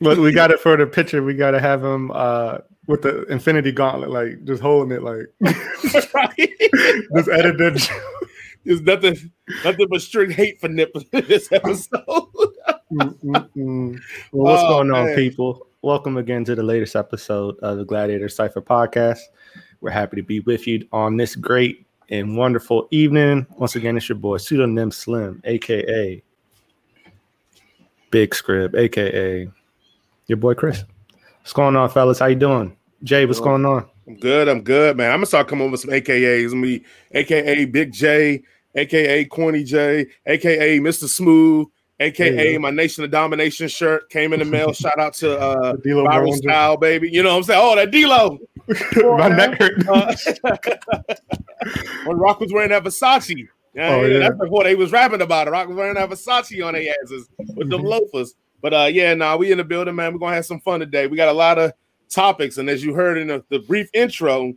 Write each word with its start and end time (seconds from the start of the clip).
But 0.00 0.18
we 0.18 0.32
got 0.32 0.50
it 0.50 0.60
for 0.60 0.76
the 0.76 0.86
picture. 0.86 1.22
We 1.22 1.34
got 1.34 1.50
to 1.50 1.60
have 1.60 1.84
him 1.84 2.10
uh, 2.12 2.58
with 2.86 3.02
the 3.02 3.24
Infinity 3.24 3.70
Gauntlet, 3.72 4.10
like 4.10 4.44
just 4.44 4.62
holding 4.62 4.96
it, 4.96 5.02
like 5.02 5.26
just 5.82 7.28
edited. 7.28 7.82
There's 8.64 8.80
nothing, 8.82 9.16
nothing 9.64 9.86
but 9.90 10.00
strict 10.00 10.32
hate 10.32 10.58
for 10.60 10.68
Nip 10.68 10.90
in 11.12 11.24
this 11.26 11.52
episode. 11.52 12.02
Well, 12.06 12.32
what's 13.20 14.62
Oh, 14.62 14.68
going 14.68 14.90
on, 14.90 15.06
man. 15.06 15.14
people? 15.16 15.66
Welcome 15.82 16.16
again 16.16 16.44
to 16.46 16.54
the 16.54 16.62
latest 16.62 16.96
episode 16.96 17.58
of 17.60 17.76
the 17.78 17.84
Gladiator 17.84 18.28
Cipher 18.28 18.60
podcast. 18.62 19.20
We're 19.82 19.90
happy 19.90 20.16
to 20.16 20.22
be 20.22 20.40
with 20.40 20.66
you 20.66 20.86
on 20.92 21.16
this 21.18 21.36
great 21.36 21.86
and 22.08 22.36
wonderful 22.36 22.88
evening. 22.90 23.46
Once 23.58 23.76
again, 23.76 23.96
it's 23.98 24.08
your 24.08 24.16
boy 24.18 24.38
Pseudonym 24.38 24.90
Slim, 24.90 25.40
aka 25.44 26.22
Big 28.10 28.30
Scrib, 28.30 28.74
aka 28.74 29.48
your 30.30 30.36
boy 30.38 30.54
Chris. 30.54 30.84
What's 31.40 31.52
going 31.52 31.74
on, 31.76 31.90
fellas? 31.90 32.20
How 32.20 32.26
you 32.26 32.36
doing? 32.36 32.76
Jay, 33.02 33.26
what's 33.26 33.40
going 33.40 33.64
on? 33.66 33.86
I'm 34.06 34.16
good. 34.16 34.48
I'm 34.48 34.60
good, 34.62 34.96
man. 34.96 35.10
I'm 35.10 35.16
gonna 35.18 35.26
start 35.26 35.48
coming 35.48 35.66
up 35.66 35.72
with 35.72 35.80
some 35.80 35.90
AKAs. 35.90 36.52
Me, 36.54 36.82
AKA 37.12 37.64
Big 37.66 37.92
J, 37.92 38.42
AKA 38.76 39.24
Corny 39.26 39.64
J, 39.64 40.06
AKA 40.26 40.78
Mr. 40.78 41.08
Smooth, 41.08 41.66
AKA 41.98 42.52
go. 42.54 42.58
my 42.60 42.70
Nation 42.70 43.02
of 43.04 43.10
Domination 43.10 43.66
shirt 43.68 44.08
came 44.10 44.32
in 44.32 44.38
the 44.38 44.44
mail. 44.44 44.72
Shout 44.72 44.98
out 45.00 45.14
to 45.14 45.36
uh, 45.38 45.72
Viral. 45.84 46.34
Style, 46.34 46.76
baby. 46.76 47.10
You 47.10 47.22
know 47.24 47.30
what 47.30 47.36
I'm 47.38 47.42
saying? 47.44 47.60
Oh, 47.62 47.74
that 47.76 47.90
D-Lo. 47.90 48.38
My 49.18 49.28
neck 49.28 49.58
hurt. 49.58 49.88
Uh, 49.88 50.14
when 52.04 52.16
Rock 52.18 52.38
was 52.40 52.52
wearing 52.52 52.70
that 52.70 52.84
Versace. 52.84 53.48
Yeah, 53.74 53.94
Oh, 53.94 54.02
yeah, 54.02 54.06
yeah. 54.06 54.18
that's 54.30 54.50
what 54.50 54.64
they 54.64 54.74
was 54.76 54.92
rapping 54.92 55.22
about. 55.22 55.48
It. 55.48 55.50
Rock 55.50 55.68
was 55.68 55.76
wearing 55.76 55.94
that 55.94 56.08
Versace 56.08 56.64
on 56.64 56.74
their 56.74 56.92
asses 57.02 57.28
with 57.56 57.68
them 57.70 57.82
Mhm. 57.82 57.88
loafers. 57.88 58.34
But 58.60 58.74
uh, 58.74 58.88
yeah, 58.90 59.14
now 59.14 59.36
we 59.36 59.52
in 59.52 59.58
the 59.58 59.64
building, 59.64 59.94
man. 59.94 60.12
We're 60.12 60.18
gonna 60.18 60.34
have 60.34 60.46
some 60.46 60.60
fun 60.60 60.80
today. 60.80 61.06
We 61.06 61.16
got 61.16 61.28
a 61.28 61.32
lot 61.32 61.58
of 61.58 61.72
topics, 62.08 62.58
and 62.58 62.68
as 62.68 62.84
you 62.84 62.94
heard 62.94 63.18
in 63.18 63.28
the, 63.28 63.44
the 63.48 63.60
brief 63.60 63.88
intro, 63.94 64.52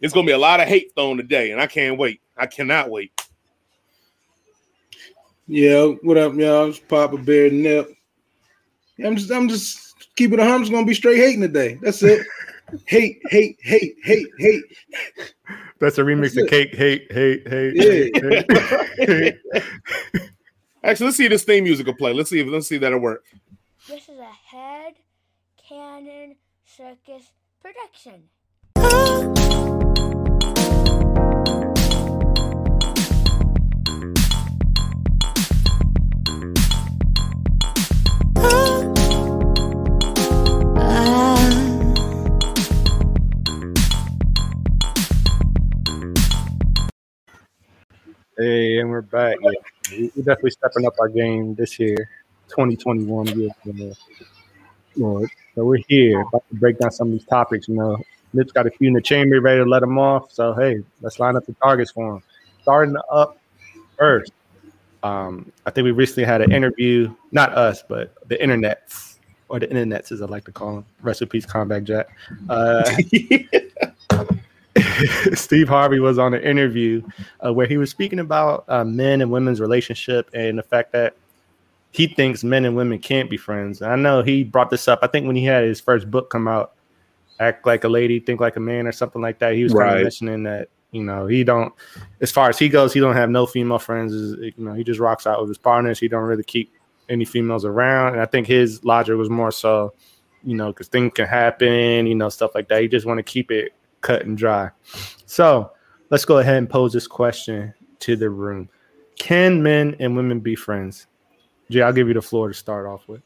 it's 0.00 0.14
gonna 0.14 0.26
be 0.26 0.32
a 0.32 0.38
lot 0.38 0.60
of 0.60 0.68
hate 0.68 0.92
thrown 0.94 1.16
today, 1.16 1.52
and 1.52 1.60
I 1.60 1.66
can't 1.66 1.98
wait. 1.98 2.20
I 2.36 2.46
cannot 2.46 2.90
wait. 2.90 3.12
Yeah, 5.46 5.86
what 6.02 6.16
up, 6.16 6.34
y'all? 6.34 6.68
It's 6.68 6.78
Papa 6.78 7.18
Bear 7.18 7.50
Nip. 7.50 7.92
I'm 9.04 9.16
just, 9.16 9.30
I'm 9.30 9.48
just 9.48 10.08
keeping 10.16 10.38
the 10.38 10.44
I'm 10.44 10.60
just 10.60 10.72
gonna 10.72 10.86
be 10.86 10.94
straight 10.94 11.18
hating 11.18 11.40
today. 11.40 11.78
That's 11.82 12.02
it. 12.02 12.26
hate, 12.86 13.20
hate, 13.26 13.58
hate, 13.60 13.96
hate, 14.02 14.28
hate. 14.38 14.62
That's 15.78 15.98
a 15.98 16.02
remix 16.02 16.30
of 16.30 16.48
That's 16.48 16.50
Cake, 16.50 16.74
Hate, 16.74 17.10
Hate, 17.12 17.48
Hate. 17.48 17.74
Yeah. 17.74 18.40
hate, 18.96 19.38
hate. 19.54 20.22
Actually, 20.84 21.06
let's 21.06 21.16
see 21.16 21.28
this 21.28 21.44
theme 21.44 21.62
music 21.62 21.86
will 21.86 21.94
play. 21.94 22.12
Let's 22.12 22.28
see 22.28 22.40
if 22.40 22.48
let's 22.48 22.66
see 22.66 22.74
if 22.74 22.80
that'll 22.80 22.98
work. 22.98 23.24
This 23.88 24.08
is 24.08 24.18
a 24.18 24.56
head 24.56 24.94
cannon 25.68 26.34
circus 26.64 27.30
production. 27.60 28.24
Hey, 48.36 48.78
and 48.78 48.90
we're 48.90 49.02
back. 49.02 49.36
We're 49.98 50.24
definitely 50.24 50.50
stepping 50.50 50.86
up 50.86 50.94
our 51.00 51.08
game 51.08 51.54
this 51.54 51.78
year, 51.78 51.96
2021. 52.48 53.26
Yeah, 53.26 53.48
yeah. 53.64 53.92
Lord. 54.96 55.30
So 55.54 55.64
we're 55.64 55.78
here 55.88 56.20
about 56.20 56.44
to 56.48 56.54
break 56.56 56.78
down 56.78 56.90
some 56.90 57.08
of 57.08 57.12
these 57.12 57.24
topics. 57.24 57.68
You 57.68 57.74
know, 57.76 57.98
Nip's 58.32 58.52
got 58.52 58.66
a 58.66 58.70
few 58.70 58.88
in 58.88 58.94
the 58.94 59.02
chamber, 59.02 59.40
ready 59.40 59.62
to 59.62 59.68
let 59.68 59.80
them 59.80 59.98
off. 59.98 60.32
So 60.32 60.54
hey, 60.54 60.82
let's 61.00 61.18
line 61.18 61.36
up 61.36 61.46
the 61.46 61.54
targets 61.54 61.90
for 61.90 62.16
him. 62.16 62.22
Starting 62.62 62.96
up 63.10 63.38
first, 63.98 64.32
um, 65.02 65.50
I 65.66 65.70
think 65.70 65.84
we 65.84 65.90
recently 65.90 66.24
had 66.24 66.40
an 66.40 66.52
interview. 66.52 67.14
Not 67.32 67.52
us, 67.54 67.82
but 67.86 68.14
the 68.28 68.36
internets 68.36 69.16
or 69.48 69.60
the 69.60 69.66
internets, 69.66 70.12
as 70.12 70.22
I 70.22 70.26
like 70.26 70.44
to 70.46 70.52
call 70.52 70.76
them. 70.76 70.86
Rest 71.02 71.22
in 71.22 71.28
peace, 71.28 71.44
Combat 71.44 71.84
Jack. 71.84 72.08
Uh, 72.48 72.82
Steve 75.34 75.68
Harvey 75.68 76.00
was 76.00 76.18
on 76.18 76.34
an 76.34 76.42
interview 76.42 77.02
uh, 77.44 77.52
where 77.52 77.66
he 77.66 77.76
was 77.76 77.90
speaking 77.90 78.18
about 78.18 78.64
uh, 78.68 78.84
men 78.84 79.20
and 79.20 79.30
women's 79.30 79.60
relationship 79.60 80.30
and 80.34 80.58
the 80.58 80.62
fact 80.62 80.92
that 80.92 81.16
he 81.90 82.06
thinks 82.06 82.42
men 82.42 82.64
and 82.64 82.74
women 82.74 82.98
can't 82.98 83.28
be 83.28 83.36
friends. 83.36 83.82
I 83.82 83.96
know 83.96 84.22
he 84.22 84.44
brought 84.44 84.70
this 84.70 84.88
up. 84.88 85.00
I 85.02 85.06
think 85.06 85.26
when 85.26 85.36
he 85.36 85.44
had 85.44 85.64
his 85.64 85.80
first 85.80 86.10
book 86.10 86.30
come 86.30 86.48
out, 86.48 86.72
"Act 87.38 87.66
Like 87.66 87.84
a 87.84 87.88
Lady, 87.88 88.18
Think 88.18 88.40
Like 88.40 88.56
a 88.56 88.60
Man" 88.60 88.86
or 88.86 88.92
something 88.92 89.20
like 89.20 89.38
that. 89.40 89.54
He 89.54 89.62
was 89.62 89.74
kind 89.74 89.96
of 89.96 90.02
mentioning 90.02 90.42
that 90.44 90.68
you 90.90 91.02
know 91.02 91.26
he 91.26 91.44
don't, 91.44 91.72
as 92.20 92.30
far 92.30 92.48
as 92.48 92.58
he 92.58 92.68
goes, 92.68 92.92
he 92.94 93.00
don't 93.00 93.16
have 93.16 93.28
no 93.28 93.46
female 93.46 93.78
friends. 93.78 94.14
You 94.14 94.52
know, 94.56 94.72
he 94.72 94.84
just 94.84 95.00
rocks 95.00 95.26
out 95.26 95.40
with 95.40 95.48
his 95.48 95.58
partners. 95.58 95.98
He 95.98 96.08
don't 96.08 96.24
really 96.24 96.44
keep 96.44 96.72
any 97.08 97.24
females 97.24 97.64
around. 97.64 98.14
And 98.14 98.22
I 98.22 98.26
think 98.26 98.46
his 98.46 98.84
logic 98.84 99.16
was 99.16 99.28
more 99.28 99.50
so, 99.50 99.92
you 100.42 100.56
know, 100.56 100.68
because 100.68 100.88
things 100.88 101.12
can 101.14 101.26
happen, 101.26 102.06
you 102.06 102.14
know, 102.14 102.28
stuff 102.28 102.54
like 102.54 102.68
that. 102.68 102.80
He 102.82 102.88
just 102.88 103.06
want 103.06 103.18
to 103.18 103.22
keep 103.22 103.50
it 103.50 103.72
cut 104.02 104.24
and 104.24 104.36
dry. 104.36 104.70
So 105.26 105.72
let's 106.10 106.24
go 106.24 106.38
ahead 106.38 106.56
and 106.56 106.68
pose 106.68 106.92
this 106.92 107.06
question 107.06 107.72
to 108.00 108.16
the 108.16 108.28
room: 108.28 108.68
Can 109.16 109.62
men 109.62 109.96
and 109.98 110.14
women 110.14 110.40
be 110.40 110.54
friends? 110.54 111.06
Jay, 111.70 111.80
I'll 111.80 111.92
give 111.92 112.08
you 112.08 112.14
the 112.14 112.22
floor 112.22 112.48
to 112.48 112.54
start 112.54 112.86
off 112.86 113.08
with. 113.08 113.22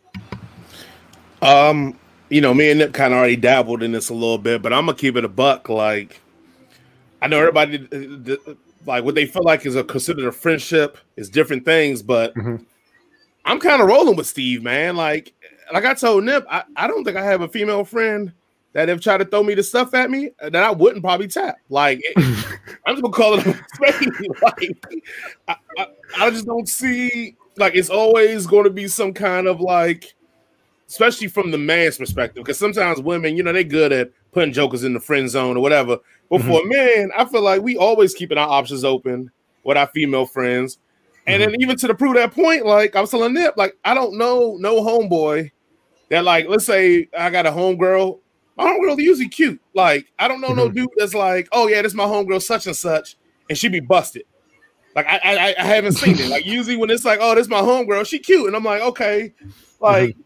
Um, 1.42 1.98
you 2.28 2.40
know, 2.40 2.54
me 2.54 2.70
and 2.70 2.78
Nip 2.78 2.92
kind 2.92 3.12
of 3.12 3.18
already 3.18 3.36
dabbled 3.36 3.82
in 3.82 3.92
this 3.92 4.08
a 4.08 4.14
little 4.14 4.38
bit, 4.38 4.62
but 4.62 4.72
I'm 4.72 4.86
gonna 4.86 4.96
keep 4.96 5.16
it 5.16 5.24
a 5.24 5.28
buck. 5.28 5.68
Like, 5.68 6.20
I 7.20 7.28
know 7.28 7.38
everybody 7.38 7.88
uh, 7.92 8.54
like 8.86 9.04
what 9.04 9.14
they 9.14 9.26
feel 9.26 9.42
like 9.42 9.66
is 9.66 9.74
a 9.74 9.82
considered 9.84 10.26
a 10.26 10.32
friendship 10.32 10.98
is 11.16 11.28
different 11.28 11.64
things, 11.64 12.02
but 12.02 12.34
Mhm. 12.34 12.64
I'm 13.44 13.60
kind 13.60 13.80
of 13.80 13.88
rolling 13.88 14.16
with 14.16 14.26
Steve, 14.26 14.62
man. 14.62 14.96
Like, 14.96 15.32
like 15.72 15.84
I 15.84 15.94
told 15.94 16.24
Nip, 16.24 16.44
I, 16.50 16.64
I 16.74 16.86
don't 16.88 17.04
think 17.04 17.16
I 17.16 17.24
have 17.24 17.42
a 17.42 17.48
female 17.48 17.84
friend 17.84 18.32
that 18.76 18.90
if 18.90 19.00
tried 19.00 19.18
to 19.18 19.24
throw 19.24 19.42
me 19.42 19.54
the 19.54 19.62
stuff 19.62 19.94
at 19.94 20.10
me 20.10 20.32
uh, 20.38 20.50
that 20.50 20.62
I 20.62 20.70
wouldn't 20.70 21.02
probably 21.02 21.28
tap. 21.28 21.56
Like, 21.70 22.02
I'm 22.16 22.94
just 22.94 23.02
gonna 23.02 23.10
call 23.10 23.38
it 23.38 23.46
like, 24.42 25.00
I, 25.48 25.56
I, 25.78 25.86
I 26.18 26.30
just 26.30 26.44
don't 26.44 26.68
see 26.68 27.36
like 27.56 27.74
it's 27.74 27.88
always 27.88 28.46
going 28.46 28.64
to 28.64 28.70
be 28.70 28.86
some 28.86 29.14
kind 29.14 29.46
of 29.46 29.62
like 29.62 30.14
especially 30.88 31.26
from 31.26 31.50
the 31.50 31.58
man's 31.58 31.96
perspective, 31.96 32.44
because 32.44 32.58
sometimes 32.58 33.00
women, 33.00 33.34
you 33.34 33.42
know, 33.42 33.52
they 33.52 33.64
good 33.64 33.92
at 33.92 34.12
putting 34.32 34.52
jokers 34.52 34.84
in 34.84 34.92
the 34.92 35.00
friend 35.00 35.30
zone 35.30 35.56
or 35.56 35.60
whatever. 35.60 35.96
But 36.28 36.42
for 36.42 36.60
a 36.60 36.66
man, 36.66 37.10
I 37.16 37.24
feel 37.24 37.40
like 37.40 37.62
we 37.62 37.78
always 37.78 38.14
keeping 38.14 38.36
our 38.36 38.48
options 38.48 38.84
open 38.84 39.30
with 39.64 39.78
our 39.78 39.86
female 39.86 40.26
friends. 40.26 40.78
And 41.26 41.42
then 41.42 41.54
even 41.60 41.78
to 41.78 41.86
the 41.86 41.94
prove 41.94 42.14
that 42.16 42.34
point, 42.34 42.66
like 42.66 42.94
I 42.94 43.00
was 43.00 43.10
telling 43.10 43.32
Nip, 43.32 43.56
like 43.56 43.74
I 43.86 43.94
don't 43.94 44.18
know 44.18 44.58
no 44.60 44.82
homeboy 44.82 45.50
that 46.10 46.24
like 46.24 46.46
let's 46.46 46.66
say 46.66 47.08
I 47.18 47.30
got 47.30 47.46
a 47.46 47.50
homegirl. 47.50 48.20
My 48.56 48.64
homegirl 48.64 48.98
usually 48.98 49.28
cute. 49.28 49.60
Like 49.74 50.06
I 50.18 50.28
don't 50.28 50.40
know 50.40 50.54
no 50.54 50.68
dude 50.68 50.88
that's 50.96 51.14
like, 51.14 51.48
oh 51.52 51.66
yeah, 51.68 51.82
this 51.82 51.94
my 51.94 52.04
homegirl 52.04 52.42
such 52.42 52.66
and 52.66 52.76
such, 52.76 53.16
and 53.48 53.56
she 53.58 53.68
be 53.68 53.80
busted. 53.80 54.22
Like 54.94 55.06
I 55.06 55.18
I, 55.22 55.54
I 55.58 55.64
haven't 55.64 55.92
seen 55.92 56.18
it. 56.18 56.28
Like 56.28 56.46
usually 56.46 56.76
when 56.76 56.90
it's 56.90 57.04
like, 57.04 57.18
oh, 57.20 57.34
this 57.34 57.48
my 57.48 57.60
homegirl, 57.60 58.06
she 58.06 58.18
cute, 58.18 58.46
and 58.46 58.56
I'm 58.56 58.64
like, 58.64 58.80
okay, 58.82 59.32
like 59.80 60.16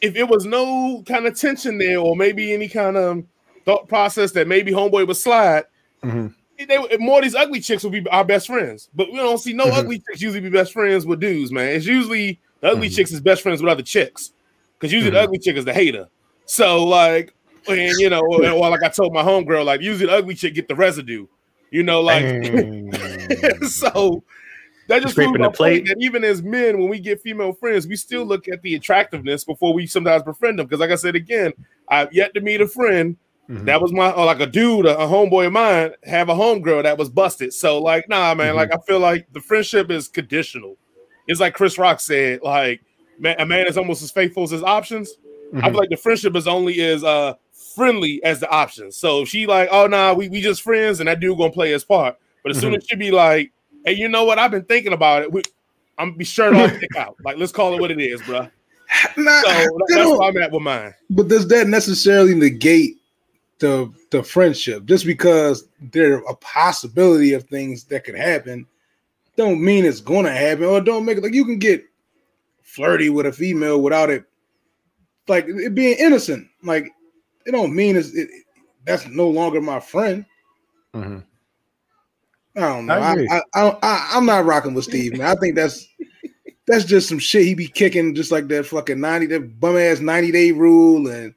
if 0.00 0.16
it 0.16 0.28
was 0.28 0.44
no 0.44 1.02
kind 1.06 1.26
of 1.26 1.38
tension 1.38 1.78
there, 1.78 1.98
or 1.98 2.14
maybe 2.16 2.52
any 2.52 2.68
kind 2.68 2.96
of 2.96 3.24
thought 3.64 3.88
process 3.88 4.32
that 4.32 4.48
maybe 4.48 4.72
homeboy 4.72 5.06
would 5.06 5.16
slide, 5.16 5.64
Mhm. 6.04 6.34
they 6.58 6.96
more 6.98 7.18
of 7.18 7.24
these 7.24 7.34
ugly 7.34 7.60
chicks 7.60 7.82
would 7.84 7.92
be 7.92 8.08
our 8.10 8.24
best 8.24 8.46
friends. 8.46 8.88
But 8.94 9.10
we 9.10 9.18
don't 9.18 9.38
see 9.38 9.52
no 9.52 9.66
Mhm. 9.66 9.72
ugly 9.78 9.98
chicks 9.98 10.20
usually 10.22 10.40
be 10.40 10.50
best 10.50 10.72
friends 10.72 11.04
with 11.06 11.18
dudes, 11.20 11.50
man. 11.52 11.68
It's 11.68 11.86
usually 11.86 12.38
the 12.60 12.68
ugly 12.70 12.88
Mhm. 12.88 12.94
chicks 12.96 13.12
is 13.12 13.20
best 13.20 13.42
friends 13.42 13.60
with 13.60 13.70
other 13.70 13.82
chicks, 13.82 14.32
because 14.78 14.92
usually 14.92 15.10
the 15.10 15.20
ugly 15.20 15.38
chick 15.38 15.56
is 15.56 15.64
the 15.64 15.72
hater. 15.74 16.08
So 16.46 16.84
like, 16.84 17.32
and 17.68 17.98
you 17.98 18.10
know, 18.10 18.20
or, 18.30 18.48
or 18.48 18.70
like 18.70 18.82
I 18.82 18.88
told 18.88 19.12
my 19.12 19.22
homegirl, 19.22 19.64
like 19.64 19.80
usually 19.80 20.06
the 20.06 20.12
ugly 20.12 20.34
chick 20.34 20.54
get 20.54 20.68
the 20.68 20.74
residue. 20.74 21.26
You 21.70 21.82
know, 21.82 22.00
like 22.02 22.24
so 23.68 24.22
that 24.88 25.02
just 25.02 25.14
proves 25.14 25.32
the 25.32 25.38
my 25.38 25.48
plate. 25.48 25.86
point 25.86 25.88
that 25.88 25.96
even 26.04 26.24
as 26.24 26.42
men, 26.42 26.78
when 26.78 26.88
we 26.88 26.98
get 27.00 27.20
female 27.22 27.52
friends, 27.52 27.86
we 27.86 27.96
still 27.96 28.24
look 28.24 28.48
at 28.48 28.62
the 28.62 28.74
attractiveness 28.74 29.44
before 29.44 29.72
we 29.72 29.86
sometimes 29.86 30.22
befriend 30.22 30.58
them. 30.58 30.66
Because, 30.66 30.80
like 30.80 30.90
I 30.90 30.96
said 30.96 31.14
again, 31.14 31.52
I've 31.88 32.12
yet 32.12 32.34
to 32.34 32.40
meet 32.40 32.60
a 32.60 32.68
friend 32.68 33.16
Mhm. 33.48 33.64
that 33.66 33.80
was 33.82 33.92
my 33.92 34.10
or 34.12 34.24
like 34.24 34.40
a 34.40 34.46
dude, 34.46 34.86
a, 34.86 34.96
a 34.98 35.06
homeboy 35.06 35.46
of 35.46 35.52
mine, 35.52 35.92
have 36.04 36.28
a 36.28 36.34
homegirl 36.34 36.84
that 36.84 36.96
was 36.96 37.10
busted. 37.10 37.52
So, 37.52 37.78
like, 37.82 38.08
nah, 38.08 38.34
man, 38.34 38.52
Mhm. 38.54 38.56
like 38.56 38.72
I 38.72 38.78
feel 38.86 39.00
like 39.00 39.26
the 39.32 39.40
friendship 39.40 39.90
is 39.90 40.08
conditional. 40.08 40.76
It's 41.26 41.40
like 41.40 41.54
Chris 41.54 41.76
Rock 41.78 42.00
said, 42.00 42.40
like, 42.42 42.82
man, 43.18 43.36
a 43.38 43.46
man 43.46 43.66
is 43.66 43.76
almost 43.76 44.02
as 44.02 44.10
faithful 44.10 44.42
as 44.44 44.50
his 44.50 44.62
options. 44.62 45.14
I 45.54 45.56
Mhm. 45.56 45.62
feel 45.70 45.78
like 45.78 45.90
the 45.90 45.96
friendship 45.96 46.36
is 46.36 46.46
only 46.46 46.80
as 46.82 47.02
uh 47.04 47.34
friendly 47.74 48.22
as 48.24 48.40
the 48.40 48.48
options. 48.50 48.96
So 48.96 49.22
if 49.22 49.28
she 49.28 49.46
like, 49.46 49.68
oh 49.70 49.86
nah, 49.86 50.12
we, 50.12 50.28
we 50.28 50.40
just 50.40 50.62
friends, 50.62 51.00
and 51.00 51.08
that 51.08 51.20
dude 51.20 51.38
gonna 51.38 51.52
play 51.52 51.70
his 51.70 51.84
part. 51.84 52.16
But 52.42 52.52
as 52.52 52.60
soon 52.60 52.70
mm-hmm. 52.72 52.78
as 52.78 52.86
she 52.86 52.96
be 52.96 53.10
like, 53.10 53.52
hey, 53.84 53.92
you 53.92 54.08
know 54.08 54.24
what? 54.24 54.38
I've 54.38 54.50
been 54.50 54.64
thinking 54.64 54.92
about 54.92 55.22
it. 55.22 55.32
We, 55.32 55.42
I'm 55.98 56.08
gonna 56.08 56.18
be 56.18 56.24
shirt 56.24 56.54
off, 56.54 56.78
dick 56.80 56.96
out. 56.96 57.16
Like, 57.24 57.36
let's 57.36 57.52
call 57.52 57.74
it 57.74 57.80
what 57.80 57.90
it 57.90 58.00
is, 58.00 58.20
bro. 58.22 58.48
Nah, 59.16 59.40
So 59.40 59.78
that's 59.88 60.10
where 60.10 60.22
I'm 60.22 60.36
at 60.36 60.52
with 60.52 60.60
mine. 60.60 60.92
but 61.08 61.28
does 61.28 61.48
that 61.48 61.66
necessarily 61.66 62.34
negate 62.34 62.96
the 63.58 63.90
the 64.10 64.22
friendship? 64.22 64.84
Just 64.84 65.06
because 65.06 65.64
there 65.80 66.18
a 66.28 66.34
possibility 66.36 67.32
of 67.32 67.44
things 67.44 67.84
that 67.84 68.04
could 68.04 68.16
happen, 68.16 68.66
don't 69.36 69.64
mean 69.64 69.86
it's 69.86 70.00
gonna 70.00 70.30
happen, 70.30 70.64
or 70.64 70.80
don't 70.80 71.06
make 71.06 71.16
it 71.16 71.22
like 71.22 71.32
you 71.32 71.46
can 71.46 71.58
get 71.58 71.84
flirty 72.60 73.08
with 73.08 73.24
a 73.24 73.32
female 73.32 73.80
without 73.80 74.10
it, 74.10 74.24
like 75.26 75.46
it 75.48 75.74
being 75.74 75.96
innocent. 75.98 76.46
Like 76.62 76.92
it 77.46 77.52
don't 77.52 77.74
mean 77.74 77.96
it's 77.96 78.14
it, 78.14 78.28
that's 78.84 79.06
no 79.08 79.28
longer 79.28 79.60
my 79.60 79.80
friend. 79.80 80.24
Mhm. 80.94 81.24
I 82.56 82.60
don't 82.60 82.86
know. 82.86 82.94
I, 82.94 83.12
I, 83.12 83.42
I, 83.54 83.62
I, 83.62 83.78
I 83.82 84.10
I'm 84.14 84.26
not 84.26 84.44
rocking 84.44 84.74
with 84.74 84.84
Steve, 84.84 85.16
man. 85.16 85.26
I 85.26 85.40
think 85.40 85.56
that's 85.56 85.86
that's 86.66 86.84
just 86.84 87.08
some 87.08 87.18
shit 87.18 87.44
he 87.46 87.54
be 87.54 87.66
kicking, 87.68 88.14
just 88.14 88.30
like 88.32 88.48
that 88.48 88.66
fucking 88.66 89.00
90, 89.00 89.26
that 89.26 89.58
bum 89.60 89.76
ass 89.78 90.00
90 90.00 90.30
day 90.32 90.52
rule 90.52 91.08
and 91.08 91.34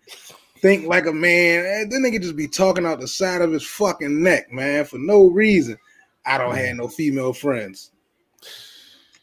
think 0.62 0.88
like 0.88 1.06
a 1.06 1.14
man. 1.14 1.66
And 1.66 1.92
then 1.92 2.02
they 2.04 2.12
could 2.12 2.22
just 2.22 2.36
be 2.36 2.48
talking 2.48 2.86
out 2.86 3.00
the 3.00 3.08
side 3.08 3.42
of 3.42 3.52
his 3.52 3.66
fucking 3.66 4.22
neck, 4.22 4.52
man, 4.52 4.86
for 4.86 4.98
no 4.98 5.28
reason. 5.28 5.78
I 6.26 6.38
don't 6.38 6.56
have 6.56 6.76
no 6.76 6.88
female 6.88 7.34
friends. 7.34 7.92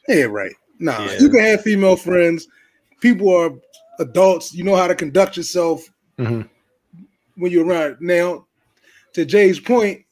Yeah, 0.08 0.24
right. 0.24 0.54
Nah, 0.78 1.04
Yeah. 1.04 1.18
you 1.20 1.28
can 1.28 1.40
have 1.40 1.62
female 1.62 1.96
friends. 1.96 2.46
People 3.00 3.34
are 3.36 3.50
adults. 3.98 4.54
You 4.54 4.64
know 4.64 4.76
how 4.76 4.86
to 4.86 4.94
conduct 4.94 5.36
yourself 5.36 5.82
Mhm. 6.18 6.48
When 7.36 7.52
you're 7.52 7.66
around. 7.66 7.96
Now, 8.00 8.46
to 9.14 9.24
Jay's 9.24 9.60
point, 9.60 10.04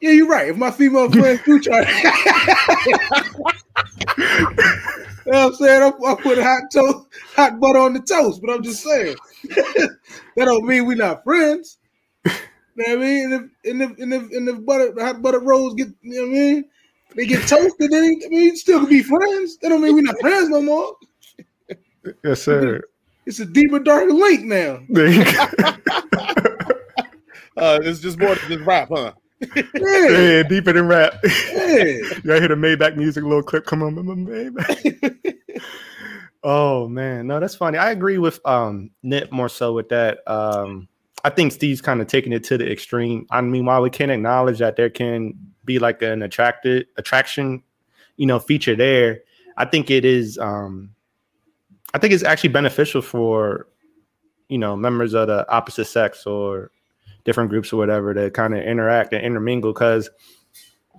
yeah, 0.00 0.10
you're 0.10 0.28
right. 0.28 0.48
If 0.48 0.56
my 0.56 0.70
female 0.70 1.10
friends 1.10 1.40
do 1.44 1.60
try, 1.60 1.80
you 5.24 5.32
know 5.32 5.44
what 5.44 5.46
I'm 5.46 5.54
saying, 5.54 5.82
I, 5.82 5.86
I 6.06 6.14
put 6.14 6.38
hot 6.38 6.62
toast, 6.72 7.06
hot 7.34 7.58
butter 7.58 7.78
on 7.78 7.94
the 7.94 8.00
toast. 8.00 8.40
But 8.42 8.52
I'm 8.52 8.62
just 8.62 8.82
saying 8.82 9.16
that 9.44 9.96
don't 10.36 10.66
mean 10.66 10.86
we're 10.86 10.96
not 10.96 11.24
friends. 11.24 11.78
You 12.24 12.32
know 12.76 12.96
what 12.96 12.98
I 12.98 13.00
mean? 13.00 13.32
And 13.32 13.50
if 13.64 13.70
and 13.72 13.82
if 13.82 13.98
and 13.98 14.14
if, 14.14 14.22
and 14.32 14.48
if 14.48 14.66
butter, 14.66 14.92
the 14.92 15.04
hot 15.04 15.22
butter 15.22 15.40
rolls 15.40 15.74
get, 15.74 15.88
you 16.02 16.16
know 16.16 16.22
what 16.22 16.28
I 16.28 16.32
mean? 16.32 16.64
They 17.16 17.26
get 17.26 17.46
toasted. 17.48 17.90
Then 17.90 18.04
I 18.04 18.28
mean, 18.28 18.56
still 18.56 18.80
can 18.80 18.88
be 18.88 19.02
friends. 19.02 19.56
That 19.58 19.68
don't 19.68 19.82
mean 19.82 19.94
we're 19.94 20.02
not 20.02 20.20
friends 20.20 20.48
no 20.48 20.60
more. 20.60 20.96
Yes, 22.22 22.42
sir. 22.42 22.82
It's 23.26 23.40
a 23.40 23.46
deeper, 23.46 23.78
darker 23.78 24.12
link 24.12 24.44
now. 24.44 24.80
There 27.56 27.74
you 27.74 27.80
go. 27.80 27.86
Uh, 27.86 27.90
it's 27.90 28.00
just 28.00 28.18
more 28.18 28.34
than 28.34 28.48
just 28.48 28.64
rap, 28.64 28.88
huh? 28.90 29.12
Yeah, 29.40 30.08
yeah, 30.08 30.42
deeper 30.42 30.72
than 30.72 30.86
rap. 30.86 31.14
yeah. 31.24 31.84
Y'all 32.24 32.40
hear 32.40 32.48
the 32.48 32.54
Maybach 32.56 32.96
music, 32.96 33.24
little 33.24 33.42
clip 33.42 33.66
come 33.66 33.82
on, 33.82 33.94
Maybach. 33.94 35.36
oh 36.42 36.88
man, 36.88 37.26
no, 37.26 37.40
that's 37.40 37.54
funny. 37.54 37.78
I 37.78 37.90
agree 37.90 38.18
with 38.18 38.40
um 38.46 38.90
Nip 39.02 39.30
more 39.32 39.48
so 39.48 39.72
with 39.72 39.88
that. 39.90 40.18
Um, 40.26 40.88
I 41.24 41.30
think 41.30 41.52
Steve's 41.52 41.80
kind 41.80 42.00
of 42.00 42.06
taking 42.06 42.32
it 42.32 42.44
to 42.44 42.58
the 42.58 42.70
extreme. 42.70 43.26
I 43.30 43.40
mean, 43.40 43.64
while 43.64 43.82
we 43.82 43.90
can 43.90 44.10
acknowledge 44.10 44.58
that 44.58 44.76
there 44.76 44.90
can 44.90 45.34
be 45.64 45.78
like 45.78 46.02
an 46.02 46.22
attracted 46.22 46.86
attraction, 46.96 47.62
you 48.16 48.26
know, 48.26 48.38
feature 48.38 48.76
there, 48.76 49.20
I 49.56 49.64
think 49.64 49.90
it 49.90 50.04
is 50.04 50.38
um 50.38 50.90
I 51.92 51.98
think 51.98 52.12
it's 52.12 52.24
actually 52.24 52.50
beneficial 52.50 53.02
for 53.02 53.68
you 54.48 54.58
know 54.58 54.76
members 54.76 55.14
of 55.14 55.28
the 55.28 55.50
opposite 55.50 55.86
sex 55.86 56.26
or 56.26 56.70
different 57.24 57.50
groups 57.50 57.72
or 57.72 57.76
whatever 57.76 58.14
to 58.14 58.30
kind 58.30 58.54
of 58.54 58.62
interact 58.62 59.12
and 59.12 59.24
intermingle 59.24 59.72
because 59.72 60.10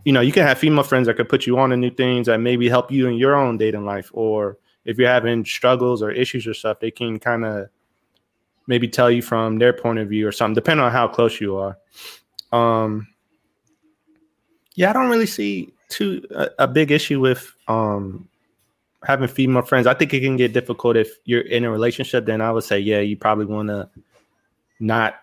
you 0.03 0.11
know 0.11 0.21
you 0.21 0.31
can 0.31 0.43
have 0.43 0.57
female 0.57 0.83
friends 0.83 1.07
that 1.07 1.15
could 1.15 1.29
put 1.29 1.45
you 1.45 1.57
on 1.57 1.69
to 1.69 1.77
new 1.77 1.91
things 1.91 2.27
that 2.27 2.39
maybe 2.39 2.67
help 2.67 2.91
you 2.91 3.07
in 3.07 3.15
your 3.15 3.35
own 3.35 3.57
dating 3.57 3.85
life 3.85 4.09
or 4.13 4.57
if 4.85 4.97
you're 4.97 5.09
having 5.09 5.45
struggles 5.45 6.01
or 6.01 6.11
issues 6.11 6.45
or 6.47 6.53
stuff 6.53 6.79
they 6.79 6.91
can 6.91 7.19
kind 7.19 7.45
of 7.45 7.67
maybe 8.67 8.87
tell 8.87 9.11
you 9.11 9.21
from 9.21 9.59
their 9.59 9.73
point 9.73 9.99
of 9.99 10.09
view 10.09 10.27
or 10.27 10.31
something 10.31 10.55
depending 10.55 10.83
on 10.83 10.91
how 10.91 11.07
close 11.07 11.39
you 11.39 11.57
are. 11.57 11.77
Um 12.51 13.07
yeah 14.77 14.89
i 14.89 14.93
don't 14.93 15.09
really 15.09 15.25
see 15.25 15.73
too 15.87 16.21
a, 16.31 16.49
a 16.59 16.67
big 16.67 16.91
issue 16.91 17.19
with 17.19 17.53
um 17.67 18.27
having 19.03 19.27
female 19.27 19.61
friends. 19.61 19.85
I 19.85 19.93
think 19.93 20.13
it 20.13 20.21
can 20.21 20.35
get 20.35 20.51
difficult 20.51 20.97
if 20.97 21.09
you're 21.25 21.41
in 21.41 21.63
a 21.63 21.71
relationship 21.71 22.25
then 22.25 22.41
i 22.41 22.51
would 22.51 22.63
say 22.63 22.79
yeah 22.79 22.99
you 22.99 23.15
probably 23.15 23.45
want 23.45 23.69
to 23.69 23.89
not 24.79 25.15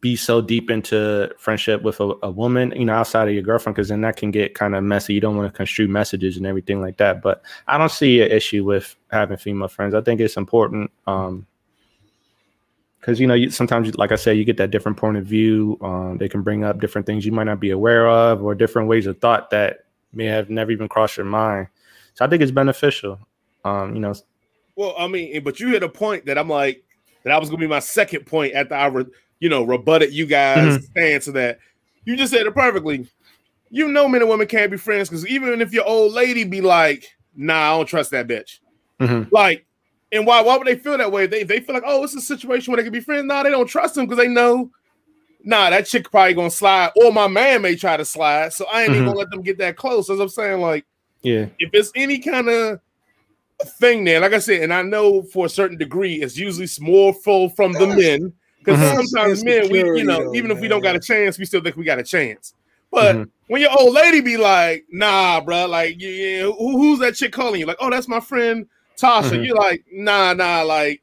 be 0.00 0.16
so 0.16 0.40
deep 0.40 0.70
into 0.70 1.32
friendship 1.38 1.82
with 1.82 2.00
a, 2.00 2.12
a 2.22 2.30
woman, 2.30 2.72
you 2.74 2.84
know, 2.84 2.94
outside 2.94 3.28
of 3.28 3.34
your 3.34 3.42
girlfriend, 3.42 3.76
because 3.76 3.88
then 3.88 4.00
that 4.00 4.16
can 4.16 4.30
get 4.30 4.54
kind 4.54 4.74
of 4.74 4.82
messy. 4.82 5.14
You 5.14 5.20
don't 5.20 5.36
want 5.36 5.52
to 5.52 5.56
construe 5.56 5.86
messages 5.86 6.36
and 6.36 6.46
everything 6.46 6.80
like 6.80 6.96
that. 6.96 7.22
But 7.22 7.42
I 7.68 7.78
don't 7.78 7.90
see 7.90 8.20
an 8.20 8.30
issue 8.30 8.64
with 8.64 8.96
having 9.10 9.36
female 9.36 9.68
friends. 9.68 9.94
I 9.94 10.00
think 10.00 10.20
it's 10.20 10.36
important. 10.36 10.90
Um, 11.06 11.46
because 13.00 13.20
you 13.20 13.26
know, 13.28 13.34
you, 13.34 13.50
sometimes, 13.50 13.94
like 13.96 14.10
I 14.10 14.16
said, 14.16 14.36
you 14.36 14.44
get 14.44 14.56
that 14.56 14.72
different 14.72 14.98
point 14.98 15.16
of 15.16 15.24
view. 15.24 15.78
Um, 15.80 16.18
they 16.18 16.28
can 16.28 16.42
bring 16.42 16.64
up 16.64 16.80
different 16.80 17.06
things 17.06 17.24
you 17.24 17.30
might 17.30 17.44
not 17.44 17.60
be 17.60 17.70
aware 17.70 18.08
of, 18.08 18.42
or 18.42 18.56
different 18.56 18.88
ways 18.88 19.06
of 19.06 19.20
thought 19.20 19.50
that 19.50 19.84
may 20.12 20.24
have 20.24 20.50
never 20.50 20.72
even 20.72 20.88
crossed 20.88 21.16
your 21.16 21.26
mind. 21.26 21.68
So 22.14 22.24
I 22.24 22.28
think 22.28 22.42
it's 22.42 22.50
beneficial. 22.50 23.20
Um, 23.64 23.94
you 23.94 24.00
know, 24.00 24.12
Well, 24.74 24.96
I 24.98 25.06
mean, 25.06 25.44
but 25.44 25.60
you 25.60 25.68
hit 25.68 25.84
a 25.84 25.88
point 25.88 26.26
that 26.26 26.36
I'm 26.36 26.48
like, 26.48 26.82
that 27.22 27.32
I 27.32 27.38
was 27.38 27.48
gonna 27.48 27.60
be 27.60 27.68
my 27.68 27.78
second 27.78 28.26
point 28.26 28.54
after 28.54 28.74
I, 28.74 28.86
re, 28.86 29.04
you 29.40 29.48
know, 29.48 29.62
rebutted 29.64 30.12
you 30.12 30.26
guys' 30.26 30.86
stance 30.86 31.26
of 31.28 31.34
that. 31.34 31.58
You 32.04 32.16
just 32.16 32.32
said 32.32 32.46
it 32.46 32.54
perfectly. 32.54 33.08
You 33.70 33.88
know, 33.88 34.08
men 34.08 34.22
and 34.22 34.30
women 34.30 34.46
can't 34.46 34.70
be 34.70 34.76
friends 34.76 35.08
because 35.08 35.26
even 35.26 35.60
if 35.60 35.72
your 35.72 35.86
old 35.86 36.12
lady 36.12 36.44
be 36.44 36.60
like, 36.60 37.04
"Nah, 37.34 37.72
I 37.74 37.76
don't 37.76 37.86
trust 37.86 38.12
that 38.12 38.28
bitch," 38.28 38.60
Mhm. 39.00 39.28
like, 39.32 39.66
and 40.12 40.24
why? 40.26 40.40
Why 40.40 40.56
would 40.56 40.66
they 40.66 40.76
feel 40.76 40.96
that 40.98 41.10
way? 41.10 41.26
They 41.26 41.42
they 41.42 41.60
feel 41.60 41.74
like, 41.74 41.84
oh, 41.84 42.04
it's 42.04 42.14
a 42.14 42.20
situation 42.20 42.72
where 42.72 42.76
they 42.76 42.84
can 42.84 42.92
be 42.92 43.00
friends. 43.00 43.26
Nah, 43.26 43.42
they 43.42 43.50
don't 43.50 43.66
trust 43.66 43.96
them 43.96 44.06
because 44.06 44.18
they 44.22 44.28
know, 44.28 44.70
nah, 45.42 45.70
that 45.70 45.86
chick 45.86 46.10
probably 46.10 46.34
gonna 46.34 46.50
slide, 46.50 46.92
or 46.96 47.12
my 47.12 47.26
man 47.26 47.62
may 47.62 47.74
try 47.74 47.96
to 47.96 48.04
slide. 48.04 48.52
So 48.52 48.66
I 48.72 48.84
ain't 48.84 48.92
even 48.94 49.02
Mhm. 49.02 49.06
gonna 49.08 49.18
let 49.18 49.30
them 49.30 49.42
get 49.42 49.58
that 49.58 49.76
close. 49.76 50.08
As 50.08 50.20
I'm 50.20 50.28
saying, 50.28 50.60
like 50.60 50.84
yeah, 51.22 51.46
if 51.58 51.70
it's 51.72 51.90
any 51.96 52.20
kind 52.20 52.48
of 52.48 52.80
thing 53.80 54.04
there, 54.04 54.20
like 54.20 54.32
I 54.32 54.38
said, 54.38 54.62
and 54.62 54.72
I 54.72 54.82
know 54.82 55.22
for 55.22 55.46
a 55.46 55.50
certain 55.50 55.76
degree, 55.76 56.22
it's 56.22 56.36
usually 56.36 56.68
more 56.80 57.12
full 57.12 57.48
from 57.48 57.72
the 57.72 57.86
men 57.96 58.32
because 58.66 58.80
Mhm. 58.80 58.96
sometimes 58.96 59.44
men, 59.44 59.70
we 59.70 59.78
you 59.78 59.84
know, 59.84 59.90
Insecurity, 59.94 60.24
though, 60.24 60.34
even 60.34 60.50
if 60.50 60.60
we 60.60 60.68
don't 60.68 60.82
got 60.82 60.96
a 60.96 61.00
chance, 61.00 61.38
we 61.38 61.44
still 61.44 61.62
think 61.62 61.76
we 61.76 61.84
got 61.84 61.98
a 61.98 62.02
chance. 62.02 62.54
But 62.90 63.16
Mhm. 63.16 63.30
when 63.46 63.60
your 63.62 63.70
old 63.78 63.94
lady 63.94 64.20
be 64.20 64.36
like, 64.36 64.84
"Nah, 64.90 65.40
bro, 65.40 65.66
like, 65.66 65.96
yeah, 66.00 66.08
yeah, 66.08 66.42
who, 66.44 66.76
who's 66.78 66.98
that 67.00 67.14
chick 67.14 67.32
calling 67.32 67.60
you?" 67.60 67.66
Like, 67.66 67.78
"Oh, 67.80 67.90
that's 67.90 68.08
my 68.08 68.20
friend 68.20 68.66
Tasha." 69.00 69.32
Mhm. 69.32 69.46
You're 69.46 69.56
like, 69.56 69.84
"Nah, 69.92 70.34
nah, 70.34 70.62
like." 70.62 71.00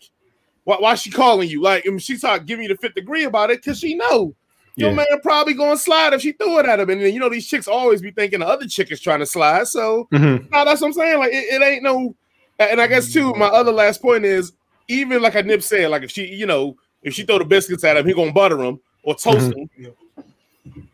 Why, 0.66 0.78
why 0.80 0.96
she 0.96 1.12
calling 1.12 1.50
you? 1.50 1.62
Like, 1.62 1.84
and 1.84 2.02
she 2.02 2.16
start 2.16 2.46
giving 2.46 2.64
you 2.64 2.70
the 2.70 2.78
fifth 2.78 2.96
degree 2.96 3.26
about 3.26 3.52
it 3.52 3.62
because 3.62 3.80
she 3.80 3.96
know 3.96 4.34
your 4.78 4.92
Yeah. 4.92 4.96
man 4.96 5.20
probably 5.22 5.54
gonna 5.54 5.76
slide 5.78 6.14
if 6.14 6.22
she 6.22 6.32
threw 6.32 6.58
it 6.60 6.66
at 6.66 6.80
him. 6.80 6.90
And 6.90 7.02
then 7.02 7.14
you 7.14 7.20
know 7.20 7.28
these 7.28 7.48
chicks 7.48 7.68
always 7.68 8.02
be 8.02 8.12
thinking 8.12 8.40
the 8.40 8.48
other 8.48 8.66
chick 8.66 8.90
is 8.90 9.02
trying 9.02 9.20
to 9.20 9.26
slide. 9.26 9.68
So 9.68 10.08
Mhm. 10.14 10.50
no, 10.52 10.64
that's 10.64 10.80
what 10.80 10.88
I'm 10.88 10.94
saying. 10.94 11.20
Like 11.20 11.34
it, 11.34 11.54
it 11.54 11.62
ain't 11.62 11.84
no. 11.84 12.16
And 12.60 12.80
I 12.80 12.88
guess 12.88 13.12
too, 13.12 13.34
my 13.34 13.48
other 13.48 13.74
last 13.74 14.02
point 14.02 14.24
is 14.24 14.54
even 14.88 15.22
like 15.22 15.36
I 15.36 15.42
Nip 15.42 15.62
said, 15.62 15.90
like 15.90 16.04
if 16.04 16.12
she, 16.12 16.28
you 16.28 16.46
know, 16.46 16.78
if 17.04 17.14
she 17.14 17.24
throw 17.24 17.40
the 17.40 17.46
biscuits 17.46 17.84
at 17.84 17.98
him, 17.98 18.06
he 18.06 18.14
gonna 18.14 18.32
butter 18.32 18.58
them 18.58 18.80
or 19.04 19.16
toast 19.16 19.52
mm-hmm. 19.52 19.84
them. 19.84 19.94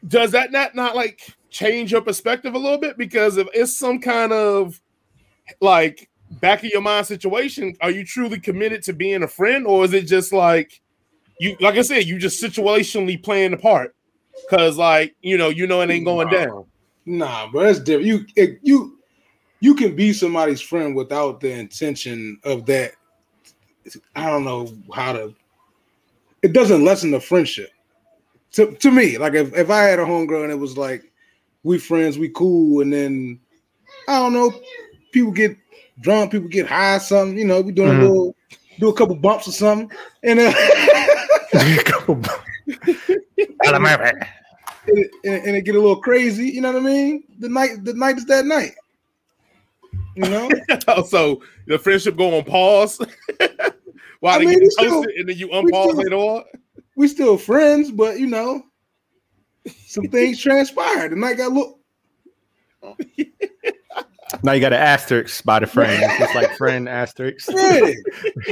Does 0.08 0.32
that 0.32 0.52
not 0.52 0.76
not 0.76 0.96
like 0.96 1.22
change 1.50 1.92
your 1.92 2.02
perspective 2.02 2.56
a 2.56 2.58
little 2.58 2.80
bit? 2.80 2.98
Because 2.98 3.38
if 3.38 3.48
it's 3.54 3.78
some 3.78 4.00
kind 4.00 4.32
of 4.32 4.80
like 5.62 6.10
back 6.32 6.64
of 6.64 6.70
your 6.70 6.82
mind 6.82 7.08
situation, 7.08 7.76
are 7.82 7.92
you 7.92 8.06
truly 8.06 8.40
committed 8.40 8.84
to 8.84 8.94
being 8.94 9.24
a 9.24 9.28
friend, 9.28 9.66
or 9.66 9.86
is 9.86 9.94
it 9.94 10.08
just 10.08 10.34
like 10.34 10.82
you, 11.40 11.56
like 11.60 11.76
I 11.76 11.82
said, 11.82 12.06
you 12.06 12.18
just 12.18 12.42
situationally 12.42 13.22
playing 13.22 13.52
the 13.52 13.58
part? 13.58 13.96
Because 14.50 14.78
like 14.78 15.16
you 15.22 15.38
know, 15.38 15.50
you 15.50 15.68
know 15.68 15.82
it 15.82 15.90
ain't 15.90 16.06
going 16.06 16.30
down. 16.30 16.66
Nah, 17.06 17.50
but 17.52 17.64
that's 17.64 17.80
different. 17.80 18.08
You 18.08 18.26
it, 18.36 18.60
you 18.62 19.00
you 19.60 19.76
can 19.76 19.96
be 19.96 20.14
somebody's 20.14 20.62
friend 20.62 20.96
without 20.96 21.40
the 21.40 21.52
intention 21.52 22.40
of 22.44 22.66
that. 22.68 22.94
I 24.16 24.28
don't 24.28 24.46
know 24.46 24.74
how 24.94 25.14
to. 25.14 25.36
It 26.42 26.54
doesn't 26.54 26.86
lessen 26.86 27.12
the 27.12 27.20
friendship. 27.20 27.72
To, 28.54 28.72
to 28.74 28.92
me, 28.92 29.18
like 29.18 29.34
if, 29.34 29.56
if 29.56 29.70
I 29.70 29.84
had 29.84 30.00
a 30.00 30.06
homegirl 30.06 30.44
and 30.44 30.52
it 30.52 30.58
was 30.60 30.78
like 30.78 31.04
we 31.64 31.78
friends, 31.78 32.18
we 32.18 32.30
cool, 32.30 32.82
and 32.82 32.92
then 32.92 33.40
I 34.08 34.20
don't 34.20 34.34
know, 34.34 34.52
people 35.12 35.32
get 35.32 35.56
drunk, 36.02 36.32
people 36.32 36.48
get 36.48 36.66
high, 36.66 36.98
something. 36.98 37.38
You 37.38 37.46
know, 37.46 37.62
we 37.62 37.72
doing 37.72 37.90
Mhm. 37.92 38.00
a 38.00 38.04
little, 38.04 38.36
do 38.80 38.90
a 38.90 38.94
couple 38.94 39.16
bumps 39.16 39.48
or 39.48 39.52
something, 39.52 39.92
and 40.24 40.40
uh, 40.40 40.54
Couple- 41.86 42.16
bumps. 42.16 42.40
and, 42.68 42.78
it, 44.88 45.12
and, 45.26 45.44
and 45.46 45.56
it 45.56 45.66
get 45.66 45.76
a 45.76 45.80
little 45.80 46.02
crazy. 46.02 46.48
You 46.50 46.62
know 46.62 46.72
what 46.72 46.82
I 46.82 46.86
mean? 46.86 47.24
The 47.40 47.50
night, 47.50 47.84
the 47.84 47.94
night 47.94 48.18
is 48.18 48.26
that 48.26 48.46
night. 48.46 48.74
You 50.16 50.30
know. 50.30 50.50
so 51.08 51.42
the 51.68 51.78
friendship 51.78 52.16
go 52.18 52.36
on 52.38 52.44
pause 52.46 53.00
while 54.20 54.36
I 54.36 54.40
they 54.40 54.46
mean, 54.46 54.60
get 54.60 54.64
we 54.64 54.70
still- 54.72 54.90
toasted, 55.04 55.16
and 55.16 55.30
then 55.30 55.38
you 55.38 55.48
unpause 55.50 55.84
still- 55.92 55.96
later 55.96 56.16
on. 56.16 56.44
we 56.96 57.08
still 57.08 57.38
friends, 57.38 57.92
but 57.92 58.20
you 58.20 58.28
know, 58.28 58.62
some 59.86 60.06
things 60.06 60.40
transpired. 60.42 61.12
and 61.14 61.24
I 61.26 61.34
got 61.34 61.52
look. 61.52 61.80
Now 64.44 64.52
you 64.52 64.62
got 64.62 64.74
an 64.74 64.80
asterisk 64.80 65.44
by 65.44 65.58
the 65.60 65.66
friend. 65.66 66.04
It's 66.22 66.36
like 66.36 66.56
friend 66.56 66.88
asterisk. 66.88 67.50
Yeah. 67.52 67.94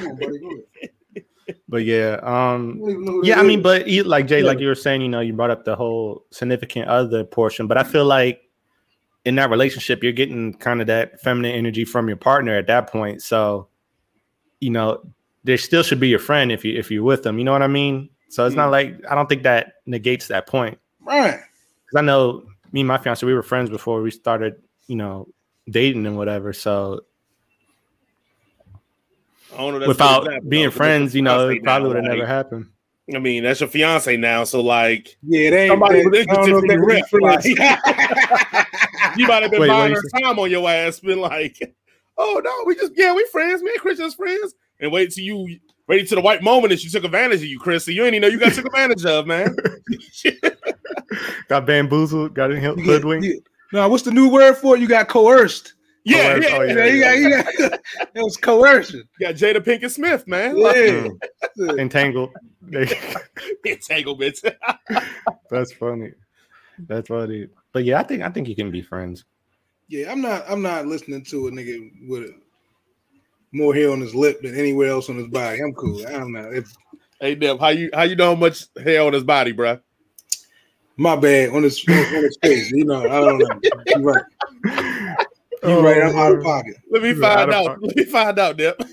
On, 0.03 0.15
buddy. 0.17 0.39
Go 0.39 0.49
ahead. 0.49 1.25
But 1.69 1.85
yeah, 1.85 2.19
um, 2.23 2.23
I 2.23 2.79
don't 2.79 2.89
even 2.89 3.05
know 3.05 3.11
who 3.11 3.25
yeah, 3.25 3.39
I 3.39 3.43
mean, 3.43 3.59
is. 3.59 3.63
but 3.63 3.87
you, 3.87 4.03
like 4.03 4.25
Jay, 4.27 4.39
Yeah. 4.41 4.47
like 4.47 4.59
you 4.59 4.67
were 4.67 4.75
saying, 4.75 5.01
you 5.01 5.07
know, 5.07 5.19
you 5.21 5.33
brought 5.33 5.51
up 5.51 5.63
the 5.65 5.75
whole 5.75 6.25
significant 6.31 6.87
other 6.89 7.23
portion, 7.23 7.67
but 7.67 7.77
I 7.77 7.83
feel 7.83 8.05
like 8.05 8.41
in 9.23 9.35
that 9.35 9.49
relationship, 9.51 10.01
you're 10.03 10.11
getting 10.13 10.53
kind 10.55 10.81
of 10.81 10.87
that 10.87 11.21
feminine 11.21 11.51
energy 11.51 11.85
from 11.85 12.07
your 12.07 12.17
partner 12.17 12.57
at 12.57 12.67
that 12.67 12.87
point. 12.91 13.21
So, 13.21 13.67
you 14.59 14.71
know, 14.71 15.03
there 15.47 15.57
still 15.57 15.81
should 15.81 15.99
be 15.99 16.09
your 16.09 16.19
friend 16.19 16.51
if 16.51 16.63
you 16.65 16.77
if 16.77 16.91
you're 16.91 17.03
with 17.03 17.23
them. 17.23 17.39
You 17.39 17.45
know 17.45 17.53
what 17.53 17.63
I 17.63 17.67
mean? 17.67 18.09
So 18.29 18.45
it's 18.45 18.55
not 18.55 18.65
hmm. 18.65 18.71
like 18.71 19.01
I 19.09 19.15
don't 19.15 19.27
think 19.27 19.43
that 19.43 19.75
negates 19.87 20.27
that 20.27 20.45
point. 20.45 20.77
right. 21.01 21.39
Because 21.85 21.99
I 21.99 22.01
know 22.01 22.43
me 22.73 22.81
and 22.81 22.87
my 22.87 22.97
fiance, 22.97 23.25
we 23.25 23.33
were 23.33 23.41
friends 23.41 23.69
before 23.69 24.01
we 24.01 24.11
started, 24.11 24.61
you 24.87 24.97
know, 24.97 25.29
dating 25.69 26.05
and 26.05 26.17
whatever. 26.17 26.51
So 26.51 26.99
I 29.53 29.57
don't 29.57 29.71
know. 29.71 29.79
That's 29.79 29.87
without 29.87 30.25
good 30.25 30.49
being 30.49 30.65
though, 30.65 30.69
'cause 30.71 30.77
friends, 30.77 31.15
you 31.15 31.21
know, 31.21 31.47
it 31.47 31.63
probably 31.63 31.87
would 31.87 31.95
have 31.95 32.05
like, 32.05 32.17
never 32.17 32.27
happened. 32.27 32.65
I 33.15 33.19
mean, 33.19 33.43
that's 33.43 33.61
your 33.61 33.69
fiance 33.69 34.17
now, 34.17 34.43
so 34.43 34.59
like 34.59 35.15
Yeah, 35.23 35.49
they 35.51 35.61
ain't. 35.63 35.71
Somebody 35.71 36.01
they- 36.01 36.05
was 36.07 36.27
I 36.29 36.33
don't 36.33 36.49
know 36.49 36.57
if 36.57 36.63
interested 36.63 36.71
in 36.71 36.81
really 36.81 37.01
rep, 37.01 37.09
friends. 37.09 37.45
you 39.17 39.27
might 39.27 39.43
have 39.43 39.51
been 39.51 39.61
Wait, 39.61 39.69
buying 39.69 39.93
her 39.93 40.03
time 40.21 40.37
on 40.39 40.51
your 40.51 40.69
ass, 40.69 40.99
been 40.99 41.21
like, 41.21 41.73
"Oh 42.17 42.41
no, 42.43 42.51
we 42.65 42.75
just 42.75 42.91
yeah, 42.97 43.13
we 43.13 43.25
friends, 43.31 43.63
me 43.63 43.71
and 43.71 43.79
Christian's 43.79 44.13
friends," 44.13 44.53
and 44.79 44.91
wait 44.91 45.11
till 45.11 45.23
you 45.23 45.59
ready 45.87 46.05
to 46.05 46.15
the 46.15 46.21
white 46.21 46.41
moment 46.43 46.71
that 46.71 46.79
she 46.79 46.89
took 46.89 47.03
advantage 47.03 47.39
of 47.41 47.45
you, 47.47 47.59
Chris. 47.59 47.85
So 47.85 47.91
you 47.91 48.03
ain't 48.03 48.15
even 48.15 48.21
know 48.21 48.27
you 48.27 48.39
got 48.39 48.53
took 48.53 48.65
advantage 48.65 49.05
of, 49.05 49.25
man. 49.27 49.55
Got 51.47 51.65
bamboozled, 51.65 52.33
got 52.33 52.51
in 52.51 52.61
You 52.61 52.75
get- 52.75 52.85
hoodwinked. 52.85 53.47
No, 53.73 53.87
what's 53.89 54.03
the 54.03 54.11
new 54.11 54.29
word 54.29 54.55
for 54.55 54.75
it? 54.75 54.81
You 54.81 54.87
got 54.87 55.07
coerced. 55.07 55.73
yeah, 56.03 56.33
Coerce- 56.39 56.43
yeah, 56.49 56.57
oh, 56.57 56.61
yeah, 56.63 56.73
Yeah, 56.85 56.85
you 57.13 57.29
got, 57.29 57.53
you 57.53 57.69
got, 57.69 57.79
it 58.15 58.21
was 58.23 58.37
coercion. 58.37 59.03
You 59.19 59.27
got 59.27 59.35
Jada 59.35 59.57
Pinkett 59.61 59.91
Smith, 59.91 60.27
man. 60.27 60.57
Yeah. 60.57 61.07
Mm. 61.57 61.79
entangled. 61.79 62.31
Entanglements. 63.65 64.41
That's 65.49 65.71
funny. 65.73 66.11
That's 66.79 67.07
funny. 67.07 67.47
But 67.71 67.85
yeah, 67.85 67.99
I 67.99 68.03
think 68.03 68.23
I 68.23 68.29
think 68.29 68.47
you 68.49 68.55
can 68.55 68.71
be 68.71 68.81
friends. 68.81 69.23
Yeah, 69.87 70.11
I'm 70.11 70.21
not. 70.21 70.43
I'm 70.49 70.61
not 70.61 70.85
listening 70.85 71.23
to 71.25 71.47
a 71.47 71.51
nigga 71.51 71.89
with 72.07 72.23
a, 72.23 72.33
more 73.57 73.73
hair 73.73 73.91
on 73.91 73.99
his 74.01 74.15
lip 74.15 74.41
than 74.41 74.55
anywhere 74.57 74.89
else 74.89 75.09
on 75.09 75.17
his 75.17 75.27
body. 75.27 75.59
I'm 75.61 75.73
cool. 75.73 76.05
I 76.07 76.11
don't 76.11 76.31
know. 76.31 76.49
If 76.51 76.73
hey, 77.19 77.35
Deb, 77.35 77.59
how 77.59 77.69
you 77.69 77.89
how 77.93 78.03
you 78.03 78.15
know 78.15 78.33
how 78.33 78.39
much 78.39 78.65
hair 78.83 79.01
on 79.03 79.13
his 79.13 79.23
body, 79.23 79.51
bro? 79.51 79.79
my 80.99 81.15
bad 81.15 81.49
on 81.49 81.61
his 81.63 81.83
on 81.87 81.95
his 82.23 82.37
face, 82.41 82.71
you 82.71 82.83
know. 82.85 83.03
I 83.03 83.21
don't 83.21 83.37
know. 83.37 83.59
You're 83.85 83.99
right. 84.01 84.23
You're 85.63 85.81
right. 85.83 86.01
I'm 86.03 86.17
out 86.17 86.33
of 86.33 86.43
pocket. 86.43 86.75
Let 86.89 87.03
me 87.03 87.09
You 87.09 87.25
out 87.25 87.37
find 87.37 87.49
of 87.49 87.55
out. 87.55 87.65
pocket. 87.67 87.83
Let 87.87 87.95
me 87.95 88.03
find 88.05 88.39
out, 88.39 88.57
Deb. 88.57 88.75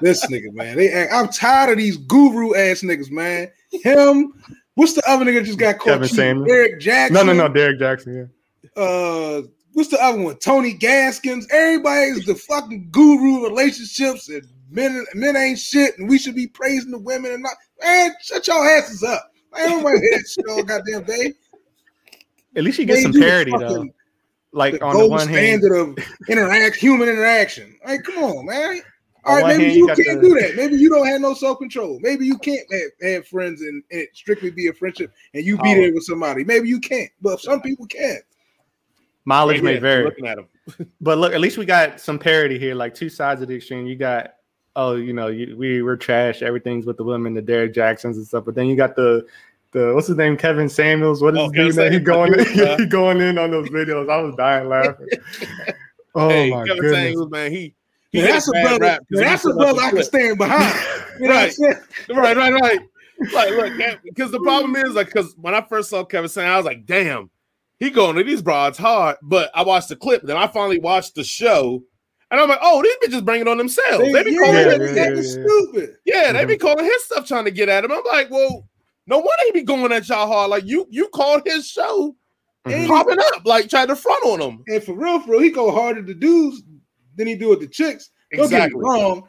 This 0.00 0.24
nigga, 0.30 0.52
man. 0.52 0.76
They. 0.76 0.90
act- 0.92 1.12
I'm 1.12 1.28
tired 1.28 1.72
of 1.72 1.76
these 1.78 1.96
guru 1.98 2.54
ass 2.54 2.80
niggas, 2.82 3.10
man. 3.10 3.50
Him. 3.70 4.32
What's 4.76 4.94
the 4.94 5.02
other 5.06 5.24
nigga 5.26 5.44
just 5.44 5.58
got 5.58 5.78
caught? 5.78 5.84
Kevin 5.86 6.08
cheating? 6.08 6.16
Samuels. 6.16 6.48
Eric 6.50 6.80
Jackson. 6.80 7.14
No, 7.14 7.22
no, 7.24 7.32
no, 7.32 7.52
Derrick 7.52 7.80
Jaxn. 7.80 8.30
Yeah. 8.76 8.82
uh 8.82 9.42
what's 9.72 9.88
the 9.90 10.02
other 10.02 10.20
one? 10.20 10.36
Tony 10.36 10.72
Gaskins. 10.72 11.46
Everybody's 11.50 12.24
the 12.26 12.34
fucking 12.34 12.88
guru 12.90 13.44
of 13.44 13.50
relationships 13.50 14.28
and 14.28 14.46
men 14.70 15.04
men 15.14 15.36
ain't 15.36 15.58
shit 15.58 15.98
and 15.98 16.08
we 16.08 16.18
should 16.18 16.34
be 16.34 16.46
praising 16.46 16.90
the 16.90 16.98
women 16.98 17.32
and 17.32 17.42
not 17.42 17.54
man, 17.82 18.12
shut 18.22 18.46
your 18.46 18.64
asses 18.68 19.02
up. 19.02 19.32
I 19.52 19.66
don't 19.66 19.82
want 19.82 19.96
to 19.96 20.00
hear 20.02 20.18
that 20.18 20.28
shit 20.28 20.44
all 20.48 20.62
goddamn 20.62 21.04
day. 21.04 21.34
At 22.56 22.64
least 22.64 22.78
you 22.78 22.84
get 22.86 23.02
Man, 23.02 23.12
some 23.12 23.20
parity 23.20 23.52
though. 23.58 23.88
Like 24.52 24.74
The 24.74 24.84
on 24.84 24.98
the 24.98 25.08
one 25.08 25.28
hand, 25.28 25.62
of 25.64 25.96
interact 26.28 26.76
human 26.76 27.08
interaction. 27.08 27.78
Like, 27.86 28.02
come 28.02 28.24
on, 28.24 28.46
man. 28.46 28.80
All 29.24 29.36
On 29.36 29.42
right, 29.42 29.58
maybe 29.58 29.64
hand, 29.64 29.76
you 29.76 29.88
you 29.88 29.94
can't 30.04 30.22
do 30.22 30.40
that. 30.40 30.56
Maybe 30.56 30.76
you 30.76 30.88
don't 30.88 31.06
have 31.06 31.20
no 31.20 31.34
self 31.34 31.58
control. 31.58 31.98
Maybe 32.00 32.26
you 32.26 32.36
can't 32.38 32.66
have, 32.72 33.10
have 33.12 33.28
friends 33.28 33.60
and, 33.60 33.82
and 33.92 34.06
strictly 34.14 34.50
be 34.50 34.66
a 34.68 34.72
friendship 34.72 35.12
and 35.34 35.44
you 35.44 35.56
be 35.58 35.70
Oh. 35.72 35.74
there 35.76 35.94
with 35.94 36.04
somebody. 36.04 36.42
Maybe 36.42 36.68
you 36.68 36.80
can't, 36.80 37.10
but 37.20 37.40
some 37.40 37.60
people 37.60 37.86
can. 37.86 38.18
Mileage 39.24 39.56
Right 39.56 39.64
may 39.64 39.72
here, 39.72 39.80
vary. 39.80 40.04
Looking 40.04 40.26
at 40.26 40.38
him. 40.38 40.46
But 41.00 41.18
look, 41.18 41.32
at 41.32 41.40
least 41.40 41.58
we 41.58 41.64
got 41.66 42.00
some 42.00 42.18
parity 42.18 42.58
here, 42.58 42.74
like 42.74 42.94
two 42.94 43.08
sides 43.08 43.42
of 43.42 43.48
the 43.48 43.56
extreme. 43.56 43.86
You 43.86 43.96
got, 43.96 44.34
oh, 44.76 44.94
you 44.96 45.12
know, 45.12 45.26
you, 45.28 45.56
we 45.56 45.82
were 45.82 45.96
trash. 45.96 46.42
Everything's 46.42 46.86
with 46.86 46.96
the 46.96 47.04
women, 47.04 47.34
the 47.34 47.42
Derrick 47.42 47.74
Jaxns 47.74 48.14
and 48.14 48.26
stuff. 48.26 48.44
But 48.44 48.54
then 48.54 48.66
you 48.66 48.76
got 48.76 48.94
the, 48.94 49.26
the 49.72 49.92
what's 49.94 50.06
his 50.06 50.16
name, 50.16 50.36
Kevin 50.36 50.68
Samuels. 50.68 51.22
What 51.22 51.34
is 51.34 51.40
Oh, 51.40 51.50
his 51.50 51.76
name? 51.76 51.92
He 51.92 51.98
going, 51.98 52.32
Samuels, 52.34 52.54
yeah. 52.56 52.64
Uh-huh. 52.64 52.76
he 52.78 52.86
going 52.86 53.20
in 53.20 53.36
on 53.38 53.50
those 53.50 53.68
videos. 53.68 54.10
I 54.10 54.20
was 54.20 54.34
dying 54.36 54.68
laughing. 54.68 55.08
Oh 56.12 56.28
hey, 56.28 56.50
my 56.50 56.66
Kevin 56.66 56.80
goodness! 56.82 57.02
Samuels, 57.04 57.30
man, 57.30 57.52
he. 57.52 57.74
he 58.10 58.18
Now, 58.18 58.26
gets 58.26 58.46
that's 58.46 58.48
a 58.48 58.62
brother. 58.62 58.84
rap 58.84 58.98
'cause 58.98 59.06
now, 59.10 59.18
he 59.20 59.24
that's 59.26 59.44
a 59.44 59.54
brother 59.54 59.80
I 59.80 59.90
can 59.90 60.02
stand 60.02 60.38
behind. 60.38 60.74
You 61.20 61.28
know 61.28 61.34
Right. 61.34 61.54
what 61.56 61.70
I'm 61.70 61.74
saying? 62.08 62.18
right, 62.18 62.36
right, 62.36 62.52
right. 62.60 62.80
Like, 63.32 63.50
look, 63.50 64.00
because 64.02 64.32
the 64.32 64.40
problem 64.40 64.74
is, 64.74 64.94
like, 64.94 65.06
because 65.06 65.36
when 65.36 65.54
I 65.54 65.60
first 65.60 65.88
saw 65.88 66.04
Kevin 66.04 66.28
Samuels, 66.28 66.52
I 66.52 66.56
was 66.56 66.66
like, 66.66 66.84
damn, 66.84 67.30
he 67.80 67.90
going 67.90 68.14
to 68.16 68.22
these 68.22 68.42
broads 68.42 68.78
hard. 68.78 69.16
But 69.22 69.50
I 69.54 69.64
watched 69.64 69.88
the 69.88 69.96
clip, 69.96 70.22
then 70.22 70.36
I 70.36 70.46
finally 70.46 70.78
watched 70.78 71.16
the 71.16 71.24
show, 71.24 71.82
and 72.30 72.40
I'm 72.40 72.48
like, 72.48 72.60
oh, 72.62 72.82
these 72.82 73.10
bitches 73.10 73.24
bring 73.24 73.40
it 73.40 73.48
on 73.48 73.58
themselves. 73.58 74.12
They, 74.12 74.22
be 74.22 74.30
yeah, 74.30 74.38
calling 74.38 74.54
yeah, 74.54 74.72
him, 74.72 74.78
they 74.78 74.86
yeah, 74.86 74.94
yeah, 74.94 75.02
acting 75.02 75.16
yeah. 75.16 75.30
stupid. 75.30 75.96
they 76.04 76.44
be 76.44 76.56
calling 76.56 76.84
his 76.84 77.04
stuff 77.04 77.26
trying 77.26 77.46
to 77.46 77.50
get 77.50 77.68
at 77.68 77.84
him. 77.84 77.90
I'm 77.90 78.04
like, 78.06 78.30
well, 78.30 78.68
no 79.08 79.16
wonder 79.18 79.42
he 79.46 79.52
be 79.52 79.62
going 79.62 79.90
at 79.90 80.08
y'all 80.08 80.28
hard. 80.28 80.50
Like, 80.50 80.64
you, 80.64 80.86
you 80.90 81.08
called 81.08 81.42
his 81.44 81.66
show 81.66 82.14
Mhm. 82.66 82.88
popping 82.88 83.18
up, 83.18 83.44
like 83.44 83.68
trying 83.68 83.88
to 83.88 83.96
front 83.96 84.24
on 84.24 84.40
him. 84.40 84.62
And 84.68 84.82
for 84.82 84.94
real, 84.94 85.20
for 85.20 85.32
real, 85.32 85.40
he 85.40 85.50
go 85.50 85.70
harder 85.72 86.02
to 86.02 86.14
dudes 86.14 86.62
than 87.16 87.26
he 87.26 87.34
do 87.34 87.48
with 87.48 87.60
the 87.60 87.66
chicks. 87.66 88.10
Don't 88.32 88.50
get 88.50 88.70
me 88.70 88.74
wrong. 88.76 89.26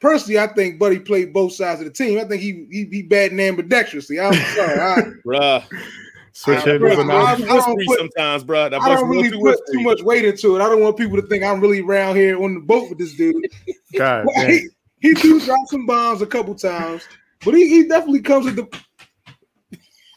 Personally, 0.00 0.38
I 0.38 0.46
think 0.46 0.78
Buddy 0.78 0.98
played 0.98 1.32
both 1.32 1.52
sides 1.52 1.80
of 1.80 1.86
the 1.86 1.92
team. 1.92 2.18
I 2.18 2.24
think 2.24 2.40
he 2.40 2.66
he, 2.70 2.86
he 2.90 3.02
batting 3.02 3.36
ambidextrously. 3.36 4.18
I'm 4.24 4.32
sorry. 4.56 4.80
I, 4.80 5.02
Bruh, 5.26 5.64
Switch 6.42 6.58
I- 6.58 6.60
hitters 6.62 6.96
I- 6.96 7.00
and 7.02 7.12
I- 7.12 7.32
I 7.32 7.36
don't 7.36 7.76
whispery 7.76 7.86
put- 7.86 7.98
sometimes, 7.98 8.44
bruh. 8.44 8.70
That 8.70 8.80
I 8.80 8.88
voice 8.88 9.00
don't 9.00 9.08
really 9.10 9.30
too 9.30 9.36
put 9.36 9.42
whispery. 9.42 9.74
too 9.74 9.80
much 9.82 10.02
weight 10.02 10.24
into 10.24 10.56
it. 10.56 10.62
I 10.62 10.68
don't 10.70 10.80
want 10.80 10.96
people 10.96 11.20
to 11.20 11.26
think 11.26 11.44
I'm 11.44 11.60
really 11.60 11.80
around 11.80 12.16
here 12.16 12.42
on 12.42 12.54
the 12.54 12.60
boat 12.60 12.88
with 12.88 12.98
this 12.98 13.14
dude. 13.14 13.36
God, 13.96 14.26
he, 14.46 14.68
he 15.00 15.12
do 15.14 15.38
drop 15.40 15.58
some 15.68 15.84
bombs 15.84 16.22
a 16.22 16.26
couple 16.26 16.54
times, 16.54 17.02
but 17.44 17.52
he, 17.54 17.68
he 17.68 17.86
definitely 17.88 18.22
comes 18.22 18.46
with 18.46 18.56
the 18.56 18.68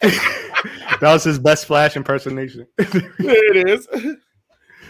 that 0.02 1.00
was 1.12 1.24
his 1.24 1.38
best 1.38 1.66
flash 1.66 1.96
impersonation. 1.96 2.66
There 2.78 3.56
it 3.56 3.68
is. 3.68 3.86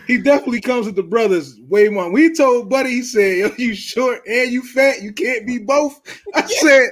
he 0.07 0.19
definitely 0.19 0.61
comes 0.61 0.87
with 0.87 0.97
the 0.97 1.03
brothers 1.03 1.59
way 1.69 1.89
more. 1.89 2.11
We 2.11 2.35
told 2.35 2.69
Buddy, 2.71 2.91
he 2.91 3.03
said, 3.03 3.39
Yo, 3.39 3.51
you 3.59 3.75
short 3.75 4.23
and 4.27 4.53
you 4.53 4.63
fat, 4.63 5.03
you 5.03 5.13
can't 5.13 5.47
be 5.47 5.59
both. 5.59 6.01
I 6.35 6.47
said, 6.47 6.89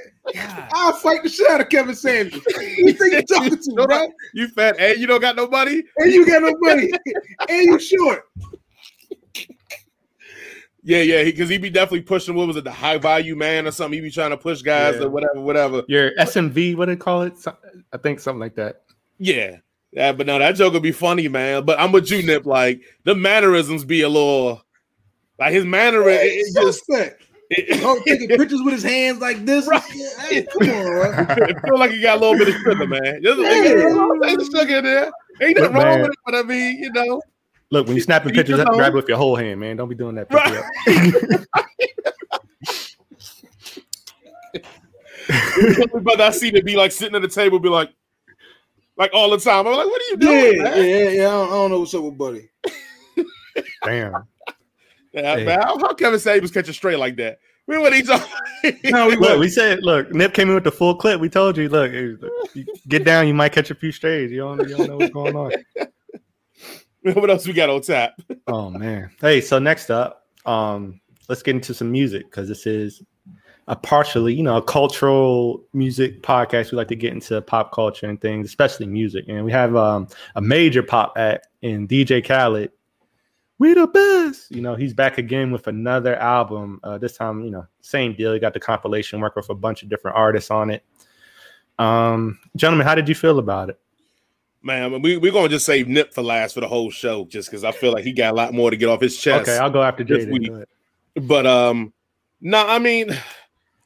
I'll 0.73 0.93
fight 0.93 1.21
the 1.23 1.29
shit 1.29 1.49
out 1.49 1.61
of 1.61 1.69
Kevin 1.69 1.95
Samuels. 1.95 2.41
You 2.77 2.93
think 2.93 3.11
you're 3.13 3.21
talking 3.39 3.57
to, 3.57 3.73
No, 3.73 3.85
bro? 3.87 4.07
You 4.33 4.47
fat 4.47 4.75
and 4.79 4.99
you 4.99 5.05
don't 5.07 5.19
got 5.21 5.35
no 5.35 5.47
money. 5.47 5.83
And 5.97 6.11
you 6.13 6.25
got 6.25 6.41
no 6.41 6.53
money. 6.59 6.91
and 7.49 7.61
you 7.63 7.79
short. 7.79 8.29
Yeah, 10.85 11.01
yeah, 11.01 11.23
because 11.23 11.47
he, 11.47 11.57
be 11.57 11.69
definitely 11.69 12.01
pushing. 12.01 12.35
What 12.35 12.47
was 12.47 12.57
it, 12.57 12.65
the 12.65 12.71
high 12.71 12.97
value 12.97 13.37
man 13.37 13.65
or 13.67 13.71
something? 13.71 13.97
He 13.97 14.01
be 14.01 14.11
trying 14.11 14.31
to 14.31 14.37
push 14.37 14.61
guys 14.61 14.95
Yeah. 14.97 15.03
or 15.03 15.09
whatever, 15.09 15.39
whatever. 15.39 15.83
Your 15.87 16.11
SMV, 16.17 16.75
what 16.75 16.87
they 16.87 16.97
call 16.97 17.21
it? 17.21 17.33
I 17.93 17.97
think 17.97 18.19
something 18.19 18.41
like 18.41 18.55
that. 18.55 18.81
Yeah, 19.17 19.57
yeah, 19.93 20.11
but 20.11 20.27
no, 20.27 20.39
that 20.39 20.55
joke 20.55 20.73
would 20.73 20.83
be 20.83 20.91
funny, 20.91 21.29
man. 21.29 21.63
But 21.63 21.79
I'm 21.79 21.93
with 21.93 22.11
you, 22.11 22.21
Nip. 22.23 22.45
Like 22.45 22.81
the 23.05 23.15
mannerisms 23.15 23.85
be 23.85 24.01
a 24.01 24.09
little, 24.09 24.61
like 25.39 25.53
his 25.53 25.63
manner. 25.63 26.09
It, 26.09 26.19
it 26.23 26.53
just 26.53 26.85
suspect. 26.85 27.21
it, 27.21 27.22
Oh, 27.85 28.01
taking 28.05 28.29
pictures 28.29 28.61
with 28.63 28.73
his 28.73 28.83
hands 28.83 29.19
like 29.19 29.45
this. 29.45 29.67
Right. 29.67 29.81
Hey, 29.81 30.43
come 30.43 30.69
on, 30.69 31.25
bro. 31.25 31.47
it 31.47 31.61
feel 31.61 31.77
like 31.77 31.91
he 31.91 32.01
got 32.01 32.17
a 32.17 32.21
little 32.21 32.37
bit 32.37 32.47
of 32.47 32.61
sugar, 32.61 32.87
man. 32.87 33.21
Just, 33.21 33.39
Yeah. 33.39 34.35
There's 34.35 34.47
sugar 34.47 34.77
in 34.77 34.83
there. 34.83 35.11
Ain't 35.41 35.57
nothing 35.57 35.73
Look, 35.73 35.73
wrong 35.73 35.83
man. 35.83 36.01
with 36.01 36.11
it, 36.11 36.17
but 36.25 36.35
I 36.35 36.41
mean, 36.43 36.77
you 36.77 36.91
know, 36.91 37.21
Look, 37.69 37.87
when 37.87 37.95
you're 37.95 38.03
snapping 38.03 38.29
Each 38.29 38.37
pictures, 38.37 38.57
his 38.59 38.65
up, 38.65 38.73
grab 38.73 38.93
it 38.93 38.95
with 38.95 39.07
your 39.07 39.17
whole 39.17 39.35
hand, 39.35 39.59
man. 39.59 39.77
Don't 39.77 39.89
be 39.89 39.95
doing 39.95 40.15
that. 40.15 40.31
Right. 40.31 40.57
up. 40.57 40.65
but 46.03 46.21
I 46.21 46.29
see 46.31 46.51
to 46.51 46.63
be 46.63 46.75
like 46.75 46.91
sitting 46.91 47.15
at 47.15 47.21
the 47.21 47.27
table, 47.27 47.59
be 47.59 47.69
like, 47.69 47.91
like 48.97 49.11
all 49.13 49.29
the 49.29 49.37
time. 49.37 49.65
I'm 49.67 49.73
like, 49.73 49.87
what 49.87 50.01
are 50.01 50.05
you 50.11 50.17
doing? 50.17 50.55
yeah, 50.57 50.63
man? 50.63 50.77
yeah, 50.77 51.09
yeah. 51.09 51.27
I 51.27 51.31
don't, 51.31 51.47
I 51.47 51.51
don't 51.51 51.71
know 51.71 51.79
what's 51.79 51.93
up 51.93 52.03
with 52.03 52.17
Buddy. 52.17 52.49
Damn. 53.83 54.27
Yeah, 55.13 55.37
Yeah. 55.37 55.45
man. 55.45 55.61
How, 55.61 55.77
how 55.79 55.93
Kevin 55.93 56.19
Samuels 56.19 56.51
catch 56.51 56.69
a 56.69 56.73
straight 56.73 56.97
like 56.97 57.15
that? 57.17 57.39
We 57.67 57.77
what 57.77 57.93
he's 57.93 58.09
No, 58.09 59.07
we 59.07 59.15
Look, 59.15 59.39
we 59.39 59.47
said, 59.47 59.83
look, 59.83 60.11
Nip 60.13 60.33
came 60.33 60.49
in 60.49 60.55
with 60.55 60.65
the 60.65 60.71
full 60.71 60.95
clip. 60.95 61.21
We 61.21 61.29
told 61.29 61.55
you, 61.57 61.69
look, 61.69 61.91
hey, 61.91 62.15
look, 62.19 62.31
you 62.53 62.65
get 62.89 63.05
down, 63.05 63.27
you 63.27 63.33
might 63.33 63.53
catch 63.53 63.71
a 63.71 63.75
few 63.75 63.91
strays. 63.91 64.31
You 64.31 64.39
don't, 64.39 64.67
you 64.67 64.75
don't 64.75 64.87
know 64.89 64.97
what's 64.97 65.13
going 65.13 65.35
on. 65.35 65.51
what 67.13 67.29
else 67.29 67.47
we 67.47 67.53
got 67.53 67.69
on 67.69 67.81
tap? 67.81 68.13
Oh 68.47 68.69
man. 68.69 69.11
Hey, 69.21 69.39
so 69.39 69.59
next 69.59 69.89
up, 69.89 70.27
um, 70.45 70.99
let's 71.29 71.41
get 71.41 71.55
into 71.55 71.73
some 71.73 71.91
music 71.91 72.25
because 72.29 72.49
this 72.49 72.65
is 72.65 73.01
a 73.67 73.75
partially, 73.77 74.33
you 74.33 74.43
know, 74.43 74.57
a 74.57 74.61
cultural 74.61 75.63
music 75.73 76.21
podcast. 76.21 76.71
We 76.71 76.77
like 76.77 76.89
to 76.89 76.97
get 76.97 77.13
into 77.13 77.41
pop 77.41 77.71
culture 77.71 78.07
and 78.07 78.19
things, 78.19 78.47
especially 78.47 78.87
music. 78.87 79.25
And 79.29 79.45
we 79.45 79.51
have 79.53 79.75
um, 79.75 80.07
a 80.35 80.41
major 80.41 80.83
pop 80.83 81.13
act 81.17 81.47
in 81.61 81.87
DJ 81.87 82.25
Khaled 82.25 82.71
we 83.59 83.73
the 83.73 83.87
best. 83.87 84.51
You 84.51 84.61
know, 84.61 84.75
he's 84.75 84.93
back 84.93 85.17
again 85.17 85.51
with 85.51 85.67
another 85.67 86.15
album. 86.15 86.79
Uh, 86.83 86.97
this 86.97 87.15
time, 87.17 87.43
you 87.43 87.51
know, 87.51 87.65
same 87.81 88.13
deal. 88.15 88.33
He 88.33 88.39
got 88.39 88.53
the 88.53 88.59
compilation, 88.59 89.19
work 89.21 89.35
with 89.35 89.49
a 89.49 89.55
bunch 89.55 89.83
of 89.83 89.89
different 89.89 90.17
artists 90.17 90.51
on 90.51 90.69
it. 90.69 90.83
Um, 91.79 92.39
gentlemen, 92.55 92.85
how 92.85 92.95
did 92.95 93.09
you 93.09 93.15
feel 93.15 93.39
about 93.39 93.69
it? 93.69 93.79
Man, 94.61 95.01
we, 95.01 95.17
we're 95.17 95.31
gonna 95.31 95.49
just 95.49 95.65
save 95.65 95.87
Nip 95.89 96.13
for 96.13 96.21
last 96.21 96.53
for 96.53 96.61
the 96.61 96.67
whole 96.67 96.89
show, 96.89 97.25
just 97.25 97.49
because 97.49 97.63
I 97.65 97.71
feel 97.71 97.91
like 97.91 98.05
he 98.05 98.13
got 98.13 98.31
a 98.33 98.35
lot 98.35 98.53
more 98.53 98.71
to 98.71 98.77
get 98.77 98.87
off 98.87 99.01
his 99.01 99.17
chest. 99.17 99.49
Okay, 99.49 99.57
I'll 99.57 99.69
go 99.69 99.83
after 99.83 100.05
Jaden. 100.05 100.31
week. 100.31 100.47
Go 100.47 100.55
ahead. 100.55 100.67
But 101.27 101.45
um, 101.45 101.91
no, 102.39 102.65
I 102.65 102.79
mean, 102.79 103.09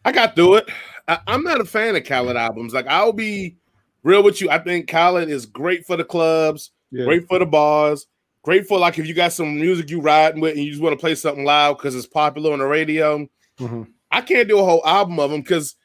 I 0.05 0.12
got 0.12 0.36
through 0.36 0.55
it. 0.55 0.69
I, 1.07 1.19
I'm 1.25 1.43
not 1.43 1.62
a 1.62 1.65
fan 1.65 1.95
of 1.95 2.03
Khaled 2.03 2.38
albums. 2.38 2.74
Like, 2.74 2.86
I'll 2.88 3.13
be 3.13 3.57
real 4.03 4.21
with 4.21 4.39
you. 4.39 4.50
I 4.51 4.59
think 4.59 4.88
Khaled 4.88 5.29
is 5.29 5.45
great 5.47 5.86
for 5.86 5.97
the 5.97 6.03
clubs, 6.03 6.71
Yeah. 6.91 7.05
great 7.05 7.27
for 7.27 7.39
the 7.39 7.45
bars, 7.45 8.05
great 8.48 8.66
for 8.66 8.80
like 8.80 8.98
if 8.98 9.06
you 9.06 9.13
got 9.13 9.34
some 9.34 9.60
music 9.60 9.89
you 9.89 10.00
riding 10.00 10.39
with 10.39 10.56
and 10.56 10.63
you 10.63 10.72
just 10.72 10.82
want 10.82 10.94
to 10.94 11.00
play 11.00 11.13
something 11.16 11.44
loud 11.44 11.74
because 11.74 11.94
it's 11.94 12.08
popular 12.08 12.54
on 12.54 12.60
the 12.60 12.66
radio. 12.66 13.27
Mhm. 13.60 13.88
I 14.10 14.22
can't 14.22 14.48
do 14.48 14.58
a 14.58 14.63
whole 14.63 14.82
album 14.86 15.20
of 15.20 15.30
them 15.32 15.42
because 15.42 15.75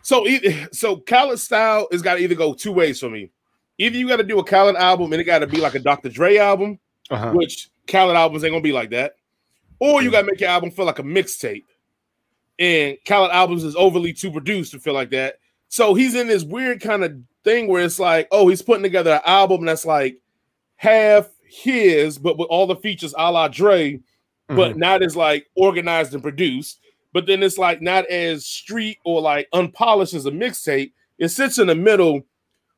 so 0.00 0.26
e- 0.26 0.64
so 0.72 0.96
Khaled 0.96 1.38
style 1.38 1.88
has 1.92 2.00
got 2.00 2.14
to 2.14 2.20
either 2.22 2.34
go 2.34 2.54
two 2.54 2.72
ways 2.72 2.98
for 2.98 3.10
me. 3.10 3.30
Either 3.76 3.98
you 3.98 4.08
got 4.08 4.16
to 4.16 4.22
do 4.24 4.38
a 4.38 4.44
Khaled 4.44 4.74
album 4.76 5.12
and 5.12 5.20
it 5.20 5.24
got 5.24 5.40
to 5.40 5.46
be 5.46 5.58
like 5.60 5.74
a 5.74 5.80
Dr. 5.80 6.08
Dre 6.08 6.38
album, 6.38 6.78
Uh-huh. 7.10 7.32
which 7.32 7.68
Khaled 7.86 8.16
albums 8.16 8.42
ain't 8.42 8.52
gonna 8.52 8.62
be 8.62 8.72
like 8.72 8.88
that, 8.90 9.16
or 9.78 10.02
you 10.02 10.10
gotta 10.10 10.26
make 10.26 10.40
your 10.40 10.48
album 10.48 10.70
feel 10.70 10.86
like 10.86 10.98
a 10.98 11.02
mixtape. 11.02 11.64
And 12.58 12.96
Khaled 13.06 13.32
albums 13.32 13.64
is 13.64 13.76
overly 13.76 14.14
too 14.14 14.30
produced 14.32 14.72
to 14.72 14.78
feel 14.78 14.94
like 14.94 15.10
that. 15.10 15.34
So 15.68 15.92
he's 15.92 16.14
in 16.14 16.26
this 16.26 16.42
weird 16.42 16.80
kind 16.80 17.04
of 17.04 17.12
thing 17.44 17.66
where 17.68 17.84
it's 17.84 17.98
like, 17.98 18.28
oh, 18.30 18.48
he's 18.48 18.62
putting 18.62 18.82
together 18.82 19.12
an 19.12 19.20
album 19.26 19.66
that's 19.66 19.84
like 19.84 20.16
half 20.76 21.28
his, 21.52 22.18
but 22.18 22.38
with 22.38 22.48
all 22.48 22.66
the 22.66 22.76
features 22.76 23.14
a 23.16 23.30
la 23.30 23.48
Dre, 23.48 24.00
but 24.48 24.76
not 24.76 25.02
as 25.02 25.16
like 25.16 25.46
organized 25.54 26.14
and 26.14 26.22
produced. 26.22 26.80
But 27.12 27.26
then 27.26 27.42
it's 27.42 27.58
like 27.58 27.82
not 27.82 28.06
as 28.06 28.46
street 28.46 28.98
or 29.04 29.20
like 29.20 29.48
unpolished 29.52 30.14
as 30.14 30.26
a 30.26 30.30
mixtape. 30.30 30.92
It 31.18 31.28
sits 31.28 31.58
in 31.58 31.66
the 31.66 31.74
middle. 31.74 32.22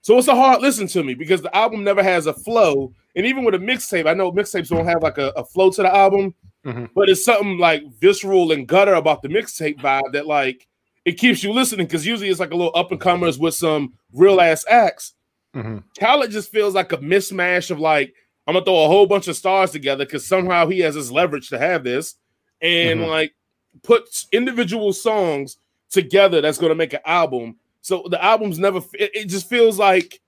So 0.02 0.18
it's 0.18 0.28
a 0.28 0.34
hard 0.34 0.60
listen 0.60 0.86
to 0.88 1.02
me 1.04 1.14
because 1.14 1.40
the 1.40 1.56
album 1.56 1.82
never 1.84 2.02
has 2.02 2.26
a 2.26 2.32
flow. 2.34 2.92
And 3.16 3.24
even 3.26 3.44
with 3.44 3.54
a 3.54 3.58
mixtape, 3.58 4.06
I 4.08 4.14
know 4.14 4.32
mixtapes 4.32 4.68
don't 4.68 4.84
have 4.86 5.02
like 5.02 5.18
a, 5.18 5.28
a 5.36 5.44
flow 5.44 5.70
to 5.70 5.82
the 5.82 5.94
album, 5.94 6.34
Mhm. 6.66 6.88
but 6.94 7.08
it's 7.08 7.24
something 7.24 7.58
like 7.58 7.82
visceral 8.00 8.50
and 8.52 8.66
gutter 8.66 8.94
about 8.94 9.22
the 9.22 9.28
mixtape 9.28 9.78
vibe 9.80 10.12
that 10.12 10.26
like 10.26 10.66
it 11.04 11.12
keeps 11.12 11.44
you 11.44 11.52
listening 11.52 11.86
because 11.86 12.06
usually 12.06 12.28
it's 12.30 12.40
like 12.40 12.52
a 12.52 12.56
little 12.56 12.72
up 12.74 12.90
and 12.90 13.00
comers 13.00 13.38
with 13.38 13.54
some 13.54 13.92
real 14.12 14.40
ass 14.40 14.64
acts. 14.68 15.12
Mhm. 15.54 15.82
Khaled 16.00 16.30
just 16.30 16.50
feels 16.50 16.74
like 16.74 16.92
a 16.92 16.98
mismatch 16.98 17.70
of 17.70 17.78
like 17.78 18.14
I'm 18.46 18.54
gonna 18.54 18.64
throw 18.64 18.84
a 18.84 18.88
whole 18.88 19.06
bunch 19.06 19.28
of 19.28 19.36
stars 19.36 19.70
together 19.70 20.04
because 20.04 20.26
somehow 20.26 20.66
he 20.68 20.80
has 20.80 20.94
his 20.94 21.10
leverage 21.10 21.48
to 21.48 21.58
have 21.58 21.82
this, 21.84 22.16
and 22.60 23.00
Mhm. 23.00 23.08
like 23.08 23.34
put 23.82 24.02
individual 24.32 24.92
songs 24.92 25.56
together 25.90 26.40
that's 26.40 26.58
gonna 26.58 26.74
make 26.74 26.92
an 26.92 27.00
album. 27.06 27.56
So 27.80 28.06
the 28.10 28.22
album's 28.22 28.58
never. 28.58 28.78
It, 28.94 29.10
it 29.14 29.24
just 29.28 29.48
feels 29.48 29.78
like 29.78 30.20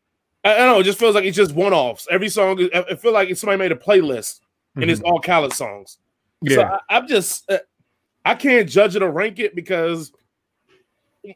I 0.44 0.56
don't 0.58 0.66
know. 0.74 0.80
It 0.80 0.84
just 0.84 0.98
feels 0.98 1.14
like 1.14 1.24
it's 1.24 1.36
just 1.36 1.52
one 1.54 1.72
offs. 1.72 2.06
Every 2.10 2.28
song. 2.28 2.60
I 2.74 2.84
I 2.90 2.94
feel 2.94 3.12
like 3.12 3.34
somebody 3.36 3.58
made 3.58 3.72
a 3.72 3.76
playlist 3.76 4.40
and 4.76 4.90
it's 4.90 5.00
all 5.00 5.18
Khaled 5.20 5.52
songs. 5.52 5.98
So 6.46 6.54
Yeah. 6.60 6.78
I, 6.88 6.96
I'm 6.98 7.08
just. 7.08 7.50
Uh, 7.50 7.58
I 8.24 8.34
can't 8.34 8.68
judge 8.68 8.94
it 8.96 9.02
or 9.02 9.10
rank 9.10 9.38
it 9.38 9.54
because 9.54 10.12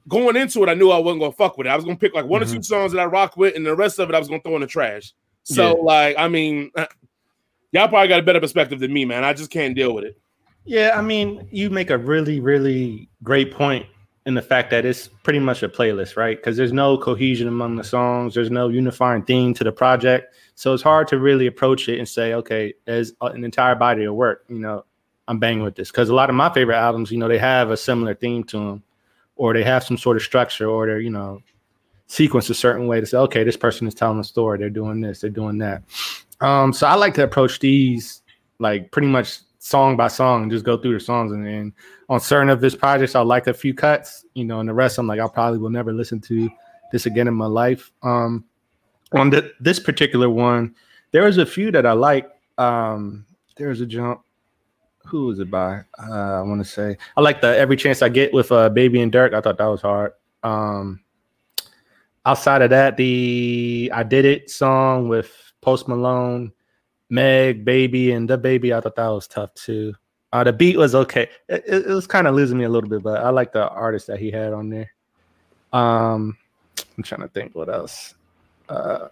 going 0.08 0.36
into 0.36 0.62
it, 0.62 0.68
I 0.68 0.74
knew 0.74 0.90
I 0.90 0.98
wasn't 0.98 1.20
gonna 1.22 1.32
fuck 1.32 1.56
with 1.58 1.66
it. 1.66 1.70
I 1.70 1.76
was 1.76 1.84
gonna 1.84 1.96
pick 1.96 2.14
like 2.14 2.26
one 2.26 2.42
or 2.42 2.46
two 2.46 2.62
songs 2.62 2.92
that 2.92 3.00
I 3.00 3.04
rock 3.06 3.36
with, 3.36 3.56
and 3.56 3.64
the 3.66 3.74
rest 3.74 3.98
of 3.98 4.08
it 4.08 4.14
I 4.14 4.18
was 4.18 4.28
gonna 4.28 4.40
throw 4.42 4.54
in 4.56 4.60
the 4.60 4.66
trash. 4.66 5.12
So, 5.42 5.76
Yeah. 5.76 5.82
like, 5.82 6.16
I 6.18 6.28
mean, 6.28 6.70
uh, 6.76 6.86
y'all 7.72 7.88
probably 7.88 8.08
got 8.08 8.20
a 8.20 8.22
better 8.22 8.40
perspective 8.40 8.80
than 8.80 8.92
me, 8.92 9.04
man. 9.04 9.24
I 9.24 9.32
just 9.32 9.50
can't 9.50 9.74
deal 9.74 9.94
with 9.94 10.04
it. 10.04 10.18
Yeah, 10.64 10.92
I 10.94 11.02
mean, 11.02 11.48
you 11.50 11.70
make 11.70 11.90
a 11.90 11.98
really, 11.98 12.40
really 12.40 13.08
great 13.22 13.52
point 13.52 13.86
in 14.26 14.34
the 14.34 14.42
fact 14.42 14.70
that 14.70 14.84
it's 14.84 15.08
pretty 15.08 15.38
much 15.38 15.62
a 15.62 15.68
playlist, 15.68 16.16
right? 16.16 16.36
Because 16.36 16.56
there's 16.56 16.72
no 16.72 16.98
cohesion 16.98 17.48
among 17.48 17.76
the 17.76 17.84
songs, 17.84 18.34
there's 18.34 18.50
no 18.50 18.68
unifying 18.68 19.22
theme 19.22 19.54
to 19.54 19.64
the 19.64 19.72
project. 19.72 20.34
So 20.54 20.74
it's 20.74 20.82
hard 20.82 21.08
to 21.08 21.18
really 21.18 21.46
approach 21.46 21.88
it 21.88 21.98
and 21.98 22.06
say, 22.08 22.34
okay, 22.34 22.74
as 22.86 23.14
an 23.22 23.44
entire 23.44 23.74
body 23.74 24.04
of 24.04 24.14
work, 24.14 24.44
you 24.48 24.58
know, 24.58 24.84
I'm 25.26 25.38
banging 25.38 25.62
with 25.62 25.74
this. 25.74 25.90
Because 25.90 26.10
a 26.10 26.14
lot 26.14 26.28
of 26.28 26.36
my 26.36 26.52
favorite 26.52 26.76
albums, 26.76 27.10
you 27.10 27.16
know, 27.18 27.28
they 27.28 27.38
have 27.38 27.70
a 27.70 27.76
similar 27.76 28.14
theme 28.14 28.44
to 28.44 28.58
them, 28.58 28.82
or 29.36 29.54
they 29.54 29.64
have 29.64 29.82
some 29.82 29.96
sort 29.96 30.18
of 30.18 30.22
structure, 30.22 30.68
or 30.68 30.86
they're, 30.86 31.00
you 31.00 31.10
know, 31.10 31.42
sequence 32.10 32.50
a 32.50 32.54
certain 32.54 32.88
way 32.88 32.98
to 33.00 33.06
say, 33.06 33.16
okay, 33.16 33.44
this 33.44 33.56
person 33.56 33.86
is 33.86 33.94
telling 33.94 34.18
a 34.18 34.24
story, 34.24 34.58
they're 34.58 34.68
doing 34.68 35.00
this, 35.00 35.20
they're 35.20 35.30
doing 35.30 35.58
that. 35.58 35.84
Um, 36.40 36.72
so 36.72 36.88
I 36.88 36.94
like 36.94 37.14
to 37.14 37.22
approach 37.22 37.60
these 37.60 38.22
like 38.58 38.90
pretty 38.90 39.06
much 39.06 39.38
song 39.60 39.96
by 39.96 40.08
song 40.08 40.42
and 40.42 40.50
just 40.50 40.64
go 40.64 40.76
through 40.76 40.94
the 40.94 41.00
songs. 41.00 41.30
And 41.30 41.46
then 41.46 41.72
on 42.08 42.18
certain 42.18 42.48
of 42.48 42.60
his 42.60 42.74
projects, 42.74 43.14
I 43.14 43.20
like 43.20 43.46
a 43.46 43.54
few 43.54 43.74
cuts, 43.74 44.24
you 44.34 44.44
know, 44.44 44.58
and 44.58 44.68
the 44.68 44.74
rest 44.74 44.98
I'm 44.98 45.06
like, 45.06 45.20
I 45.20 45.28
probably 45.28 45.60
will 45.60 45.70
never 45.70 45.92
listen 45.92 46.20
to 46.22 46.50
this 46.90 47.06
again 47.06 47.28
in 47.28 47.34
my 47.34 47.46
life. 47.46 47.92
Um, 48.02 48.44
on 49.12 49.30
the, 49.30 49.52
this 49.60 49.78
particular 49.78 50.28
one, 50.28 50.74
there 51.12 51.22
was 51.22 51.38
a 51.38 51.46
few 51.46 51.70
that 51.70 51.86
I 51.86 51.92
like. 51.92 52.28
Um, 52.58 53.24
there's 53.56 53.80
a 53.82 53.86
jump. 53.86 54.22
Who 55.06 55.26
was 55.26 55.38
it 55.38 55.50
by? 55.50 55.82
Uh, 55.96 56.40
I 56.40 56.42
want 56.42 56.60
to 56.60 56.68
say 56.68 56.96
I 57.16 57.20
like 57.20 57.40
the 57.40 57.56
every 57.56 57.76
chance 57.76 58.02
I 58.02 58.08
get 58.08 58.32
with 58.32 58.50
uh, 58.52 58.68
Baby 58.68 59.00
and 59.00 59.12
Durk. 59.12 59.32
I 59.32 59.40
thought 59.40 59.58
that 59.58 59.66
was 59.66 59.80
hard. 59.80 60.12
Um, 60.42 61.00
outside 62.26 62.62
of 62.62 62.70
that, 62.70 62.96
the 62.96 63.90
I 63.94 64.02
Did 64.02 64.24
It 64.24 64.50
song 64.50 65.08
with 65.08 65.32
Post 65.60 65.88
Malone, 65.88 66.52
Meg, 67.08 67.64
Baby, 67.64 68.12
and 68.12 68.28
DaBaby, 68.28 68.76
I 68.76 68.80
thought 68.80 68.96
that 68.96 69.08
was 69.08 69.26
tough 69.26 69.52
too. 69.54 69.94
Uh, 70.32 70.44
the 70.44 70.52
beat 70.52 70.76
was 70.76 70.94
okay. 70.94 71.28
It, 71.48 71.64
it, 71.66 71.86
it 71.86 71.92
was 71.92 72.06
kind 72.06 72.26
of 72.26 72.34
losing 72.34 72.56
me 72.56 72.64
a 72.64 72.68
little 72.68 72.88
bit, 72.88 73.02
but 73.02 73.22
I 73.22 73.30
like 73.30 73.52
the 73.52 73.68
artist 73.68 74.06
that 74.06 74.20
he 74.20 74.30
had 74.30 74.52
on 74.52 74.70
there. 74.70 74.92
Um, 75.72 76.36
I'm 76.96 77.02
trying 77.02 77.22
to 77.22 77.28
think 77.28 77.54
what 77.54 77.68
else. 77.68 78.14
Uh, 78.68 79.08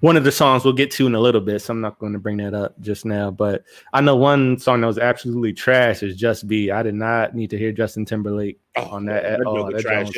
one 0.00 0.16
of 0.16 0.24
the 0.24 0.32
songs 0.32 0.64
we'll 0.64 0.72
get 0.72 0.90
to 0.92 1.06
in 1.06 1.14
a 1.14 1.20
little 1.20 1.40
bit, 1.40 1.62
so 1.62 1.72
I'm 1.72 1.80
not 1.80 1.98
going 2.00 2.12
to 2.12 2.18
bring 2.18 2.38
that 2.38 2.54
up 2.54 2.80
just 2.80 3.04
now. 3.04 3.30
But 3.30 3.62
I 3.92 4.00
know 4.00 4.16
one 4.16 4.58
song 4.58 4.80
that 4.80 4.88
was 4.88 4.98
absolutely 4.98 5.52
trash 5.52 6.02
is 6.02 6.16
"Just 6.16 6.48
Be." 6.48 6.72
I 6.72 6.82
did 6.82 6.94
not 6.94 7.34
need 7.36 7.50
to 7.50 7.58
hear 7.58 7.70
Justin 7.70 8.04
Timberlake 8.04 8.58
Oh, 8.76 8.84
on 8.90 9.04
that 9.06 9.24
at 9.24 9.38
that 9.38 9.44
joke 9.44 9.70
That 9.70 9.76
is 9.78 9.82
trash 9.82 10.10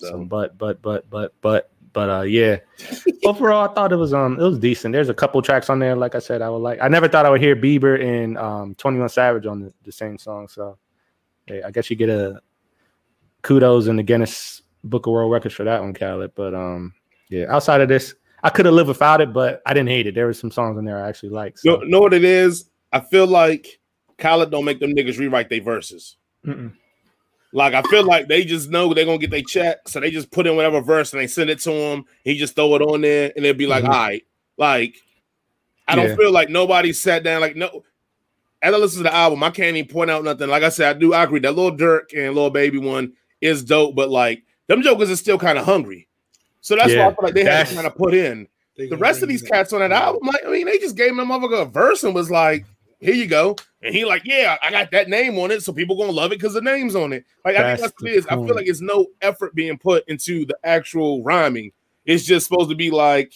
some- 0.00 0.26
but 0.26 0.58
but 0.58 0.82
but 0.82 1.08
but 1.08 1.32
but 1.40 1.70
but 1.92 2.10
uh 2.10 2.22
yeah. 2.22 2.58
Overall, 3.24 3.68
I 3.68 3.72
thought 3.74 3.92
it 3.92 3.96
was 3.96 4.12
um 4.14 4.38
it 4.38 4.42
was 4.42 4.58
decent. 4.58 4.92
There's 4.92 5.08
a 5.08 5.14
couple 5.14 5.40
tracks 5.42 5.70
on 5.70 5.78
there, 5.78 5.94
like 5.96 6.14
I 6.14 6.18
said, 6.18 6.42
I 6.42 6.48
would 6.50 6.58
like. 6.58 6.80
I 6.80 6.88
never 6.88 7.08
thought 7.08 7.26
I 7.26 7.30
would 7.30 7.40
hear 7.40 7.54
Bieber 7.56 8.02
and 8.02 8.36
um 8.38 8.74
21 8.76 9.08
Savage 9.10 9.46
on 9.46 9.60
the, 9.60 9.72
the 9.84 9.92
same 9.92 10.18
song. 10.18 10.48
So 10.48 10.78
hey, 11.46 11.62
I 11.62 11.70
guess 11.70 11.88
you 11.90 11.96
get 11.96 12.08
a 12.08 12.40
kudos 13.42 13.86
in 13.86 13.96
the 13.96 14.02
Guinness 14.02 14.62
Book 14.84 15.06
of 15.06 15.12
World 15.12 15.32
Records 15.32 15.54
for 15.54 15.64
that 15.64 15.80
one, 15.80 15.94
Khaled. 15.94 16.32
But 16.34 16.54
um 16.54 16.94
yeah, 17.28 17.46
outside 17.48 17.80
of 17.80 17.88
this, 17.88 18.14
I 18.42 18.50
could 18.50 18.66
have 18.66 18.74
lived 18.74 18.88
without 18.88 19.20
it, 19.20 19.32
but 19.32 19.62
I 19.66 19.72
didn't 19.74 19.88
hate 19.90 20.06
it. 20.06 20.14
There 20.14 20.26
were 20.26 20.32
some 20.32 20.50
songs 20.50 20.78
in 20.78 20.84
there 20.84 21.04
I 21.04 21.08
actually 21.08 21.28
liked. 21.30 21.60
You 21.64 21.72
So. 21.72 21.76
know, 21.78 21.84
know 21.86 22.00
what 22.00 22.14
it 22.14 22.24
is? 22.24 22.70
I 22.92 23.00
feel 23.00 23.26
like 23.26 23.78
Khaled 24.18 24.50
don't 24.50 24.64
make 24.64 24.80
them 24.80 24.94
niggas 24.94 25.18
rewrite 25.18 25.48
their 25.48 25.62
verses. 25.62 26.16
Mm-mm. 26.44 26.72
Like 27.52 27.74
I 27.74 27.82
feel 27.82 28.04
like 28.04 28.28
they 28.28 28.44
just 28.44 28.70
know 28.70 28.94
they're 28.94 29.04
gonna 29.04 29.18
get 29.18 29.30
their 29.30 29.42
check, 29.42 29.88
so 29.88 29.98
they 30.00 30.10
just 30.10 30.30
put 30.30 30.46
in 30.46 30.54
whatever 30.56 30.80
verse 30.80 31.12
and 31.12 31.20
they 31.20 31.26
send 31.26 31.50
it 31.50 31.58
to 31.60 31.72
him. 31.72 32.04
He 32.22 32.36
just 32.38 32.54
throw 32.54 32.74
it 32.76 32.82
on 32.82 33.00
there, 33.00 33.32
and 33.34 33.44
they'll 33.44 33.54
be 33.54 33.66
like, 33.66 33.82
Mhm. 33.84 33.88
"All 33.88 33.92
right." 33.94 34.24
Like 34.56 34.96
I 35.88 35.96
don't 35.96 36.08
Yeah. 36.10 36.16
feel 36.16 36.30
like 36.30 36.48
nobody 36.48 36.92
sat 36.92 37.24
down. 37.24 37.40
Like 37.40 37.56
no, 37.56 37.82
as 38.62 38.72
I 38.72 38.76
listen 38.76 38.98
to 38.98 39.02
the 39.10 39.14
album, 39.14 39.42
I 39.42 39.50
can't 39.50 39.76
even 39.76 39.90
point 39.92 40.10
out 40.10 40.22
nothing. 40.22 40.48
Like 40.48 40.62
I 40.62 40.68
said, 40.68 40.94
I 40.96 40.98
do 40.98 41.12
I 41.12 41.24
agree 41.24 41.40
that 41.40 41.56
little 41.56 41.76
Durk 41.76 42.12
and 42.16 42.34
little 42.34 42.50
Baby 42.50 42.78
one 42.78 43.14
is 43.40 43.64
dope, 43.64 43.96
but 43.96 44.10
like 44.10 44.44
them 44.68 44.82
jokers 44.82 45.10
are 45.10 45.16
still 45.16 45.38
kind 45.38 45.58
of 45.58 45.64
hungry. 45.64 46.06
So 46.60 46.76
that's 46.76 46.94
why 46.94 47.06
I 47.06 47.08
feel 47.08 47.16
like 47.22 47.34
they 47.34 47.42
had 47.44 47.66
to 47.66 47.74
kind 47.74 47.86
of 47.86 47.96
put 47.96 48.14
in 48.14 48.46
the 48.76 48.96
rest 48.96 49.22
of 49.22 49.28
these 49.28 49.42
cats 49.42 49.72
on 49.72 49.80
that 49.80 49.92
album, 49.92 50.22
like 50.26 50.40
I 50.46 50.50
mean, 50.50 50.66
they 50.66 50.78
just 50.78 50.96
gave 50.96 51.10
him 51.10 51.18
a 51.18 51.24
motherfucker 51.24 51.62
a 51.62 51.64
verse 51.64 52.04
and 52.04 52.14
was 52.14 52.30
like, 52.30 52.64
"Here 53.00 53.14
you 53.14 53.26
go," 53.26 53.56
and 53.82 53.94
he 53.94 54.04
like, 54.04 54.22
"Yeah, 54.24 54.56
I 54.62 54.70
got 54.70 54.90
that 54.92 55.08
name 55.08 55.38
on 55.38 55.50
it, 55.50 55.62
so 55.62 55.72
people 55.72 55.96
gonna 55.96 56.12
love 56.12 56.32
it 56.32 56.38
because 56.38 56.54
the 56.54 56.60
name's 56.60 56.94
on 56.94 57.12
it." 57.12 57.24
Like 57.44 57.56
I 57.56 57.76
think 57.76 57.80
that's 57.80 57.94
what 57.94 57.94
the 57.98 58.06
it 58.06 58.16
is. 58.16 58.26
I 58.26 58.36
feel 58.36 58.54
like 58.54 58.68
it's 58.68 58.80
no 58.80 59.06
effort 59.22 59.54
being 59.54 59.78
put 59.78 60.04
into 60.08 60.44
the 60.46 60.56
actual 60.64 61.22
rhyming. 61.22 61.72
It's 62.04 62.24
just 62.24 62.46
supposed 62.46 62.70
to 62.70 62.76
be 62.76 62.90
like 62.90 63.32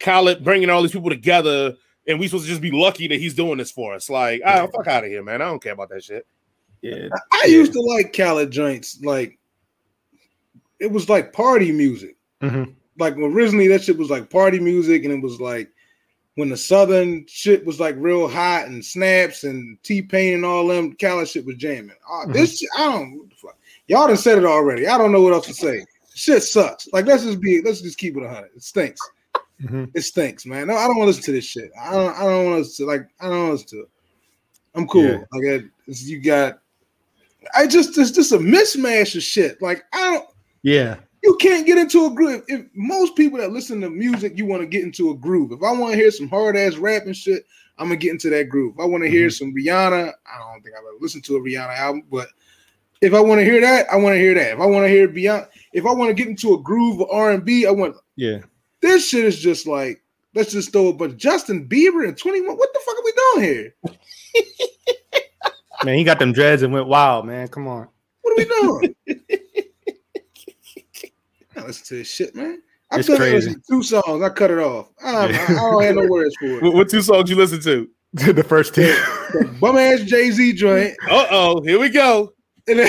Khaled 0.00 0.44
bringing 0.44 0.70
all 0.70 0.82
these 0.82 0.92
people 0.92 1.10
together, 1.10 1.74
and 2.06 2.18
we 2.18 2.28
supposed 2.28 2.44
to 2.44 2.50
just 2.50 2.62
be 2.62 2.70
lucky 2.70 3.08
that 3.08 3.18
he's 3.18 3.34
doing 3.34 3.58
this 3.58 3.70
for 3.70 3.94
us. 3.94 4.08
Like, 4.08 4.40
ah, 4.44 4.66
fuck 4.66 4.86
out 4.86 5.04
of 5.04 5.10
here, 5.10 5.22
man. 5.22 5.42
I 5.42 5.46
don't 5.46 5.62
care 5.62 5.72
about 5.72 5.90
that 5.90 6.04
shit. 6.04 6.26
Yeah. 6.82 7.08
I 7.32 7.46
used 7.46 7.72
to 7.72 7.80
like 7.80 8.16
Khaled 8.16 8.50
joints. 8.50 9.00
Like 9.02 9.38
it 10.78 10.90
was 10.90 11.08
like 11.08 11.32
party 11.32 11.72
music. 11.72 12.16
Mhm. 12.42 12.74
Like 12.98 13.16
originally 13.16 13.68
that 13.68 13.82
shit 13.82 13.98
was 13.98 14.10
like 14.10 14.30
party 14.30 14.60
music, 14.60 15.04
and 15.04 15.12
it 15.12 15.22
was 15.22 15.40
like 15.40 15.68
when 16.38 16.48
the 16.48 16.56
southern 16.56 17.26
shit 17.26 17.66
was 17.66 17.80
like 17.80 17.96
real 17.98 18.28
hot 18.28 18.68
and 18.68 18.84
snaps 18.84 19.42
and 19.42 19.76
T 19.82 20.00
Pain 20.00 20.34
and 20.34 20.44
all 20.44 20.68
them 20.68 20.94
Khaled 20.94 21.26
shit 21.28 21.44
was 21.44 21.56
jamming. 21.56 21.96
Uh, 22.08 22.26
This 22.26 22.60
shit, 22.60 22.68
I 22.78 22.84
don't 22.92 23.18
what 23.18 23.28
the 23.30 23.34
fuck. 23.34 23.58
y'all 23.88 24.06
done 24.06 24.16
said 24.16 24.38
it 24.38 24.44
already. 24.44 24.86
I 24.86 24.96
don't 24.98 25.10
know 25.10 25.20
what 25.20 25.32
else 25.32 25.48
to 25.48 25.54
say. 25.54 25.84
Shit 26.14 26.44
sucks. 26.44 26.86
Like 26.92 27.06
let's 27.06 27.24
just 27.24 27.40
be 27.40 27.60
let's 27.62 27.80
just 27.80 27.98
keep 27.98 28.16
it 28.16 28.22
hundred. 28.22 28.50
It 28.54 28.62
stinks. 28.62 29.00
Mhm. 29.60 29.90
It 29.94 30.02
stinks, 30.02 30.46
man. 30.46 30.68
No, 30.68 30.76
I 30.76 30.86
don't 30.86 30.96
want 30.96 31.06
to 31.06 31.16
listen 31.16 31.24
to 31.24 31.32
this 31.32 31.44
shit. 31.44 31.72
I 31.80 31.90
don't 31.90 32.16
I 32.16 32.22
don't 32.22 32.44
want 32.46 32.60
us 32.60 32.76
to 32.76 32.86
like 32.86 33.08
I 33.20 33.28
don't 33.28 33.48
want 33.48 33.54
us 33.54 33.64
to. 33.70 33.88
I'm 34.76 34.86
cool. 34.86 35.02
Yeah. 35.06 35.18
Like 35.32 35.62
I, 35.64 35.68
you 35.86 36.20
got, 36.20 36.60
I 37.56 37.66
just 37.66 37.98
it's 37.98 38.12
just 38.12 38.30
a 38.30 38.38
mismatch 38.38 39.16
of 39.16 39.24
shit. 39.24 39.60
Like 39.60 39.82
I 39.92 40.12
don't, 40.14 40.28
Yeah. 40.62 40.98
You 41.22 41.36
can't 41.36 41.66
get 41.66 41.78
into 41.78 42.06
a 42.06 42.10
groove. 42.10 42.42
If 42.48 42.66
most 42.74 43.16
people 43.16 43.38
that 43.38 43.52
listen 43.52 43.80
to 43.80 43.90
music, 43.90 44.36
you 44.36 44.46
want 44.46 44.62
to 44.62 44.66
get 44.66 44.84
into 44.84 45.10
a 45.10 45.16
groove. 45.16 45.52
If 45.52 45.62
I 45.62 45.72
want 45.72 45.92
to 45.92 45.98
hear 45.98 46.10
some 46.10 46.28
hard 46.28 46.56
ass 46.56 46.76
rap 46.76 47.04
and 47.06 47.16
shit, 47.16 47.44
I'm 47.78 47.88
gonna 47.88 47.96
get 47.96 48.12
into 48.12 48.30
that 48.30 48.48
groove. 48.48 48.74
If 48.74 48.80
I 48.80 48.86
want 48.86 49.04
to 49.04 49.10
hear 49.10 49.28
mm-hmm. 49.28 49.44
some 49.44 49.54
Rihanna, 49.54 50.12
I 50.26 50.38
don't 50.38 50.62
think 50.62 50.74
I've 50.76 50.82
ever 50.82 50.96
listened 51.00 51.24
to 51.24 51.36
a 51.36 51.40
Rihanna 51.40 51.76
album, 51.76 52.02
but 52.10 52.28
if 53.00 53.14
I 53.14 53.20
want 53.20 53.40
to 53.40 53.44
hear 53.44 53.60
that, 53.60 53.86
I 53.92 53.96
want 53.96 54.14
to 54.14 54.18
hear 54.18 54.34
that. 54.34 54.52
If 54.54 54.60
I 54.60 54.66
want 54.66 54.84
to 54.84 54.88
hear 54.88 55.06
Beyond, 55.06 55.46
if 55.72 55.86
I 55.86 55.92
want 55.92 56.08
to 56.08 56.14
get 56.14 56.28
into 56.28 56.54
a 56.54 56.62
groove 56.62 57.00
of 57.00 57.08
R 57.10 57.30
and 57.30 57.44
B, 57.44 57.66
I 57.66 57.70
want 57.70 57.96
Yeah. 58.16 58.38
this 58.80 59.08
shit 59.08 59.24
is 59.24 59.38
just 59.38 59.66
like 59.66 60.02
let's 60.34 60.52
just 60.52 60.72
throw 60.72 60.88
a 60.88 60.92
bunch 60.92 61.16
Justin 61.16 61.68
Bieber 61.68 62.06
and 62.06 62.16
21. 62.16 62.56
What 62.56 62.72
the 62.72 62.80
fuck 62.84 62.96
are 62.96 63.04
we 63.04 63.12
doing 63.16 63.54
here? 63.54 63.74
Man, 65.84 65.96
he 65.96 66.04
got 66.04 66.18
them 66.18 66.32
dreads 66.32 66.62
and 66.62 66.72
went 66.72 66.88
wild, 66.88 67.24
man. 67.26 67.46
Come 67.46 67.68
on. 67.68 67.88
What 68.22 68.32
are 68.32 68.36
we 68.36 68.44
doing? 68.44 68.94
I 71.68 71.70
listen 71.70 71.84
to 71.88 71.94
this 71.96 72.10
shit, 72.10 72.34
man. 72.34 72.62
I 72.90 72.98
It's 72.98 73.08
couldn't 73.08 73.20
crazy. 73.20 73.34
listen 73.48 73.60
to 73.60 73.66
two 73.70 73.82
songs. 73.82 74.22
I 74.22 74.30
cut 74.30 74.50
it 74.50 74.56
off. 74.58 74.88
I, 75.04 75.14
I, 75.14 75.24
I 75.26 75.46
don't 75.54 75.82
have 75.82 75.96
no 75.96 76.06
words 76.06 76.34
for 76.40 76.46
it. 76.46 76.62
What, 76.62 76.72
what 76.72 76.88
two 76.88 77.02
songs 77.02 77.28
you 77.28 77.36
listen 77.36 77.60
to? 77.60 77.86
the 78.32 78.42
first 78.42 78.74
two. 78.74 78.96
Bum 79.60 79.76
ass 79.76 80.00
Jay 80.00 80.30
Z 80.30 80.54
joint. 80.54 80.96
Uh 81.10 81.26
oh, 81.30 81.60
here 81.60 81.78
we 81.78 81.90
go. 81.90 82.32
Let's 82.68 82.88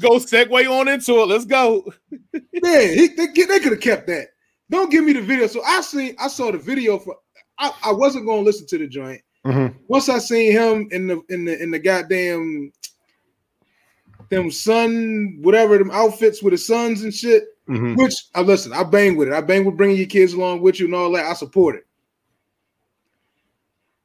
go 0.00 0.18
segue 0.18 0.68
on 0.68 0.88
into 0.88 1.12
it. 1.20 1.28
Let's 1.28 1.44
go. 1.44 1.84
man, 2.32 2.88
he, 2.94 3.06
they, 3.08 3.26
they 3.26 3.60
could 3.60 3.70
have 3.72 3.80
kept 3.80 4.08
that. 4.08 4.26
Don't 4.68 4.90
give 4.90 5.04
me 5.04 5.12
the 5.12 5.22
video. 5.22 5.46
So 5.46 5.62
I 5.62 5.80
seen, 5.80 6.16
I 6.18 6.26
saw 6.26 6.50
the 6.50 6.58
video 6.58 6.98
for. 6.98 7.14
I, 7.60 7.70
I 7.84 7.92
wasn't 7.92 8.26
going 8.26 8.40
to 8.40 8.44
listen 8.44 8.66
to 8.66 8.78
the 8.78 8.88
joint. 8.88 9.20
Mhm. 9.46 9.76
Once 9.86 10.08
I 10.08 10.18
seen 10.18 10.50
him 10.50 10.88
in 10.90 11.06
the 11.06 11.22
in 11.28 11.44
the 11.44 11.62
in 11.62 11.70
the 11.70 11.78
goddamn 11.78 12.72
them 14.30 14.50
sun 14.50 15.38
whatever 15.40 15.78
them 15.78 15.90
outfits 15.90 16.42
with 16.42 16.52
his 16.52 16.66
sons 16.66 17.02
and 17.02 17.14
shit. 17.14 17.44
Mhm. 17.68 17.96
Which 17.96 18.14
I 18.34 18.42
listen, 18.42 18.72
I 18.72 18.82
bang 18.82 19.16
with 19.16 19.28
it. 19.28 19.34
I 19.34 19.40
bang 19.40 19.64
with 19.64 19.76
bringing 19.76 19.96
your 19.96 20.06
kids 20.06 20.32
along 20.32 20.62
with 20.62 20.80
you 20.80 20.86
and 20.86 20.94
all 20.94 21.12
that. 21.12 21.26
I 21.26 21.34
support 21.34 21.76
it. 21.76 21.86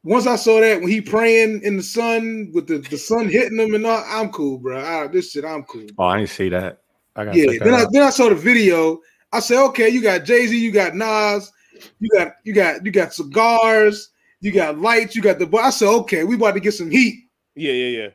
Once 0.04 0.28
I 0.28 0.36
saw 0.36 0.60
that 0.60 0.82
when 0.82 0.90
he 0.90 1.00
praying 1.00 1.62
in 1.64 1.78
the 1.78 1.84
sun 1.84 2.52
with 2.54 2.68
the, 2.68 2.80
the 2.80 2.98
sun 2.98 3.30
hitting 3.30 3.58
him 3.58 3.74
and 3.74 3.86
all, 3.86 4.04
I'm 4.06 4.32
cool, 4.32 4.58
bro. 4.58 4.84
Ah, 4.84 5.08
this 5.08 5.32
shit, 5.32 5.46
I'm 5.46 5.64
cool. 5.64 5.88
Oh, 5.98 6.04
I 6.04 6.18
didn't 6.18 6.32
see 6.32 6.50
that. 6.50 6.82
I 7.16 7.24
got 7.24 7.36
Yeah. 7.36 7.58
Then 7.60 7.74
I 7.74 7.86
then 7.90 8.04
I 8.04 8.10
saw 8.10 8.28
the 8.28 8.36
video. 8.36 9.00
I 9.32 9.40
said, 9.40 9.64
okay, 9.68 9.90
you 9.90 10.02
got 10.02 10.26
Jay 10.26 10.46
Z, 10.46 10.58
you 10.58 10.72
got 10.72 10.94
Nas, 10.94 11.52
you 12.00 12.10
got 12.10 12.34
you 12.44 12.54
got 12.54 12.86
you 12.86 12.92
got 12.92 13.14
cigars, 13.14 14.10
you 14.42 14.52
got 14.52 14.78
lights, 14.78 15.16
you 15.16 15.22
got 15.22 15.40
the. 15.40 15.50
I 15.58 15.70
said, 15.70 15.88
okay, 15.88 16.26
we 16.26 16.36
about 16.36 16.56
to 16.56 16.60
get 16.60 16.74
some 16.74 16.92
heat. 16.92 17.24
Yeah, 17.56 17.72
yeah, 17.72 18.00
yeah. 18.00 18.10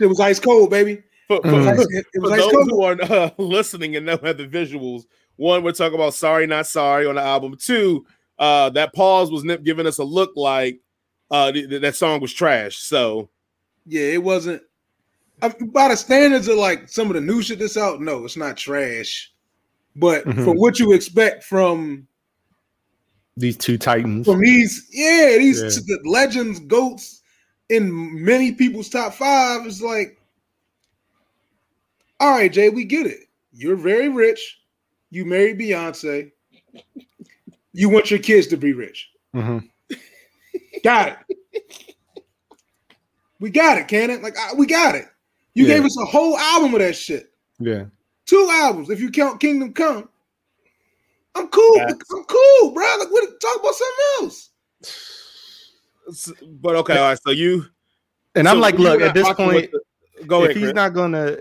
It 0.00 0.06
was 0.06 0.20
ice 0.20 0.40
cold, 0.40 0.70
baby. 0.70 1.02
For, 1.28 1.38
for, 1.42 1.48
Mm. 1.48 1.68
ice, 1.78 1.86
it, 1.90 2.06
it 2.14 2.20
was 2.22 2.30
for 2.30 2.34
ice 2.36 2.42
those 2.42 2.52
cold. 2.52 2.70
who 2.70 2.82
are 2.82 3.02
uh, 3.02 3.30
listening 3.38 3.96
and 3.96 4.06
don't 4.06 4.22
have 4.24 4.36
the 4.36 4.46
visuals, 4.46 5.04
one, 5.36 5.62
we're 5.62 5.72
talking 5.72 5.94
about 5.94 6.14
"Sorry 6.14 6.46
Not 6.46 6.66
Sorry" 6.66 7.06
on 7.06 7.14
the 7.16 7.22
album. 7.22 7.56
Two, 7.58 8.04
uh, 8.38 8.70
that 8.70 8.94
pause 8.94 9.30
was 9.30 9.42
Nip 9.44 9.62
giving 9.64 9.86
us 9.86 9.98
a 9.98 10.04
look 10.04 10.32
like 10.36 10.80
uh, 11.30 11.50
th- 11.52 11.68
th- 11.68 11.80
that 11.82 11.96
song 11.96 12.20
was 12.20 12.32
trash. 12.32 12.76
So 12.78 13.30
Yeah, 13.86 14.02
it 14.02 14.22
wasn't. 14.22 14.62
I, 15.42 15.48
by 15.48 15.88
the 15.88 15.96
standards 15.96 16.46
of 16.48 16.56
like 16.58 16.88
some 16.88 17.08
of 17.08 17.14
the 17.14 17.20
new 17.20 17.42
shit 17.42 17.58
that's 17.58 17.76
out, 17.76 18.00
no, 18.00 18.24
it's 18.24 18.36
not 18.36 18.56
trash. 18.56 19.32
But 19.96 20.24
Mhm. 20.24 20.44
from 20.44 20.56
what 20.58 20.78
you 20.78 20.92
expect 20.92 21.44
from 21.44 22.06
these 23.36 23.56
two 23.56 23.76
titans. 23.78 24.26
from 24.26 24.40
these, 24.40 24.86
yeah, 24.92 25.34
these 25.38 25.60
Yeah. 25.60 25.68
t- 25.70 26.00
the 26.02 26.08
legends, 26.08 26.60
goats 26.60 27.22
in 27.68 28.24
many 28.24 28.52
people's 28.52 28.88
top 28.88 29.14
five 29.14 29.66
is 29.66 29.82
like, 29.82 30.18
all 32.20 32.30
right, 32.30 32.52
Jay, 32.52 32.68
we 32.68 32.84
get 32.84 33.06
it. 33.06 33.20
You're 33.52 33.76
very 33.76 34.08
rich. 34.08 34.60
You 35.10 35.24
married 35.24 35.58
Beyonce. 35.58 36.30
You 37.72 37.88
want 37.88 38.10
your 38.10 38.20
kids 38.20 38.46
to 38.48 38.56
be 38.56 38.72
rich. 38.72 39.10
Mhm. 39.34 39.68
Got 40.82 41.18
it. 41.28 41.86
we 43.40 43.50
got 43.50 43.78
it, 43.78 43.88
Cannon. 43.88 44.22
Like 44.22 44.36
I, 44.38 44.54
we 44.54 44.66
got 44.66 44.94
it. 44.94 45.06
You 45.54 45.66
Yeah. 45.66 45.74
gave 45.76 45.84
us 45.84 45.98
a 46.00 46.04
whole 46.04 46.36
album 46.36 46.74
of 46.74 46.80
that 46.80 46.96
shit. 46.96 47.32
Yeah. 47.58 47.84
Two 48.26 48.48
albums, 48.50 48.90
if 48.90 49.00
you 49.00 49.10
count 49.10 49.40
Kingdom 49.40 49.72
Come. 49.72 50.08
I'm 51.34 51.48
cool. 51.48 51.74
Facts. 51.78 52.10
I'm 52.12 52.24
cool, 52.24 52.70
bro. 52.72 52.96
Like, 52.98 53.10
what, 53.10 53.40
talk 53.40 53.60
about 53.60 53.74
something 53.74 54.04
else. 54.20 54.50
But 56.60 56.76
okay, 56.76 56.98
all 56.98 57.08
right. 57.08 57.18
So 57.22 57.30
you 57.30 57.66
And 58.34 58.46
so 58.46 58.52
I'm 58.52 58.60
like, 58.60 58.78
look, 58.78 59.00
at 59.00 59.14
this 59.14 59.30
point, 59.34 59.70
the- 59.72 60.24
go 60.26 60.38
if 60.44 60.50
ahead. 60.50 60.56
he's 60.56 60.64
Chris. 60.66 60.74
not 60.74 60.94
gonna 60.94 61.36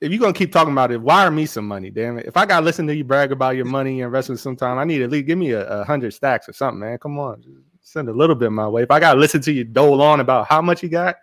if 0.00 0.12
you're 0.12 0.20
gonna 0.20 0.32
keep 0.32 0.52
talking 0.52 0.72
about 0.72 0.92
it, 0.92 1.00
wire 1.00 1.30
me 1.30 1.44
some 1.46 1.66
money, 1.66 1.90
damn 1.90 2.18
it. 2.18 2.26
If 2.26 2.36
I 2.36 2.46
gotta 2.46 2.64
listen 2.64 2.86
to 2.86 2.94
you 2.94 3.04
brag 3.04 3.32
about 3.32 3.56
your 3.56 3.64
money 3.64 4.02
and 4.02 4.12
wrestling 4.12 4.38
sometime, 4.38 4.78
I 4.78 4.84
need 4.84 5.02
at 5.02 5.10
least 5.10 5.26
give 5.26 5.38
me 5.38 5.50
a, 5.52 5.66
a 5.66 5.84
hundred 5.84 6.12
stacks 6.14 6.48
or 6.48 6.52
something, 6.52 6.78
man. 6.80 6.98
Come 6.98 7.18
on, 7.18 7.42
send 7.80 8.08
a 8.08 8.12
little 8.12 8.36
bit 8.36 8.52
my 8.52 8.68
way. 8.68 8.82
If 8.82 8.90
I 8.90 9.00
gotta 9.00 9.18
listen 9.18 9.40
to 9.42 9.52
you 9.52 9.64
dole 9.64 10.00
on 10.00 10.20
about 10.20 10.46
how 10.46 10.62
much 10.62 10.82
you 10.82 10.88
got, 10.88 11.16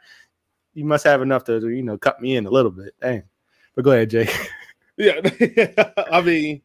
you 0.74 0.84
must 0.84 1.06
have 1.06 1.22
enough 1.22 1.44
to 1.46 1.70
you 1.70 1.84
know 1.84 1.98
cut 1.98 2.22
me 2.22 2.36
in 2.36 2.46
a 2.46 2.50
little 2.50 2.72
bit. 2.72 2.94
Dang. 3.02 3.24
But 3.76 3.84
go 3.86 3.92
ahead, 3.92 4.10
Jay. 4.10 4.30
Yeah, 4.98 5.20
I 6.10 6.22
mean, 6.22 6.62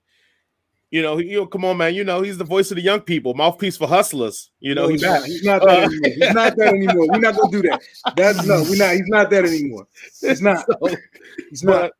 you 0.91 1.03
know, 1.03 1.19
you 1.19 1.39
know, 1.39 1.47
come 1.47 1.65
on, 1.65 1.77
man. 1.77 1.95
You 1.95 2.03
know, 2.05 2.21
he's 2.23 2.37
the 2.39 2.45
voice 2.45 2.71
of 2.71 2.77
the 2.77 2.83
young 2.83 3.01
people, 3.01 3.35
mouthpiece 3.35 3.77
for 3.77 3.87
hustlers. 3.87 4.51
You 4.59 4.75
know, 4.75 4.87
No, 4.87 4.89
he's 4.89 5.03
not. 5.03 5.25
He's 5.25 5.45
not 5.45 5.61
that 5.63 5.69
Uh, 5.69 5.83
anymore. 5.83 6.11
He's 6.11 6.35
not 6.35 6.57
that 6.57 6.75
anymore. 6.75 7.09
We're 7.09 7.19
not 7.19 7.37
gonna 7.37 7.51
do 7.53 7.63
that. 7.63 7.81
That's 8.17 8.45
no. 8.47 8.63
We're 8.69 8.77
not. 8.77 8.95
He's 8.95 9.09
not 9.09 9.31
that 9.31 9.45
anymore. 9.45 9.87
He's 10.21 10.43
not. 10.43 10.67
He's 11.51 11.63
not. 11.63 11.93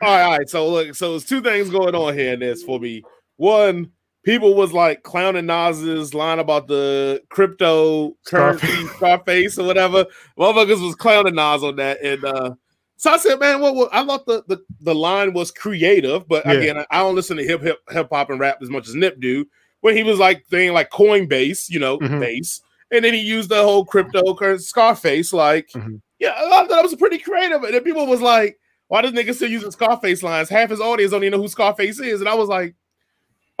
But 0.00 0.06
all 0.06 0.14
right, 0.14 0.22
all 0.24 0.38
right. 0.38 0.48
So 0.48 0.68
look, 0.68 0.94
so 0.94 1.10
there's 1.10 1.24
two 1.26 1.42
things 1.42 1.70
going 1.70 1.94
on 1.94 2.14
here 2.14 2.32
in 2.32 2.40
this 2.40 2.62
for 2.62 2.80
me. 2.80 3.02
One, 3.36 3.90
people 4.24 4.54
was 4.54 4.72
like 4.72 5.02
clowning 5.02 5.46
Nas's 5.46 6.14
line 6.14 6.38
about 6.38 6.68
the 6.68 7.22
cryptocurrency 7.30 8.88
Scarface 8.96 9.58
or 9.58 9.66
whatever. 9.66 10.06
Motherfuckers 10.38 10.84
was 10.84 10.94
clowning 10.94 11.34
Nas 11.34 11.62
on 11.62 11.76
that, 11.76 12.02
and 12.02 12.24
uh 12.24 12.54
so 13.02 13.10
I 13.10 13.16
said, 13.16 13.40
man, 13.40 13.58
what, 13.60 13.74
what 13.74 13.92
I 13.92 14.04
thought 14.06 14.26
the, 14.26 14.44
the 14.46 14.64
the 14.80 14.94
line 14.94 15.32
was 15.32 15.50
creative, 15.50 16.28
but 16.28 16.46
Yeah. 16.46 16.52
again, 16.52 16.78
I, 16.78 16.86
I 16.92 16.98
don't 17.00 17.16
listen 17.16 17.36
to 17.36 17.42
hip 17.44 17.60
hip 17.60 17.78
hip 17.90 18.08
hop 18.12 18.30
and 18.30 18.38
rap 18.38 18.58
as 18.62 18.70
much 18.70 18.86
as 18.86 18.94
Nip 18.94 19.18
do. 19.18 19.44
When 19.80 19.96
he 19.96 20.04
was 20.04 20.20
like 20.20 20.44
saying 20.48 20.72
like 20.72 20.90
Coinbase, 20.90 21.68
you 21.68 21.80
know, 21.80 21.98
Mhm. 21.98 22.20
base, 22.20 22.60
and 22.92 23.04
then 23.04 23.12
he 23.12 23.18
used 23.20 23.48
the 23.48 23.60
whole 23.60 23.84
cryptocurrency 23.84 24.62
Scarface, 24.62 25.32
like, 25.32 25.68
Mhm. 25.74 26.00
yeah, 26.20 26.34
I 26.36 26.48
thought 26.48 26.68
that 26.68 26.82
was 26.84 26.94
pretty 26.94 27.18
creative. 27.18 27.64
And 27.64 27.74
then 27.74 27.82
people 27.82 28.06
was 28.06 28.20
like, 28.22 28.60
why 28.86 29.02
does 29.02 29.10
nigga 29.10 29.34
still 29.34 29.50
using 29.50 29.72
Scarface 29.72 30.22
lines? 30.22 30.48
Half 30.48 30.70
his 30.70 30.80
audience 30.80 31.10
don't 31.10 31.24
even 31.24 31.32
know 31.32 31.42
who 31.42 31.48
Scarface 31.48 31.98
is. 31.98 32.20
And 32.20 32.28
I 32.28 32.34
was 32.34 32.48
like, 32.48 32.76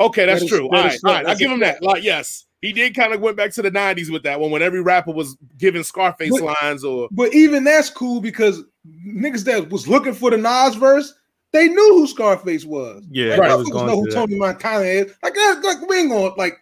okay, 0.00 0.26
that's 0.26 0.40
That 0.40 0.44
is- 0.46 0.50
true. 0.50 0.68
that 0.70 0.76
all 0.78 0.86
is 0.86 0.92
right, 0.92 1.00
true. 1.00 1.08
all 1.10 1.14
right. 1.16 1.24
I 1.24 1.28
That's 1.28 1.40
give 1.40 1.50
him 1.50 1.60
that. 1.60 1.82
Like, 1.82 2.02
yes, 2.02 2.46
he 2.60 2.72
did 2.72 2.94
kind 2.94 3.12
of 3.12 3.20
went 3.20 3.36
back 3.36 3.52
to 3.52 3.62
the 3.62 3.70
90s 3.70 4.10
with 4.10 4.22
that 4.24 4.38
one 4.40 4.50
when 4.50 4.62
every 4.62 4.80
rapper 4.80 5.12
was 5.12 5.36
giving 5.58 5.82
Scarface 5.82 6.30
But- 6.30 6.56
lines 6.62 6.84
or 6.84 7.08
But 7.10 7.34
even 7.34 7.64
that's 7.64 7.90
cool 7.90 8.20
because 8.20 8.62
niggas 9.06 9.44
that 9.44 9.70
was 9.70 9.88
looking 9.88 10.14
for 10.14 10.30
the 10.30 10.36
Nas 10.38 10.74
verse, 10.76 11.12
they 11.52 11.68
knew 11.68 11.94
who 11.98 12.06
Scarface 12.06 12.64
was. 12.64 13.04
Yeah, 13.10 13.36
Like, 13.36 13.50
I 13.50 13.54
was 13.54 13.68
going 13.68 13.86
know 13.86 13.96
who 14.00 14.06
to 14.06 14.10
that. 14.10 14.16
Tony 14.16 14.36
Montana 14.36 14.84
is. 14.84 15.12
Like 15.22 15.34
that. 15.34 15.60
Like 15.62 15.88
we 15.88 15.98
ain't 15.98 16.10
going 16.10 16.32
like 16.38 16.56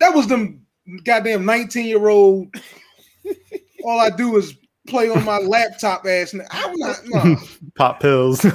that 0.00 0.14
was 0.14 0.26
them 0.28 0.64
goddamn 1.04 1.44
nineteen 1.44 1.86
year 1.86 2.08
old. 2.08 2.48
All 3.84 4.00
I 4.00 4.10
do 4.10 4.36
is 4.36 4.54
play 4.88 5.08
on 5.10 5.24
my 5.24 5.38
laptop 5.38 6.06
ass. 6.06 6.32
And 6.32 6.42
I'm 6.50 6.72
not. 6.76 6.96
No. 7.06 7.36
Pop 7.76 8.00
pills. 8.00 8.42
Yeah. 8.44 8.50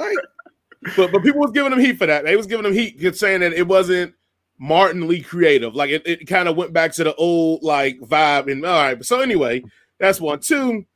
Like, 0.00 0.16
but 0.96 1.12
but 1.12 1.22
people 1.22 1.40
was 1.40 1.52
giving 1.52 1.72
him 1.72 1.80
heat 1.80 1.98
for 1.98 2.06
that. 2.06 2.24
They 2.24 2.36
was 2.36 2.46
giving 2.46 2.66
him 2.66 2.72
heat, 2.72 3.16
saying 3.16 3.40
that 3.40 3.52
it 3.52 3.66
wasn't 3.66 4.14
Martin 4.58 5.08
Lee 5.08 5.22
creative. 5.22 5.74
Like 5.74 5.90
it, 5.90 6.06
it 6.06 6.26
kind 6.26 6.48
of 6.48 6.56
went 6.56 6.72
back 6.72 6.92
to 6.94 7.04
the 7.04 7.14
old 7.14 7.62
like 7.62 7.98
vibe. 8.00 8.50
And 8.50 8.64
all 8.64 8.82
right, 8.82 9.04
so 9.04 9.20
anyway, 9.20 9.64
that's 9.98 10.20
one. 10.20 10.40
Two. 10.40 10.86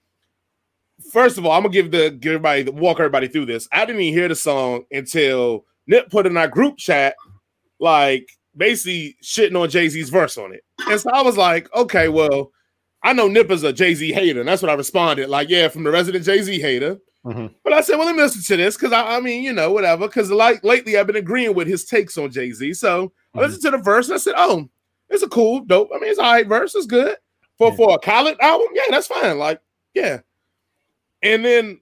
First 1.13 1.37
of 1.37 1.45
all, 1.45 1.53
I'm 1.53 1.63
gonna 1.63 1.73
give 1.73 1.91
the 1.91 2.11
give 2.11 2.35
everybody 2.35 2.71
walk 2.71 2.99
everybody 2.99 3.29
through 3.29 3.47
this. 3.47 3.69
I 3.71 3.85
didn't 3.85 4.01
even 4.01 4.15
hear 4.15 4.29
the 4.29 4.35
song 4.35 4.85
until 4.91 5.65
Nip 5.87 6.11
put 6.11 6.27
in 6.27 6.37
our 6.37 6.49
group 6.49 6.79
chat, 6.79 7.17
like 7.79 8.29
basically 8.57 9.17
shitting 9.23 9.61
on 9.61 9.69
Jay 9.69 9.89
Z's 9.89 10.11
verse 10.11 10.39
on 10.39 10.53
it. 10.53 10.65
And 10.89 11.01
so 11.01 11.11
I 11.13 11.23
was 11.23 11.37
like, 11.37 11.73
okay, 11.75 12.09
well, 12.09 12.53
I 13.03 13.13
know 13.13 13.29
Nip 13.29 13.51
is 13.51 13.63
a 13.63 13.73
Jay 13.73 13.95
Z 13.95 14.13
hater, 14.13 14.41
and 14.41 14.49
that's 14.49 14.63
what 14.63 14.71
I 14.71 14.75
responded. 14.75 15.29
Like, 15.29 15.49
yeah, 15.49 15.69
from 15.69 15.85
the 15.85 15.91
resident 15.91 16.25
Jay 16.25 16.43
Z 16.43 16.59
hater. 16.61 16.99
Mhm. 17.27 17.53
But 17.65 17.73
I 17.73 17.81
said, 17.81 17.97
well, 17.97 18.07
let 18.07 18.15
me 18.17 18.23
listen 18.23 18.43
to 18.43 18.57
this 18.57 18.77
because 18.77 18.93
I, 18.93 19.17
I 19.17 19.21
mean, 19.21 19.43
you 19.43 19.53
know, 19.53 19.73
whatever. 19.73 20.07
Because 20.07 20.31
like 20.31 20.63
lately, 20.63 20.97
I've 20.97 21.07
been 21.09 21.17
agreeing 21.17 21.55
with 21.55 21.67
his 21.67 21.85
takes 21.85 22.17
on 22.17 22.31
Jay 22.31 22.53
Z. 22.53 22.75
So 22.75 23.13
I 23.35 23.41
listened 23.41 23.63
to 23.63 23.71
the 23.73 23.79
verse 23.79 24.07
and 24.09 24.15
I 24.15 24.19
said, 24.19 24.35
oh, 24.37 24.69
it's 25.11 25.23
a 25.25 25.29
cool, 25.29 25.61
dope. 25.65 25.91
I 25.95 25.99
mean, 25.99 26.11
it's 26.11 26.19
all 26.21 26.33
right 26.33 26.47
verse. 26.47 26.75
It's 26.75 26.87
good 26.87 27.17
for 27.59 27.71
Yeah. 27.71 27.77
for 27.77 27.95
a 27.95 27.99
Khaled 27.99 28.39
album. 28.41 28.69
Yeah, 28.75 28.83
that's 28.91 29.09
fine. 29.09 29.39
Like, 29.39 29.61
yeah. 29.95 30.21
And 31.23 31.45
then 31.45 31.81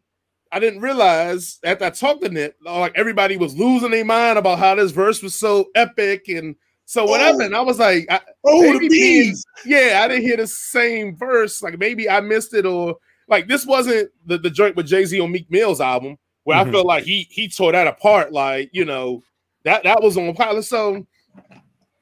I 0.53 0.61
didn't 0.61 0.81
realize 0.81 1.59
after 1.65 1.85
I 1.85 1.91
talked 1.91 2.23
to 2.23 2.29
Nip, 2.31 2.57
like 2.65 2.93
everybody 2.95 3.37
was 3.37 3.57
losing 3.59 3.91
their 3.91 4.05
mind 4.05 4.39
about 4.39 4.59
how 4.59 4.75
this 4.77 4.93
verse 4.93 5.23
was 5.23 5.35
so 5.35 5.67
epic 5.75 6.29
and 6.29 6.57
So 6.87 7.05
whatever, 7.07 7.43
Oh. 7.43 7.47
and 7.47 7.57
I 7.57 7.61
was 7.63 7.79
like, 7.79 8.07
I, 8.11 8.21
Oh, 8.45 8.79
the 8.79 8.89
bees. 8.89 9.43
yeah, 9.65 10.03
I 10.05 10.09
didn't 10.09 10.23
hear 10.25 10.37
the 10.37 10.47
same 10.47 11.17
verse. 11.17 11.63
Like 11.63 11.79
maybe 11.79 12.09
I 12.11 12.21
missed 12.21 12.53
it, 12.55 12.67
or 12.67 12.97
like 13.29 13.49
this 13.49 13.65
wasn't 13.67 14.11
the, 14.27 14.39
the 14.39 14.51
joint 14.51 14.77
with 14.77 14.87
Jay 14.87 15.05
Z 15.05 15.19
on 15.21 15.33
Meek 15.33 15.51
Mill's 15.51 15.81
album 15.81 16.17
where 16.45 16.57
Mhm. 16.63 16.69
I 16.69 16.73
felt 16.73 16.87
like 16.87 17.05
he 17.05 17.27
he 17.31 17.49
tore 17.49 17.73
that 17.73 17.87
apart. 17.87 18.33
Like 18.33 18.71
you 18.73 18.85
know 18.85 19.23
that 19.65 19.85
that 19.85 20.03
was 20.03 20.17
on 20.17 20.35
pilot. 20.35 20.65
So, 20.65 21.07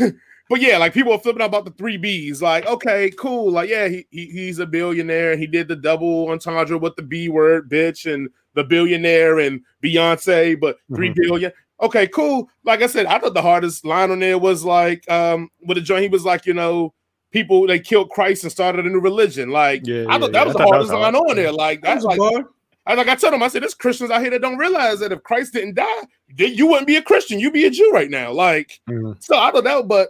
but 0.49 0.61
yeah, 0.61 0.77
like 0.79 0.93
people 0.95 1.13
are 1.13 1.19
flipping 1.19 1.43
out 1.43 1.47
about 1.47 1.65
the 1.65 1.71
three 1.73 1.97
B's. 1.97 2.43
Like 2.43 2.67
okay, 2.67 3.11
cool. 3.19 3.51
Like 3.53 3.69
yeah, 3.71 3.89
he, 3.89 4.07
he 4.11 4.27
he's 4.27 4.59
a 4.59 4.67
billionaire. 4.67 5.37
He 5.37 5.47
did 5.47 5.69
the 5.69 5.77
double 5.77 6.29
entendre 6.31 6.79
with 6.79 6.97
the 6.97 7.03
B 7.03 7.29
word, 7.29 7.71
bitch, 7.71 8.13
and 8.13 8.29
the 8.55 8.65
billionaire 8.65 9.39
and 9.39 9.61
Beyonce, 9.83 10.59
but 10.59 10.77
3 10.95 11.11
Mhm. 11.11 11.15
billion. 11.15 11.53
Okay, 11.81 12.09
cool. 12.09 12.51
Like 12.65 12.83
I 12.83 12.89
said, 12.89 13.07
I 13.07 13.19
thought 13.19 13.33
the 13.33 13.41
hardest 13.41 13.85
line 13.87 14.11
on 14.11 14.19
there 14.19 14.39
was 14.39 14.65
like 14.65 15.09
um 15.11 15.49
with 15.67 15.77
the 15.77 15.83
joint. 15.83 16.03
He 16.03 16.09
was 16.09 16.25
like, 16.25 16.47
you 16.47 16.55
know, 16.55 16.93
people 17.31 17.67
they 17.67 17.79
killed 17.79 18.11
Christ 18.11 18.43
and 18.45 18.53
started 18.53 18.87
a 18.87 18.89
new 18.89 19.01
religion. 19.01 19.51
Like 19.51 19.83
Yeah, 19.85 20.07
I 20.09 20.19
thought 20.19 20.33
yeah. 20.33 20.45
that 20.45 20.47
was 20.49 20.57
I 20.57 20.59
the 20.59 20.59
thought 20.59 20.59
that 20.59 20.69
hardest 20.69 20.93
was 20.93 21.01
line 21.01 21.15
hard. 21.15 21.31
on 21.31 21.37
there. 21.37 21.53
Like 21.53 21.83
that's 21.83 22.05
was 22.05 22.17
a 22.17 22.21
like 22.21 22.33
bar. 22.33 22.51
I 22.87 22.95
like 22.95 23.09
I 23.09 23.15
told 23.15 23.35
him, 23.35 23.43
I 23.43 23.49
said, 23.49 23.63
there's 23.63 23.75
Christians 23.75 24.11
out 24.11 24.23
here 24.23 24.31
that 24.31 24.41
don't 24.41 24.57
realize 24.57 25.01
that 25.01 25.13
if 25.13 25.23
Christ 25.23 25.53
didn't 25.53 25.75
die, 25.75 26.03
then 26.37 26.55
you 26.55 26.67
wouldn't 26.67 26.87
be 26.87 26.97
a 26.97 27.03
Christian. 27.03 27.39
You'd 27.39 27.53
be 27.53 27.67
a 27.67 27.71
Jew 27.71 27.91
right 27.93 28.11
now. 28.11 28.33
Like, 28.33 28.81
Mhm. 28.89 29.23
so 29.23 29.37
I 29.37 29.51
don't 29.51 29.65
know, 29.65 29.83
but 29.83 30.09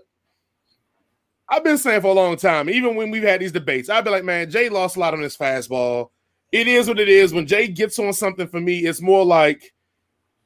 I've 1.49 1.65
been 1.65 1.79
saying 1.79 2.01
for 2.03 2.09
a 2.09 2.13
long 2.13 2.37
time, 2.37 2.71
even 2.71 2.95
when 2.95 3.11
we've 3.11 3.25
had 3.25 3.41
these 3.41 3.51
debates, 3.53 3.89
I've 3.89 4.05
been 4.05 4.13
like, 4.13 4.25
man, 4.25 4.49
Jay 4.49 4.69
lost 4.69 4.97
a 4.97 5.01
lot 5.01 5.15
on 5.15 5.21
his 5.21 5.37
fastball. 5.37 6.11
It 6.53 6.69
is 6.69 6.87
what 6.87 7.01
it 7.01 7.09
is. 7.09 7.35
When 7.35 7.47
Jay 7.47 7.67
gets 7.67 7.99
on 7.99 8.13
something 8.13 8.47
for 8.47 8.61
me, 8.61 8.81
it's 8.87 9.01
more 9.03 9.25
like 9.25 9.73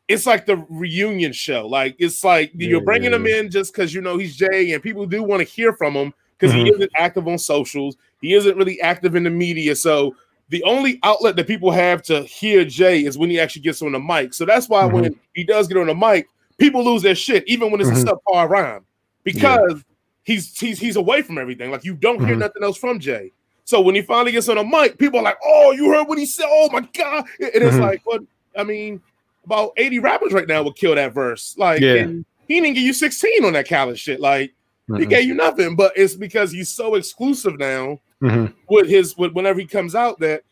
it's 0.08 0.26
like 0.26 0.44
the 0.44 0.56
reunion 0.68 1.32
show. 1.32 1.66
Like 1.66 1.96
it's 1.98 2.24
like 2.24 2.50
you're 2.54 2.80
bringing 2.82 3.10
yeah, 3.10 3.16
him 3.16 3.26
yeah. 3.26 3.36
in 3.36 3.50
just 3.50 3.72
because 3.72 3.94
you 3.94 4.00
know 4.00 4.18
he's 4.18 4.36
Jay, 4.36 4.72
and 4.72 4.82
people 4.82 5.06
do 5.06 5.22
want 5.22 5.40
to 5.40 5.44
hear 5.48 5.72
from 5.74 5.94
him 5.94 6.12
because 6.44 6.54
he 6.54 6.64
Mhm. 6.70 6.74
isn't 6.74 6.90
active 6.96 7.26
on 7.28 7.38
socials. 7.38 7.96
He 8.20 8.34
isn't 8.34 8.56
really 8.56 8.80
active 8.80 9.14
in 9.16 9.24
the 9.24 9.30
media. 9.30 9.74
So 9.76 10.14
the 10.50 10.62
only 10.64 10.98
outlet 11.02 11.36
that 11.36 11.46
people 11.46 11.70
have 11.70 12.02
to 12.04 12.22
hear 12.22 12.64
Jay 12.64 13.04
is 13.04 13.16
when 13.18 13.30
he 13.30 13.40
actually 13.40 13.62
gets 13.62 13.82
on 13.82 13.92
the 13.92 13.98
mic. 13.98 14.34
So 14.34 14.44
that's 14.44 14.68
why 14.68 14.84
Mhm. 14.84 14.92
when 14.92 15.20
he 15.34 15.44
does 15.44 15.68
get 15.68 15.76
on 15.78 15.86
the 15.86 15.94
mic, 15.94 16.26
people 16.58 16.84
lose 16.84 17.02
their 17.02 17.14
shit, 17.14 17.44
even 17.46 17.70
when 17.70 17.80
it's 17.80 17.90
Mhm. 17.90 18.02
a 18.08 18.16
subpar 18.16 18.48
rhyme, 18.48 18.84
because 19.24 19.82
he's 20.22 20.58
he's 20.58 20.78
he's 20.78 20.96
away 20.96 21.22
from 21.22 21.38
everything. 21.38 21.70
Like 21.70 21.84
you 21.84 21.94
don't 21.94 22.24
hear 22.24 22.36
Mhm. 22.36 22.40
nothing 22.40 22.62
else 22.62 22.76
from 22.76 22.98
Jay. 23.00 23.32
So 23.64 23.80
when 23.80 23.94
he 23.94 24.02
finally 24.02 24.32
gets 24.32 24.48
on 24.48 24.56
the 24.56 24.64
mic, 24.64 24.98
people 24.98 25.18
are 25.20 25.22
like, 25.22 25.38
"Oh, 25.42 25.72
you 25.72 25.90
heard 25.90 26.06
what 26.06 26.18
he 26.18 26.26
said? 26.26 26.46
Oh 26.48 26.68
my 26.70 26.86
god!" 26.92 27.24
And 27.40 27.50
it's 27.62 27.76
Mhm. 27.76 27.80
like, 27.80 28.00
"What? 28.04 28.22
I 28.56 28.62
mean, 28.62 29.00
about 29.44 29.72
eighty 29.78 29.98
rappers 29.98 30.32
right 30.32 30.46
now 30.46 30.62
would 30.62 30.76
kill 30.76 30.94
that 30.94 31.12
verse. 31.14 31.54
Like, 31.58 31.80
Yeah. 31.80 31.94
and 31.94 32.24
he 32.46 32.60
didn't 32.60 32.74
give 32.74 32.84
you 32.84 32.92
sixteen 32.92 33.44
on 33.44 33.54
that 33.54 33.66
Khaled 33.68 33.98
shit. 33.98 34.20
Like, 34.20 34.52
he 34.88 34.92
Mhm. 34.92 35.08
gave 35.08 35.24
you 35.24 35.34
nothing. 35.34 35.76
But 35.76 35.92
it's 35.96 36.14
because 36.14 36.52
he's 36.52 36.68
so 36.68 36.94
exclusive 36.94 37.58
now 37.58 38.00
Mhm. 38.22 38.52
with 38.68 38.88
his 38.88 39.16
with 39.16 39.32
whenever 39.32 39.60
he 39.60 39.66
comes 39.66 39.94
out 39.94 40.20
that 40.20 40.42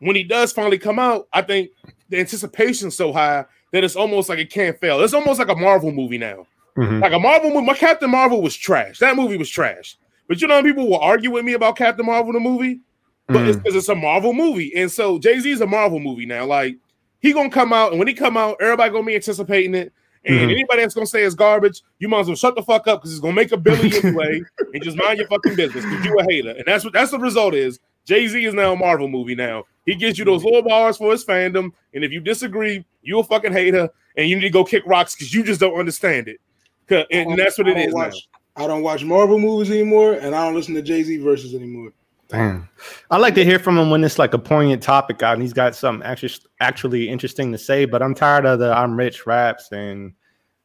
when 0.00 0.16
he 0.16 0.24
does 0.24 0.52
finally 0.52 0.78
come 0.78 0.98
out, 0.98 1.28
I 1.32 1.42
think 1.42 1.70
the 2.08 2.18
anticipation's 2.18 2.96
so 2.96 3.12
high 3.12 3.44
that 3.72 3.84
it's 3.84 3.96
almost 3.96 4.28
like 4.28 4.38
it 4.38 4.50
can't 4.50 4.78
fail. 4.80 5.00
It's 5.02 5.14
almost 5.14 5.38
like 5.38 5.48
a 5.48 5.54
Marvel 5.54 5.92
movie 5.92 6.18
now. 6.18 6.46
Mhm. 6.76 7.02
Like 7.02 7.12
a 7.12 7.18
Marvel 7.18 7.50
movie. 7.52 7.66
My 7.66 7.74
Captain 7.74 8.10
Marvel 8.10 8.40
was 8.40 8.56
trash. 8.56 8.98
That 8.98 9.16
movie 9.16 9.36
was 9.36 9.50
trash. 9.50 9.96
But 10.28 10.40
you 10.40 10.48
know, 10.48 10.62
people 10.62 10.88
will 10.88 10.98
argue 11.00 11.30
with 11.30 11.44
me 11.44 11.54
about 11.54 11.76
Captain 11.76 12.06
Marvel 12.06 12.32
the 12.32 12.40
movie, 12.40 12.80
but 13.26 13.46
it's 13.48 13.56
Mhm. 13.56 13.62
because 13.62 13.76
it's 13.76 13.88
a 13.88 13.94
Marvel 13.94 14.32
movie, 14.32 14.72
and 14.76 14.90
so 14.90 15.18
Jay 15.18 15.38
Z 15.38 15.50
is 15.50 15.60
a 15.60 15.66
Marvel 15.66 16.00
movie 16.00 16.26
now. 16.26 16.44
Like 16.46 16.76
he 17.20 17.32
gonna 17.32 17.50
come 17.50 17.72
out, 17.72 17.90
and 17.90 17.98
when 17.98 18.08
he 18.08 18.14
come 18.14 18.36
out, 18.36 18.56
everybody 18.60 18.90
gonna 18.92 19.04
be 19.04 19.14
anticipating 19.14 19.74
it. 19.74 19.92
And 20.24 20.38
Mhm. 20.40 20.52
anybody 20.52 20.82
that's 20.82 20.94
gonna 20.94 21.06
say 21.06 21.22
it's 21.22 21.34
garbage, 21.34 21.82
you 21.98 22.08
might 22.08 22.20
as 22.20 22.26
well 22.26 22.36
shut 22.36 22.54
the 22.54 22.62
fuck 22.62 22.86
up 22.88 23.00
because 23.00 23.12
it's 23.12 23.20
gonna 23.20 23.34
make 23.34 23.52
a 23.52 23.56
billion 23.56 23.92
anyway, 24.04 24.40
and 24.74 24.82
just 24.82 24.96
mind 24.96 25.18
your 25.18 25.28
fucking 25.28 25.54
business 25.54 25.84
because 25.84 26.04
you 26.04 26.18
a 26.18 26.24
hater. 26.24 26.50
And 26.50 26.64
that's 26.66 26.84
what 26.84 26.92
that's 26.92 27.10
the 27.10 27.18
result 27.18 27.54
is. 27.54 27.78
Jay 28.04 28.26
Z 28.26 28.42
is 28.44 28.54
now 28.54 28.72
a 28.72 28.76
Marvel 28.76 29.06
movie 29.08 29.34
now. 29.34 29.64
He 29.86 29.94
gives 29.94 30.18
you 30.18 30.24
those 30.24 30.42
little 30.44 30.62
bars 30.62 30.96
for 30.96 31.12
his 31.12 31.24
fandom, 31.24 31.72
and 31.94 32.04
if 32.04 32.10
you 32.12 32.20
disagree, 32.20 32.84
you 33.02 33.18
a 33.18 33.24
fucking 33.24 33.52
hater, 33.52 33.88
and 34.16 34.28
you 34.28 34.36
need 34.36 34.42
to 34.42 34.50
go 34.50 34.64
kick 34.64 34.82
rocks 34.86 35.14
because 35.14 35.32
you 35.34 35.42
just 35.44 35.60
don't 35.60 35.78
understand 35.78 36.26
it. 36.28 36.40
'Cause- 36.88 37.04
And 37.10 37.38
that's 37.38 37.58
what 37.58 37.66
I 37.66 37.70
it 37.70 37.74
don't 37.74 37.82
is 37.88 37.94
now. 37.94 38.00
watch, 38.00 38.28
I 38.56 38.66
don't 38.66 38.82
watch 38.82 39.04
Marvel 39.04 39.38
movies 39.38 39.70
anymore, 39.70 40.14
and 40.14 40.34
I 40.34 40.44
don't 40.46 40.54
listen 40.54 40.74
to 40.74 40.82
Jay 40.82 41.02
Z 41.02 41.18
verses 41.18 41.54
anymore. 41.54 41.92
Damn. 42.28 42.68
I 43.10 43.16
like 43.16 43.34
to 43.36 43.44
hear 43.44 43.58
from 43.58 43.78
him 43.78 43.88
when 43.88 44.04
it's 44.04 44.18
like 44.18 44.34
a 44.34 44.38
poignant 44.38 44.82
topic 44.82 45.22
out 45.22 45.32
and 45.34 45.42
he's 45.42 45.54
got 45.54 45.74
something 45.74 46.06
actually 46.06 46.34
actually 46.60 47.08
interesting 47.08 47.52
to 47.52 47.58
say. 47.58 47.86
But 47.86 48.02
I'm 48.02 48.14
tired 48.14 48.44
of 48.44 48.58
the 48.58 48.70
I'm 48.70 48.98
rich 48.98 49.26
raps 49.26 49.72
and 49.72 50.12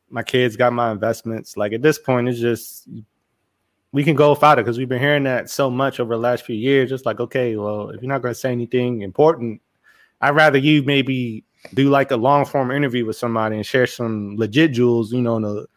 my 0.10 0.24
kids 0.24 0.58
got 0.58 0.74
my 0.74 0.92
investments. 0.92 1.56
Like 1.56 1.72
at 1.72 1.82
this 1.82 1.98
point, 1.98 2.28
it's 2.28 2.40
just 2.40 2.90
we 3.94 4.04
can 4.04 4.16
go 4.16 4.32
without 4.32 4.60
it 4.60 4.66
because 4.66 4.78
we've 4.78 4.90
been 4.90 5.00
hearing 5.00 5.24
that 5.24 5.50
so 5.50 5.70
much 5.70 6.00
over 6.02 6.16
the 6.16 6.22
last 6.22 6.46
few 6.46 6.56
years. 6.56 6.90
Just 6.90 7.06
like, 7.06 7.22
okay, 7.22 7.56
well, 7.56 7.92
if 7.92 8.02
you're 8.02 8.10
not 8.10 8.22
going 8.22 8.34
to 8.34 8.40
say 8.40 8.52
anything 8.52 9.02
important, 9.02 9.62
I'd 10.20 10.36
rather 10.36 10.58
you 10.58 10.84
maybe 10.84 11.46
do 11.74 11.90
like 11.90 12.12
a 12.12 12.18
long 12.18 12.46
form 12.46 12.72
interview 12.72 13.06
with 13.06 13.16
somebody 13.16 13.56
and 13.56 13.66
share 13.66 13.88
some 13.88 14.36
legit 14.36 14.74
jewels, 14.74 15.14
you 15.14 15.22
know, 15.22 15.40
to 15.40 15.68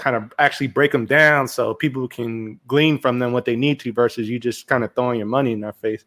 kind 0.00 0.16
of 0.16 0.32
actually 0.38 0.66
break 0.66 0.90
them 0.90 1.06
down 1.06 1.46
so 1.46 1.74
people 1.74 2.08
can 2.08 2.58
glean 2.66 2.98
from 2.98 3.18
them 3.18 3.32
what 3.32 3.44
they 3.44 3.54
need 3.54 3.78
to 3.80 3.92
versus 3.92 4.28
you 4.28 4.40
just 4.40 4.66
kind 4.66 4.82
of 4.82 4.92
throwing 4.94 5.18
your 5.18 5.26
money 5.26 5.52
in 5.52 5.60
their 5.60 5.74
face. 5.74 6.04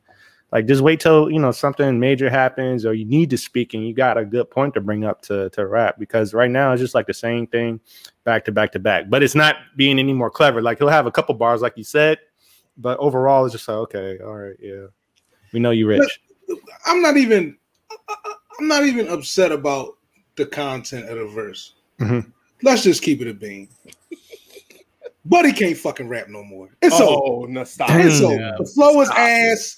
Like 0.52 0.68
just 0.68 0.82
wait 0.82 1.00
till 1.00 1.32
you 1.32 1.40
know 1.40 1.52
something 1.52 2.00
major 2.00 2.30
happens 2.30 2.86
or 2.86 2.94
you 2.94 3.06
need 3.06 3.30
to 3.30 3.38
speak 3.38 3.74
and 3.74 3.88
you 3.88 3.94
got 3.94 4.18
a 4.18 4.26
good 4.26 4.52
point 4.52 4.74
to 4.76 4.82
bring 4.82 5.04
up 5.04 5.22
to 5.24 5.50
to 5.52 5.66
rap 5.66 5.98
because 5.98 6.34
right 6.34 6.52
now 6.52 6.72
it's 6.74 6.82
just 6.82 6.94
like 6.94 7.08
the 7.08 7.14
same 7.14 7.48
thing 7.48 7.80
back 8.24 8.46
to 8.46 8.52
back 8.52 8.72
to 8.74 8.80
back. 8.80 9.10
But 9.10 9.24
it's 9.24 9.36
not 9.36 9.56
being 9.76 9.98
any 9.98 10.14
more 10.14 10.30
clever. 10.30 10.62
Like 10.62 10.78
he'll 10.78 10.90
have 10.90 11.08
a 11.08 11.12
couple 11.12 11.34
bars 11.36 11.62
like 11.62 11.74
you 11.76 11.84
said, 11.84 12.20
but 12.78 13.00
overall 13.00 13.46
it's 13.46 13.54
just 13.54 13.68
like 13.68 13.78
okay, 13.78 14.20
all 14.24 14.36
right, 14.36 14.56
yeah. 14.60 14.88
We 15.54 15.60
know 15.60 15.72
you 15.72 15.88
rich. 15.88 16.20
I'm 16.86 17.02
not 17.02 17.18
even 17.18 17.58
I'm 18.60 18.68
not 18.68 18.84
even 18.84 19.08
upset 19.08 19.52
about 19.52 19.98
the 20.36 20.46
content 20.46 21.10
of 21.10 21.18
the 21.18 21.26
verse. 21.26 21.74
Mhm. 22.00 22.32
Let's 22.64 22.84
just 22.84 23.02
keep 23.04 23.22
it 23.22 23.28
a 23.28 23.34
bean. 23.34 23.70
Buddy 25.26 25.54
can't 25.54 25.78
fucking 25.78 26.10
rap 26.10 26.28
no 26.28 26.44
more. 26.44 26.70
It's 26.82 27.00
over. 27.00 27.12
Oh, 27.14 27.46
no, 27.46 27.64
stop. 27.64 27.90
It's 27.92 28.20
Damn. 28.20 28.32
over. 28.32 28.56
The 28.64 28.66
flow 28.66 29.02
is 29.02 29.08
Stop. 29.08 29.20
ass. 29.20 29.78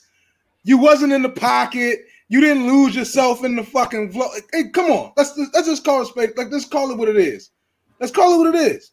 You 0.63 0.77
wasn't 0.77 1.13
in 1.13 1.21
the 1.21 1.29
pocket. 1.29 1.99
You 2.29 2.41
didn't 2.41 2.65
lose 2.67 2.95
yourself 2.95 3.43
in 3.43 3.55
the 3.55 3.63
fucking 3.63 4.11
flow. 4.11 4.27
Hey, 4.51 4.69
come 4.69 4.91
on. 4.91 5.11
Let's 5.15 5.35
just, 5.35 5.53
let's 5.53 5.67
just 5.67 5.83
call 5.85 6.01
it 6.01 6.07
spade. 6.07 6.31
Like 6.35 6.51
let's 6.51 6.65
call 6.65 6.89
it 6.91 6.97
what 6.97 7.09
it 7.09 7.17
is. 7.17 7.51
Let's 7.99 8.11
call 8.11 8.33
it 8.33 8.37
what 8.39 8.55
it 8.55 8.59
is. 8.75 8.91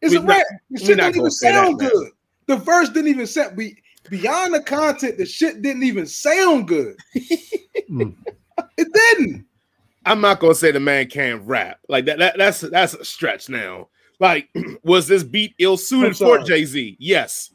It's 0.00 0.12
We 0.12 0.16
a 0.18 0.20
not- 0.20 0.28
rap. 0.28 0.46
The 0.70 0.78
shit 0.78 0.96
didn't 0.96 1.16
even 1.16 1.30
say 1.30 1.52
that, 1.52 1.64
sound 1.66 1.78
man. 1.80 1.90
good. 1.90 2.10
The 2.46 2.56
verse 2.56 2.88
didn't 2.88 3.08
even 3.08 3.26
sound 3.26 3.56
be 3.56 3.76
beyond 4.08 4.54
the 4.54 4.62
content. 4.62 5.18
The 5.18 5.26
shit 5.26 5.60
didn't 5.62 5.82
even 5.82 6.06
sound 6.06 6.68
good. 6.68 6.96
Mm. 7.88 8.16
It 8.78 8.88
didn't. 8.92 9.46
I'm 10.06 10.20
not 10.20 10.40
gonna 10.40 10.54
say 10.54 10.70
the 10.70 10.80
man 10.80 11.08
can't 11.08 11.42
rap. 11.42 11.80
Like 11.88 12.06
that, 12.06 12.18
that 12.18 12.38
that's 12.38 12.60
that's 12.60 12.94
a 12.94 13.04
stretch 13.04 13.48
now. 13.48 13.88
Like, 14.20 14.48
was 14.82 15.06
this 15.08 15.22
beat 15.22 15.54
ill 15.58 15.76
suited 15.76 16.16
for. 16.16 16.38
Jay-Z? 16.38 16.96
Yes. 16.98 17.50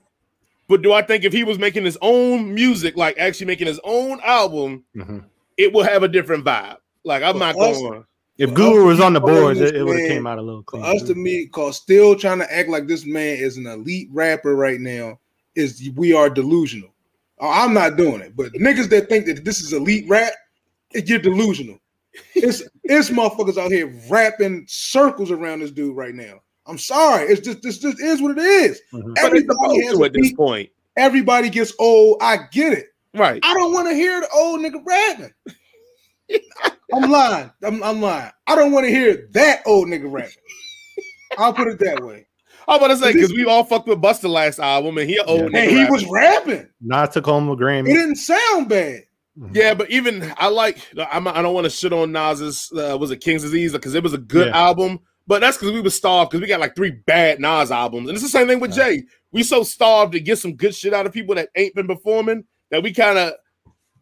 But 0.67 0.81
do 0.83 0.93
I 0.93 1.01
think 1.01 1.23
if 1.23 1.33
he 1.33 1.43
was 1.43 1.57
making 1.57 1.83
his 1.85 1.97
own 2.01 2.53
music, 2.53 2.95
like 2.95 3.17
actually 3.17 3.47
making 3.47 3.67
his 3.67 3.79
own 3.83 4.19
album, 4.23 4.83
Mhm. 4.95 5.23
it 5.57 5.73
will 5.73 5.83
have 5.83 6.03
a 6.03 6.07
different 6.07 6.45
vibe? 6.45 6.77
Like, 7.03 7.23
I'm 7.23 7.39
not 7.39 7.55
For 7.55 7.63
us- 7.65 7.77
going. 7.77 8.05
If 8.37 8.53
Guru 8.55 8.85
was 8.85 8.99
on 8.99 9.13
the 9.13 9.19
be 9.19 9.27
boards, 9.27 9.59
it, 9.59 9.75
it 9.75 9.83
would 9.83 9.99
have 9.99 10.07
came 10.09 10.25
out 10.25 10.39
a 10.39 10.41
little 10.41 10.61
For 10.61 10.79
clean. 10.79 10.83
us 10.85 11.03
to 11.03 11.13
me, 11.15 11.45
cause 11.47 11.77
still 11.77 12.15
trying 12.15 12.39
to 12.39 12.51
act 12.51 12.69
like 12.69 12.87
this 12.87 13.05
man 13.05 13.37
is 13.37 13.57
an 13.57 13.67
elite 13.67 14.07
rapper 14.11 14.55
right 14.55 14.79
now 14.79 15.19
is 15.55 15.89
we 15.95 16.13
are 16.13 16.29
delusional. 16.29 16.89
I'm 17.39 17.73
not 17.73 17.97
doing 17.97 18.21
it, 18.21 18.35
but 18.35 18.53
niggas 18.53 18.89
that 18.89 19.09
think 19.09 19.25
that 19.25 19.43
this 19.43 19.59
is 19.59 19.73
elite 19.73 20.05
rap, 20.07 20.31
you're 20.93 21.19
delusional. 21.19 21.79
It's 22.35 22.61
it's 22.83 23.09
motherfuckers 23.09 23.57
out 23.57 23.71
here 23.71 23.93
wrapping 24.09 24.65
circles 24.67 25.31
around 25.31 25.59
this 25.61 25.71
dude 25.71 25.95
right 25.95 26.13
now. 26.15 26.41
I'm 26.67 26.77
sorry, 26.77 27.25
it's 27.25 27.41
just 27.41 27.61
this 27.61 27.77
just 27.79 28.01
is 28.01 28.21
what 28.21 28.37
it 28.37 28.41
is. 28.41 28.81
Mhm. 28.93 29.17
Everybody 29.17 29.81
has 29.83 29.91
supposed 29.91 29.97
to 29.97 30.03
a 30.03 30.05
at 30.07 30.13
this 30.13 30.33
point, 30.33 30.69
Everybody 30.97 31.49
gets 31.49 31.73
old. 31.79 32.17
I 32.21 32.39
get 32.51 32.73
it. 32.73 32.87
right? 33.13 33.39
I 33.43 33.53
don't 33.53 33.73
want 33.73 33.87
to 33.87 33.93
hear 33.95 34.19
the 34.19 34.29
old 34.33 34.59
nigga 34.61 34.81
rapping. 34.85 35.31
I'm 36.93 37.09
lying. 37.09 37.51
I'm, 37.63 37.81
I'm 37.83 38.01
lying. 38.01 38.31
I 38.47 38.55
don't 38.55 38.71
want 38.71 38.85
to 38.85 38.89
hear 38.91 39.27
that 39.31 39.61
old 39.65 39.87
nigga 39.87 40.11
rapping. 40.11 40.31
I'll 41.37 41.53
put 41.53 41.67
it 41.69 41.79
that 41.79 42.03
way. 42.03 42.27
I'm 42.67 42.77
about 42.77 42.87
to 42.89 42.97
say 42.97 43.13
because 43.13 43.31
we 43.33 43.45
all 43.45 43.63
fucked 43.63 43.87
with 43.87 44.01
Busta 44.01 44.29
last 44.29 44.59
album, 44.59 44.97
and 44.97 45.09
he 45.09 45.17
old 45.19 45.39
Yeah. 45.39 45.47
nigga 45.47 45.61
And 45.61 45.71
he 45.71 45.77
rapper. 45.83 45.91
was 45.93 46.05
rapping. 46.07 46.67
Nas 46.81 47.09
took 47.09 47.25
home 47.25 47.47
a 47.49 47.53
It 47.53 47.59
Grammy. 47.59 47.85
didn't 47.85 48.15
sound 48.17 48.69
bad. 48.69 49.03
Yeah, 49.53 49.73
but 49.73 49.89
even 49.89 50.33
I 50.37 50.47
like 50.49 50.79
I'm, 51.11 51.27
I 51.27 51.41
don't 51.41 51.53
want 51.53 51.65
to 51.65 51.69
shit 51.69 51.93
on 51.93 52.11
Nas's 52.11 52.71
uh, 52.75 52.97
was 52.99 53.11
it 53.11 53.17
King's 53.17 53.41
Disease 53.41 53.71
because 53.73 53.95
it 53.95 54.03
was 54.03 54.13
a 54.13 54.17
good 54.19 54.47
Yeah. 54.47 54.57
album, 54.67 54.99
but 55.27 55.41
that's 55.41 55.57
because 55.57 55.73
we 55.73 55.81
were 55.81 55.89
starved 55.89 56.31
because 56.31 56.41
we 56.41 56.47
got 56.47 56.59
like 56.59 56.75
three 56.75 56.91
bad 56.91 57.39
Nas 57.39 57.71
albums, 57.71 58.07
and 58.07 58.15
it's 58.15 58.23
the 58.23 58.29
same 58.29 58.47
thing 58.47 58.59
with 58.59 58.73
Jay. 58.73 59.03
We 59.31 59.43
so 59.43 59.63
starved 59.63 60.13
to 60.13 60.19
get 60.19 60.37
some 60.37 60.55
good 60.55 60.75
shit 60.75 60.93
out 60.93 61.05
of 61.05 61.13
people 61.13 61.35
that 61.35 61.49
ain't 61.55 61.73
been 61.75 61.87
performing 61.87 62.43
that 62.69 62.83
we 62.83 62.93
kind 62.93 63.17
of 63.17 63.33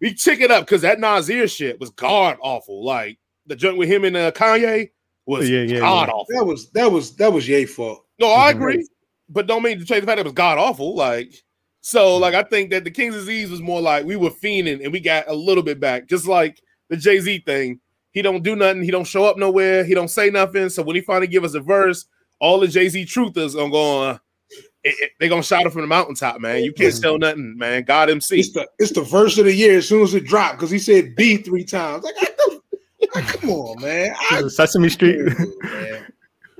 we 0.02 0.13
tick 0.13 0.41
it 0.41 0.52
up 0.52 0.65
because 0.65 0.82
that 0.82 0.99
Nasir 0.99 1.47
shit 1.47 1.80
was 1.80 1.89
god 1.91 2.38
awful. 2.41 2.84
Like 2.84 3.17
the 3.45 3.56
joint 3.56 3.78
with 3.78 3.89
him 3.89 4.04
and 4.06 4.17
uh, 4.17 4.32
Kanye 4.32 4.89
was 5.25 5.49
Yeah, 5.49 5.62
yeah, 5.62 5.80
god 5.80 6.08
yeah. 6.10 6.13
awful. 6.13 6.36
That 6.38 6.45
was 6.45 6.69
that 6.71 6.91
was 6.91 7.15
that 7.17 7.32
was 7.32 7.47
Ye 7.47 7.65
fault. 7.65 8.06
No, 8.19 8.30
I 8.32 8.49
agree, 8.52 8.86
but 9.30 9.47
don't 9.47 9.63
mean 9.63 9.80
to 9.80 9.86
change 9.86 10.02
the 10.02 10.08
fact 10.08 10.17
that 10.17 10.19
it 10.19 10.23
was 10.25 10.34
god 10.34 10.58
awful. 10.58 10.95
Like, 10.95 11.34
so 11.81 12.17
like 12.17 12.33
I 12.33 12.43
think 12.43 12.71
that 12.71 12.83
the 12.83 12.91
King's 12.91 13.15
disease 13.15 13.49
was 13.49 13.61
more 13.61 13.81
like 13.81 14.05
we 14.05 14.15
were 14.15 14.29
fiending 14.29 14.83
and 14.83 14.91
we 14.91 14.99
got 14.99 15.27
a 15.27 15.33
little 15.33 15.63
bit 15.63 15.79
back, 15.79 16.07
just 16.07 16.27
like 16.27 16.61
the 16.89 16.97
Jay 16.97 17.19
Z 17.19 17.43
thing. 17.45 17.79
He 18.11 18.21
don't 18.21 18.43
do 18.43 18.55
nothing. 18.55 18.83
He 18.83 18.91
don't 18.91 19.05
show 19.05 19.25
up 19.25 19.37
nowhere. 19.37 19.83
He 19.83 19.93
don't 19.93 20.09
say 20.09 20.29
nothing. 20.29 20.69
So 20.69 20.83
when 20.83 20.95
he 20.95 21.01
finally 21.01 21.27
give 21.27 21.43
us 21.43 21.53
a 21.53 21.59
verse, 21.59 22.05
all 22.39 22.59
the 22.59 22.67
Jay 22.67 22.89
Z 22.89 23.05
truthers 23.05 23.53
are 23.53 23.59
gonna 23.59 23.71
go 23.71 23.99
on. 23.99 24.19
It, 24.83 24.95
it, 24.99 25.11
they 25.19 25.29
gonna 25.29 25.43
shout 25.43 25.65
it 25.65 25.71
from 25.71 25.81
the 25.81 25.87
mountaintop, 25.87 26.41
man. 26.41 26.63
You 26.63 26.73
can't 26.73 26.99
tell 26.99 27.17
nothing, 27.17 27.57
man. 27.57 27.83
God 27.83 28.09
MC. 28.09 28.39
It's 28.39 28.53
the 28.53 28.67
it's 28.79 28.91
the 28.91 29.01
verse 29.01 29.37
of 29.37 29.45
the 29.45 29.53
year 29.53 29.77
as 29.77 29.87
soon 29.87 30.03
as 30.03 30.13
it 30.13 30.25
dropped 30.25 30.57
because 30.57 30.71
he 30.71 30.79
said 30.79 31.15
B 31.15 31.37
three 31.37 31.63
times. 31.63 32.03
Like, 32.03 32.15
I 32.19 32.31
don't, 32.37 32.63
like 33.15 33.27
come 33.39 33.49
on, 33.51 33.81
man. 33.81 34.13
I, 34.31 34.47
Sesame 34.47 34.89
Street. 34.89 35.19
man. 35.63 36.07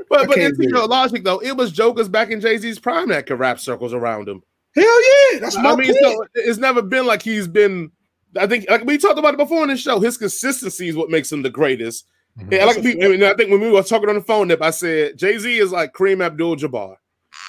But 0.10 0.21
I 0.21 0.25
but 0.25 0.36
can't 0.36 0.49
it's, 0.51 0.60
you 0.60 0.69
know, 0.69 0.86
logic 0.86 1.23
though, 1.23 1.39
it 1.39 1.55
was 1.55 1.71
jokers 1.71 2.10
back 2.10 2.32
in 2.32 2.41
Jay 2.41 2.58
Z's 2.58 2.79
prime 2.79 3.10
that 3.10 3.27
could 3.27 3.39
wrap 3.39 3.60
circles 3.60 3.93
around 3.93 4.27
him. 4.27 4.41
Hell 4.80 5.34
yeah, 5.34 5.39
that's 5.39 5.58
my 5.58 5.72
I 5.72 5.76
mean, 5.76 5.94
point. 5.94 5.98
so 6.02 6.26
it's 6.36 6.58
never 6.58 6.82
been 6.82 7.06
like 7.06 7.22
he's 7.22 7.48
been. 7.48 7.92
I 8.38 8.48
think 8.48 8.70
like 8.70 8.84
we 8.86 8.98
talked 8.98 9.20
about 9.20 9.34
it 9.34 9.38
before 9.38 9.63
in 9.63 9.70
the 9.70 9.78
show. 9.78 10.00
His 10.00 10.18
consistency 10.18 10.88
is 10.88 10.96
what 10.96 11.10
makes 11.10 11.32
him 11.32 11.42
the 11.42 11.50
greatest. 11.50 12.06
Mhm. 12.39 12.52
Yeah, 12.52 12.65
like 12.65 12.78
we, 12.78 12.94
I, 13.04 13.08
mean, 13.08 13.24
I 13.24 13.34
think 13.34 13.50
when 13.52 13.60
we 13.60 13.72
were 13.72 13.84
talking 13.84 14.10
on 14.10 14.15
the 14.15 14.22
phone, 14.22 14.48
Nip, 14.48 14.62
I 14.62 14.70
said 14.70 15.18
Jay 15.18 15.38
Z 15.38 15.58
is 15.58 15.72
like 15.72 15.94
Kareem 15.94 16.24
Abdul-Jabbar. 16.24 16.96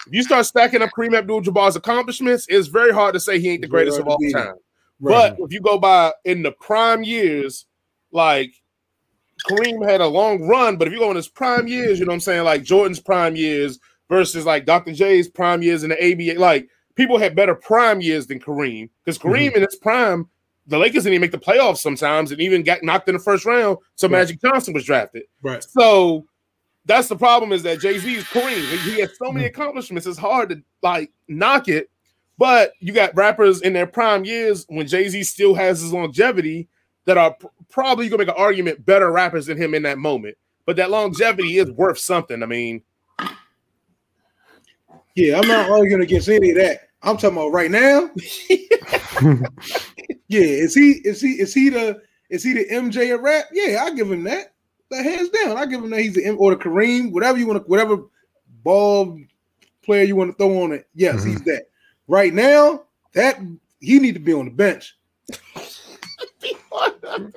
If 0.07 0.15
you 0.15 0.23
start 0.23 0.47
stacking 0.47 0.83
up 0.83 0.91
Kareem 0.97 1.17
Abdul-Jabbar's 1.17 1.77
accomplishments, 1.77 2.47
it's 2.49 2.69
very 2.69 2.93
hard 2.93 3.15
to 3.15 3.21
say 3.21 3.39
he 3.39 3.51
ain't 3.51 3.63
the 3.63 3.69
greatest 3.69 3.99
hard 3.99 4.07
of 4.07 4.13
all 4.13 4.19
to 4.19 4.27
beat 4.27 4.35
him. 4.35 4.43
time. 4.43 4.55
Right. 5.01 5.37
But 5.37 5.45
if 5.45 5.53
you 5.53 5.61
go 5.61 5.79
by 5.79 6.13
in 6.25 6.43
the 6.43 6.53
prime 6.53 7.03
years, 7.05 7.67
like 8.13 8.53
Kareem 9.49 9.87
had 9.89 10.01
a 10.01 10.07
long 10.07 10.43
run, 10.43 10.77
but 10.77 10.89
if 10.89 10.93
you 10.93 10.99
go 10.99 11.11
in 11.11 11.17
his 11.17 11.29
prime 11.29 11.67
years, 11.67 11.99
you 11.99 12.05
know 12.05 12.11
what 12.11 12.15
I'm 12.15 12.21
saying, 12.21 12.45
like 12.45 12.63
Jordan's 12.63 13.01
prime 13.01 13.37
years 13.37 13.79
versus 14.09 14.45
like 14.45 14.67
Dr. 14.67 14.93
J's 14.93 15.29
prime 15.29 15.63
years 15.63 15.85
in 15.85 15.91
the 15.91 15.97
ABA, 15.97 16.41
like 16.41 16.69
people 16.95 17.19
had 17.19 17.35
better 17.35 17.55
prime 17.55 18.01
years 18.01 18.27
than 18.27 18.41
Kareem 18.41 18.89
because 19.05 19.19
mm-hmm. 19.19 19.29
Kareem 19.29 19.57
in 19.57 19.63
his 19.63 19.77
prime, 19.77 20.29
the 20.67 20.79
Lakers 20.79 21.05
didn't 21.05 21.15
even 21.15 21.23
make 21.23 21.33
the 21.33 21.39
playoffs 21.39 21.79
sometimes 21.79 22.33
and 22.33 22.41
even 22.41 22.63
got 22.63 22.83
knocked 22.83 23.09
in 23.09 23.15
the 23.15 23.21
first 23.21 23.45
round. 23.45 23.79
So 23.97 24.07
Right. 24.07 24.19
Magic 24.19 24.41
Johnson 24.41 24.75
was 24.75 24.85
drafted. 24.85 25.25
right. 25.43 25.65
So 25.65 26.27
that's 26.87 27.09
the 27.09 27.17
problem 27.17 27.53
is 27.53 27.63
that 27.65 27.81
Jay 27.81 27.99
Z 27.99 28.15
is 28.15 28.25
Kareem. 28.25 28.69
He, 28.71 28.93
he 28.93 29.01
has 29.01 29.11
so 29.19 29.31
many 29.33 29.47
mm-hmm. 29.47 29.61
accomplishments. 29.61 30.07
It's 30.07 30.19
hard 30.19 30.51
to 30.51 30.63
like 30.83 31.11
knock 31.29 31.69
it. 31.69 31.91
But 32.39 32.73
you 32.81 32.95
got 32.95 33.15
rappers 33.15 33.61
in 33.61 33.75
their 33.75 33.87
prime 33.87 34.25
years 34.25 34.65
when 34.69 34.87
Jay 34.87 35.09
Z 35.09 35.23
still 35.25 35.55
has 35.55 35.83
his 35.83 35.93
longevity 35.93 36.69
that 37.05 37.19
are 37.19 37.33
pr- 37.35 37.47
probably 37.69 38.09
gonna 38.09 38.25
make 38.25 38.29
an 38.29 38.43
argument 38.43 38.85
better 38.87 39.13
rappers 39.13 39.47
than 39.47 39.59
him 39.59 39.75
in 39.75 39.83
that 39.83 39.99
moment. 39.99 40.37
But 40.65 40.77
that 40.77 40.91
longevity 40.91 41.59
is 41.59 41.71
worth 41.73 41.99
something. 41.99 42.43
I 42.43 42.47
mean, 42.47 42.83
Yeah, 45.17 45.39
I'm 45.39 45.49
not 45.49 45.71
arguing 45.71 46.03
against 46.03 46.29
any 46.29 46.51
of 46.51 46.57
that. 46.57 46.89
I'm 47.03 47.17
talking 47.17 47.37
about 47.37 47.53
right 47.53 47.71
now. 47.71 48.11
Yeah, 50.31 50.43
is 50.43 50.77
he 50.77 50.93
is 51.05 51.21
he 51.21 51.33
is 51.33 51.53
he 51.53 51.71
the 51.71 52.01
is 52.29 52.45
he 52.45 52.53
the 52.53 52.65
MJ 52.67 53.13
of 53.13 53.21
rap? 53.21 53.47
Yeah, 53.51 53.83
I 53.83 53.91
give 53.93 54.13
him 54.13 54.23
that. 54.25 54.55
That 54.89 55.05
hands 55.05 55.29
down. 55.31 55.57
I 55.57 55.67
give 55.67 55.83
him 55.83 55.91
that 55.91 56.03
he's 56.03 56.15
the 56.15 56.25
M 56.25 56.37
or 56.39 56.55
the 56.55 56.63
Kareem, 56.63 57.11
whatever 57.11 57.37
you 57.37 57.49
want 57.49 57.65
to, 57.65 57.69
whatever 57.69 58.05
ball 58.63 59.19
player 59.83 60.05
you 60.05 60.15
want 60.15 60.31
to 60.31 60.37
throw 60.37 60.63
on 60.63 60.71
it. 60.71 60.87
Yes, 60.95 61.17
mm-hmm. 61.17 61.31
he's 61.31 61.43
that. 61.43 61.65
Right 62.07 62.33
now, 62.33 62.85
that 63.15 63.41
he 63.81 63.99
need 63.99 64.15
to 64.15 64.21
be 64.21 64.33
on 64.33 64.45
the 64.45 64.51
bench. 64.53 64.97
hold 66.71 67.05
on, 67.05 67.33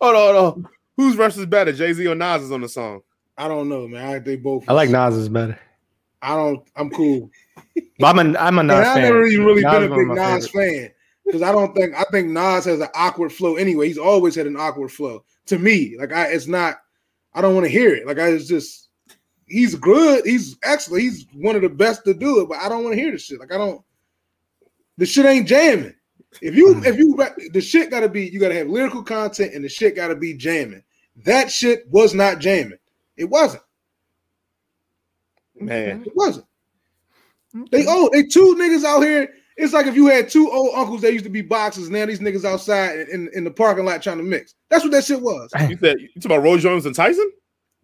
hold 0.00 0.36
on. 0.36 0.68
Whose 0.96 1.16
verse 1.16 1.36
is 1.36 1.46
better, 1.46 1.72
Jay 1.72 1.92
Z 1.92 2.06
or 2.06 2.14
Nas 2.14 2.42
is 2.42 2.52
on 2.52 2.60
the 2.60 2.68
song? 2.68 3.02
I 3.36 3.48
don't 3.48 3.68
know, 3.68 3.88
man. 3.88 4.08
I, 4.08 4.18
they 4.20 4.36
both. 4.36 4.64
I 4.68 4.74
like 4.74 4.90
Nas's 4.90 5.28
better. 5.28 5.58
I 6.22 6.34
don't. 6.36 6.62
I'm 6.76 6.90
cool. 6.90 7.30
But 7.98 8.18
I'm 8.18 8.34
a 8.34 8.38
I'm 8.38 8.58
a 8.58 8.62
Nas 8.62 8.86
I've 8.86 9.02
never 9.02 9.26
even 9.26 9.46
really 9.46 9.62
Nas 9.62 9.72
been 9.72 9.92
a 9.92 9.96
big 9.96 10.08
Nas 10.08 10.48
favorites. 10.48 10.48
fan 10.50 10.90
because 11.24 11.42
I 11.42 11.52
don't 11.52 11.74
think 11.74 11.94
I 11.94 12.04
think 12.10 12.28
Nas 12.28 12.64
has 12.64 12.80
an 12.80 12.88
awkward 12.94 13.32
flow 13.32 13.56
anyway. 13.56 13.88
He's 13.88 13.98
always 13.98 14.34
had 14.34 14.46
an 14.46 14.56
awkward 14.56 14.90
flow 14.92 15.24
to 15.46 15.58
me. 15.58 15.96
Like 15.98 16.12
I, 16.12 16.26
it's 16.26 16.46
not. 16.46 16.76
I 17.34 17.40
don't 17.40 17.54
want 17.54 17.66
to 17.66 17.70
hear 17.72 17.94
it. 17.94 18.06
Like 18.06 18.18
I 18.18 18.28
it's 18.28 18.46
just. 18.48 18.86
He's 19.50 19.74
good. 19.76 20.26
He's 20.26 20.56
excellent. 20.62 21.02
He's 21.04 21.26
one 21.32 21.56
of 21.56 21.62
the 21.62 21.70
best 21.70 22.04
to 22.04 22.12
do 22.12 22.40
it. 22.42 22.48
But 22.50 22.58
I 22.58 22.68
don't 22.68 22.84
want 22.84 22.94
to 22.96 23.00
hear 23.00 23.10
the 23.12 23.18
shit. 23.18 23.40
Like 23.40 23.52
I 23.52 23.56
don't. 23.56 23.82
The 24.98 25.06
shit 25.06 25.24
ain't 25.24 25.48
jamming. 25.48 25.94
If 26.42 26.54
you 26.54 26.74
Mm. 26.74 26.84
if 26.86 26.98
you 26.98 27.16
the 27.52 27.60
shit 27.60 27.90
got 27.90 28.00
to 28.00 28.08
be 28.10 28.26
you 28.28 28.38
got 28.40 28.48
to 28.48 28.54
have 28.56 28.68
lyrical 28.68 29.02
content 29.02 29.54
and 29.54 29.64
the 29.64 29.68
shit 29.68 29.96
got 29.96 30.08
to 30.08 30.16
be 30.16 30.34
jamming. 30.34 30.82
That 31.24 31.50
shit 31.50 31.88
was 31.88 32.12
not 32.14 32.38
jamming. 32.40 32.78
It 33.16 33.24
wasn't. 33.24 33.62
Man, 35.60 36.04
It 36.04 36.14
wasn't. 36.14 36.46
They 37.70 37.86
oh 37.88 38.10
they 38.12 38.24
two 38.24 38.56
niggas 38.58 38.84
out 38.84 39.00
here. 39.00 39.28
It's 39.56 39.72
like 39.72 39.86
if 39.86 39.96
you 39.96 40.06
had 40.06 40.28
two 40.28 40.50
old 40.50 40.74
uncles 40.74 41.00
that 41.00 41.12
used 41.12 41.24
to 41.24 41.30
be 41.30 41.42
boxers. 41.42 41.90
Now 41.90 42.06
these 42.06 42.20
niggas 42.20 42.44
outside 42.44 43.00
in, 43.00 43.08
in, 43.10 43.30
in 43.34 43.44
the 43.44 43.50
parking 43.50 43.84
lot 43.84 44.02
trying 44.02 44.18
to 44.18 44.22
mix. 44.22 44.54
That's 44.68 44.84
what 44.84 44.92
that 44.92 45.04
shit 45.04 45.20
was. 45.20 45.50
you 45.68 45.76
said 45.78 46.00
you 46.00 46.08
talking 46.16 46.32
about 46.32 46.44
Roy 46.44 46.58
Jones 46.58 46.86
and 46.86 46.94
Tyson? 46.94 47.30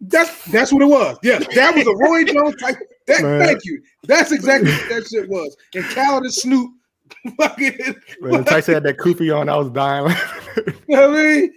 That's 0.01 0.45
that's 0.45 0.71
what 0.71 0.81
it 0.81 0.87
was. 0.87 1.17
Yes, 1.23 1.45
that 1.55 1.75
was 1.75 1.87
a 1.87 1.95
Roy 1.95 2.23
Jones 2.33 2.55
type. 2.61 2.77
That, 3.07 3.21
thank 3.45 3.65
you. 3.65 3.81
That's 4.03 4.31
exactly 4.31 4.71
what 4.71 4.89
that 4.89 5.07
shit 5.07 5.29
was. 5.29 5.55
And 5.73 5.83
Khaled 5.85 6.23
and 6.23 6.33
Snoop, 6.33 6.71
fucking, 7.37 7.95
When 8.19 8.43
Tyson 8.43 8.73
had 8.73 8.83
that 8.83 8.97
kufi 8.97 9.35
on, 9.35 9.47
I 9.49 9.57
was 9.57 9.69
dying. 9.69 10.15
you 10.57 10.73
know 10.87 11.09
what 11.09 11.19
I 11.19 11.23
mean? 11.23 11.53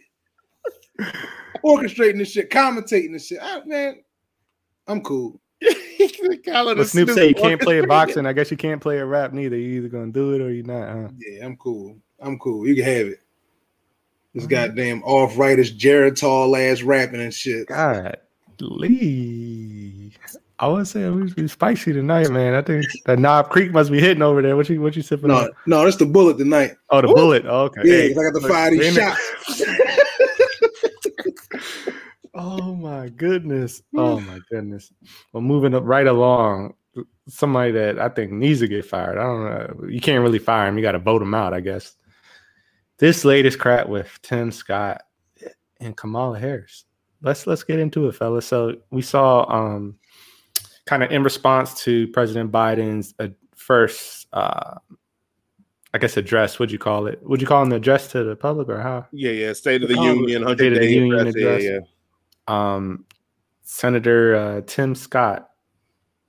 Orchestrating 1.65 2.19
this 2.19 2.33
shit, 2.33 2.51
commentating 2.51 3.13
this 3.13 3.27
shit. 3.27 3.39
Ah, 3.41 3.63
man, 3.67 4.03
I'm 4.87 5.01
cool. 5.03 5.41
Khaled 6.45 6.77
but 6.77 6.79
and 6.79 6.87
Snoop 6.89 7.11
say 7.11 7.29
you 7.29 7.35
can't 7.35 7.61
play 7.61 7.79
a 7.79 7.87
boxing. 7.87 8.27
I 8.27 8.33
guess 8.33 8.51
you 8.51 8.57
can't 8.57 8.81
play 8.81 8.99
a 8.99 9.05
rap 9.07 9.33
neither. 9.33 9.57
You 9.57 9.79
either 9.79 9.89
gonna 9.89 10.13
do 10.13 10.35
it 10.35 10.41
or 10.41 10.51
you're 10.53 10.65
not. 10.67 10.89
Huh? 10.89 11.09
Yeah, 11.19 11.45
I'm 11.45 11.57
cool. 11.57 11.97
I'm 12.21 12.39
cool. 12.39 12.67
You 12.67 12.75
can 12.75 12.85
have 12.85 13.07
it. 13.07 13.21
This 14.35 14.47
goddamn 14.47 15.03
off 15.05 15.37
Jared 15.77 16.17
Tall 16.17 16.55
ass 16.57 16.83
rapping 16.83 17.21
and 17.21 17.33
shit. 17.35 17.67
God, 17.69 18.17
Lee. 18.61 20.13
I 20.61 20.67
would 20.67 20.89
say 20.89 21.09
we 21.09 21.33
be 21.33 21.47
spicy 21.47 21.93
tonight, 21.93 22.31
man. 22.31 22.55
I 22.55 22.63
think 22.63 22.85
that 23.07 23.21
Knob 23.21 23.49
Creek 23.49 23.71
must 23.71 23.93
be 23.93 24.01
hitting 24.01 24.23
over 24.23 24.43
there. 24.43 24.57
What 24.57 24.69
you 24.69 24.81
what 24.81 24.97
you 24.97 25.03
sipping 25.03 25.29
No, 25.29 25.37
on? 25.37 25.51
no, 25.67 25.85
that's 25.85 25.97
the 25.97 26.07
bullet 26.07 26.37
tonight. 26.37 26.73
Oh, 26.91 27.01
the 27.01 27.07
bullet. 27.09 27.45
Oh, 27.47 27.65
okay. 27.67 27.83
Yeah, 27.85 27.93
Hey, 27.95 28.11
I 28.11 28.15
got 28.15 28.33
the 28.41 28.49
fire 28.49 28.71
these 28.73 28.81
wait 28.81 28.89
a 28.91 29.01
minute. 29.01 29.17
shots. 29.17 29.63
Oh 32.39 32.73
my 32.75 33.09
goodness. 33.09 33.83
Oh 33.97 34.21
my 34.21 34.39
goodness. 34.49 34.93
Well, 35.33 35.43
moving 35.43 35.75
up 35.75 35.83
right 35.85 36.07
along, 36.07 36.75
somebody 37.27 37.73
that 37.73 37.99
I 37.99 38.09
think 38.09 38.31
needs 38.31 38.61
to 38.61 38.69
get 38.69 38.85
fired. 38.85 39.19
I 39.19 39.23
don't 39.23 39.45
know. 39.45 39.89
You 39.89 40.01
can't 40.01 40.23
really 40.23 40.39
fire 40.39 40.69
him. 40.69 40.77
You 40.77 40.83
got 40.83 40.93
to 40.93 41.01
vote 41.01 41.21
him 41.21 41.35
out, 41.35 41.53
I 41.53 41.59
guess. 41.59 41.97
This 42.99 43.25
latest 43.25 43.59
crap 43.59 43.89
with 43.89 44.17
Tim 44.23 44.53
Scott 44.53 45.03
and 45.81 45.97
Kamala 45.97 46.39
Harris. 46.39 46.85
Let's 47.23 47.45
let's 47.49 47.65
get 47.65 47.81
into 47.81 48.07
it, 48.07 48.13
fellas. 48.13 48.47
So 48.47 48.77
we 48.91 49.03
saw 49.03 49.45
um 49.53 49.97
kind 50.87 51.03
of 51.03 51.11
in 51.11 51.25
response 51.25 51.83
to 51.83 52.07
President 52.09 52.53
Biden's 52.53 53.15
uh, 53.19 53.29
first 53.57 54.29
uh 54.33 54.77
I 55.93 55.99
guess 55.99 56.17
address, 56.17 56.59
would 56.61 56.71
you 56.71 56.79
call 56.79 57.09
it? 57.09 57.21
Would 57.23 57.41
you 57.41 57.47
call 57.49 57.63
it 57.63 57.67
an 57.67 57.73
address 57.73 58.13
to 58.13 58.23
the 58.23 58.37
public 58.37 58.69
or 58.69 58.81
how? 58.81 59.07
Yeah, 59.11 59.33
yeah. 59.33 59.53
State 59.55 59.83
of 59.83 59.89
the 59.89 59.97
Union, 59.97 60.43
State 60.43 60.47
hundred 60.47 60.73
of 60.75 60.75
the 60.75 60.87
day 60.87 60.93
Union 60.93 61.27
address. 61.27 61.35
Yeah, 61.35 61.49
address. 61.49 61.65
yeah. 61.65 61.79
Um, 62.49 63.05
Senator 63.63 64.35
uh, 64.35 64.61
Tim 64.67 64.95
Scott. 64.95 65.51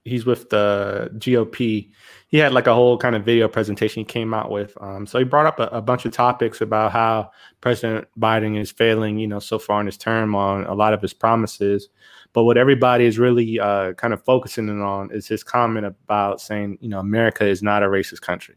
He's 0.04 0.26
with 0.26 0.50
the 0.50 1.10
GOP. 1.16 1.92
He 2.28 2.38
had 2.38 2.54
like 2.54 2.68
a 2.68 2.74
whole 2.74 2.98
kind 2.98 3.16
of 3.16 3.26
video 3.26 3.48
presentation 3.48 4.02
he 4.02 4.06
came 4.06 4.34
out 4.34 4.52
with. 4.52 4.78
Um, 4.82 5.06
so 5.06 5.20
he 5.20 5.26
brought 5.26 5.46
up 5.46 5.60
a, 5.60 5.78
a 5.78 5.82
bunch 5.82 6.06
of 6.06 6.12
topics 6.12 6.62
about 6.62 6.92
how 6.92 7.32
President 7.62 8.08
Biden 8.20 8.60
is 8.60 8.72
failing, 8.72 9.20
you 9.20 9.28
know, 9.28 9.40
so 9.40 9.60
far 9.60 9.80
in 9.80 9.86
his 9.86 9.98
term 9.98 10.36
on 10.36 10.66
a 10.66 10.74
lot 10.74 10.94
of 10.94 11.02
his 11.02 11.14
promises. 11.14 11.90
But 12.34 12.44
what 12.44 12.58
everybody 12.58 13.06
is 13.06 13.18
really 13.18 13.60
uh, 13.60 13.94
kind 13.94 14.14
of 14.14 14.24
focusing 14.24 14.70
in 14.70 14.82
on 14.82 15.12
is 15.12 15.28
his 15.28 15.44
comment 15.44 15.86
about 15.86 16.42
saying, 16.42 16.78
you 16.82 16.90
know, 16.90 17.00
America 17.00 17.46
is 17.46 17.64
not 17.64 17.84
a 17.84 17.88
racist 17.88 18.22
country. 18.22 18.56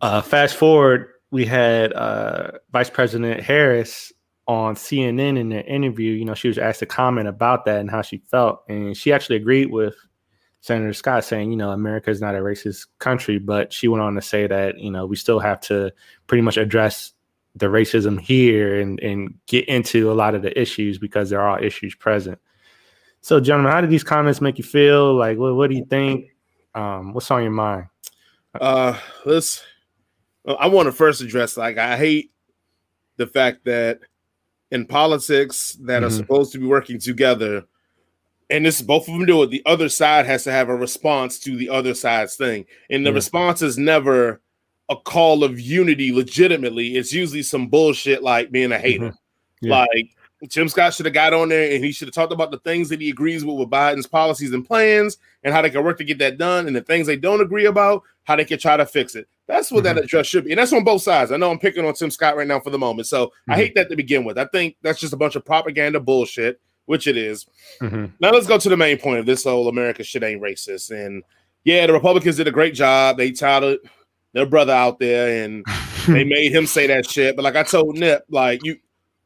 Uh, 0.00 0.20
fast 0.20 0.56
forward, 0.56 1.08
we 1.30 1.44
had 1.44 1.92
uh, 1.92 2.52
Vice 2.72 2.90
President 2.90 3.40
Harris 3.40 4.12
on 4.48 4.74
CNN 4.74 5.38
in 5.38 5.48
their 5.50 5.64
interview, 5.64 6.12
you 6.12 6.24
know, 6.24 6.34
she 6.34 6.48
was 6.48 6.58
asked 6.58 6.80
to 6.80 6.86
comment 6.86 7.28
about 7.28 7.64
that 7.64 7.80
and 7.80 7.90
how 7.90 8.02
she 8.02 8.18
felt. 8.30 8.62
And 8.68 8.96
she 8.96 9.12
actually 9.12 9.36
agreed 9.36 9.70
with 9.70 9.94
Senator 10.62 10.92
Scott 10.92 11.24
saying, 11.24 11.50
you 11.50 11.56
know, 11.56 11.70
America 11.70 12.10
is 12.10 12.20
not 12.20 12.34
a 12.34 12.38
racist 12.38 12.86
country, 12.98 13.38
but 13.38 13.72
she 13.72 13.88
went 13.88 14.02
on 14.02 14.14
to 14.14 14.22
say 14.22 14.46
that, 14.46 14.78
you 14.78 14.90
know, 14.90 15.06
we 15.06 15.16
still 15.16 15.38
have 15.38 15.60
to 15.62 15.92
pretty 16.26 16.42
much 16.42 16.56
address 16.56 17.12
the 17.54 17.66
racism 17.66 18.18
here 18.18 18.80
and, 18.80 18.98
and 19.00 19.34
get 19.46 19.68
into 19.68 20.10
a 20.10 20.14
lot 20.14 20.34
of 20.34 20.42
the 20.42 20.58
issues 20.58 20.98
because 20.98 21.30
there 21.30 21.40
are 21.40 21.62
issues 21.62 21.94
present. 21.94 22.38
So, 23.20 23.38
gentlemen, 23.38 23.72
how 23.72 23.80
did 23.80 23.90
these 23.90 24.02
comments 24.02 24.40
make 24.40 24.58
you 24.58 24.64
feel? 24.64 25.14
Like, 25.14 25.38
what, 25.38 25.54
what 25.54 25.70
do 25.70 25.76
you 25.76 25.84
think? 25.84 26.30
Um, 26.74 27.12
what's 27.12 27.30
on 27.30 27.42
your 27.42 27.52
mind? 27.52 27.86
Uh, 28.58 28.98
let's. 29.24 29.62
I 30.44 30.66
want 30.66 30.86
to 30.86 30.92
first 30.92 31.20
address 31.20 31.56
like 31.56 31.78
I 31.78 31.96
hate 31.96 32.32
the 33.16 33.28
fact 33.28 33.64
that 33.66 34.00
in 34.72 34.86
politics 34.86 35.78
that 35.82 36.02
are 36.02 36.08
Mhm. 36.08 36.16
supposed 36.16 36.50
to 36.50 36.58
be 36.58 36.66
working 36.66 36.98
together, 36.98 37.62
and 38.50 38.66
this 38.66 38.82
both 38.82 39.06
of 39.06 39.14
them 39.14 39.26
do 39.26 39.42
it. 39.42 39.50
The 39.50 39.62
other 39.66 39.88
side 39.88 40.26
has 40.26 40.44
to 40.44 40.50
have 40.50 40.68
a 40.68 40.74
response 40.74 41.38
to 41.40 41.56
the 41.56 41.68
other 41.68 41.94
side's 41.94 42.34
thing, 42.36 42.64
and 42.90 43.06
the 43.06 43.12
response 43.12 43.62
is 43.62 43.78
never 43.78 44.40
a 44.88 44.96
call 44.96 45.44
of 45.44 45.60
unity. 45.60 46.10
Legitimately, 46.10 46.96
it's 46.96 47.12
usually 47.12 47.42
some 47.42 47.68
bullshit 47.68 48.22
like 48.22 48.50
being 48.50 48.72
a 48.72 48.78
hater. 48.78 49.14
Yeah. 49.60 49.80
Like 49.80 50.10
Jim 50.48 50.68
Scott 50.68 50.92
should 50.92 51.06
have 51.06 51.14
got 51.14 51.32
on 51.32 51.50
there 51.50 51.72
and 51.72 51.84
he 51.84 51.92
should 51.92 52.08
have 52.08 52.14
talked 52.14 52.32
about 52.32 52.50
the 52.50 52.58
things 52.58 52.88
that 52.88 53.00
he 53.00 53.10
agrees 53.10 53.44
with 53.44 53.56
with 53.58 53.70
Biden's 53.70 54.08
policies 54.08 54.52
and 54.52 54.66
plans 54.66 55.18
and 55.44 55.54
how 55.54 55.62
they 55.62 55.70
can 55.70 55.84
work 55.84 55.98
to 55.98 56.04
get 56.04 56.18
that 56.18 56.36
done, 56.36 56.66
and 56.66 56.74
the 56.74 56.80
things 56.80 57.06
they 57.06 57.16
don't 57.16 57.40
agree 57.40 57.66
about, 57.66 58.02
how 58.24 58.36
they 58.36 58.44
can 58.44 58.58
try 58.58 58.76
to 58.76 58.86
fix 58.86 59.14
it. 59.14 59.28
That's 59.48 59.70
what 59.72 59.84
that 59.84 59.98
address 59.98 60.26
should 60.26 60.44
be, 60.44 60.52
and 60.52 60.58
that's 60.58 60.72
on 60.72 60.84
both 60.84 61.02
sides. 61.02 61.32
I 61.32 61.36
know 61.36 61.50
I'm 61.50 61.58
picking 61.58 61.84
on 61.84 61.94
Tim 61.94 62.10
Scott 62.10 62.36
right 62.36 62.46
now 62.46 62.60
for 62.60 62.70
the 62.70 62.78
moment, 62.78 63.08
so 63.08 63.32
I 63.48 63.54
Mhm. 63.54 63.56
hate 63.56 63.74
that 63.74 63.90
to 63.90 63.96
begin 63.96 64.24
with. 64.24 64.38
I 64.38 64.44
think 64.46 64.76
that's 64.82 65.00
just 65.00 65.12
a 65.12 65.16
bunch 65.16 65.34
of 65.34 65.44
propaganda 65.44 65.98
bullshit, 66.00 66.60
which 66.86 67.06
it 67.06 67.16
is. 67.16 67.46
Mhm. 67.80 68.12
Now 68.20 68.30
let's 68.30 68.46
go 68.46 68.56
to 68.56 68.68
the 68.68 68.76
main 68.76 68.98
point 68.98 69.18
of 69.18 69.26
this 69.26 69.44
whole 69.44 69.68
America 69.68 70.04
shit 70.04 70.22
ain't 70.22 70.40
racist. 70.40 70.90
And 70.90 71.22
yeah, 71.64 71.86
the 71.86 71.92
Republicans 71.92 72.36
did 72.36 72.48
a 72.48 72.52
great 72.52 72.74
job. 72.74 73.16
They 73.18 73.32
touted 73.32 73.80
their 74.32 74.46
brother 74.46 74.72
out 74.72 74.98
there 75.00 75.44
and 75.44 75.64
they 76.08 76.24
made 76.24 76.52
him 76.52 76.66
say 76.66 76.86
that 76.86 77.08
shit. 77.10 77.36
But 77.36 77.42
like 77.42 77.56
I 77.56 77.62
told 77.64 77.98
Nip, 77.98 78.24
like 78.30 78.60
you 78.64 78.76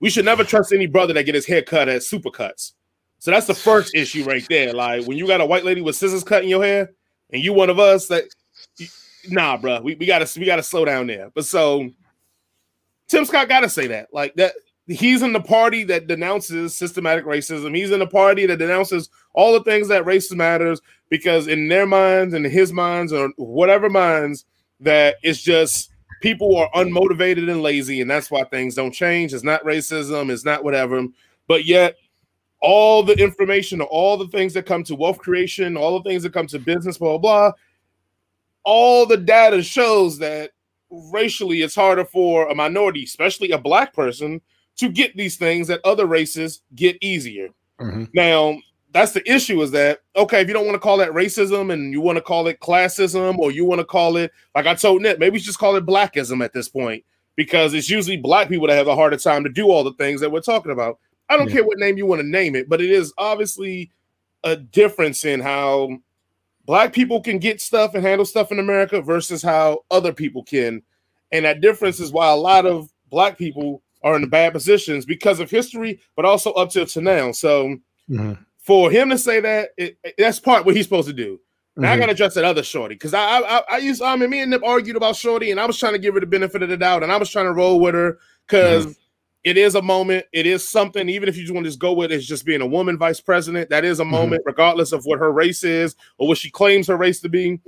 we 0.00 0.10
should 0.10 0.24
never 0.24 0.44
trust 0.44 0.72
any 0.72 0.86
brother 0.86 1.14
that 1.14 1.24
get 1.24 1.34
his 1.34 1.46
hair 1.46 1.62
cut 1.62 1.88
at 1.88 2.02
supercuts. 2.02 2.72
So 3.18 3.30
that's 3.30 3.46
the 3.46 3.54
first 3.54 3.94
issue 3.94 4.24
right 4.24 4.44
there. 4.50 4.72
Like 4.72 5.06
when 5.06 5.16
you 5.16 5.26
got 5.26 5.40
a 5.40 5.46
white 5.46 5.64
lady 5.64 5.80
with 5.80 5.96
scissors 5.96 6.24
cutting 6.24 6.48
your 6.50 6.62
hair 6.64 6.92
and 7.32 7.42
you 7.42 7.52
one 7.52 7.70
of 7.70 7.78
us 7.78 8.08
that 8.08 8.24
nah, 9.30 9.56
bro, 9.56 9.80
we, 9.80 9.94
we 9.94 10.06
gotta 10.06 10.28
we 10.38 10.46
gotta 10.46 10.62
slow 10.62 10.84
down 10.84 11.06
there. 11.06 11.30
But 11.34 11.44
so 11.44 11.90
Tim 13.08 13.24
Scott 13.24 13.48
gotta 13.48 13.68
say 13.68 13.86
that. 13.88 14.08
Like 14.12 14.34
that 14.34 14.54
he's 14.86 15.22
in 15.22 15.32
the 15.32 15.40
party 15.40 15.84
that 15.84 16.06
denounces 16.06 16.74
systematic 16.74 17.24
racism. 17.24 17.76
He's 17.76 17.90
in 17.90 17.98
the 17.98 18.06
party 18.06 18.46
that 18.46 18.58
denounces 18.58 19.10
all 19.34 19.52
the 19.52 19.64
things 19.64 19.88
that 19.88 20.06
race 20.06 20.32
matters 20.32 20.80
because 21.08 21.48
in 21.48 21.68
their 21.68 21.86
minds 21.86 22.34
and 22.34 22.44
his 22.44 22.72
minds 22.72 23.12
or 23.12 23.30
whatever 23.36 23.90
minds 23.90 24.44
that 24.80 25.16
it's 25.22 25.42
just 25.42 25.90
people 26.22 26.56
are 26.56 26.70
unmotivated 26.74 27.50
and 27.50 27.62
lazy 27.62 28.00
and 28.00 28.10
that's 28.10 28.30
why 28.30 28.44
things 28.44 28.74
don't 28.74 28.92
change. 28.92 29.34
It's 29.34 29.44
not 29.44 29.64
racism, 29.64 30.30
it's 30.30 30.44
not 30.44 30.64
whatever. 30.64 31.04
But 31.48 31.64
yet 31.64 31.96
all 32.60 33.02
the 33.02 33.14
information, 33.14 33.80
all 33.80 34.16
the 34.16 34.28
things 34.28 34.54
that 34.54 34.66
come 34.66 34.82
to 34.84 34.94
wealth 34.94 35.18
creation, 35.18 35.76
all 35.76 36.00
the 36.00 36.08
things 36.08 36.22
that 36.22 36.32
come 36.32 36.46
to 36.48 36.58
business, 36.58 36.98
blah 36.98 37.18
blah 37.18 37.50
blah, 37.50 37.52
all 38.66 39.06
the 39.06 39.16
data 39.16 39.62
shows 39.62 40.18
that 40.18 40.50
racially 40.90 41.62
it's 41.62 41.74
harder 41.74 42.04
for 42.04 42.48
a 42.48 42.54
minority, 42.54 43.04
especially 43.04 43.52
a 43.52 43.58
black 43.58 43.94
person, 43.94 44.40
to 44.76 44.90
get 44.90 45.16
these 45.16 45.36
things 45.36 45.68
that 45.68 45.80
other 45.84 46.04
races 46.04 46.60
get 46.74 46.98
easier. 47.00 47.48
Mhm. 47.80 48.08
Now, 48.12 48.58
that's 48.92 49.12
the 49.12 49.30
issue 49.30 49.62
is 49.62 49.70
that 49.70 50.00
okay, 50.16 50.40
if 50.40 50.48
you 50.48 50.54
don't 50.54 50.66
want 50.66 50.74
to 50.74 50.80
call 50.80 50.96
that 50.98 51.10
racism 51.12 51.72
and 51.72 51.92
you 51.92 52.00
want 52.00 52.16
to 52.16 52.22
call 52.22 52.46
it 52.48 52.60
classism 52.60 53.38
or 53.38 53.50
you 53.50 53.64
want 53.64 53.78
to 53.78 53.84
call 53.84 54.16
it 54.16 54.32
like 54.54 54.66
I 54.66 54.74
told 54.74 55.02
Nick, 55.02 55.18
maybe 55.18 55.38
just 55.38 55.58
call 55.58 55.76
it 55.76 55.86
blackism 55.86 56.44
at 56.44 56.52
this 56.52 56.68
point 56.68 57.04
because 57.36 57.74
it's 57.74 57.90
usually 57.90 58.16
black 58.16 58.48
people 58.48 58.66
that 58.66 58.76
have 58.76 58.88
a 58.88 58.94
harder 58.96 59.16
time 59.16 59.44
to 59.44 59.50
do 59.50 59.70
all 59.70 59.84
the 59.84 59.92
things 59.94 60.20
that 60.20 60.32
we're 60.32 60.40
talking 60.40 60.72
about. 60.72 60.98
I 61.28 61.36
don't 61.36 61.48
Yeah. 61.48 61.54
care 61.56 61.64
what 61.64 61.78
name 61.78 61.98
you 61.98 62.06
want 62.06 62.20
to 62.20 62.26
name 62.26 62.56
it, 62.56 62.68
but 62.68 62.80
it 62.80 62.90
is 62.90 63.12
obviously 63.18 63.90
a 64.44 64.56
difference 64.56 65.24
in 65.24 65.40
how 65.40 65.98
black 66.66 66.92
people 66.92 67.20
can 67.20 67.38
get 67.38 67.60
stuff 67.60 67.94
and 67.94 68.04
handle 68.04 68.24
stuff 68.26 68.52
in 68.52 68.58
America 68.58 69.00
versus 69.00 69.42
how 69.42 69.80
other 69.90 70.12
people 70.12 70.42
can. 70.42 70.82
And 71.32 71.44
that 71.44 71.60
difference 71.60 72.00
is 72.00 72.12
why 72.12 72.30
a 72.30 72.36
lot 72.36 72.66
of 72.66 72.90
black 73.10 73.38
people 73.38 73.82
are 74.02 74.16
in 74.16 74.28
bad 74.28 74.52
positions 74.52 75.04
because 75.06 75.40
of 75.40 75.50
history, 75.50 76.00
but 76.16 76.24
also 76.24 76.52
up 76.52 76.70
till 76.70 76.86
to 76.86 77.00
now. 77.00 77.32
So 77.32 77.76
Mhm. 78.10 78.38
for 78.58 78.90
him 78.90 79.10
to 79.10 79.18
say 79.18 79.40
that, 79.40 79.70
it, 79.78 79.96
it- 80.04 80.14
that's 80.18 80.38
part 80.40 80.64
what 80.66 80.76
he's 80.76 80.84
supposed 80.84 81.08
to 81.08 81.14
do. 81.14 81.40
Now 81.76 81.92
I 81.92 81.96
Mhm. 81.96 82.00
gotta 82.00 82.12
address 82.12 82.34
that 82.34 82.44
other 82.44 82.62
shorty 82.62 82.94
because 82.94 83.12
I, 83.14 83.22
I 83.22 83.58
I 83.58 83.62
I 83.72 83.78
used 83.78 84.00
I 84.02 84.16
mean 84.16 84.30
me 84.30 84.40
and 84.40 84.50
Nip 84.50 84.62
argued 84.64 84.96
about 84.96 85.14
shorty 85.16 85.50
and 85.50 85.60
I 85.60 85.66
was 85.66 85.78
trying 85.78 85.92
to 85.92 85.98
give 85.98 86.14
her 86.14 86.20
the 86.20 86.26
benefit 86.26 86.62
of 86.62 86.68
the 86.70 86.76
doubt 86.76 87.02
and 87.02 87.12
I 87.12 87.16
was 87.18 87.28
trying 87.30 87.44
to 87.46 87.52
roll 87.52 87.80
with 87.80 87.94
her 87.94 88.18
because 88.46 88.96
it 89.46 89.56
is 89.56 89.76
a 89.76 89.80
moment, 89.80 90.26
it 90.32 90.44
is 90.44 90.68
something. 90.68 91.08
Even 91.08 91.28
if 91.28 91.36
you 91.36 91.44
just 91.44 91.54
want 91.54 91.62
to 91.62 91.68
just 91.68 91.78
go 91.78 91.92
with 91.92 92.10
it, 92.10 92.16
it's 92.16 92.26
just 92.26 92.44
being 92.44 92.62
a 92.62 92.66
woman 92.66 92.98
vice 92.98 93.20
president. 93.20 93.70
That 93.70 93.84
is 93.84 94.00
a 94.00 94.04
moment, 94.04 94.42
regardless 94.44 94.90
of 94.90 95.04
what 95.04 95.20
her 95.20 95.30
race 95.30 95.62
is 95.62 95.94
or 96.18 96.26
what 96.26 96.38
she 96.38 96.50
claims 96.50 96.88
her 96.88 96.96
race 96.96 97.20
to 97.20 97.28
be. 97.28 97.60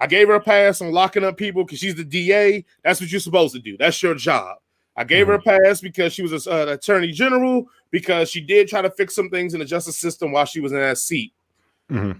I 0.00 0.08
gave 0.08 0.26
her 0.26 0.34
a 0.34 0.40
pass 0.40 0.80
on 0.80 0.90
locking 0.90 1.22
up 1.22 1.36
people 1.36 1.62
because 1.62 1.78
she's 1.78 1.94
the 1.94 2.02
DA. 2.02 2.64
That's 2.82 3.00
what 3.00 3.12
you're 3.12 3.20
supposed 3.20 3.54
to 3.54 3.60
do. 3.60 3.76
That's 3.78 4.02
your 4.02 4.16
job. 4.16 4.56
I 4.96 5.04
gave 5.04 5.28
her 5.28 5.34
a 5.34 5.40
pass 5.40 5.80
because 5.80 6.12
she 6.12 6.22
was 6.22 6.48
an 6.48 6.68
attorney 6.68 7.12
general 7.12 7.68
because 7.92 8.28
she 8.28 8.40
did 8.40 8.66
try 8.66 8.82
to 8.82 8.90
fix 8.90 9.14
some 9.14 9.30
things 9.30 9.54
in 9.54 9.60
the 9.60 9.66
justice 9.66 9.98
system 9.98 10.32
while 10.32 10.46
she 10.46 10.58
was 10.58 10.72
in 10.72 10.78
that 10.78 10.98
seat. 10.98 11.32
Mhm. 11.88 12.18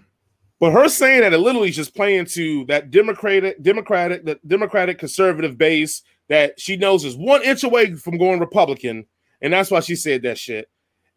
But 0.61 0.71
her 0.71 0.89
saying 0.89 1.23
that 1.23 1.33
it 1.33 1.39
literally 1.39 1.71
is 1.71 1.77
just 1.77 1.97
playing 1.97 2.27
to 2.27 2.65
that 2.67 2.93
democratic, 2.93 3.61
democratic, 3.61 4.25
the 4.25 4.39
democratic 4.47 4.99
conservative 4.99 5.59
base 5.59 6.03
that 6.31 6.59
she 6.59 6.77
knows 6.77 7.05
is 7.05 7.17
one 7.17 7.43
inch 7.43 7.65
away 7.65 7.93
from 7.95 8.17
going 8.17 8.41
Republican, 8.41 9.05
and 9.43 9.53
that's 9.53 9.71
why 9.71 9.81
she 9.81 9.97
said 9.97 10.23
that 10.23 10.39
shit. 10.39 10.71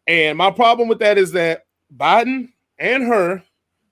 And 0.06 0.36
my 0.36 0.50
problem 0.50 0.88
with 0.88 0.98
that 0.98 1.16
is 1.16 1.32
that 1.32 1.64
Biden 1.96 2.50
and 2.78 3.04
her 3.04 3.42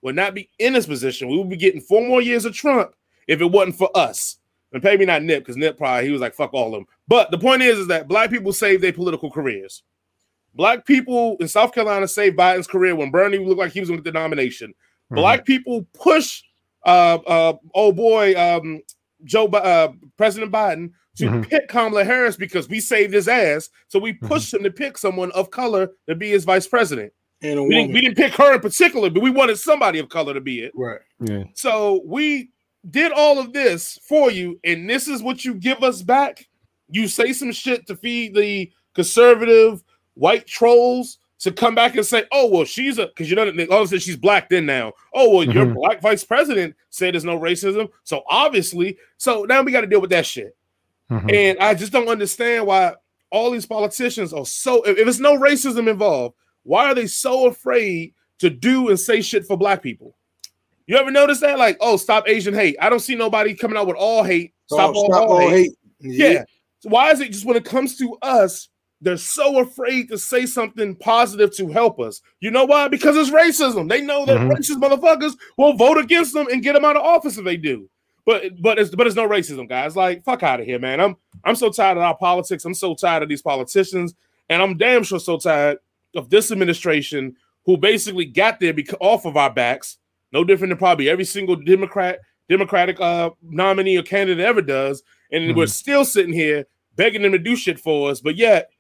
would 0.03 0.17
not 0.17 0.35
be 0.35 0.51
in 0.59 0.73
this 0.73 0.85
position. 0.85 1.29
We 1.29 1.39
would 1.39 1.49
be 1.49 1.57
getting 1.57 1.81
four 1.81 2.07
more 2.07 2.21
years 2.21 2.45
of 2.45 2.55
Trump 2.55 2.91
if 3.29 3.41
it 3.41 3.51
wasn't 3.51 3.77
for 3.77 3.89
us. 3.95 4.39
And 4.73 4.83
maybe 4.83 5.07
not 5.07 5.23
Nip, 5.23 5.43
because 5.45 5.57
Nip 5.57 5.79
probably 5.79 6.07
he 6.07 6.11
was 6.11 6.21
like, 6.21 6.35
fuck 6.35 6.53
all 6.53 6.67
of 6.67 6.73
them. 6.73 6.87
But 7.07 7.31
the 7.31 7.39
point 7.39 7.63
is, 7.63 7.79
is 7.79 7.87
that 7.87 8.09
black 8.09 8.31
people 8.31 8.53
saved 8.53 8.83
their 8.83 8.93
political 8.93 9.31
careers. 9.31 9.85
Black 10.55 10.85
people 10.85 11.37
in 11.39 11.47
South 11.47 11.73
Carolina 11.73 12.09
saved 12.09 12.37
Biden's 12.37 12.67
career 12.67 12.97
when 12.97 13.11
Bernie 13.11 13.39
looked 13.39 13.61
like 13.61 13.73
he 13.73 13.81
was 13.81 13.89
going 13.89 14.01
to 14.01 14.03
get 14.03 14.13
the 14.13 14.19
nomination. 14.19 14.75
Black 15.11 15.45
people 15.45 15.87
push 15.95 16.43
uh 16.85 17.19
uh 17.27 17.53
oh 17.75 17.93
boy 17.93 18.35
um 18.35 18.81
Joe 19.25 19.47
uh 19.47 19.93
President 20.17 20.53
Biden 20.53 20.91
to 21.17 21.25
Mhm. 21.27 21.49
pick 21.49 21.69
Kamala 21.69 22.05
Harris 22.05 22.37
because 22.37 22.69
we 22.69 22.81
saved 22.81 23.13
his 23.13 23.29
ass. 23.29 23.69
So 23.89 23.99
we 23.99 24.13
pushed 24.15 24.53
him 24.55 24.63
to 24.63 24.71
pick 24.71 24.97
someone 24.97 25.31
of 25.33 25.51
color 25.51 25.91
to 26.09 26.15
be 26.15 26.31
his 26.31 26.45
vice 26.45 26.67
president. 26.67 27.13
and 27.43 27.63
We 27.67 27.75
didn't, 27.75 27.93
we 27.93 28.01
didn't 28.01 28.17
pick 28.17 28.33
her 28.35 28.55
in 28.55 28.61
particular, 28.61 29.11
but 29.11 29.23
we 29.23 29.31
wanted 29.31 29.59
somebody 29.59 29.99
of 29.99 30.09
color 30.09 30.33
to 30.33 30.41
be 30.41 30.61
it. 30.61 30.73
right. 30.75 31.01
Yeah. 31.21 31.45
So 31.55 32.03
we 32.07 32.51
did 32.89 33.13
all 33.13 33.39
of 33.39 33.53
this 33.53 33.99
for 34.09 34.31
you, 34.31 34.59
and 34.65 34.89
this 34.89 35.07
is 35.09 35.23
what 35.23 35.45
you 35.45 35.55
give 35.55 35.83
us 35.83 36.03
back. 36.03 36.47
You 36.89 37.09
say 37.09 37.33
some 37.33 37.53
shit 37.53 37.87
to 37.89 37.97
feed 37.97 38.35
the 38.35 38.71
conservative 38.95 39.83
white 40.15 40.47
trolls 40.47 41.19
to 41.43 41.53
come 41.53 41.75
back 41.75 41.95
and 41.97 42.05
say, 42.07 42.25
"Oh 42.33 42.47
well, 42.49 42.65
she's 42.65 42.99
a," 42.99 43.07
because 43.07 43.29
you 43.31 43.37
know 43.37 43.43
all 43.43 43.49
of 43.49 43.59
a 43.61 43.87
sudden 43.87 43.99
she's 44.01 44.17
black. 44.17 44.49
Then 44.49 44.67
now, 44.67 44.93
oh 45.15 45.31
well, 45.37 45.45
your 45.45 45.67
Mhm. 45.67 45.75
black 45.75 46.01
vice 46.01 46.25
president 46.25 46.75
said 46.91 47.15
there's 47.15 47.25
no 47.25 47.39
racism, 47.39 47.89
so 48.05 48.23
obviously, 48.29 48.97
so 49.17 49.45
now 49.45 49.63
we 49.63 49.73
got 49.73 49.81
to 49.83 49.87
deal 49.87 50.01
with 50.01 50.11
that 50.11 50.27
shit. 50.27 50.57
Mhm. 51.11 51.33
And 51.33 51.59
I 51.59 51.75
just 51.75 51.93
don't 51.93 52.09
understand 52.09 52.67
why 52.67 52.95
all 53.31 53.51
these 53.51 53.67
politicians 53.67 54.33
are 54.33 54.47
so. 54.47 54.83
If, 54.83 54.99
if 54.99 55.07
it's 55.09 55.19
no 55.19 55.37
racism 55.39 55.89
involved, 55.89 56.35
why 56.63 56.87
are 56.87 56.95
they 56.95 57.07
so 57.07 57.47
afraid 57.47 58.15
to 58.39 58.49
do 58.51 58.89
and 58.89 58.99
say 58.99 59.21
shit 59.21 59.45
for 59.47 59.57
black 59.57 59.83
people? 59.83 60.17
You 60.87 60.97
ever 60.97 61.11
notice 61.11 61.41
that? 61.41 61.59
Like, 61.59 61.77
oh, 61.81 61.97
stop 61.97 62.29
Asian 62.29 62.55
hate. 62.55 62.77
I 62.81 62.89
don't 62.89 63.01
see 63.01 63.15
nobody 63.15 63.55
coming 63.55 63.77
out 63.77 63.87
with 63.87 63.97
all 63.97 64.23
hate. 64.25 64.53
Stop, 64.67 64.95
Oh, 64.95 64.99
all, 64.99 65.05
stop 65.13 65.29
all 65.29 65.43
all 65.43 65.49
hate. 65.51 65.71
hate. 66.01 66.13
Yeah. 66.15 66.45
So 66.81 66.89
why 66.91 67.11
is 67.13 67.21
it 67.21 67.31
just 67.33 67.45
when 67.47 67.57
it 67.57 67.65
comes 67.65 67.97
to 67.99 68.17
us, 68.23 68.69
they're 69.03 69.17
so 69.17 69.59
afraid 69.61 70.09
to 70.09 70.17
say 70.17 70.47
something 70.47 70.95
positive 70.97 71.55
to 71.57 71.69
help 71.69 72.01
us? 72.01 72.23
You 72.41 72.51
know 72.51 72.65
why? 72.65 72.89
Because 72.89 73.17
it's 73.17 73.31
racism. 73.31 73.89
They 73.89 74.01
know 74.01 74.25
that 74.25 74.39
Mhm. 74.39 74.51
racist 74.53 74.81
motherfuckers 74.81 75.37
will 75.59 75.75
vote 75.75 75.99
against 75.99 76.33
them 76.35 76.47
and 76.51 76.63
get 76.63 76.73
them 76.75 76.85
out 76.85 76.97
of 76.97 77.03
office 77.03 77.37
if 77.37 77.45
they 77.45 77.57
do. 77.57 77.89
But 78.25 78.63
but 78.63 78.79
it's 78.79 78.95
but 78.95 79.07
it's 79.07 79.17
no 79.17 79.29
racism, 79.29 79.69
guys. 79.69 79.97
Like 79.97 80.25
fuck 80.25 80.43
out 80.43 80.61
of 80.61 80.67
here, 80.67 80.79
man. 80.79 81.01
I'm 81.01 81.17
I'm 81.45 81.57
so 81.57 81.71
tired 81.71 81.97
of 81.99 82.05
our 82.05 82.17
politics. 82.17 82.65
I'm 82.65 82.75
so 82.75 82.95
tired 82.95 83.23
of 83.25 83.29
these 83.29 83.43
politicians, 83.43 84.15
and 84.49 84.63
I'm 84.63 84.77
damn 84.79 85.03
sure 85.03 85.19
so 85.19 85.37
tired 85.39 85.79
of 86.15 86.31
this 86.31 86.53
administration 86.53 87.37
who 87.67 87.77
basically 87.77 88.25
got 88.27 88.61
there 88.61 88.73
because 88.73 88.99
off 89.01 89.25
of 89.25 89.37
our 89.37 89.51
backs. 89.51 89.99
No 90.33 90.45
different 90.45 90.71
than 90.71 90.79
probably 90.79 91.09
every 91.11 91.25
single 91.25 91.57
Democrat 91.57 92.21
Democratic 92.49 93.01
uh, 93.01 93.31
nominee 93.43 93.97
or 93.99 94.03
candidate 94.03 94.45
ever 94.45 94.63
does, 94.63 95.03
and 95.31 95.55
we're 95.57 95.67
still 95.67 96.05
sitting 96.05 96.33
here 96.33 96.67
begging 96.97 97.23
them 97.23 97.33
to 97.33 97.39
do 97.39 97.57
shit 97.57 97.79
for 97.81 98.11
us. 98.11 98.21
But 98.21 98.37
yet 98.37 98.71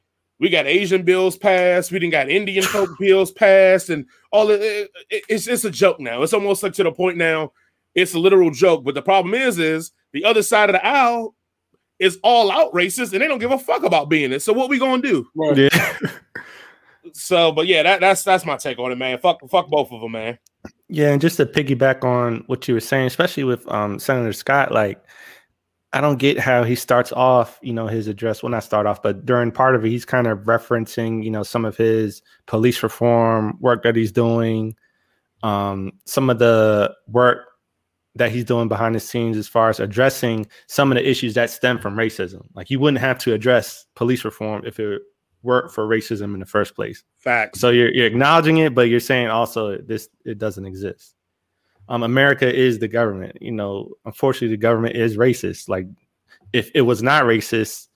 we 0.43 0.51
got 0.51 0.67
Asian 0.67 1.05
bills 1.05 1.39
passed, 1.39 1.91
we 1.93 2.01
didn't 2.01 2.13
got 2.13 2.29
Indian 2.29 2.65
folk 2.75 2.91
bills 2.99 3.31
passed, 3.31 3.89
and 3.89 4.05
all 4.31 4.51
of 4.51 4.61
it, 4.61 4.91
it- 5.09 5.25
it's 5.31 5.47
it's 5.47 5.65
a 5.65 5.71
joke 5.71 6.01
now. 6.01 6.23
It's 6.23 6.35
almost 6.35 6.63
like 6.63 6.75
to 6.75 6.83
the 6.83 6.93
point 6.93 7.17
now, 7.17 7.53
it's 7.95 8.13
a 8.13 8.19
literal 8.19 8.51
joke. 8.51 8.85
But 8.85 8.95
the 8.95 9.03
problem 9.03 9.33
is, 9.35 9.59
is 9.59 9.93
the 10.13 10.25
other 10.25 10.43
side 10.43 10.69
of 10.69 10.75
the 10.75 10.85
aisle 10.85 11.35
is 11.99 12.19
all 12.25 12.51
out 12.51 12.73
racist, 12.75 13.13
and 13.13 13.23
they 13.23 13.29
don't 13.29 13.39
give 13.39 13.53
a 13.53 13.59
fuck 13.59 13.85
about 13.85 14.09
being 14.09 14.33
it. 14.33 14.43
So 14.43 14.53
what 14.53 14.69
we 14.69 14.79
gonna 14.79 15.01
do? 15.01 15.27
Right. 15.35 15.57
Yeah. 15.57 15.97
So, 17.15 17.51
but 17.51 17.67
yeah, 17.67 17.83
that, 17.83 18.01
that's 18.01 18.23
that's 18.23 18.47
my 18.47 18.57
take 18.57 18.79
on 18.79 18.93
it, 18.93 18.97
man. 18.97 19.19
Fuck, 19.19 19.41
fuck 19.51 19.69
both 19.69 19.91
of 19.91 20.01
them, 20.01 20.13
man. 20.13 20.39
Yeah, 20.89 21.11
and 21.11 21.21
just 21.21 21.37
to 21.39 21.47
piggyback 21.47 22.05
on 22.05 22.45
what 22.47 22.69
you 22.69 22.75
were 22.75 22.81
saying, 22.81 23.07
especially 23.09 23.43
with 23.45 23.69
um, 23.71 23.99
Senator 23.99 24.33
Scott, 24.33 24.71
like 24.71 25.03
I 25.95 26.01
don't 26.01 26.19
get 26.19 26.39
how 26.39 26.65
he 26.65 26.75
starts 26.75 27.13
off, 27.13 27.59
you 27.63 27.73
know, 27.73 27.87
his 27.87 28.07
address. 28.07 28.43
Well, 28.43 28.51
not 28.51 28.65
start 28.65 28.87
off, 28.87 29.03
but 29.03 29.27
during 29.27 29.53
part 29.53 29.75
of 29.75 29.85
it, 29.85 29.91
he's 29.91 30.07
kind 30.07 30.27
of 30.27 30.41
referencing, 30.41 31.23
you 31.23 31.31
know, 31.31 31.43
some 31.43 31.65
of 31.65 31.77
his 31.77 32.23
police 32.47 32.83
reform 32.83 33.59
work 33.61 33.83
that 33.83 33.95
he's 33.95 34.13
doing, 34.13 34.75
um, 35.43 35.93
some 36.07 36.31
of 36.31 36.39
the 36.39 36.95
work 37.09 37.47
that 38.15 38.31
he's 38.31 38.45
doing 38.45 38.69
behind 38.69 38.95
the 38.95 39.01
scenes 39.01 39.37
as 39.37 39.49
far 39.49 39.69
as 39.69 39.81
addressing 39.81 40.47
some 40.67 40.93
of 40.93 40.97
the 40.97 41.09
issues 41.09 41.35
that 41.35 41.51
stem 41.51 41.79
from 41.79 41.97
racism. 41.97 42.47
Like 42.55 42.69
he 42.69 42.77
wouldn't 42.77 43.01
have 43.01 43.19
to 43.19 43.35
address 43.35 43.87
police 43.95 44.25
reform 44.25 44.63
if 44.67 44.79
it 44.79 45.03
weren't 45.43 45.73
for 45.73 45.87
racism 45.87 46.35
in 46.35 46.41
the 46.41 46.47
first 46.47 46.75
place. 46.75 47.05
Facts. 47.17 47.61
So 47.61 47.71
you're, 47.71 47.93
you're 47.93 48.07
acknowledging 48.07 48.59
it, 48.59 48.75
but 48.75 48.89
you're 48.89 49.01
saying 49.01 49.29
also 49.29 49.79
this 49.79 50.09
it 50.25 50.39
doesn't 50.39 50.67
exist. 50.67 51.15
Um, 51.89 52.03
America 52.03 52.53
is 52.53 52.79
the 52.79 52.89
government. 52.89 53.39
You 53.41 53.53
know, 53.53 53.91
unfortunately, 54.05 54.49
the 54.49 54.61
government 54.61 54.97
is 54.97 55.17
racist. 55.17 55.69
Like, 55.69 55.87
if 56.53 56.71
it 56.75 56.83
was 56.83 57.03
not 57.03 57.25
racist, 57.25 57.89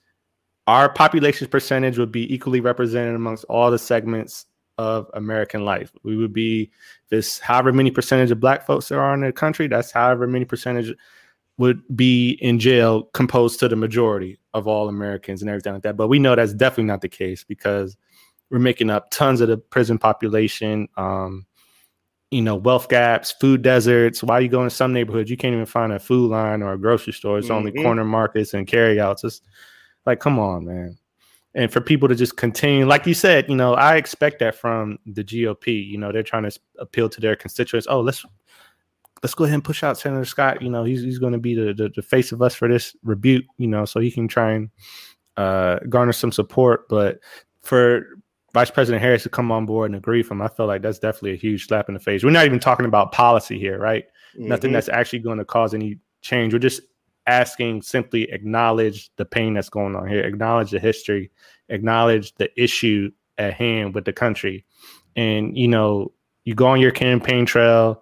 our 0.67 0.91
population 0.91 1.47
percentage 1.47 1.97
would 1.97 2.11
be 2.11 2.31
equally 2.33 2.59
represented 2.59 3.15
amongst 3.15 3.45
all 3.45 3.71
the 3.71 3.79
segments 3.79 4.45
of 4.77 5.09
American 5.13 5.65
life. 5.65 5.91
We 6.03 6.17
would 6.17 6.33
be 6.33 6.69
this 7.09 7.39
however 7.39 7.71
many 7.73 7.89
percentage 7.89 8.31
of 8.31 8.39
black 8.39 8.65
folks 8.65 8.89
there 8.89 9.01
are 9.01 9.13
in 9.13 9.21
the 9.21 9.31
country, 9.31 9.67
that's 9.67 9.91
however 9.91 10.27
many 10.27 10.45
percentage 10.45 10.93
would 11.57 11.81
be 11.95 12.31
in 12.41 12.59
jail 12.59 13.03
composed 13.13 13.59
to 13.59 13.67
the 13.67 13.75
majority 13.75 14.37
of 14.53 14.67
all 14.67 14.89
Americans 14.89 15.41
and 15.41 15.49
everything 15.49 15.73
like 15.73 15.81
that. 15.83 15.97
But 15.97 16.07
we 16.07 16.19
know 16.19 16.35
that's 16.35 16.53
definitely 16.53 16.83
not 16.85 17.01
the 17.01 17.09
case 17.09 17.43
because 17.43 17.97
we're 18.51 18.59
making 18.59 18.89
up 18.89 19.09
tons 19.09 19.41
of 19.41 19.47
the 19.47 19.57
prison 19.57 19.97
population. 19.97 20.87
Um, 20.97 21.45
you 22.31 22.41
know, 22.41 22.55
wealth 22.55 22.89
gaps, 22.89 23.31
food 23.31 23.61
deserts. 23.61 24.23
Why 24.23 24.39
you 24.39 24.49
go 24.49 24.63
in 24.63 24.69
some 24.69 24.93
neighborhoods, 24.93 25.29
you 25.29 25.37
can't 25.37 25.53
even 25.53 25.65
find 25.65 25.93
a 25.93 25.99
food 25.99 26.31
line 26.31 26.61
or 26.61 26.73
a 26.73 26.77
grocery 26.77 27.13
store. 27.13 27.37
It's 27.37 27.47
mm-hmm. 27.47 27.55
only 27.55 27.71
corner 27.71 28.03
markets 28.03 28.53
and 28.53 28.67
carryouts. 28.67 29.23
It's 29.23 29.41
like, 30.05 30.19
come 30.19 30.39
on, 30.39 30.65
man 30.65 30.97
and 31.57 31.73
for 31.73 31.81
people 31.81 32.07
to 32.07 32.13
just 32.13 32.37
continue, 32.37 32.85
like 32.85 33.07
you 33.07 33.15
said, 33.15 33.49
you 33.49 33.55
know, 33.55 33.73
I 33.73 33.95
expect 33.95 34.37
that 34.39 34.53
from 34.53 34.99
the 35.07 35.23
GOP. 35.23 35.87
You 35.87 35.97
know, 35.97 36.11
they're 36.11 36.21
trying 36.21 36.43
to 36.43 36.59
appeal 36.77 37.09
to 37.09 37.19
their 37.19 37.35
constituents. 37.35 37.87
Oh, 37.89 37.99
let's 37.99 38.23
let's 39.23 39.33
go 39.33 39.45
ahead 39.45 39.55
and 39.55 39.63
push 39.63 39.81
out 39.81 39.97
Senator 39.97 40.23
Scott. 40.23 40.61
You 40.61 40.69
know, 40.69 40.83
he's 40.83 41.01
he's 41.01 41.17
going 41.17 41.33
to 41.33 41.39
be 41.39 41.55
the, 41.55 41.73
the, 41.73 41.89
the 41.95 42.03
face 42.03 42.31
of 42.31 42.43
us 42.43 42.53
for 42.53 42.67
this 42.67 42.95
rebuke. 43.03 43.45
You 43.57 43.65
know, 43.65 43.85
so 43.85 43.99
he 43.99 44.11
can 44.11 44.27
try 44.27 44.51
and 44.51 44.69
uh, 45.35 45.79
garner 45.89 46.13
some 46.13 46.31
support. 46.31 46.87
But 46.89 47.21
for 47.61 48.16
Vice 48.57 48.71
President 48.71 49.03
Harris 49.03 49.21
to 49.21 49.29
come 49.29 49.51
on 49.51 49.67
board 49.67 49.91
and 49.91 49.95
agree 49.95 50.17
with 50.17 50.31
him, 50.31 50.41
I 50.41 50.47
feel 50.47 50.65
like 50.65 50.81
that's 50.81 50.97
definitely 50.97 51.33
a 51.33 51.35
huge 51.35 51.67
slap 51.67 51.89
in 51.89 51.93
the 51.93 51.99
face. 51.99 52.23
We're 52.23 52.31
not 52.31 52.47
even 52.47 52.59
talking 52.59 52.87
about 52.87 53.11
policy 53.11 53.59
here, 53.59 53.77
right? 53.77 54.05
Mm-hmm. 54.35 54.47
Nothing 54.47 54.71
that's 54.71 54.89
actually 54.89 55.19
going 55.19 55.37
to 55.37 55.45
cause 55.45 55.75
any 55.75 55.99
change. 56.23 56.53
We're 56.53 56.59
just 56.59 56.81
asking 57.27 57.83
simply 57.83 58.23
acknowledge 58.31 59.11
the 59.17 59.25
pain 59.25 59.53
that's 59.53 59.69
going 59.69 59.95
on 59.95 60.07
here, 60.07 60.21
acknowledge 60.21 60.71
the 60.71 60.79
history, 60.79 61.29
acknowledge 61.69 62.33
the 62.37 62.49
issue 62.59 63.11
at 63.37 63.53
hand 63.53 63.93
with 63.93 64.05
the 64.05 64.13
country. 64.13 64.65
And, 65.15 65.55
you 65.55 65.67
know, 65.67 66.11
you 66.43 66.55
go 66.55 66.65
on 66.65 66.81
your 66.81 66.89
campaign 66.89 67.45
trail, 67.45 68.01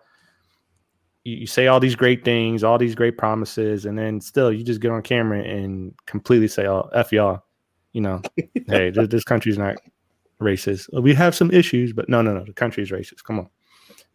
you, 1.26 1.36
you 1.36 1.48
say 1.48 1.68
all 1.68 1.82
these 1.82 1.98
great 1.98 2.24
things, 2.24 2.64
all 2.64 2.78
these 2.78 2.96
great 2.96 3.18
promises, 3.18 3.86
and 3.86 4.00
then 4.00 4.22
still 4.22 4.54
you 4.54 4.64
just 4.64 4.80
get 4.80 4.92
on 4.92 5.02
camera 5.02 5.44
and 5.44 5.94
completely 6.06 6.48
say, 6.48 6.66
oh, 6.66 6.90
F 6.94 7.12
y'all. 7.12 7.42
You 7.92 8.02
know, 8.02 8.22
hey, 8.68 8.90
this, 8.92 9.10
this 9.10 9.24
country's 9.26 9.58
not 9.58 9.76
racist. 10.42 10.90
We 11.02 11.14
have 11.14 11.36
some 11.36 11.52
issues, 11.52 11.94
but 11.94 12.10
no, 12.10 12.22
no, 12.22 12.34
no, 12.34 12.44
the 12.44 12.54
country's 12.54 12.92
racist. 12.92 13.24
Come 13.24 13.40
on. 13.40 13.50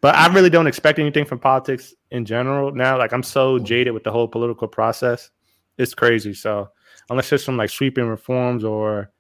But 0.01 0.15
I 0.15 0.33
really 0.33 0.51
don't 0.51 0.67
expect 0.67 0.99
anything 0.99 1.25
from 1.25 1.39
politics 1.39 1.95
in 2.11 2.25
general 2.25 2.73
now. 2.73 2.99
Like 2.99 3.13
I'm 3.13 3.23
so 3.23 3.57
mm-hmm. 3.57 3.65
jaded 3.65 3.95
with 3.95 4.05
the 4.05 4.13
whole 4.13 4.29
political 4.29 4.69
process. 4.69 5.31
It's 5.79 5.95
crazy. 5.95 6.35
So 6.35 6.71
unless 7.11 7.31
there's 7.31 7.45
some 7.45 7.57
like 7.57 7.71
sweeping 7.71 8.07
reforms 8.07 8.65
or 8.65 9.11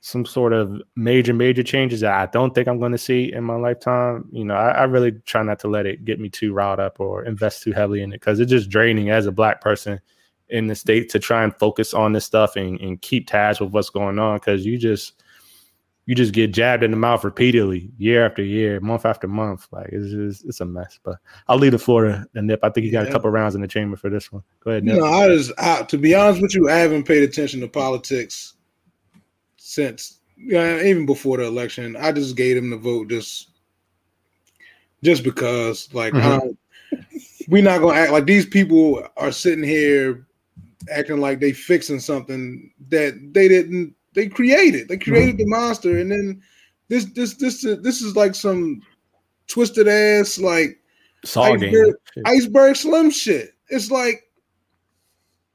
some 0.00 0.26
sort 0.26 0.52
of 0.52 0.80
major, 0.96 1.32
major 1.32 1.62
changes 1.62 2.00
that 2.00 2.12
I 2.12 2.26
don't 2.26 2.54
think 2.54 2.66
I'm 2.66 2.80
going 2.80 2.92
to 2.92 2.98
see 2.98 3.32
in 3.32 3.44
my 3.44 3.54
lifetime, 3.54 4.28
you 4.32 4.44
know, 4.44 4.54
I, 4.54 4.70
I, 4.70 4.82
really 4.84 5.12
try 5.26 5.44
not 5.44 5.60
to 5.60 5.68
let 5.68 5.86
it 5.86 6.04
get 6.04 6.18
me 6.18 6.28
too 6.28 6.52
riled 6.52 6.80
up 6.80 6.98
or 6.98 7.24
invest 7.24 7.62
too 7.62 7.70
heavily 7.70 8.02
in 8.02 8.12
it 8.12 8.16
because 8.16 8.40
it's 8.40 8.50
just 8.50 8.68
draining 8.68 9.10
as 9.10 9.26
a 9.26 9.32
black 9.32 9.60
person 9.60 10.00
in 10.48 10.66
the 10.66 10.74
state 10.74 11.08
to 11.10 11.20
try 11.20 11.44
and 11.44 11.56
focus 11.56 11.94
on 11.94 12.12
this 12.12 12.24
stuff 12.24 12.56
and, 12.56 12.80
and 12.80 13.00
keep 13.00 13.28
tabs 13.28 13.60
with 13.60 13.70
what's 13.70 13.90
going 13.90 14.18
on 14.18 14.38
because 14.38 14.66
you 14.66 14.76
just 14.76 15.22
you 16.06 16.14
just 16.14 16.32
get 16.32 16.52
jabbed 16.52 16.82
in 16.82 16.90
the 16.90 16.96
mouth 16.96 17.22
repeatedly, 17.22 17.90
year 17.96 18.26
after 18.26 18.42
year, 18.42 18.80
month 18.80 19.06
after 19.06 19.28
month. 19.28 19.68
Like 19.70 19.88
it's 19.92 20.10
just, 20.10 20.44
it's 20.44 20.60
a 20.60 20.64
mess. 20.64 20.98
But 21.02 21.18
I'll 21.48 21.58
leave 21.58 21.72
the 21.72 21.78
floor 21.78 22.04
to 22.04 22.42
Nip. 22.42 22.60
I 22.62 22.70
think 22.70 22.84
he 22.84 22.90
got 22.90 23.04
yeah. 23.04 23.10
a 23.10 23.12
couple 23.12 23.30
rounds 23.30 23.54
in 23.54 23.60
the 23.60 23.68
chamber 23.68 23.96
for 23.96 24.10
this 24.10 24.32
one. 24.32 24.42
Go 24.60 24.72
ahead. 24.72 24.84
Nip. 24.84 24.96
You 24.96 25.00
know, 25.00 25.06
I 25.06 25.28
just 25.28 25.52
I, 25.58 25.82
to 25.82 25.98
be 25.98 26.14
honest 26.14 26.42
with 26.42 26.54
you, 26.54 26.68
I 26.68 26.74
haven't 26.74 27.04
paid 27.04 27.22
attention 27.22 27.60
to 27.60 27.68
politics 27.68 28.54
since 29.56 30.20
yeah, 30.36 30.82
even 30.82 31.06
before 31.06 31.36
the 31.36 31.44
election. 31.44 31.96
I 31.96 32.10
just 32.10 32.36
gave 32.36 32.56
him 32.56 32.70
the 32.70 32.76
vote 32.76 33.08
just 33.08 33.50
just 35.04 35.24
because, 35.24 35.92
like, 35.92 36.12
mm-hmm. 36.12 36.96
we're 37.48 37.62
not 37.62 37.80
gonna 37.80 37.98
act 37.98 38.12
like 38.12 38.26
these 38.26 38.46
people 38.46 39.06
are 39.16 39.32
sitting 39.32 39.64
here 39.64 40.26
acting 40.90 41.20
like 41.20 41.38
they 41.38 41.52
fixing 41.52 42.00
something 42.00 42.72
that 42.88 43.14
they 43.32 43.46
didn't 43.46 43.94
they 44.14 44.28
created. 44.28 44.88
They 44.88 44.98
created 44.98 45.36
mm-hmm. 45.36 45.50
the 45.50 45.56
monster, 45.56 45.98
and 45.98 46.10
then 46.10 46.42
this 46.88 47.06
this 47.06 47.34
this 47.34 47.62
this 47.62 48.02
is 48.02 48.16
like 48.16 48.34
some 48.34 48.82
twisted 49.46 49.88
ass 49.88 50.38
like 50.38 50.78
iceberg, 51.36 51.94
iceberg 52.26 52.76
slim 52.76 53.10
shit. 53.10 53.54
It's 53.68 53.90
like 53.90 54.24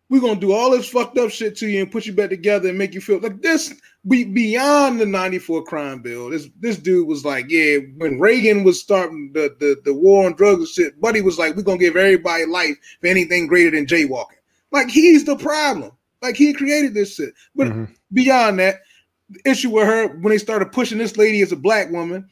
we're 0.09 0.21
gonna 0.21 0.39
do 0.39 0.53
all 0.53 0.71
this 0.71 0.89
fucked 0.89 1.17
up 1.17 1.29
shit 1.29 1.57
to 1.57 1.67
you 1.67 1.81
and 1.81 1.91
put 1.91 2.05
you 2.05 2.13
back 2.13 2.29
together 2.29 2.69
and 2.69 2.77
make 2.77 2.93
you 2.93 3.01
feel 3.01 3.19
like 3.19 3.41
this 3.41 3.73
be 4.07 4.23
beyond 4.23 4.99
the 4.99 5.05
94 5.05 5.63
crime 5.65 6.01
bill. 6.01 6.29
This 6.29 6.47
this 6.59 6.77
dude 6.77 7.07
was 7.07 7.25
like, 7.25 7.45
yeah, 7.49 7.77
when 7.97 8.19
Reagan 8.19 8.63
was 8.63 8.81
starting 8.81 9.31
the, 9.33 9.55
the, 9.59 9.75
the 9.83 9.93
war 9.93 10.25
on 10.25 10.33
drugs 10.33 10.59
and 10.59 10.67
shit, 10.69 11.01
Buddy 11.01 11.21
was 11.21 11.37
like, 11.37 11.55
we're 11.55 11.63
gonna 11.63 11.77
give 11.77 11.97
everybody 11.97 12.45
life 12.45 12.75
for 13.01 13.07
anything 13.07 13.47
greater 13.47 13.71
than 13.71 13.85
jaywalking. 13.85 14.37
Like 14.71 14.89
he's 14.89 15.25
the 15.25 15.35
problem. 15.35 15.91
Like 16.21 16.35
he 16.35 16.53
created 16.53 16.93
this 16.93 17.15
shit. 17.15 17.33
But 17.55 17.67
mm-hmm. 17.67 17.85
beyond 18.13 18.59
that, 18.59 18.81
the 19.29 19.49
issue 19.49 19.69
with 19.69 19.85
her 19.85 20.07
when 20.07 20.31
they 20.31 20.37
started 20.37 20.71
pushing 20.71 20.97
this 20.97 21.17
lady 21.17 21.41
as 21.41 21.51
a 21.51 21.55
black 21.55 21.91
woman, 21.91 22.27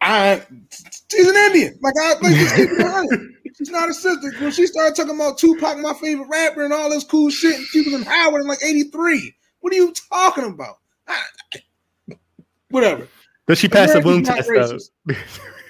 I 0.00 0.42
she's 1.10 1.28
an 1.28 1.36
Indian. 1.36 1.78
Like 1.80 1.94
I 2.02 2.14
like 2.20 2.34
just 2.34 2.56
keep 2.56 2.68
it 2.70 3.32
she's 3.56 3.70
not 3.70 3.88
a 3.88 3.94
sister. 3.94 4.32
When 4.40 4.50
she 4.50 4.66
started 4.66 4.96
talking 4.96 5.14
about 5.14 5.38
Tupac, 5.38 5.78
my 5.78 5.94
favorite 5.94 6.28
rapper, 6.28 6.64
and 6.64 6.72
all 6.72 6.90
this 6.90 7.04
cool 7.04 7.30
shit, 7.30 7.56
and 7.56 7.66
she 7.66 7.82
was 7.82 7.94
in 7.94 8.02
Howard 8.02 8.42
in 8.42 8.48
like 8.48 8.62
83. 8.62 9.34
What 9.60 9.72
are 9.72 9.76
you 9.76 9.92
talking 10.10 10.44
about? 10.44 10.78
I, 11.06 11.22
whatever. 12.70 13.08
Does 13.46 13.58
she 13.58 13.68
pass 13.68 13.92
the 13.92 14.00
boom 14.00 14.24
test 14.24 14.48
though? 14.48 15.14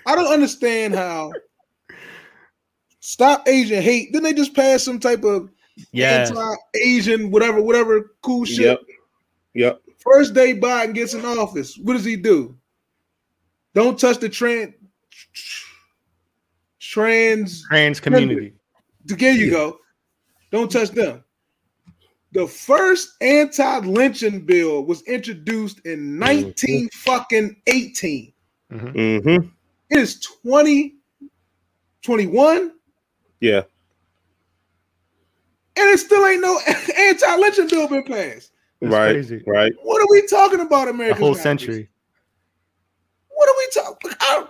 I 0.07 0.15
don't 0.15 0.33
understand 0.33 0.95
how 0.95 1.33
stop 3.01 3.47
Asian 3.47 3.83
hate. 3.83 4.13
Didn't 4.13 4.25
they 4.25 4.35
just 4.35 4.55
pass 4.55 4.83
some 4.83 4.99
type 4.99 5.25
of 5.25 5.51
yeah, 5.93 6.29
Asian, 6.75 7.31
whatever, 7.31 7.63
whatever 7.63 8.17
cool 8.23 8.45
shit. 8.45 8.67
Yep. 8.67 8.81
Yep. 9.55 9.81
First 9.99 10.35
day 10.35 10.59
Biden 10.59 10.95
gets 10.95 11.15
in 11.15 11.25
office, 11.25 11.79
what 11.79 11.93
does 11.95 12.05
he 12.05 12.17
do? 12.17 12.59
Don't 13.75 13.97
touch 13.99 14.19
the 14.19 14.29
trans 14.29 14.75
trans 16.79 17.65
trans 17.65 17.99
community. 18.01 18.53
There 19.05 19.33
you 19.33 19.51
go. 19.51 19.79
Don't 20.51 20.71
touch 20.71 20.91
them. 20.91 21.25
The 22.33 22.47
first 22.47 23.17
anti-lynching 23.21 24.47
bill 24.47 24.85
was 24.85 25.03
introduced 25.03 25.85
in 25.87 26.19
19 26.19 26.55
mm-hmm. 26.55 26.87
fucking 26.99 27.57
18. 27.67 28.33
Mm-hmm. 28.73 28.87
mm-hmm. 28.87 29.49
It 29.91 29.99
is 29.99 30.21
2021. 30.21 32.73
Yeah 33.41 33.63
and 35.77 35.89
it 35.91 35.99
still 35.99 36.25
ain't 36.27 36.43
no 36.43 36.59
anti-lynching 36.99 37.69
bill 37.69 37.89
been 37.89 38.05
passed. 38.05 38.53
That's 38.81 38.93
right, 38.93 39.13
crazy. 39.13 39.43
right. 39.47 39.73
What 39.83 40.03
are 40.03 40.09
we 40.11 40.27
talking 40.27 40.61
about, 40.61 40.89
America? 40.89 41.17
A 41.17 41.25
whole 41.25 41.35
century. 41.35 41.89
What 43.29 43.49
are 43.49 43.55
we 43.57 43.69
talking? 43.83 44.49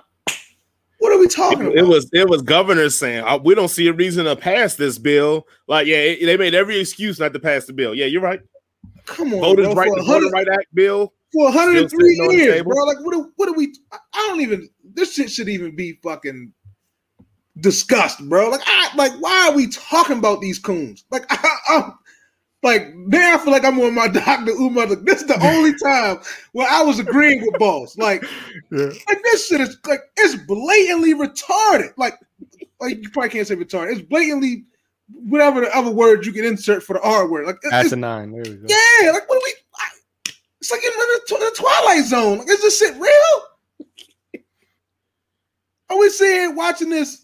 What 0.98 1.12
are 1.12 1.18
we 1.18 1.28
talking 1.28 1.60
it, 1.60 1.66
about? 1.66 1.76
It 1.78 1.86
was 1.86 2.08
it 2.12 2.28
was 2.28 2.42
governors 2.42 2.96
saying 2.96 3.24
we 3.42 3.54
don't 3.54 3.68
see 3.68 3.88
a 3.88 3.92
reason 3.92 4.24
to 4.24 4.36
pass 4.36 4.76
this 4.76 4.98
bill. 4.98 5.46
Like, 5.66 5.86
yeah, 5.86 5.96
it, 5.96 6.24
they 6.24 6.36
made 6.36 6.54
every 6.54 6.78
excuse 6.78 7.18
not 7.18 7.32
to 7.32 7.40
pass 7.40 7.66
the 7.66 7.72
bill. 7.72 7.94
Yeah, 7.94 8.06
you're 8.06 8.22
right. 8.22 8.40
Come 9.04 9.34
on, 9.34 9.40
voters 9.40 9.66
bro, 9.66 9.74
right, 9.74 9.90
the 9.96 10.04
Voter 10.04 10.28
Right 10.28 10.48
Act 10.48 10.72
bill 10.74 11.12
for 11.32 11.46
103 11.46 12.36
years, 12.36 12.62
bro. 12.62 12.84
Like, 12.84 13.00
what? 13.00 13.16
Are, 13.16 13.28
what 13.36 13.48
are 13.48 13.54
we? 13.54 13.74
I 13.92 14.26
don't 14.28 14.40
even. 14.40 14.68
This 14.94 15.14
shit 15.14 15.30
should 15.30 15.48
even 15.48 15.74
be 15.74 15.98
fucking 16.02 16.52
disgust, 17.60 18.26
bro. 18.28 18.50
Like, 18.50 18.62
I 18.66 18.90
like, 18.96 19.12
why 19.20 19.48
are 19.48 19.54
we 19.54 19.68
talking 19.68 20.18
about 20.18 20.40
these 20.40 20.58
coons? 20.58 21.04
Like, 21.10 21.24
I, 21.30 21.58
am 21.70 21.98
like 22.62 22.94
now 22.94 23.34
I 23.34 23.38
feel 23.38 23.52
like 23.52 23.64
I'm 23.64 23.80
on 23.80 23.94
my 23.94 24.08
Dr. 24.12 24.52
Umar. 24.52 24.86
Like, 24.86 25.02
this 25.02 25.22
is 25.22 25.28
the 25.28 25.44
only 25.44 25.72
time 25.78 26.18
where 26.52 26.68
I 26.68 26.82
was 26.82 26.98
agreeing 26.98 27.42
with 27.42 27.58
boss. 27.58 27.96
Like, 27.98 28.24
yeah. 28.70 28.90
like 29.08 29.22
this 29.24 29.46
shit 29.46 29.60
is 29.60 29.76
like 29.86 30.00
it's 30.16 30.36
blatantly 30.46 31.14
retarded. 31.14 31.92
Like, 31.96 32.14
like 32.80 33.02
you 33.02 33.10
probably 33.10 33.30
can't 33.30 33.46
say 33.46 33.56
retarded. 33.56 33.92
It's 33.92 34.02
blatantly 34.02 34.64
whatever 35.14 35.60
the 35.60 35.76
other 35.76 35.90
word 35.90 36.24
you 36.24 36.32
can 36.32 36.44
insert 36.44 36.82
for 36.82 36.94
the 36.94 37.02
R 37.02 37.28
word. 37.28 37.46
Like 37.46 37.56
it's- 37.64 37.86
Asinine. 37.86 38.32
There 38.32 38.42
we 38.42 38.56
go. 38.56 38.66
yeah, 38.68 39.10
like 39.10 39.28
what 39.28 39.36
are 39.36 39.44
we? 39.44 39.54
It's 40.60 40.70
like 40.70 40.84
in 40.84 40.92
the, 40.92 41.20
the 41.28 41.56
Twilight 41.56 42.04
Zone. 42.04 42.38
Like, 42.38 42.48
is 42.48 42.60
this 42.60 42.78
shit 42.78 42.94
real? 42.94 44.42
Are 45.90 45.98
we 45.98 46.08
saying 46.08 46.54
watching 46.54 46.88
this 46.88 47.21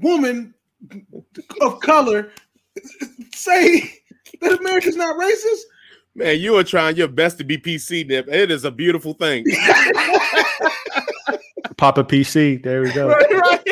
woman 0.00 0.54
of 1.60 1.80
color 1.80 2.30
say 3.34 3.92
that 4.40 4.60
America's 4.60 4.96
not 4.96 5.16
racist? 5.16 5.60
Man, 6.14 6.40
you 6.40 6.56
are 6.56 6.64
trying 6.64 6.96
your 6.96 7.08
best 7.08 7.38
to 7.38 7.44
be 7.44 7.56
PC, 7.56 8.06
Nip. 8.06 8.28
It 8.28 8.50
is 8.50 8.64
a 8.64 8.70
beautiful 8.70 9.14
thing. 9.14 9.46
Papa 11.78 12.04
PC. 12.04 12.62
There 12.62 12.82
we 12.82 12.92
go. 12.92 13.08
Like, 13.08 13.64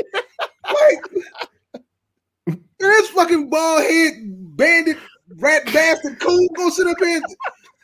this 2.78 3.10
fucking 3.10 3.50
bald 3.50 3.82
head 3.82 4.14
bandit 4.56 4.96
rat 5.36 5.66
bastard 5.66 6.18
cool 6.18 6.48
go 6.56 6.70
sit 6.70 6.86
up 6.86 6.96
here. 6.98 7.20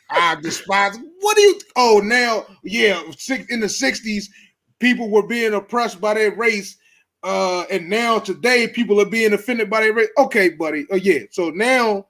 I 0.09 0.35
despise. 0.41 0.97
What 1.19 1.35
do 1.35 1.41
you? 1.41 1.59
Oh, 1.75 2.01
now 2.03 2.45
yeah, 2.63 2.99
six, 3.17 3.45
in 3.51 3.59
the 3.59 3.67
'60s, 3.67 4.25
people 4.79 5.09
were 5.09 5.27
being 5.27 5.53
oppressed 5.53 6.01
by 6.01 6.15
their 6.15 6.35
race, 6.35 6.77
uh, 7.23 7.63
and 7.71 7.89
now 7.89 8.19
today 8.19 8.67
people 8.67 9.01
are 9.01 9.05
being 9.09 9.33
offended 9.33 9.69
by 9.69 9.81
their 9.81 9.93
race. 9.93 10.09
Okay, 10.17 10.49
buddy. 10.49 10.85
Oh 10.91 10.95
yeah. 10.95 11.21
So 11.31 11.49
now 11.49 12.07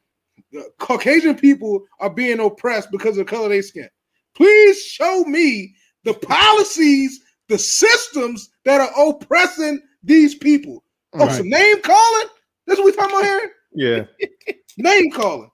uh, 0.57 0.61
Caucasian 0.79 1.35
people 1.35 1.83
are 1.99 2.09
being 2.09 2.39
oppressed 2.39 2.91
because 2.91 3.17
of 3.17 3.25
the 3.25 3.31
color 3.31 3.45
of 3.45 3.51
their 3.51 3.61
skin. 3.61 3.89
Please 4.35 4.81
show 4.83 5.23
me 5.23 5.73
the 6.03 6.13
policies, 6.13 7.19
the 7.47 7.57
systems 7.57 8.49
that 8.65 8.79
are 8.81 9.09
oppressing 9.09 9.81
these 10.03 10.35
people. 10.35 10.83
Oh, 11.13 11.25
Right. 11.25 11.35
some 11.35 11.49
name 11.49 11.81
calling? 11.81 12.27
That's 12.67 12.79
what 12.79 12.85
we 12.85 12.91
talking 12.91 13.15
about 13.17 13.23
here? 13.25 13.51
Yeah. 13.73 14.05
Name 14.77 15.11
calling. 15.11 15.51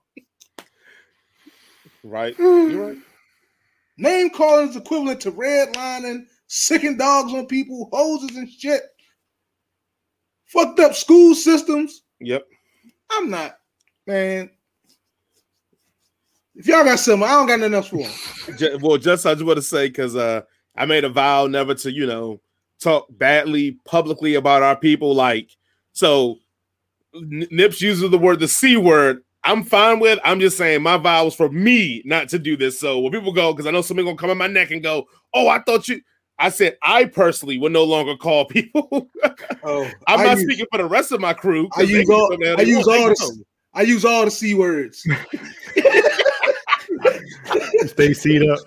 right? 2.02 2.34
You're 2.38 2.88
right. 2.88 2.98
Name 3.98 4.30
calling 4.30 4.68
is 4.70 4.76
equivalent 4.76 5.20
to 5.22 5.32
redlining, 5.32 6.24
sicking 6.46 6.96
dogs 6.96 7.32
on 7.34 7.46
people, 7.46 7.88
hoses 7.92 8.36
and 8.36 8.50
shit. 8.50 8.82
Fucked 10.54 10.78
up 10.78 10.94
school 10.94 11.34
systems. 11.34 12.02
Yep. 12.20 12.46
I'm 13.10 13.28
not, 13.28 13.58
man. 14.06 14.50
If 16.54 16.68
y'all 16.68 16.84
got 16.84 17.00
something, 17.00 17.28
I 17.28 17.32
don't 17.32 17.48
got 17.48 17.58
nothing 17.58 17.74
else 17.74 17.88
for 17.88 17.98
them. 17.98 18.80
Well, 18.80 18.96
just 18.96 19.26
I 19.26 19.34
just 19.34 19.44
want 19.44 19.56
to 19.56 19.62
say 19.62 19.88
because 19.88 20.14
uh, 20.14 20.42
I 20.76 20.86
made 20.86 21.02
a 21.02 21.08
vow 21.08 21.48
never 21.48 21.74
to, 21.74 21.92
you 21.92 22.06
know, 22.06 22.40
talk 22.80 23.06
badly 23.10 23.78
publicly 23.84 24.36
about 24.36 24.62
our 24.62 24.76
people. 24.76 25.12
Like, 25.12 25.50
so 25.92 26.38
Nips 27.12 27.82
uses 27.82 28.08
the 28.08 28.18
word 28.18 28.38
the 28.38 28.46
c 28.46 28.76
word. 28.76 29.22
I'm 29.42 29.64
fine 29.64 29.98
with. 29.98 30.20
I'm 30.24 30.38
just 30.38 30.56
saying 30.56 30.82
my 30.82 30.96
vow 30.96 31.24
was 31.24 31.34
for 31.34 31.50
me 31.50 32.00
not 32.04 32.28
to 32.28 32.38
do 32.38 32.56
this. 32.56 32.78
So 32.78 33.00
when 33.00 33.12
people 33.12 33.32
go, 33.32 33.52
because 33.52 33.66
I 33.66 33.72
know 33.72 33.82
somebody 33.82 34.06
gonna 34.06 34.16
come 34.16 34.30
in 34.30 34.38
my 34.38 34.46
neck 34.46 34.70
and 34.70 34.82
go, 34.82 35.08
"Oh, 35.34 35.48
I 35.48 35.58
thought 35.60 35.88
you." 35.88 36.00
I 36.38 36.50
said 36.50 36.76
I 36.82 37.06
personally 37.06 37.58
would 37.58 37.72
no 37.72 37.84
longer 37.84 38.16
call 38.16 38.44
people. 38.46 39.08
Oh, 39.66 39.86
I'm 40.06 40.20
I 40.20 40.24
not 40.26 40.36
use, 40.36 40.44
speaking 40.44 40.66
for 40.70 40.76
the 40.76 40.84
rest 40.84 41.10
of 41.10 41.20
my 41.20 41.32
crew. 41.32 41.68
I 41.72 41.80
'cause 41.80 41.88
they 41.90 42.00
use 42.00 42.10
all- 42.10 42.36
I 42.58 42.62
use 42.62 42.86
all 42.86 43.08
the- 43.08 43.44
I 43.72 43.82
use 43.82 44.04
all 44.04 44.26
the 44.26 44.30
c 44.30 44.52
words. 44.54 45.06
Stay 47.86 48.12
seat 48.12 48.42
up. 48.48 48.58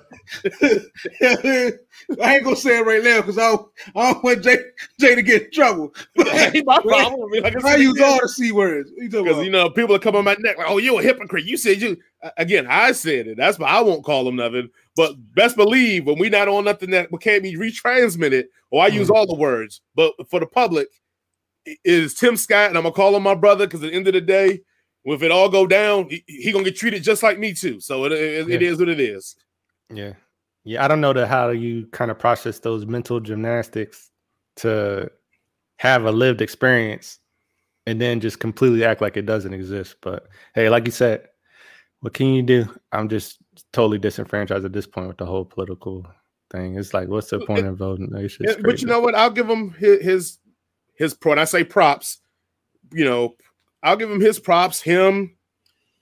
I 2.22 2.36
ain't 2.36 2.44
gonna 2.44 2.56
say 2.56 2.80
it 2.80 2.86
right 2.86 3.04
now 3.04 3.22
because 3.22 3.38
I 3.38 3.52
don't, 3.52 3.70
I 3.96 4.14
don't 4.14 4.24
want 4.24 4.44
Jay, 4.44 4.58
Jay 5.00 5.16
to 5.16 5.22
get 5.22 5.44
in 5.46 5.52
trouble. 5.52 5.94
go. 6.18 6.30
Ain't 6.32 6.66
my 6.66 6.80
problem. 6.82 7.30
Like 7.44 7.64
I 7.64 7.74
I 7.74 7.76
use 7.76 8.00
all 8.02 8.20
the 8.22 8.30
c 8.30 8.52
words. 8.52 8.92
What 8.92 9.04
you 9.04 9.10
Because 9.24 9.46
you 9.46 9.52
know, 9.52 9.70
people 9.70 9.96
are 9.96 10.00
coming 10.00 10.20
on 10.20 10.26
my 10.26 10.36
neck 10.40 10.58
like, 10.58 10.68
"Oh, 10.70 10.78
you 10.78 10.98
a 10.98 11.02
hypocrite." 11.02 11.46
You 11.46 11.58
said 11.58 11.82
you 11.82 11.98
again. 12.38 12.68
I 12.70 12.92
said 12.92 13.28
it. 13.28 13.38
That's 13.38 13.60
why 13.60 13.68
I 13.68 13.82
won't 13.82 14.04
call 14.04 14.24
them 14.26 14.36
nothing. 14.38 14.70
But 14.98 15.14
best 15.36 15.56
believe 15.56 16.08
when 16.08 16.18
we 16.18 16.28
not 16.28 16.48
on 16.48 16.66
nothing 16.66 16.90
that 16.90 17.10
can't 17.22 17.44
be 17.44 17.56
retransmitted, 17.56 18.46
or 18.72 18.84
I 18.84 18.88
use 18.88 19.10
mm. 19.10 19.16
all 19.16 19.28
the 19.28 19.36
words. 19.36 19.80
But 19.94 20.14
for 20.28 20.40
the 20.40 20.48
public, 20.48 20.88
it 21.66 21.78
is 21.86 22.16
Tim 22.16 22.36
Scott, 22.36 22.70
and 22.70 22.78
I'm 22.78 22.84
gonna 22.84 22.96
call 22.96 23.16
him 23.16 23.22
my 23.22 23.36
brother 23.36 23.68
because 23.68 23.84
at 23.84 23.92
the 23.92 23.96
end 23.96 24.08
of 24.08 24.16
the 24.16 24.22
day, 24.22 24.62
if 25.06 25.22
it 25.22 25.32
all 25.32 25.50
go 25.50 25.68
down, 25.68 26.10
he, 26.10 26.24
he 26.26 26.52
gonna 26.52 26.66
get 26.66 26.76
treated 26.76 27.04
just 27.04 27.22
like 27.22 27.38
me 27.38 27.54
too. 27.54 27.80
So 27.80 28.06
it, 28.06 28.12
it, 28.12 28.50
it 28.50 28.62
Yeah. 28.62 28.70
is 28.70 28.80
what 28.80 28.90
it 28.90 29.00
is. 29.00 29.36
Yeah. 29.94 30.14
Yeah. 30.64 30.84
I 30.84 30.88
don't 30.88 31.00
know 31.00 31.14
that 31.14 31.28
how 31.28 31.50
you 31.50 31.86
kind 31.92 32.10
of 32.10 32.18
process 32.18 32.58
those 32.60 32.88
mental 32.88 33.20
gymnastics 33.20 34.10
to 34.58 35.12
have 35.78 36.06
a 36.06 36.12
lived 36.12 36.42
experience 36.42 37.20
and 37.86 38.02
then 38.02 38.20
just 38.20 38.40
completely 38.40 38.84
act 38.84 39.00
like 39.00 39.16
it 39.16 39.28
doesn't 39.28 39.54
exist. 39.54 39.98
But 40.02 40.28
hey, 40.56 40.70
like 40.70 40.86
you 40.88 40.92
said, 40.92 41.28
what 42.00 42.14
can 42.14 42.34
you 42.34 42.42
do? 42.42 42.68
I'm 42.92 43.10
just 43.10 43.38
totally 43.74 44.00
disenfranchised 44.00 44.66
at 44.66 44.74
this 44.74 44.88
point 44.88 45.08
with 45.08 45.18
the 45.18 45.26
whole 45.26 45.46
political 45.46 46.06
thing. 46.52 46.78
It's 46.78 46.94
like, 46.94 47.08
what's 47.08 47.30
the 47.30 47.46
point 47.46 47.66
of 47.66 47.78
voting? 47.78 48.10
It's 48.16 48.38
Yeah, 48.40 48.56
but 48.62 48.82
you 48.82 48.88
know 48.88 49.00
what? 49.00 49.16
I'll 49.16 49.30
give 49.30 49.50
him 49.50 49.72
his 49.74 50.02
his, 50.02 50.40
his 50.96 51.14
pro. 51.14 51.34
And 51.34 51.42
I 51.42 51.46
say 51.46 51.64
props. 51.64 52.20
You 52.94 53.06
know, 53.06 53.36
I'll 53.84 53.98
give 53.98 54.12
him 54.12 54.22
his 54.22 54.40
props. 54.40 54.82
Him, 54.82 55.36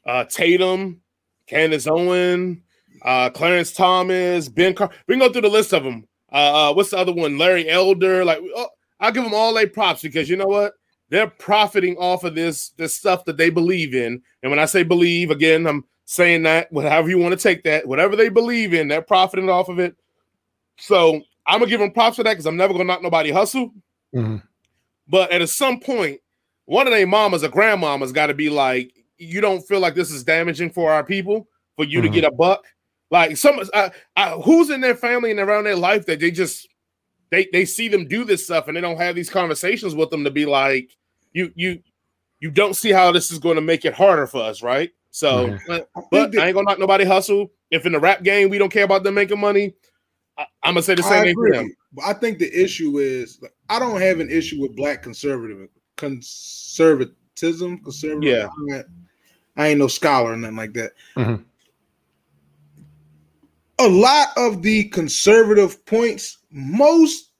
uh, 0.05 0.25
Tatum, 0.25 1.01
Candace 1.47 1.87
Owen, 1.87 2.63
uh, 3.01 3.29
Clarence 3.29 3.73
Thomas, 3.73 4.49
Ben. 4.49 4.73
Car- 4.73 4.91
we 5.07 5.13
can 5.13 5.19
go 5.19 5.31
through 5.31 5.41
the 5.41 5.49
list 5.49 5.73
of 5.73 5.83
them. 5.83 6.07
Uh, 6.31 6.69
uh, 6.69 6.73
what's 6.73 6.91
the 6.91 6.97
other 6.97 7.13
one? 7.13 7.37
Larry 7.37 7.69
Elder. 7.69 8.25
Like, 8.25 8.39
oh, 8.55 8.69
I'll 8.99 9.11
give 9.11 9.23
them 9.23 9.33
all 9.33 9.53
their 9.53 9.67
props 9.67 10.01
because 10.01 10.29
you 10.29 10.35
know 10.35 10.47
what? 10.47 10.73
They're 11.09 11.27
profiting 11.27 11.97
off 11.97 12.23
of 12.23 12.35
this 12.35 12.69
this 12.71 12.95
stuff 12.95 13.25
that 13.25 13.37
they 13.37 13.49
believe 13.49 13.93
in. 13.93 14.21
And 14.41 14.49
when 14.49 14.59
I 14.59 14.65
say 14.65 14.83
believe, 14.83 15.31
again, 15.31 15.67
I'm 15.67 15.85
saying 16.05 16.43
that 16.43 16.71
whatever 16.71 17.09
you 17.09 17.17
want 17.17 17.33
to 17.33 17.41
take 17.41 17.63
that, 17.63 17.87
whatever 17.87 18.15
they 18.15 18.29
believe 18.29 18.73
in, 18.73 18.87
they're 18.87 19.01
profiting 19.01 19.49
off 19.49 19.69
of 19.69 19.79
it. 19.79 19.95
So 20.77 21.21
I'm 21.47 21.59
gonna 21.59 21.69
give 21.69 21.79
them 21.79 21.91
props 21.91 22.17
for 22.17 22.23
that 22.23 22.31
because 22.33 22.45
I'm 22.45 22.57
never 22.57 22.73
gonna 22.73 22.85
knock 22.85 23.01
nobody 23.01 23.31
hustle. 23.31 23.71
Mhm. 24.13 24.41
But 25.07 25.31
at 25.31 25.47
some 25.49 25.79
point, 25.79 26.19
one 26.65 26.87
of 26.87 26.93
their 26.93 27.07
mamas 27.07 27.43
or 27.43 27.49
grandmamas 27.49 28.13
got 28.13 28.27
to 28.27 28.33
be 28.33 28.49
like, 28.49 28.91
you 29.17 29.39
don't 29.41 29.61
feel 29.61 29.79
like 29.79 29.95
this 29.95 30.11
is 30.11 30.23
damaging 30.23 30.71
for 30.71 30.91
our 30.91 31.03
people 31.03 31.47
for 31.75 31.85
you 31.85 31.99
Mhm. 31.99 32.03
to 32.03 32.09
get 32.09 32.23
a 32.23 32.31
buck. 32.31 32.65
Like 33.11 33.37
some, 33.37 33.59
uh, 33.73 33.89
uh, 34.17 34.41
who's 34.41 34.69
in 34.71 34.81
their 34.81 34.95
family 34.95 35.29
and 35.31 35.39
around 35.39 35.65
their 35.65 35.75
life 35.75 36.05
that 36.07 36.19
they 36.19 36.31
just 36.31 36.67
they 37.31 37.47
they 37.53 37.65
see 37.65 37.87
them 37.87 38.07
do 38.07 38.23
this 38.23 38.43
stuff 38.45 38.67
and 38.67 38.75
they 38.77 38.81
don't 38.81 38.97
have 38.97 39.15
these 39.15 39.29
conversations 39.29 39.95
with 39.95 40.09
them 40.09 40.23
to 40.23 40.31
be 40.31 40.45
like, 40.45 40.89
you 41.33 41.51
you 41.55 41.81
you 42.39 42.51
don't 42.51 42.75
see 42.75 42.91
how 42.91 43.11
this 43.11 43.31
is 43.31 43.39
going 43.39 43.55
to 43.55 43.61
make 43.61 43.85
it 43.85 43.93
harder 43.93 44.27
for 44.27 44.41
us, 44.41 44.61
right? 44.61 44.91
So, 45.15 45.47
Mhm. 45.47 45.59
but, 45.65 45.89
I 45.95 46.01
but 46.11 46.31
that- 46.33 46.41
I 46.41 46.47
ain't 46.47 46.55
gonna 46.55 46.65
knock 46.65 46.77
nobody 46.77 47.05
hustle. 47.05 47.49
If 47.71 47.85
in 47.85 47.93
the 47.93 47.99
rap 48.01 48.21
game 48.23 48.49
we 48.49 48.57
don't 48.57 48.69
care 48.71 48.83
about 48.83 49.03
them 49.03 49.13
making 49.13 49.39
money, 49.39 49.73
I, 50.37 50.45
I'm 50.61 50.73
gonna 50.73 50.81
say 50.81 50.95
the 50.95 51.03
same 51.03 51.13
I 51.21 51.23
thing 51.23 51.35
for 51.35 51.45
agree. 51.47 51.57
them. 51.57 51.73
But 51.93 52.03
I 52.03 52.11
think 52.13 52.37
the 52.37 52.51
issue 52.53 52.97
is 52.97 53.39
like, 53.41 53.53
I 53.69 53.79
don't 53.79 54.01
have 54.01 54.19
an 54.19 54.29
issue 54.29 54.59
with 54.61 54.75
black 54.75 55.01
conservative 55.03 55.69
conservatism. 55.95 57.77
Conservative. 57.77 58.23
Yeah. 58.29 58.49
I 58.73 58.75
ain't, 58.75 58.85
I 59.55 59.67
ain't 59.69 59.79
no 59.79 59.87
scholar 59.87 60.33
or 60.33 60.35
nothing 60.35 60.57
like 60.57 60.73
that. 60.73 60.91
Mhm. 61.15 61.45
A 63.79 63.87
lot 63.87 64.27
of 64.35 64.61
the 64.63 64.83
conservative 64.89 65.85
points, 65.85 66.39
most, 66.51 67.31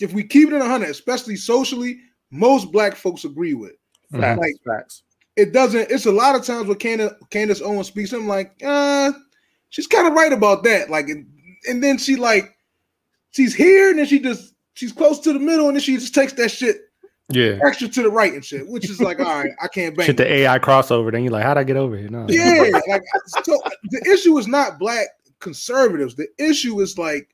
if 0.00 0.14
we 0.14 0.22
keep 0.24 0.48
it 0.48 0.54
in 0.54 0.60
100, 0.60 0.88
especially 0.88 1.36
socially, 1.36 2.00
most 2.30 2.72
black 2.72 2.96
folks 2.96 3.26
agree 3.26 3.52
with. 3.52 3.72
Mhm. 4.10 4.20
Facts, 4.20 4.40
Like- 4.40 4.54
facts. 4.64 5.02
It 5.38 5.52
doesn't, 5.52 5.90
it's 5.90 6.06
a 6.06 6.10
lot 6.12 6.34
of 6.34 6.44
times 6.44 6.66
when 6.66 6.78
Candace, 6.78 7.12
Candace 7.30 7.62
Owens 7.62 7.86
speaks, 7.86 8.12
I'm 8.12 8.26
like, 8.26 8.60
uh, 8.66 9.12
she's 9.70 9.86
kind 9.86 10.08
of 10.08 10.12
right 10.14 10.32
about 10.32 10.64
that. 10.64 10.90
Like, 10.90 11.08
and, 11.08 11.26
and 11.68 11.80
then 11.80 11.96
she 11.96 12.16
like, 12.16 12.56
she's 13.30 13.54
here 13.54 13.90
and 13.90 14.00
then 14.00 14.06
she 14.06 14.18
just, 14.18 14.54
she's 14.74 14.90
close 14.92 15.20
to 15.20 15.32
the 15.32 15.38
middle 15.38 15.68
and 15.68 15.76
then 15.76 15.80
she 15.80 15.94
just 15.94 16.12
takes 16.12 16.32
that 16.32 16.50
shit 16.50 16.90
Yeah. 17.28 17.60
extra 17.64 17.86
to 17.86 18.02
the 18.02 18.10
right 18.10 18.32
and 18.32 18.44
shit, 18.44 18.66
which 18.66 18.90
is 18.90 19.00
like, 19.00 19.20
all 19.20 19.26
right, 19.42 19.52
I 19.62 19.68
can't 19.68 19.96
bang. 19.96 20.06
Shit, 20.06 20.16
the 20.16 20.26
AI 20.26 20.58
crossover. 20.58 21.12
Then 21.12 21.22
you're 21.22 21.32
like, 21.32 21.44
how'd 21.44 21.56
I 21.56 21.62
get 21.62 21.76
over 21.76 21.96
here? 21.96 22.08
No. 22.08 22.26
Yeah, 22.28 22.72
like 22.88 23.02
so 23.26 23.62
the 23.90 24.10
issue 24.12 24.36
is 24.38 24.48
not 24.48 24.80
black 24.80 25.06
conservatives. 25.38 26.16
The 26.16 26.26
issue 26.38 26.80
is 26.80 26.98
like 26.98 27.28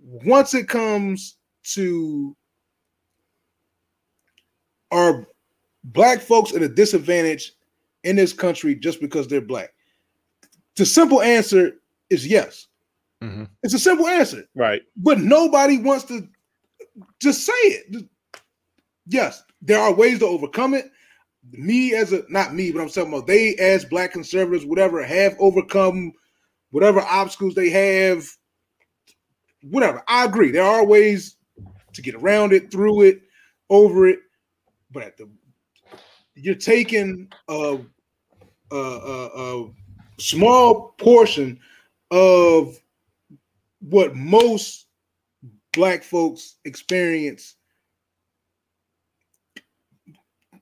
once 0.00 0.52
it 0.54 0.68
comes 0.68 1.36
to 1.74 2.36
are 4.90 5.26
black 5.84 6.20
folks 6.20 6.54
at 6.54 6.62
a 6.62 6.68
disadvantage 6.68 7.52
in 8.04 8.16
this 8.16 8.32
country 8.32 8.74
just 8.74 9.00
because 9.00 9.28
they're 9.28 9.40
black? 9.40 9.72
The 10.76 10.86
simple 10.86 11.20
answer 11.22 11.72
is 12.10 12.26
yes. 12.26 12.68
Mhm. 13.22 13.48
It's 13.62 13.74
a 13.74 13.78
simple 13.78 14.06
answer, 14.06 14.44
Right. 14.54 14.82
but 14.96 15.18
nobody 15.20 15.78
wants 15.78 16.04
to 16.04 16.26
just 17.20 17.44
say 17.44 17.52
it. 17.52 18.04
Yes, 19.06 19.42
there 19.60 19.78
are 19.78 19.92
ways 19.92 20.20
to 20.20 20.26
overcome 20.26 20.74
it. 20.74 20.90
Me 21.52 21.94
as 21.94 22.12
a 22.12 22.22
not 22.28 22.54
me, 22.54 22.70
but 22.70 22.80
I'm 22.80 22.88
talking 22.88 23.12
about 23.12 23.26
they 23.26 23.56
as 23.56 23.84
black 23.84 24.12
conservatives, 24.12 24.64
whatever, 24.64 25.02
have 25.02 25.36
overcome 25.38 26.12
whatever 26.70 27.00
obstacles 27.00 27.54
they 27.54 27.68
have. 27.70 28.26
Whatever. 29.62 30.02
I 30.08 30.24
agree. 30.24 30.50
There 30.50 30.64
are 30.64 30.84
ways 30.86 31.36
to 31.92 32.02
get 32.02 32.14
around 32.14 32.52
it, 32.52 32.70
through 32.70 33.02
it, 33.02 33.20
over 33.68 34.06
it. 34.06 34.20
But 34.90 35.02
at 35.02 35.16
the 35.18 35.28
you're 36.42 36.54
taking 36.54 37.28
a, 37.48 37.78
a, 38.72 38.76
a, 38.76 39.64
a 39.64 39.70
small 40.18 40.94
portion 40.98 41.58
of 42.10 42.80
what 43.80 44.14
most 44.14 44.86
black 45.72 46.02
folks 46.02 46.56
experience 46.64 47.56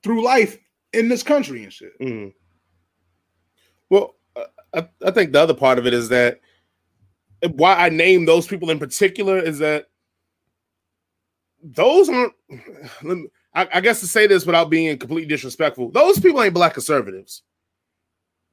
through 0.03 0.23
life 0.23 0.57
in 0.93 1.09
this 1.09 1.23
country 1.23 1.63
and 1.63 1.73
shit. 1.73 1.99
Mhm. 1.99 2.33
Well, 3.89 4.15
I, 4.73 4.87
I 5.03 5.11
think 5.11 5.33
the 5.33 5.41
other 5.41 5.53
part 5.53 5.79
of 5.79 5.87
it 5.87 5.93
is 5.93 6.09
that 6.09 6.39
why 7.53 7.73
I 7.73 7.89
name 7.89 8.25
those 8.25 8.47
people 8.47 8.69
in 8.69 8.79
particular 8.79 9.39
is 9.39 9.59
that 9.59 9.87
those 11.63 12.09
aren't. 12.09 12.33
I, 13.53 13.67
I 13.73 13.81
guess 13.81 13.99
to 14.01 14.07
say 14.07 14.27
this 14.27 14.45
without 14.45 14.69
being 14.69 14.97
completely 14.97 15.27
disrespectful, 15.27 15.91
those 15.91 16.19
people 16.19 16.41
ain't 16.43 16.53
black 16.53 16.73
conservatives. 16.73 17.43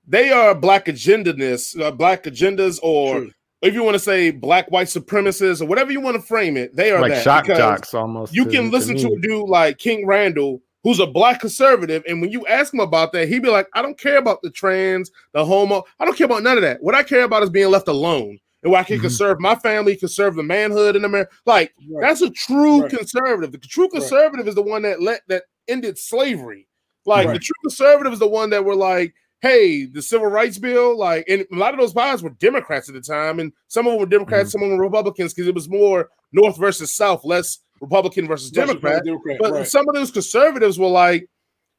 They 0.06 0.30
are 0.30 0.54
black 0.54 0.86
agendanists, 0.86 1.78
uh, 1.80 1.90
black 1.90 2.24
agendas, 2.24 2.78
or 2.82 3.20
True. 3.20 3.30
if 3.62 3.74
you 3.74 3.82
want 3.82 3.94
to 3.96 3.98
say 4.00 4.30
black 4.30 4.70
white 4.70 4.86
supremacists, 4.86 5.60
or 5.60 5.66
whatever 5.66 5.90
you 5.92 6.00
want 6.00 6.16
to 6.16 6.22
frame 6.22 6.56
it, 6.56 6.74
they 6.76 6.92
are 6.92 7.00
like 7.00 7.12
that 7.12 7.24
shock 7.24 7.46
jocks 7.46 7.92
almost. 7.92 8.34
you 8.34 8.44
to- 8.44 8.50
can 8.50 8.70
listen 8.70 8.96
to 8.96 9.08
me. 9.08 9.14
a 9.16 9.20
dude 9.20 9.48
like 9.48 9.78
King 9.78 10.06
Randall, 10.06 10.62
who's 10.84 11.00
a 11.00 11.06
black 11.06 11.40
conservative, 11.40 12.04
and 12.08 12.20
when 12.20 12.30
you 12.30 12.46
ask 12.46 12.72
him 12.72 12.78
about 12.80 13.12
that, 13.12 13.28
he'd 13.28 13.42
be 13.42 13.50
like, 13.50 13.66
"I 13.74 13.82
don't 13.82 13.98
care 13.98 14.18
about 14.18 14.40
the 14.42 14.50
trans, 14.50 15.10
the 15.32 15.44
homo. 15.44 15.82
I 15.98 16.04
don't 16.04 16.16
care 16.16 16.26
about 16.26 16.44
none 16.44 16.56
of 16.56 16.62
that. 16.62 16.80
What 16.82 16.94
I 16.94 17.02
care 17.02 17.24
about 17.24 17.42
is 17.42 17.50
being 17.50 17.70
left 17.70 17.88
alone, 17.88 18.38
and 18.66 18.72
where 18.72 18.80
I 18.80 18.84
can 18.84 18.98
Mhm. 18.98 19.02
conserve 19.02 19.38
my 19.40 19.54
family, 19.54 19.94
conserve 19.96 20.34
the 20.34 20.42
manhood 20.42 20.96
in 20.96 21.04
America. 21.04 21.30
Like 21.46 21.72
Right. 21.88 22.02
that's 22.08 22.20
a 22.20 22.30
true 22.30 22.82
Right. 22.82 22.90
conservative. 22.90 23.52
The 23.52 23.58
true 23.58 23.84
Right. 23.84 23.92
conservative 23.92 24.48
is 24.48 24.56
the 24.56 24.62
one 24.62 24.82
that 24.82 25.00
let 25.00 25.22
that 25.28 25.44
ended 25.68 25.96
slavery. 25.98 26.66
Like 27.06 27.28
the 27.32 27.38
true 27.38 27.54
conservative 27.62 28.12
is 28.12 28.18
the 28.18 28.26
one 28.28 28.50
that 28.50 28.64
were 28.64 28.74
like." 28.74 29.14
Hey, 29.42 29.84
the 29.84 30.00
civil 30.02 30.26
rights 30.28 30.58
bill, 30.58 30.96
like, 30.98 31.24
and 31.28 31.46
a 31.52 31.56
lot 31.56 31.74
of 31.74 31.78
those 31.78 31.92
guys 31.92 32.22
were 32.22 32.30
Democrats 32.30 32.88
at 32.88 32.94
the 32.94 33.00
time, 33.02 33.38
and 33.38 33.52
some 33.68 33.86
of 33.86 33.92
them 33.92 34.00
were 34.00 34.06
Democrats, 34.06 34.50
some 34.50 34.62
of 34.62 34.68
them 34.70 34.78
were 34.78 34.84
Republicans, 34.84 35.34
because 35.34 35.46
it 35.46 35.54
was 35.54 35.68
more 35.68 36.08
North 36.32 36.56
versus 36.58 36.90
South, 36.90 37.22
less 37.24 37.58
Republican 37.80 38.26
versus 38.26 38.50
Democrat. 38.50 39.04
Democrat, 39.04 39.36
But 39.38 39.52
right. 39.52 39.66
some 39.68 39.86
of 39.88 39.94
those 39.94 40.10
conservatives 40.10 40.78
were 40.78 40.88
like, 40.88 41.28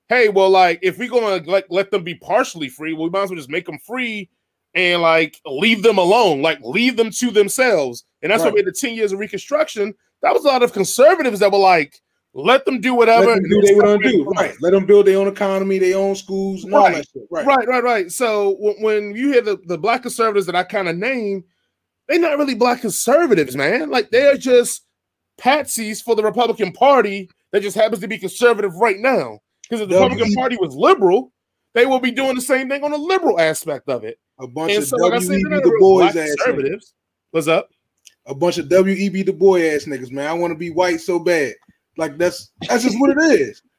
"Hey, 0.07 0.29
well, 0.29 0.51
like 0.51 0.79
if 0.83 0.97
we're 0.99 1.09
going 1.09 1.43
to 1.43 1.49
like 1.51 1.65
let 1.69 1.89
them 1.91 2.03
be 2.03 2.13
partially 2.15 2.69
free, 2.69 2.93
well, 2.93 3.05
we 3.05 3.09
might 3.09 3.23
as 3.23 3.29
well 3.31 3.37
just 3.37 3.49
make 3.49 3.65
them 3.65 3.79
free 3.79 4.29
and 4.77 5.01
like 5.01 5.41
leave 5.45 5.83
them 5.83 5.97
alone, 5.97 6.41
like 6.41 6.59
leave 6.61 6.95
them 6.95 7.09
to 7.11 7.31
themselves." 7.31 8.05
And 8.21 8.31
that's 8.31 8.41
what 8.43 8.49
Right. 8.53 8.63
made 8.63 8.67
the 8.67 8.71
ten 8.71 8.93
years 8.95 9.11
of 9.11 9.19
Reconstruction. 9.19 9.93
That 10.21 10.33
was 10.33 10.45
a 10.45 10.47
lot 10.47 10.63
of 10.63 10.71
conservatives 10.73 11.39
that 11.39 11.51
were 11.51 11.57
like, 11.57 11.99
"Let 12.33 12.65
them 12.65 12.79
do 12.79 12.93
whatever." 12.95 13.25
Them 13.35 13.43
do 13.43 13.61
they 13.61 13.75
want 13.75 14.01
to 14.01 14.09
do. 14.11 14.23
Right. 14.25 14.53
Let 14.61 14.71
them 14.71 14.85
build 14.85 15.05
their 15.07 15.17
own 15.17 15.27
economy, 15.27 15.77
their 15.79 15.97
own 15.97 16.15
schools, 16.15 16.63
and 16.63 16.73
all 16.73 16.81
Right. 16.85 16.95
that 16.95 17.05
shit. 17.13 17.23
Right. 17.29 17.45
Right, 17.45 17.67
right, 17.67 17.83
right. 17.83 18.11
So 18.11 18.55
when, 18.59 18.75
when 18.81 19.15
you 19.15 19.31
hear 19.33 19.41
the, 19.41 19.57
the 19.67 19.77
black 19.77 20.03
conservatives 20.03 20.45
that 20.47 20.55
I 20.55 20.63
kind 20.63 20.87
of 20.87 20.95
name, 20.97 21.43
they're 22.07 22.19
not 22.19 22.37
really 22.37 22.55
black 22.55 22.81
conservatives, 22.81 23.55
man. 23.55 23.89
Like 23.89 24.09
they're 24.11 24.37
just 24.37 24.85
patsies 25.39 26.01
for 26.03 26.15
the 26.15 26.23
Republican 26.23 26.71
Party 26.71 27.29
that 27.51 27.61
just 27.61 27.75
happens 27.75 28.01
to 28.01 28.07
be 28.07 28.17
conservative 28.17 28.75
right 28.75 28.99
now. 28.99 29.39
Because 29.63 29.81
if 29.81 29.89
the 29.89 29.95
W- 29.95 30.09
Republican 30.09 30.33
Party 30.35 30.57
was 30.59 30.75
liberal, 30.75 31.31
they 31.73 31.85
will 31.85 31.99
be 31.99 32.11
doing 32.11 32.33
the 32.35 32.41
same 32.41 32.69
thing 32.69 32.83
on 32.83 32.91
the 32.91 32.97
liberal 32.97 33.39
aspect 33.39 33.87
of 33.89 34.03
it. 34.03 34.17
A 34.39 34.47
bunch 34.47 34.71
And 34.73 34.83
of 34.83 34.87
so, 34.89 34.97
like 34.97 35.13
I 35.13 35.19
said, 35.19 35.27
W.E.B. 35.41 35.43
they're 35.49 35.57
not 35.57 35.63
Du 35.63 35.71
real 35.71 36.03
ass 36.03 36.13
niggas. 36.15 36.35
conservatives. 36.37 36.93
What's 37.31 37.47
up? 37.47 37.69
A 38.27 38.35
bunch 38.35 38.57
of 38.57 38.69
W.E.B. 38.69 39.23
Du 39.23 39.33
Bois 39.33 39.57
ass 39.59 39.85
niggas, 39.85 40.11
man. 40.11 40.27
I 40.27 40.33
want 40.33 40.51
to 40.51 40.57
be 40.57 40.69
white 40.69 41.01
so 41.01 41.17
bad. 41.19 41.53
Like 41.97 42.17
that's 42.17 42.51
that's 42.67 42.83
just 42.83 42.99
what 42.99 43.11
it 43.11 43.17
is. 43.39 43.61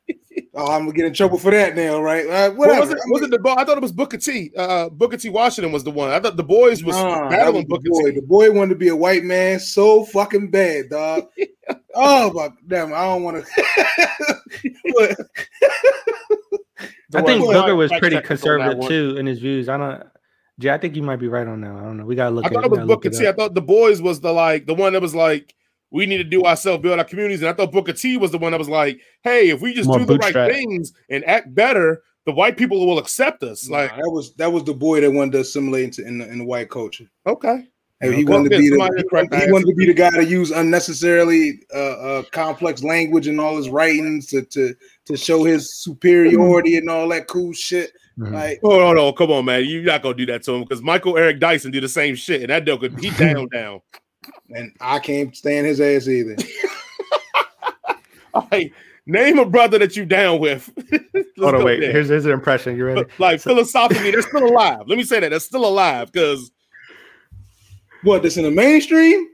Oh, 0.54 0.72
I'm 0.72 0.82
gonna 0.86 0.92
get 0.92 1.04
in 1.04 1.12
trouble 1.12 1.36
for 1.36 1.50
that 1.50 1.76
now, 1.76 2.00
right? 2.00 2.24
Uh, 2.26 2.50
What 2.50 2.68
whatever. 2.68 2.80
was 2.80 2.90
it? 2.90 2.96
I 2.98 3.10
Was 3.10 3.22
it 3.22 3.30
the? 3.30 3.38
Bo- 3.38 3.56
I 3.56 3.64
thought 3.64 3.76
it 3.76 3.82
was 3.82 3.92
Booker 3.92 4.16
T. 4.16 4.50
Uh, 4.56 4.88
Booker 4.88 5.16
T. 5.18 5.28
Washington 5.28 5.72
was 5.72 5.84
the 5.84 5.90
one. 5.90 6.10
I 6.10 6.18
thought 6.20 6.36
Du 6.36 6.42
Bois 6.42 6.68
was 6.70 6.82
nah, 6.96 7.28
that 7.28 7.30
battling 7.30 7.66
was 7.68 7.80
Booker 7.82 7.90
boy. 7.90 8.10
T. 8.10 8.16
The 8.16 8.22
boy 8.26 8.50
wanted 8.52 8.70
to 8.70 8.74
be 8.76 8.88
a 8.88 8.96
white 8.96 9.24
man 9.24 9.58
so 9.60 10.04
fucking 10.06 10.50
bad, 10.50 10.88
dog. 10.90 11.26
oh 11.94 12.32
my 12.32 12.48
damn! 12.66 12.94
I 12.94 13.02
don't 13.04 13.22
want 13.24 13.44
to. 13.44 15.26
I 17.14 17.22
think 17.22 17.44
Booker 17.44 17.74
was 17.76 17.90
pretty 17.98 18.16
check 18.16 18.30
us 18.30 18.44
on 18.46 18.58
that 18.60 18.70
conservative 18.70 18.88
too 18.88 19.16
in 19.18 19.26
his 19.26 19.40
views. 19.40 19.68
I 19.68 19.76
don't. 19.76 20.02
Jay, 20.58 20.70
I 20.70 20.78
think 20.78 20.96
you 20.96 21.02
might 21.02 21.16
be 21.16 21.28
right 21.28 21.46
on 21.46 21.60
that. 21.60 21.70
I 21.70 21.82
don't 21.82 21.96
know. 21.96 22.04
We 22.04 22.16
gotta 22.16 22.34
look. 22.34 22.44
I 22.46 22.48
thought 22.48 22.64
it 22.64 22.70
we 22.70 22.78
was 22.78 22.86
look 22.86 23.02
Booker 23.02 23.16
T. 23.16 23.26
I 23.26 23.30
up. 23.30 23.36
thought 23.36 23.54
Du 23.54 23.60
Bois 23.60 24.00
was 24.00 24.20
the 24.20 24.32
like 24.32 24.66
the 24.66 24.74
one 24.74 24.92
that 24.92 25.02
was 25.02 25.14
like, 25.14 25.54
we 25.90 26.04
need 26.06 26.18
to 26.18 26.24
do 26.24 26.44
ourselves, 26.44 26.82
build 26.82 26.98
our 26.98 27.04
communities. 27.04 27.40
And 27.40 27.48
I 27.48 27.52
thought 27.52 27.72
Booker 27.72 27.92
T 27.92 28.16
was 28.16 28.32
the 28.32 28.38
one 28.38 28.52
that 28.52 28.58
was 28.58 28.68
like, 28.68 29.00
hey, 29.22 29.50
if 29.50 29.60
we 29.60 29.72
just 29.72 29.88
More 29.88 29.98
do 29.98 30.04
the 30.04 30.14
bootstrap. 30.14 30.48
right 30.48 30.54
things 30.54 30.92
and 31.10 31.24
act 31.26 31.54
better, 31.54 32.02
the 32.26 32.32
white 32.32 32.56
people 32.56 32.84
will 32.86 32.98
accept 32.98 33.42
us. 33.42 33.68
Nah, 33.68 33.78
Like, 33.78 33.90
that 33.96 34.10
was 34.10 34.34
that 34.34 34.52
was 34.52 34.64
the 34.64 34.74
boy 34.74 35.00
that 35.00 35.10
wanted 35.10 35.32
to 35.32 35.40
assimilate 35.40 35.84
into 35.84 36.06
in 36.06 36.18
the, 36.18 36.28
in 36.28 36.38
the 36.38 36.44
white 36.44 36.68
culture. 36.70 37.08
okay, 37.26 37.66
And 38.00 38.14
he 38.14 38.24
Well, 38.24 38.38
wanted 38.38 38.50
to 38.50 38.58
be 38.58 38.68
the, 38.68 38.76
to 38.76 39.46
he, 39.46 39.52
wanted 39.52 39.66
to 39.66 39.74
be 39.74 39.86
the 39.86 39.94
guy 39.94 40.10
to 40.10 40.24
use 40.24 40.50
unnecessarily 40.50 41.60
uh, 41.74 41.78
uh, 41.78 42.22
complex 42.32 42.82
language 42.82 43.28
in 43.28 43.38
all 43.40 43.56
his 43.56 43.68
writings 43.70 44.26
to 44.26 44.42
to 44.42 44.74
to 45.06 45.16
show 45.16 45.44
his 45.44 45.80
superiority 45.82 46.76
and 46.76 46.90
all 46.90 47.08
that 47.08 47.28
cool 47.28 47.52
shit. 47.52 47.92
Mhm. 48.18 48.32
Like 48.32 48.58
oh 48.64 48.78
no, 48.80 48.92
no, 48.92 49.12
come 49.12 49.30
on, 49.30 49.44
man, 49.44 49.64
you're 49.64 49.82
not 49.84 50.02
gonna 50.02 50.14
do 50.16 50.26
that 50.26 50.42
to 50.44 50.52
him 50.54 50.62
because 50.62 50.82
Michael 50.82 51.16
Eric 51.16 51.38
Dyson 51.38 51.70
did 51.70 51.84
the 51.84 51.88
same 51.88 52.14
shit, 52.16 52.40
and 52.42 52.50
that 52.50 52.64
dude 52.64 52.80
could 52.80 52.98
he 52.98 53.10
down 53.10 53.46
down. 53.52 53.80
and 54.54 54.72
I 54.80 54.98
can't 54.98 55.36
stand 55.36 55.66
his 55.66 55.80
ass 55.80 56.08
either. 56.08 56.36
All 58.34 58.46
right, 58.52 58.72
name 59.06 59.38
a 59.38 59.44
brother 59.44 59.78
that 59.78 59.96
you 59.96 60.04
down 60.04 60.38
with. 60.40 60.70
Let's 61.14 61.28
Hold 61.38 61.54
on, 61.56 61.64
wait. 61.64 61.80
there. 61.80 61.92
Here's 61.92 62.08
here's 62.08 62.26
an 62.26 62.32
impression. 62.32 62.76
You 62.76 62.86
ready? 62.86 63.04
like 63.18 63.40
philosophically, 63.40 64.10
they're 64.10 64.22
still 64.22 64.44
alive. 64.46 64.82
Let 64.86 64.98
me 64.98 65.04
say 65.04 65.20
that 65.20 65.30
they're 65.30 65.40
still 65.40 65.64
alive 65.66 66.10
because 66.12 66.50
What? 68.02 68.22
That's 68.22 68.36
in 68.36 68.44
the 68.44 68.50
mainstream? 68.50 69.28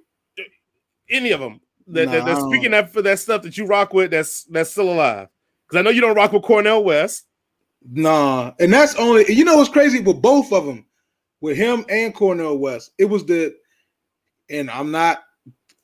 any 1.11 1.33
of 1.33 1.41
them 1.41 1.61
that, 1.87 2.11
that, 2.11 2.19
Nah, 2.19 2.23
I 2.25 2.35
that's 2.35 2.45
speaking 2.47 2.71
that 2.71 2.91
for 2.91 3.03
that 3.03 3.19
stuff 3.19 3.43
that 3.43 3.59
you 3.59 3.67
rock 3.67 3.93
with 3.93 4.11
that's 4.11 4.45
that's 4.45 4.71
still 4.71 4.91
alive. 4.93 5.29
Because 5.67 5.79
I 5.79 5.83
know 5.83 5.91
you 5.91 6.01
don't 6.01 6.17
rock 6.17 6.33
with 6.33 6.43
Cornel 6.43 6.83
West. 6.85 7.25
Nah, 7.91 8.53
and 8.59 8.73
that's 8.73 8.95
only 8.97 9.31
you 9.33 9.45
know 9.45 9.57
what's 9.57 9.69
crazy 9.69 10.01
with 10.01 10.23
both 10.23 10.53
of 10.53 10.65
them, 10.65 10.87
with 11.41 11.57
him 11.57 11.85
and 11.89 12.15
Cornel 12.15 12.59
West. 12.59 12.93
It 12.99 13.05
was 13.07 13.27
the, 13.27 13.55
and 14.49 14.71
I'm 14.71 14.91
not 14.91 15.23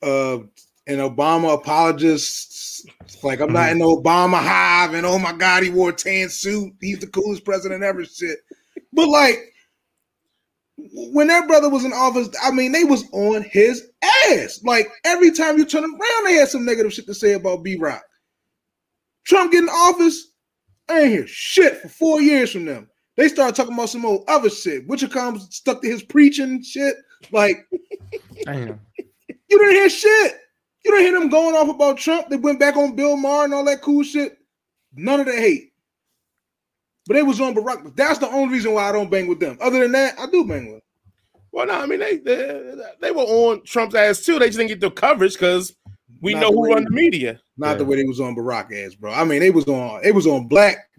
uh 0.01 0.39
an 0.87 0.97
Obama 0.97 1.53
apologist. 1.53 2.89
Like 3.23 3.39
I'm 3.39 3.53
not 3.53 3.69
in 3.69 3.79
the 3.79 3.85
Obama 3.85 4.39
hive, 4.39 4.93
and 4.95 5.05
oh 5.05 5.19
my 5.19 5.33
god, 5.33 5.63
he 5.63 5.69
wore 5.69 5.89
a 5.89 5.93
tan 5.93 6.29
suit. 6.29 6.73
He's 6.81 6.99
the 6.99 7.07
coolest 7.07 7.45
president 7.45 7.83
ever. 7.83 8.03
Shit, 8.03 8.39
but 8.91 9.07
like 9.07 9.53
when 10.93 11.27
that 11.27 11.47
brother 11.47 11.69
was 11.69 11.85
in 11.85 11.93
office, 11.93 12.29
I 12.41 12.51
mean, 12.51 12.71
they 12.71 12.83
was 12.83 13.05
on 13.11 13.43
his 13.43 13.89
ass. 14.31 14.61
Like 14.63 14.89
every 15.05 15.31
time 15.31 15.57
you 15.57 15.65
turn 15.65 15.83
around, 15.83 16.25
they 16.25 16.33
had 16.33 16.47
some 16.47 16.65
negative 16.65 16.93
shit 16.93 17.05
to 17.05 17.13
say 17.13 17.33
about 17.33 17.63
B 17.63 17.77
Rock. 17.77 18.03
Trump 19.23 19.51
getting 19.51 19.69
office, 19.69 20.30
I 20.89 21.01
ain't 21.01 21.09
hear 21.11 21.27
shit 21.27 21.81
for 21.81 21.87
four 21.89 22.21
years 22.21 22.51
from 22.51 22.65
them. 22.65 22.89
They 23.17 23.27
started 23.27 23.55
talking 23.55 23.73
about 23.73 23.89
some 23.89 24.05
old 24.05 24.23
other 24.27 24.49
shit. 24.49 24.87
Witchcom 24.87 25.39
stuck 25.51 25.81
to 25.81 25.87
his 25.87 26.03
preaching 26.03 26.63
shit. 26.63 26.95
Like 27.31 27.67
I 28.47 28.55
know. 28.55 28.79
you 28.97 29.59
didn't 29.59 29.73
hear 29.73 29.89
shit. 29.89 30.37
You 30.83 30.91
didn't 30.91 31.05
hear 31.05 31.19
them 31.19 31.29
going 31.29 31.55
off 31.55 31.69
about 31.69 31.97
Trump. 31.97 32.29
They 32.29 32.37
went 32.37 32.59
back 32.59 32.75
on 32.75 32.95
Bill 32.95 33.15
Maher 33.15 33.45
and 33.45 33.53
all 33.53 33.65
that 33.65 33.81
cool 33.81 34.03
shit. 34.03 34.37
None 34.93 35.19
of 35.19 35.25
the 35.27 35.33
hate. 35.33 35.73
But 37.07 37.15
they 37.15 37.23
was 37.23 37.41
on 37.41 37.53
Barack. 37.53 37.95
That's 37.95 38.19
the 38.19 38.29
only 38.29 38.53
reason 38.53 38.73
why 38.73 38.89
I 38.89 38.91
don't 38.91 39.11
bang 39.11 39.27
with 39.27 39.39
them. 39.39 39.57
Other 39.61 39.79
than 39.79 39.91
that, 39.93 40.19
I 40.19 40.27
do 40.27 40.45
bang 40.45 40.65
with. 40.65 40.73
Them. 40.75 40.81
Well, 41.51 41.67
no, 41.67 41.73
I 41.73 41.85
mean 41.85 41.99
they 41.99 42.17
they, 42.17 42.75
they 43.01 43.11
were 43.11 43.23
on 43.23 43.63
Trump's 43.65 43.95
ass 43.95 44.21
too. 44.21 44.39
They 44.39 44.47
just 44.47 44.57
didn't 44.57 44.69
get 44.69 44.79
the 44.79 44.89
coverage 44.89 45.33
because 45.33 45.75
we 46.21 46.33
Not 46.33 46.41
know 46.41 46.51
who 46.51 46.73
run 46.73 46.83
the 46.83 46.91
media. 46.91 47.41
Not 47.57 47.79
the 47.79 47.85
way 47.85 47.97
they 47.97 48.05
was 48.05 48.19
on 48.19 48.35
Barack 48.35 48.71
ass, 48.73 48.95
bro. 48.95 49.11
I 49.11 49.23
mean, 49.23 49.39
they 49.39 49.49
was 49.49 49.67
on. 49.67 50.01
It 50.03 50.13
was 50.13 50.27
on 50.27 50.47
black, 50.47 50.89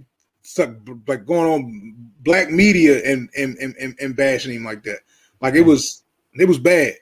like 1.07 1.25
going 1.25 1.51
on 1.51 1.95
black 2.21 2.51
media 2.51 3.01
and 3.05 3.31
and, 3.37 3.57
and 3.59 3.75
and 3.81 3.95
and 4.01 4.17
bashing 4.17 4.55
him 4.55 4.65
like 4.65 4.83
that. 4.83 4.99
Like 5.41 5.55
it 5.55 5.63
was, 5.63 6.03
it 6.35 6.47
was 6.47 6.59
bad. 6.59 6.95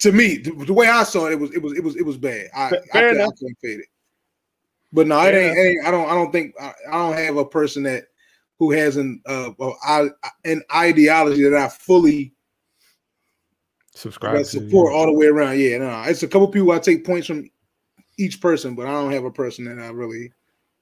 To 0.00 0.12
me, 0.12 0.36
the, 0.36 0.52
the 0.66 0.72
way 0.74 0.88
I 0.88 1.04
saw 1.04 1.26
it, 1.26 1.32
it 1.32 1.40
was 1.40 1.54
it 1.54 1.62
was 1.62 1.72
it 1.72 1.82
was 1.82 1.96
it 1.96 2.04
was 2.04 2.18
bad. 2.18 2.48
I, 2.54 2.68
Fair 2.68 2.80
I, 2.80 2.92
can't, 2.92 3.06
I 3.06 3.10
enough. 3.22 3.40
can't 3.40 3.58
fade 3.62 3.80
it. 3.80 3.86
But 4.92 5.06
no, 5.06 5.18
it 5.20 5.32
Fair 5.32 5.40
ain't, 5.40 5.58
it 5.58 5.60
ain't. 5.60 5.86
I 5.86 5.90
don't. 5.90 6.08
I 6.08 6.14
don't 6.14 6.32
think. 6.32 6.54
I, 6.60 6.72
I 6.88 6.92
don't 6.92 7.16
have 7.16 7.36
a 7.38 7.44
person 7.46 7.82
that 7.84 8.04
who 8.58 8.72
has 8.72 8.98
an 8.98 9.22
uh, 9.26 9.50
uh, 9.58 10.08
an 10.44 10.62
ideology 10.74 11.42
that 11.44 11.54
I 11.54 11.68
fully 11.68 12.32
Subscribe 13.96 14.44
support 14.44 14.92
all 14.92 15.06
the 15.06 15.12
way 15.12 15.26
around. 15.26 15.58
Yeah, 15.58 15.78
no, 15.78 16.02
it's 16.06 16.22
a 16.22 16.28
couple 16.28 16.46
people 16.48 16.70
I 16.72 16.78
take 16.78 17.04
points 17.04 17.26
from 17.26 17.48
each 18.18 18.40
person, 18.40 18.74
but 18.74 18.86
I 18.86 18.92
don't 18.92 19.12
have 19.12 19.24
a 19.24 19.30
person 19.30 19.64
that 19.64 19.82
I 19.82 19.88
really. 19.88 20.32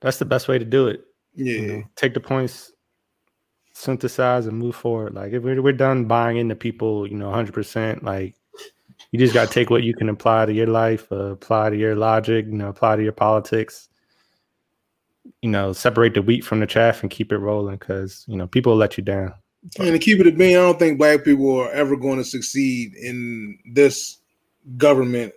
That's 0.00 0.18
the 0.18 0.24
best 0.24 0.48
way 0.48 0.58
to 0.58 0.64
do 0.64 0.88
it. 0.88 1.00
Yeah, 1.34 1.52
You 1.54 1.66
know, 1.66 1.82
take 1.96 2.14
the 2.14 2.20
points, 2.20 2.72
synthesize, 3.72 4.46
and 4.46 4.58
move 4.58 4.74
forward. 4.76 5.14
Like 5.14 5.32
if 5.32 5.42
we're, 5.42 5.62
we're 5.62 5.72
done 5.72 6.06
buying 6.06 6.36
into 6.38 6.56
people, 6.56 7.06
you 7.06 7.16
know, 7.16 7.30
hundred 7.32 7.54
percent. 7.54 8.02
Like 8.04 8.34
you 9.12 9.18
just 9.18 9.32
got 9.34 9.48
to 9.48 9.54
take 9.54 9.70
what 9.70 9.84
you 9.84 9.94
can 9.94 10.08
apply 10.08 10.46
to 10.46 10.52
your 10.52 10.66
life, 10.66 11.10
uh, 11.12 11.32
apply 11.32 11.70
to 11.70 11.76
your 11.76 11.94
logic, 11.96 12.46
you 12.46 12.52
know, 12.52 12.68
apply 12.68 12.96
to 12.96 13.02
your 13.02 13.12
politics. 13.12 13.88
you 15.40 15.50
know, 15.50 15.72
separate 15.72 16.14
the 16.14 16.22
wheat 16.22 16.44
from 16.44 16.60
the 16.60 16.66
chaff 16.66 17.02
and 17.02 17.10
keep 17.10 17.32
it 17.32 17.38
rolling 17.38 17.76
because 17.76 18.24
you 18.28 18.36
know 18.36 18.46
people 18.46 18.72
will 18.72 18.78
let 18.78 18.98
you 18.98 19.04
down. 19.04 19.32
And 19.78 19.92
to 19.92 19.98
keep 19.98 20.20
it 20.20 20.26
a 20.26 20.32
being, 20.32 20.56
I 20.56 20.60
don't 20.60 20.78
think 20.78 20.98
black 20.98 21.24
people 21.24 21.58
are 21.58 21.70
ever 21.70 21.96
going 21.96 22.18
to 22.18 22.24
succeed 22.24 22.94
in 22.94 23.58
this 23.72 24.18
government, 24.76 25.32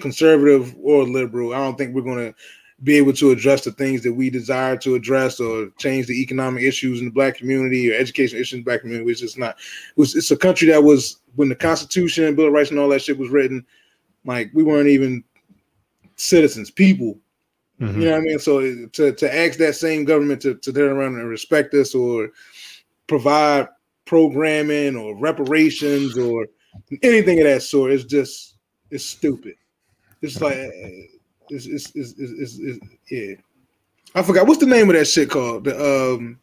conservative 0.00 0.74
or 0.82 1.04
liberal. 1.04 1.54
I 1.54 1.58
don't 1.58 1.76
think 1.76 1.94
we're 1.94 2.02
going 2.02 2.32
to 2.32 2.34
be 2.82 2.96
able 2.96 3.12
to 3.14 3.30
address 3.30 3.64
the 3.64 3.72
things 3.72 4.02
that 4.02 4.12
we 4.12 4.28
desire 4.28 4.76
to 4.76 4.94
address 4.94 5.40
or 5.40 5.68
change 5.78 6.06
the 6.06 6.20
economic 6.20 6.62
issues 6.62 7.00
in 7.00 7.06
the 7.06 7.10
black 7.10 7.36
community 7.36 7.90
or 7.90 7.94
education 7.94 8.38
issues 8.38 8.54
in 8.54 8.58
the 8.60 8.64
black 8.64 8.80
community. 8.80 9.10
It's 9.10 9.20
just 9.20 9.38
not. 9.38 9.56
It 9.56 9.96
was 9.96 10.14
it's 10.14 10.30
a 10.30 10.36
country 10.36 10.68
that 10.68 10.82
was 10.82 11.20
when 11.36 11.48
the 11.48 11.54
Constitution, 11.54 12.34
Bill 12.34 12.48
of 12.48 12.52
Rights, 12.52 12.70
and 12.70 12.78
all 12.78 12.88
that 12.90 13.02
shit 13.02 13.18
was 13.18 13.30
written. 13.30 13.64
Like 14.24 14.50
we 14.52 14.62
weren't 14.62 14.88
even 14.88 15.24
citizens, 16.16 16.70
people. 16.70 17.18
Mhm. 17.80 17.94
You 17.94 18.04
know 18.06 18.12
what 18.12 18.20
I 18.20 18.24
mean? 18.24 18.38
So 18.38 18.86
to 18.86 19.12
to 19.12 19.34
ask 19.34 19.58
that 19.58 19.74
same 19.74 20.04
government 20.04 20.42
to 20.42 20.54
to 20.54 20.72
turn 20.72 20.96
around 20.96 21.18
and 21.18 21.28
respect 21.28 21.72
us 21.74 21.94
or 21.94 22.30
provide 23.06 23.68
programming 24.04 24.96
or 24.96 25.16
reparations 25.16 26.16
or 26.16 26.46
anything 27.02 27.38
of 27.40 27.44
that 27.44 27.62
sort 27.62 27.92
It's 27.92 28.04
just 28.04 28.56
it's 28.90 29.04
stupid. 29.04 29.54
It's 30.22 30.40
like 30.40 30.56
it's 31.48 31.66
it's 31.66 31.92
it's, 31.94 32.14
it's, 32.18 32.58
it's, 32.58 32.78
yeah. 33.10 33.34
I 34.14 34.22
forgot 34.22 34.46
what's 34.46 34.60
the 34.60 34.66
name 34.66 34.88
of 34.88 34.96
that 34.96 35.06
shit 35.06 35.30
called 35.30 35.64
the 35.64 36.14
um 36.14 36.38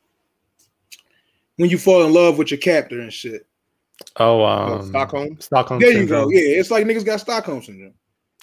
when 1.57 1.69
you 1.69 1.77
fall 1.77 2.05
in 2.05 2.13
love 2.13 2.37
with 2.37 2.51
your 2.51 2.59
captor 2.59 2.99
and 2.99 3.13
shit. 3.13 3.45
Oh, 4.17 4.43
um, 4.43 4.87
Stockholm? 4.87 5.39
Stockholm. 5.39 5.79
There 5.79 5.91
you 5.91 6.07
go. 6.07 6.29
Yeah, 6.29 6.59
it's 6.59 6.71
like 6.71 6.85
niggas 6.85 7.05
got 7.05 7.19
Stockholm 7.19 7.61
syndrome. 7.61 7.93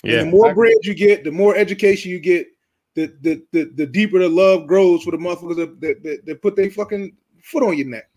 And 0.02 0.12
Yeah. 0.12 0.24
the 0.24 0.30
more 0.30 0.54
bread 0.54 0.76
you 0.82 0.94
get, 0.94 1.24
the 1.24 1.32
more 1.32 1.56
education 1.56 2.10
you 2.10 2.20
get, 2.20 2.48
the 2.94 3.12
the 3.20 3.42
the, 3.52 3.64
the 3.74 3.86
deeper 3.86 4.18
the 4.18 4.28
love 4.28 4.66
grows 4.66 5.02
for 5.02 5.10
the 5.10 5.16
motherfuckers 5.16 5.56
that, 5.56 5.80
that, 5.80 6.02
that, 6.02 6.26
that 6.26 6.42
put 6.42 6.56
their 6.56 6.70
fucking 6.70 7.16
foot 7.42 7.62
on 7.62 7.76
your 7.76 7.86
neck. 7.86 8.09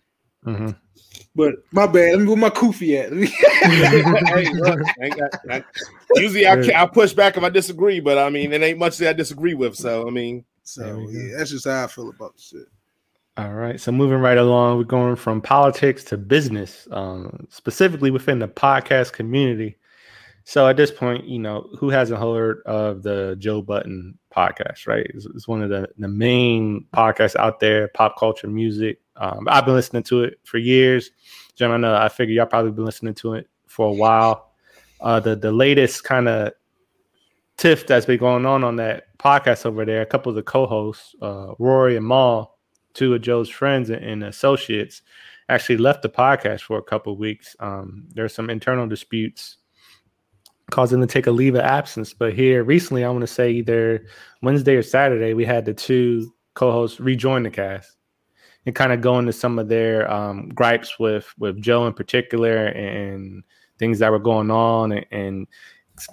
Mhm. 0.45 0.75
But 1.35 1.55
my 1.71 1.87
bad. 1.87 2.11
Let 2.11 2.19
me 2.19 2.27
where 2.27 2.37
my 2.37 2.49
kufi 2.49 2.99
at. 3.01 3.11
Let 3.11 3.19
me- 3.19 3.33
I 4.31 5.55
ain't 5.55 5.65
usually 6.15 6.45
I, 6.47 6.83
I 6.83 6.85
push 6.85 7.13
back 7.13 7.37
if 7.37 7.43
I 7.43 7.49
disagree, 7.49 7.99
but 7.99 8.17
I 8.17 8.29
mean, 8.29 8.53
it 8.53 8.61
ain't 8.61 8.77
much 8.79 8.97
that 8.97 9.09
I 9.09 9.13
disagree 9.13 9.53
with. 9.55 9.75
So 9.75 10.07
I 10.07 10.11
mean, 10.11 10.45
so 10.63 10.83
There 10.83 10.97
we 10.97 11.05
go. 11.05 11.11
yeah, 11.19 11.37
that's 11.37 11.49
just 11.51 11.65
how 11.65 11.83
I 11.83 11.87
feel 11.87 12.09
about 12.09 12.35
the 12.35 12.41
shit. 12.41 12.67
All 13.35 13.53
right. 13.53 13.79
So 13.81 13.91
moving 13.91 14.19
right 14.19 14.37
along, 14.37 14.77
we're 14.77 14.83
going 14.83 15.15
from 15.15 15.41
politics 15.41 16.03
to 16.05 16.17
business, 16.17 16.87
um, 16.91 17.47
specifically 17.49 18.11
within 18.11 18.37
the 18.37 18.47
podcast 18.47 19.13
community. 19.13 19.77
So 20.45 20.67
at 20.67 20.75
this 20.75 20.91
point, 20.91 21.25
you 21.25 21.39
know, 21.39 21.69
who 21.79 21.89
hasn't 21.89 22.19
heard 22.19 22.61
of 22.65 23.01
the 23.01 23.35
Joe 23.39 23.61
Budden 23.61 24.17
podcast, 24.35 24.87
right? 24.87 25.05
It's, 25.13 25.25
it's 25.25 25.47
one 25.47 25.61
of 25.61 25.69
the, 25.69 25.89
the 25.97 26.07
main 26.07 26.85
podcasts 26.93 27.35
out 27.37 27.59
there, 27.59 27.87
pop 27.89 28.17
culture, 28.17 28.47
music. 28.47 28.99
Um, 29.15 29.47
I've 29.49 29.65
been 29.65 29.75
listening 29.75 30.03
to 30.03 30.23
it 30.23 30.39
for 30.43 30.57
years. 30.57 31.11
Jim, 31.55 31.71
I 31.71 31.77
know 31.77 31.95
I 31.95 32.09
figure 32.09 32.35
y'all 32.35 32.45
probably 32.45 32.71
been 32.71 32.85
listening 32.85 33.13
to 33.15 33.35
it 33.35 33.47
for 33.67 33.87
a 33.87 33.93
while. 33.93 34.51
Uh, 34.99 35.19
the 35.19 35.35
the 35.35 35.51
latest 35.51 36.03
kind 36.03 36.27
of 36.27 36.53
tiff 37.57 37.85
that's 37.85 38.05
been 38.05 38.19
going 38.19 38.45
on 38.45 38.63
on 38.63 38.77
that 38.77 39.17
podcast 39.17 39.65
over 39.65 39.85
there, 39.85 40.01
a 40.01 40.05
couple 40.05 40.29
of 40.29 40.35
the 40.35 40.43
co-hosts, 40.43 41.15
uh, 41.21 41.53
Rory 41.59 41.95
and 41.95 42.07
Mal, 42.07 42.57
two 42.93 43.13
of 43.13 43.21
Joe's 43.21 43.49
friends 43.49 43.89
and, 43.89 44.03
and 44.03 44.23
associates, 44.23 45.01
actually 45.49 45.77
left 45.77 46.01
the 46.01 46.09
podcast 46.09 46.61
for 46.61 46.77
a 46.77 46.83
couple 46.83 47.13
of 47.13 47.19
weeks. 47.19 47.55
Um, 47.59 48.05
there's 48.13 48.33
some 48.33 48.49
internal 48.49 48.87
disputes 48.87 49.57
causing 50.73 50.99
them 50.99 51.07
to 51.07 51.13
take 51.13 51.27
a 51.27 51.31
leave 51.31 51.53
of 51.53 51.61
absence. 51.61 52.15
But 52.15 52.33
here 52.33 52.63
recently, 52.63 53.05
I 53.05 53.09
want 53.09 53.21
to 53.21 53.27
say 53.27 53.51
either 53.51 54.07
Wednesday 54.41 54.75
or 54.75 54.81
Saturday, 54.81 55.35
we 55.35 55.45
had 55.45 55.65
the 55.65 55.73
two 55.73 56.33
co-hosts 56.55 56.99
rejoin 56.99 57.43
the 57.43 57.51
cast 57.51 57.95
and 58.65 58.73
kind 58.73 58.91
of 58.91 58.99
go 58.99 59.19
into 59.19 59.33
some 59.33 59.59
of 59.59 59.69
their 59.69 60.11
um, 60.11 60.49
gripes 60.49 60.97
with 60.97 61.31
with 61.37 61.61
Joe 61.61 61.85
in 61.85 61.93
particular 61.93 62.65
and 62.67 63.43
things 63.77 63.99
that 63.99 64.09
were 64.09 64.17
going 64.17 64.49
on 64.49 64.91
and, 64.93 65.05
and 65.11 65.47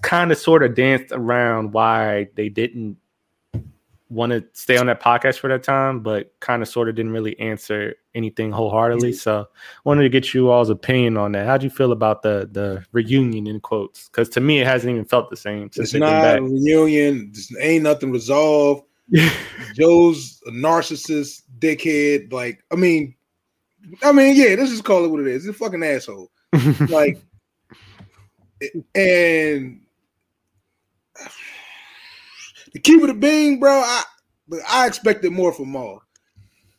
kind 0.02 0.30
of 0.30 0.36
sort 0.36 0.62
of 0.62 0.74
danced 0.74 1.10
around 1.12 1.72
why 1.72 2.28
they 2.34 2.50
didn't 2.50 2.98
want 4.10 4.32
to 4.32 4.44
stay 4.52 4.76
on 4.76 4.86
that 4.86 5.00
podcast 5.00 5.38
for 5.38 5.48
that 5.48 5.62
time, 5.62 6.00
but 6.00 6.34
kind 6.40 6.62
of 6.62 6.68
sort 6.68 6.88
of 6.88 6.96
didn't 6.96 7.12
really 7.12 7.38
answer 7.38 7.94
anything 8.14 8.50
wholeheartedly. 8.50 9.10
Mm-hmm. 9.10 9.18
So 9.18 9.48
wanted 9.84 10.02
to 10.02 10.08
get 10.08 10.34
you 10.34 10.50
all's 10.50 10.68
opinion 10.68 11.16
on 11.16 11.32
that. 11.32 11.46
How'd 11.46 11.62
you 11.62 11.70
feel 11.70 11.92
about 11.92 12.22
the 12.22 12.48
the 12.50 12.84
reunion 12.92 13.46
in 13.46 13.60
quotes? 13.60 14.08
Because 14.08 14.28
to 14.30 14.40
me, 14.40 14.60
it 14.60 14.66
hasn't 14.66 14.90
even 14.90 15.04
felt 15.04 15.30
the 15.30 15.36
same 15.36 15.70
since 15.72 15.94
It's 15.94 16.00
not 16.00 16.38
a 16.38 16.42
reunion. 16.42 17.30
Just 17.32 17.54
ain't 17.60 17.84
nothing 17.84 18.10
resolved. 18.10 18.84
Joe's 19.74 20.40
a 20.46 20.50
narcissist, 20.50 21.42
dickhead. 21.58 22.32
Like, 22.32 22.62
I 22.72 22.76
mean, 22.76 23.14
I 24.02 24.12
mean, 24.12 24.36
yeah, 24.36 24.56
let's 24.58 24.70
just 24.70 24.84
call 24.84 25.04
it 25.04 25.08
what 25.08 25.20
it 25.20 25.26
is. 25.28 25.44
He's 25.44 25.50
a 25.50 25.54
fucking 25.54 25.82
asshole. 25.82 26.30
Like, 26.88 27.20
and 28.94 29.80
to 32.72 32.78
keep 32.78 33.02
it 33.02 33.10
a 33.10 33.14
being, 33.14 33.60
bro, 33.60 33.72
I 33.72 34.02
but 34.48 34.60
I 34.68 34.86
expected 34.86 35.32
more 35.32 35.52
from 35.52 35.72
Mal. 35.72 36.02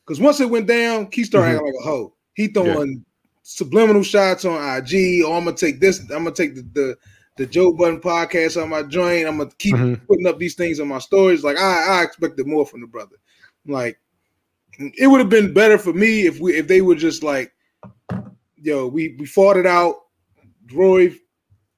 Because 0.06 0.20
once 0.20 0.40
it 0.40 0.50
went 0.50 0.68
down, 0.68 1.10
he 1.12 1.24
started 1.24 1.56
acting 1.56 1.66
like 1.68 1.76
a 1.80 1.84
hoe. 1.84 2.14
He 2.34 2.48
throwing 2.48 3.06
subliminal 3.44 4.04
shots 4.04 4.46
on 4.46 4.56
IG. 4.78 5.24
Oh, 5.24 5.34
I'm 5.34 5.46
gonna 5.46 5.56
take 5.56 5.80
this. 5.80 6.00
I'm 6.12 6.24
gonna 6.24 6.32
take 6.32 6.56
the 6.56 6.62
the, 6.74 6.98
the 7.38 7.46
Joe 7.46 7.72
Budden 7.74 8.02
podcast 8.02 8.62
on 8.62 8.70
my 8.70 8.84
joint. 8.84 9.28
I'm 9.28 9.38
gonna 9.38 9.52
keep 9.58 9.76
Mhm. 9.76 10.06
putting 10.08 10.28
up 10.28 10.38
these 10.38 10.56
things 10.56 10.80
on 10.80 10.88
my 10.88 11.00
stories. 11.00 11.44
Like 11.44 11.58
I, 11.58 12.00
I 12.00 12.04
expected 12.04 12.46
more 12.48 12.66
from 12.66 12.82
the 12.82 12.88
brother. 12.88 13.16
Like 13.66 14.00
it 14.80 15.08
would 15.08 15.20
have 15.20 15.30
been 15.30 15.54
better 15.54 15.78
for 15.78 15.94
me 15.94 16.26
if 16.26 16.40
we 16.40 16.56
if 16.56 16.68
they 16.68 16.82
were 16.82 16.96
just 16.96 17.24
like, 17.24 17.54
yo, 18.58 18.88
we 18.88 19.16
we 19.20 19.26
fought 19.26 19.58
it 19.58 19.66
out. 19.66 19.96
Roy 20.74 21.14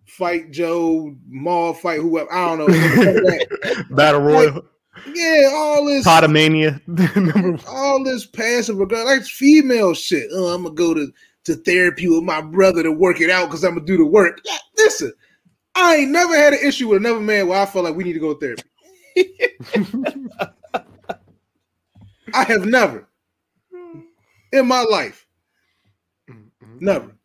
fight 0.06 0.51
Joe, 0.51 1.16
Mal 1.28 1.74
fight 1.74 1.99
whoever. 1.99 2.32
I 2.32 2.56
don't 2.56 2.68
know. 2.68 3.39
Battle 3.95 4.22
Royal, 4.22 4.66
yeah, 5.14 5.49
all 5.54 5.86
this 5.86 6.06
Potomania. 6.06 6.80
All 7.68 8.04
this 8.04 8.26
passive 8.26 8.78
regard, 8.78 9.06
like 9.06 9.24
female 9.24 9.93
shit. 9.93 10.30
Oh, 10.32 10.54
I'm 10.54 10.64
gonna 10.64 10.76
go 10.76 10.93
to, 10.93 11.12
to 11.45 11.56
therapy 11.56 12.08
with 12.08 12.24
my 12.24 12.41
brother 12.41 12.84
to 12.84 12.91
work 12.91 13.20
it 13.20 13.30
out 13.30 13.47
because 13.47 13.64
I'm 13.64 13.76
gonna 13.76 13.86
do 13.86 13.97
the 13.97 14.06
work. 14.06 14.39
Yeah, 14.45 14.58
listen, 14.78 15.14
I 15.76 15.97
ain't 15.97 16.12
never 16.12 16.36
had 16.36 16.54
an 16.54 16.60
issue 16.64 16.89
with 16.89 16.99
another 16.99 17.20
man 17.20 17.47
where 17.47 17.62
I 17.62 17.66
felt 17.66 17.86
like 17.86 17.95
we 17.95 18.04
need 18.04 18.14
to 18.14 18.20
go 18.20 18.34
to 18.34 18.39
therapy. 18.39 18.64
I 22.34 22.43
have 22.45 22.66
never 22.66 23.08
in 24.51 24.68
my 24.68 24.82
life, 24.84 25.28
never. 26.80 27.16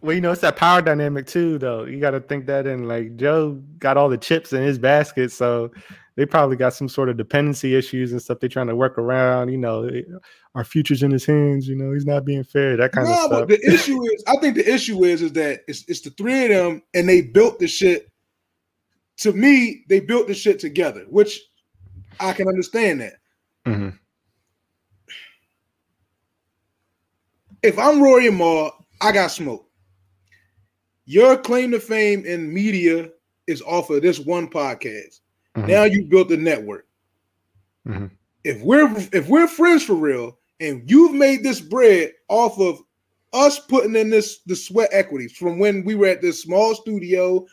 Well, 0.00 0.14
you 0.14 0.20
know, 0.20 0.30
it's 0.30 0.42
that 0.42 0.56
power 0.56 0.80
dynamic 0.80 1.26
too, 1.26 1.58
though. 1.58 1.84
You 1.84 2.00
got 2.00 2.12
to 2.12 2.20
think 2.20 2.46
that 2.46 2.66
in. 2.66 2.86
Like 2.86 3.16
Joe 3.16 3.60
got 3.78 3.96
all 3.96 4.08
the 4.08 4.18
chips 4.18 4.52
in 4.52 4.62
his 4.62 4.78
basket, 4.78 5.32
so 5.32 5.72
they 6.14 6.24
probably 6.26 6.56
got 6.56 6.74
some 6.74 6.88
sort 6.88 7.08
of 7.08 7.16
dependency 7.16 7.74
issues 7.74 8.12
and 8.12 8.22
stuff 8.22 8.38
they're 8.40 8.48
trying 8.48 8.68
to 8.68 8.76
work 8.76 8.96
around. 8.98 9.50
You 9.50 9.58
know, 9.58 9.84
eh, 9.84 10.02
our 10.54 10.64
future's 10.64 11.02
in 11.02 11.10
his 11.10 11.24
hands. 11.26 11.68
You 11.68 11.76
know, 11.76 11.92
he's 11.92 12.06
not 12.06 12.24
being 12.24 12.44
fair. 12.44 12.76
That 12.76 12.92
kind 12.92 13.08
no, 13.08 13.12
of 13.12 13.18
stuff. 13.18 13.30
No, 13.32 13.38
but 13.46 13.48
the 13.48 13.72
issue 13.72 14.02
is, 14.04 14.24
I 14.28 14.36
think 14.36 14.54
the 14.54 14.72
issue 14.72 15.04
is, 15.04 15.22
is 15.22 15.32
that 15.32 15.60
it's, 15.66 15.84
it's 15.88 16.00
the 16.00 16.10
three 16.10 16.44
of 16.44 16.50
them, 16.50 16.82
and 16.94 17.08
they 17.08 17.22
built 17.22 17.58
the 17.58 17.66
shit. 17.66 18.10
To 19.18 19.32
me, 19.32 19.84
they 19.88 19.98
built 19.98 20.28
the 20.28 20.34
shit 20.34 20.60
together, 20.60 21.04
which 21.08 21.40
I 22.20 22.32
can 22.32 22.46
understand 22.46 23.00
that. 23.00 23.14
Mhm. 23.66 23.98
If 27.62 27.78
I'm 27.78 28.00
Rory 28.00 28.28
and 28.28 28.38
Mal, 28.38 28.86
I 29.00 29.10
got 29.10 29.32
smoke. 29.32 29.67
Your 31.08 31.38
claim 31.38 31.70
to 31.70 31.80
fame 31.80 32.26
in 32.26 32.52
media 32.52 33.08
is 33.46 33.62
off 33.62 33.88
of 33.88 34.02
this 34.02 34.18
one 34.18 34.46
podcast. 34.46 35.20
Mhm. 35.56 35.66
Now 35.66 35.84
you 35.84 36.04
built 36.04 36.30
a 36.30 36.36
network. 36.36 36.86
Mhm. 37.86 38.10
If 38.44 38.60
we're 38.60 38.94
if 39.14 39.26
we're 39.26 39.48
friends 39.48 39.82
for 39.82 39.94
real, 39.94 40.38
and 40.60 40.82
you've 40.88 41.14
made 41.14 41.42
this 41.42 41.62
bread 41.62 42.12
off 42.28 42.60
of 42.60 42.82
us 43.32 43.58
putting 43.58 43.96
in 43.96 44.10
this 44.10 44.40
the 44.40 44.54
sweat 44.54 44.90
equity 44.92 45.28
from 45.28 45.58
when 45.58 45.82
we 45.82 45.94
were 45.94 46.08
at 46.08 46.20
this 46.20 46.42
small 46.42 46.74
studio, 46.74 47.46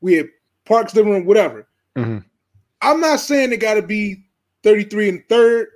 we 0.00 0.14
had 0.14 0.28
Parks 0.64 0.94
living 0.94 1.12
room, 1.12 1.24
whatever. 1.24 1.66
Mhm. 1.96 2.24
I'm 2.80 3.00
not 3.00 3.18
saying 3.18 3.52
it 3.52 3.56
got 3.56 3.74
to 3.74 3.82
be 3.82 4.24
33 4.62 5.08
and 5.08 5.28
third, 5.28 5.66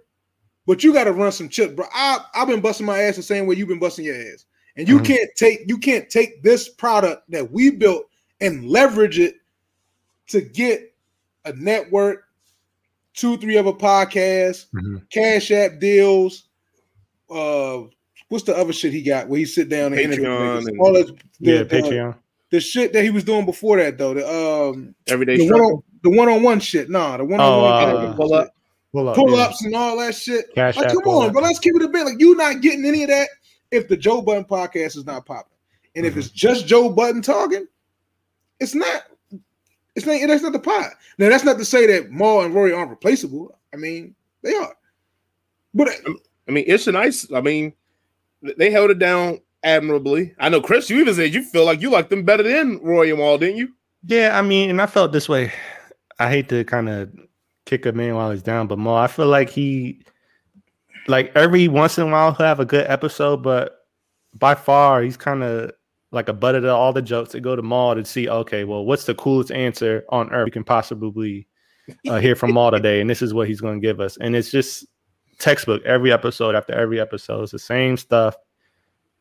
but 0.67 0.85
you 0.85 0.93
got 0.93 1.05
to 1.05 1.13
run 1.13 1.33
some 1.33 1.49
chips, 1.49 1.73
bro. 1.73 1.87
I, 1.93 2.25
I've 2.33 2.47
been 2.47 2.61
busting 2.61 2.87
my 2.87 3.01
ass 3.01 3.17
the 3.17 3.25
same 3.25 3.47
way 3.47 3.57
you've 3.57 3.67
been 3.67 3.81
busting 3.81 4.05
your 4.05 4.15
ass, 4.15 4.45
and 4.77 4.89
you 4.89 4.99
Mhm. 4.99 5.05
can't 5.05 5.31
take 5.37 5.61
you 5.67 5.79
can't 5.79 6.09
take 6.11 6.43
this 6.43 6.69
product 6.69 7.31
that 7.31 7.51
we 7.53 7.71
built 7.71 8.07
and 8.41 8.67
leverage 8.69 9.19
it 9.19 9.37
to 10.29 10.41
get 10.41 10.93
a 11.45 11.53
network, 11.55 12.25
two, 13.15 13.37
three 13.37 13.57
other 13.57 13.73
podcasts, 13.73 14.67
Mhm. 14.75 15.03
Cash 15.11 15.51
App 15.51 15.79
deals. 15.79 16.45
Uh, 17.31 17.83
what's 18.29 18.45
the 18.45 18.57
other 18.57 18.73
shit 18.73 18.93
he 18.93 19.03
got 19.03 19.29
where 19.29 19.39
he 19.39 19.45
sit 19.45 19.69
down 19.69 19.93
and 19.93 20.01
interview 20.01 20.27
and- 20.31 20.81
all 20.81 20.93
the, 20.93 21.05
the, 21.05 21.15
Yeah, 21.41 21.63
the- 21.63 21.77
Patreon. 21.77 22.15
the 22.51 22.61
shit 22.61 22.93
that 22.93 23.05
he 23.05 23.11
was 23.11 23.25
doing 23.25 23.45
before 23.47 23.77
that 23.79 23.99
though. 23.99 24.15
The 24.15 24.27
um 24.29 24.95
everyday 25.07 25.37
the 25.37 25.51
one 25.51 25.61
on, 25.61 25.83
the 26.03 26.11
one-on-one 26.11 26.61
shit. 26.61 26.91
Nah, 26.91 27.17
the 27.17 27.25
one 27.25 27.41
Oh, 27.41 27.61
on 27.65 27.91
uh, 27.91 27.95
one 28.09 28.17
pull 28.17 28.35
up. 28.35 28.51
Pull 28.93 29.09
up, 29.09 29.17
pull 29.17 29.37
yeah. 29.37 29.43
ups 29.45 29.65
and 29.65 29.75
all 29.75 29.99
that 29.99 30.15
shit. 30.15 30.55
Cash 30.55 30.77
like, 30.77 30.89
come 30.89 30.99
on, 31.07 31.27
that. 31.27 31.33
bro. 31.33 31.43
Let's 31.43 31.59
keep 31.59 31.75
it 31.75 31.83
a 31.83 31.89
bit. 31.89 32.05
Like, 32.05 32.21
you 32.21 32.37
not 32.37 32.61
getting 32.61 32.85
any 32.85 33.03
of 33.03 33.09
that 33.09 33.29
if 33.75 33.89
the 33.89 33.97
Joe 33.97 34.23
Budden 34.23 34.45
podcast 34.45 34.97
is 34.97 35.07
not 35.07 35.27
popping. 35.27 35.57
And 35.97 36.07
if 36.07 36.13
mm-hmm. 36.13 36.21
it's 36.21 36.31
just 36.31 36.67
Joe 36.67 36.91
Budden 36.91 37.23
talking, 37.23 37.67
it's 38.61 38.75
not. 38.75 39.03
It's 39.95 40.07
not. 40.07 40.19
That's 40.27 40.43
not 40.43 40.53
the 40.53 40.59
pot. 40.59 40.93
Now, 41.19 41.29
that's 41.29 41.45
not 41.45 41.59
to 41.59 41.65
say 41.65 41.87
that 41.87 42.11
Mal 42.11 42.43
and 42.43 42.55
Rory 42.55 42.73
aren't 42.73 42.91
replaceable. 42.91 43.57
I 43.73 43.77
mean, 43.77 44.15
they 44.43 44.55
are. 44.55 44.75
But 45.73 45.89
uh, 45.89 46.15
I 46.49 46.53
mean, 46.53 46.65
it's 46.67 46.87
and 46.87 46.97
Ice. 46.97 47.31
I 47.33 47.41
mean, 47.41 47.73
they 48.57 48.71
held 48.71 48.91
it 48.91 48.99
down 48.99 49.41
admirably. 49.63 50.35
I 50.39 50.49
know, 50.49 50.61
Chris. 50.61 50.91
You 50.91 51.01
even 51.01 51.15
said 51.15 51.35
you 51.35 51.43
feel 51.43 51.65
like 51.65 51.81
you 51.81 51.91
liked 51.91 52.11
them 52.11 52.25
better 52.25 52.43
than 52.43 52.81
Roy 52.83 53.11
and 53.11 53.19
Wall, 53.19 53.39
didn't 53.39 53.57
you? 53.57 53.73
Yeah, 54.07 54.39
I 54.39 54.43
mean, 54.43 54.71
and 54.71 54.81
I 54.81 54.87
felt 54.87 55.13
this 55.13 55.29
way. 55.29 55.53
I 56.19 56.31
hate 56.31 56.49
to 56.51 56.65
kind 56.65 56.89
of 56.89 57.11
kick 57.65 57.87
a 57.87 57.93
man 57.93 58.15
while 58.15 58.31
he's 58.31 58.43
down, 58.43 58.67
but 58.67 58.79
Mo, 58.79 58.95
I 58.95 59.07
feel 59.07 59.27
like 59.27 59.49
he, 59.49 60.03
like 61.07 61.33
every 61.35 61.69
once 61.69 61.99
in 61.99 62.09
a 62.09 62.11
while, 62.11 62.33
he'll 62.33 62.47
have 62.47 62.61
a 62.61 62.65
good 62.65 62.87
episode, 62.89 63.43
but 63.43 63.87
by 64.35 64.55
far, 64.55 65.03
he's 65.03 65.17
kind 65.17 65.43
of 65.43 65.73
like 66.11 66.29
a 66.29 66.33
butt 66.33 66.55
of 66.55 66.65
all 66.65 66.93
the 66.93 67.03
jokes 67.03 67.33
that 67.33 67.41
go 67.41 67.57
to 67.57 67.63
Mal 67.63 67.95
to 67.95 68.05
see, 68.05 68.29
okay, 68.29 68.65
well, 68.65 68.85
what's 68.85 69.05
the 69.05 69.15
coolest 69.15 69.51
answer 69.51 70.05
on 70.11 70.33
earth 70.33 70.47
we 70.47 70.51
can 70.51 70.65
possibly 70.65 71.47
uh, 72.09 72.19
hear 72.19 72.37
from 72.37 72.55
Mal 72.55 72.71
today? 72.71 73.01
And 73.01 73.11
this 73.11 73.23
is 73.23 73.35
what 73.35 73.49
he's 73.49 73.61
going 73.61 73.81
to 73.81 73.87
give 73.87 74.01
us. 74.01 74.17
And 74.19 74.37
it's 74.37 74.51
just 74.51 74.87
textbook 75.39 75.83
every 75.85 76.13
episode 76.13 76.55
after 76.55 76.73
every 76.73 77.01
episode. 77.01 77.43
It's 77.43 77.53
the 77.53 77.59
same 77.59 77.97
stuff. 77.97 78.37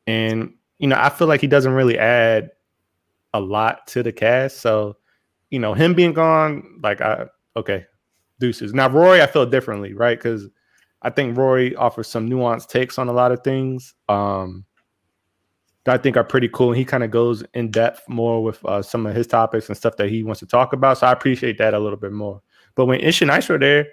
And, 0.05 0.53
you 0.77 0.87
know, 0.87 0.97
I 0.99 1.09
feel 1.09 1.27
like 1.27 1.41
he 1.41 1.47
doesn't 1.47 1.73
really 1.73 1.97
add 1.97 2.51
a 3.33 3.39
lot 3.39 3.87
to 3.87 4.03
the 4.03 4.11
cast. 4.11 4.61
So, 4.61 4.97
you 5.49 5.59
know, 5.59 5.73
him 5.73 5.93
being 5.93 6.13
gone, 6.13 6.79
like 6.83 7.01
I 7.01 7.27
okay, 7.55 7.85
deuces. 8.39 8.73
Now 8.73 8.89
Rory, 8.89 9.21
I 9.21 9.27
feel 9.27 9.45
differently, 9.45 9.93
right? 9.93 10.17
Because 10.17 10.47
I 11.03 11.09
think 11.09 11.37
Rory 11.37 11.75
offers 11.75 12.07
some 12.07 12.29
nuanced 12.29 12.69
takes 12.69 12.97
on 12.97 13.07
a 13.09 13.13
lot 13.13 13.31
of 13.31 13.43
things. 13.43 13.93
Um 14.09 14.65
that 15.85 15.95
I 15.95 15.97
think 15.97 16.15
are 16.15 16.23
pretty 16.23 16.47
cool. 16.47 16.69
And 16.69 16.77
he 16.77 16.85
kind 16.85 17.03
of 17.03 17.11
goes 17.11 17.43
in 17.53 17.69
depth 17.71 18.07
more 18.07 18.41
with 18.41 18.63
uh, 18.65 18.81
some 18.81 19.05
of 19.05 19.15
his 19.15 19.27
topics 19.27 19.67
and 19.67 19.77
stuff 19.77 19.97
that 19.97 20.09
he 20.09 20.23
wants 20.23 20.39
to 20.39 20.45
talk 20.45 20.73
about. 20.73 20.97
So 20.97 21.07
I 21.07 21.11
appreciate 21.11 21.57
that 21.57 21.73
a 21.73 21.79
little 21.79 21.97
bit 21.99 22.13
more. 22.13 22.41
But 22.75 22.85
when 22.85 23.01
Ish 23.01 23.21
and 23.21 23.31
Ice 23.31 23.49
were 23.49 23.59
there, 23.59 23.87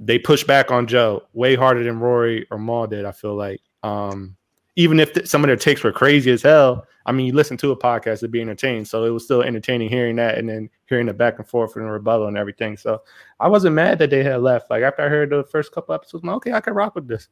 they 0.00 0.18
pushed 0.18 0.46
back 0.46 0.70
on 0.70 0.86
Joe 0.86 1.22
way 1.32 1.54
harder 1.54 1.84
than 1.84 2.00
Rory 2.00 2.46
or 2.50 2.58
Mal 2.58 2.86
did. 2.88 3.04
I 3.04 3.12
feel 3.12 3.36
like, 3.36 3.60
um, 3.82 4.36
even 4.76 4.98
if 5.00 5.12
th- 5.12 5.26
some 5.26 5.44
of 5.44 5.48
their 5.48 5.56
takes 5.56 5.82
were 5.82 5.92
crazy 5.92 6.30
as 6.30 6.42
hell, 6.42 6.86
I 7.06 7.12
mean, 7.12 7.26
you 7.26 7.32
listen 7.32 7.56
to 7.58 7.70
a 7.70 7.76
podcast 7.76 8.20
to 8.20 8.28
be 8.28 8.40
entertained, 8.40 8.88
so 8.88 9.04
it 9.04 9.10
was 9.10 9.24
still 9.24 9.42
entertaining 9.42 9.88
hearing 9.88 10.16
that 10.16 10.38
and 10.38 10.48
then 10.48 10.70
hearing 10.86 11.06
the 11.06 11.14
back 11.14 11.38
and 11.38 11.46
forth 11.46 11.76
and 11.76 11.84
the 11.84 11.90
rebuttal 11.90 12.28
and 12.28 12.38
everything. 12.38 12.76
So 12.76 13.02
I 13.40 13.48
wasn't 13.48 13.74
mad 13.74 13.98
that 13.98 14.10
they 14.10 14.24
had 14.24 14.40
left. 14.40 14.70
Like 14.70 14.82
after 14.82 15.02
I 15.02 15.08
heard 15.08 15.30
the 15.30 15.44
first 15.44 15.72
couple 15.72 15.94
episodes, 15.94 16.22
I'm 16.22 16.28
like, 16.28 16.36
okay, 16.36 16.52
I 16.52 16.60
can 16.60 16.74
rock 16.74 16.94
with 16.94 17.06
this. 17.06 17.28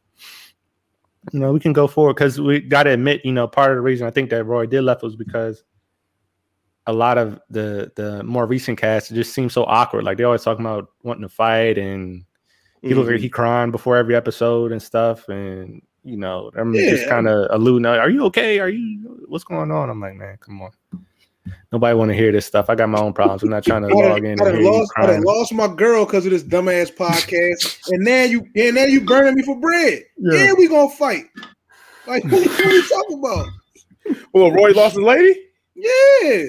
You 1.33 1.41
know, 1.41 1.53
we 1.53 1.61
can 1.61 1.73
go 1.73 1.87
forward 1.87 2.15
because 2.15 2.41
we 2.41 2.61
got 2.61 2.83
to 2.83 2.91
admit, 2.91 3.25
you 3.25 3.33
know, 3.33 3.47
part 3.47 3.71
of 3.71 3.77
the 3.77 3.83
reason 3.83 4.07
I 4.07 4.11
think 4.11 4.31
that 4.31 4.45
Roy 4.45 4.67
did 4.67 4.83
left 4.83 5.03
was 5.03 5.17
because 5.17 5.63
a 6.87 6.93
lot 6.93 7.17
of 7.17 7.41
the 7.49 7.93
the 7.95 8.23
more 8.25 8.45
recent 8.47 8.79
casts 8.79 9.09
just 9.09 9.33
seem 9.33 9.49
so 9.49 9.65
awkward. 9.65 10.05
Like 10.05 10.19
they 10.19 10.25
always 10.25 10.43
talking 10.43 10.67
about 10.67 10.91
wanting 11.03 11.23
to 11.23 11.29
fight, 11.29 11.79
and 11.79 12.25
he 12.83 12.93
looked 12.95 13.11
like 13.11 13.21
he 13.21 13.29
crying 13.29 13.71
before 13.71 13.97
every 13.97 14.17
episode 14.17 14.73
and 14.73 14.83
stuff, 14.83 15.29
and 15.29 15.81
you 16.05 16.17
know, 16.17 16.51
I'm 16.57 16.75
just 16.75 17.09
kind 17.09 17.29
of 17.29 17.49
alluding. 17.51 17.87
Are 17.87 18.11
you 18.11 18.25
okay? 18.27 18.59
Are 18.61 18.69
you? 18.69 19.25
What's 19.29 19.45
going 19.45 19.71
on? 19.71 19.91
I'm 19.91 20.01
like, 20.01 20.15
man, 20.15 20.37
come 20.41 20.63
on. 20.63 20.71
Nobody 21.73 21.95
want 21.97 22.11
to 22.11 22.15
hear 22.15 22.31
this 22.31 22.47
stuff. 22.47 22.69
I 22.69 22.75
got 22.75 22.89
my 22.89 23.01
own 23.01 23.13
problems. 23.13 23.43
I'm 23.43 23.49
not 23.49 23.65
trying 23.65 23.83
to 23.83 23.89
I 23.89 23.93
log 23.93 24.25
in 24.25 24.27
I 24.27 24.31
and 24.31 24.39
done 24.39 24.65
lost, 24.65 24.93
I 24.97 25.07
done 25.07 25.23
lost 25.23 25.53
my 25.53 25.69
girl 25.69 26.05
because 26.05 26.25
of 26.27 26.33
this 26.33 26.45
dumbass 26.45 26.95
podcast, 26.95 27.81
and 27.89 28.05
now 28.05 28.25
you 28.25 28.47
and 28.55 28.75
now 28.75 28.85
you 28.85 29.01
burning 29.01 29.35
me 29.35 29.43
for 29.43 29.59
bread. 29.59 30.03
Yeah. 30.19 30.45
Yeah, 30.45 30.53
we 30.53 30.69
gonna 30.69 30.91
fight. 30.91 31.25
Like 32.07 32.25
what, 32.25 32.47
what 32.47 32.67
are 32.67 32.73
you 32.73 32.89
talking 32.89 33.19
about? 33.19 33.47
Well, 34.33 34.53
Roy 34.53 34.73
lost 34.73 34.97
his 34.97 35.05
lady. 35.05 35.41
Yeah, 35.75 36.43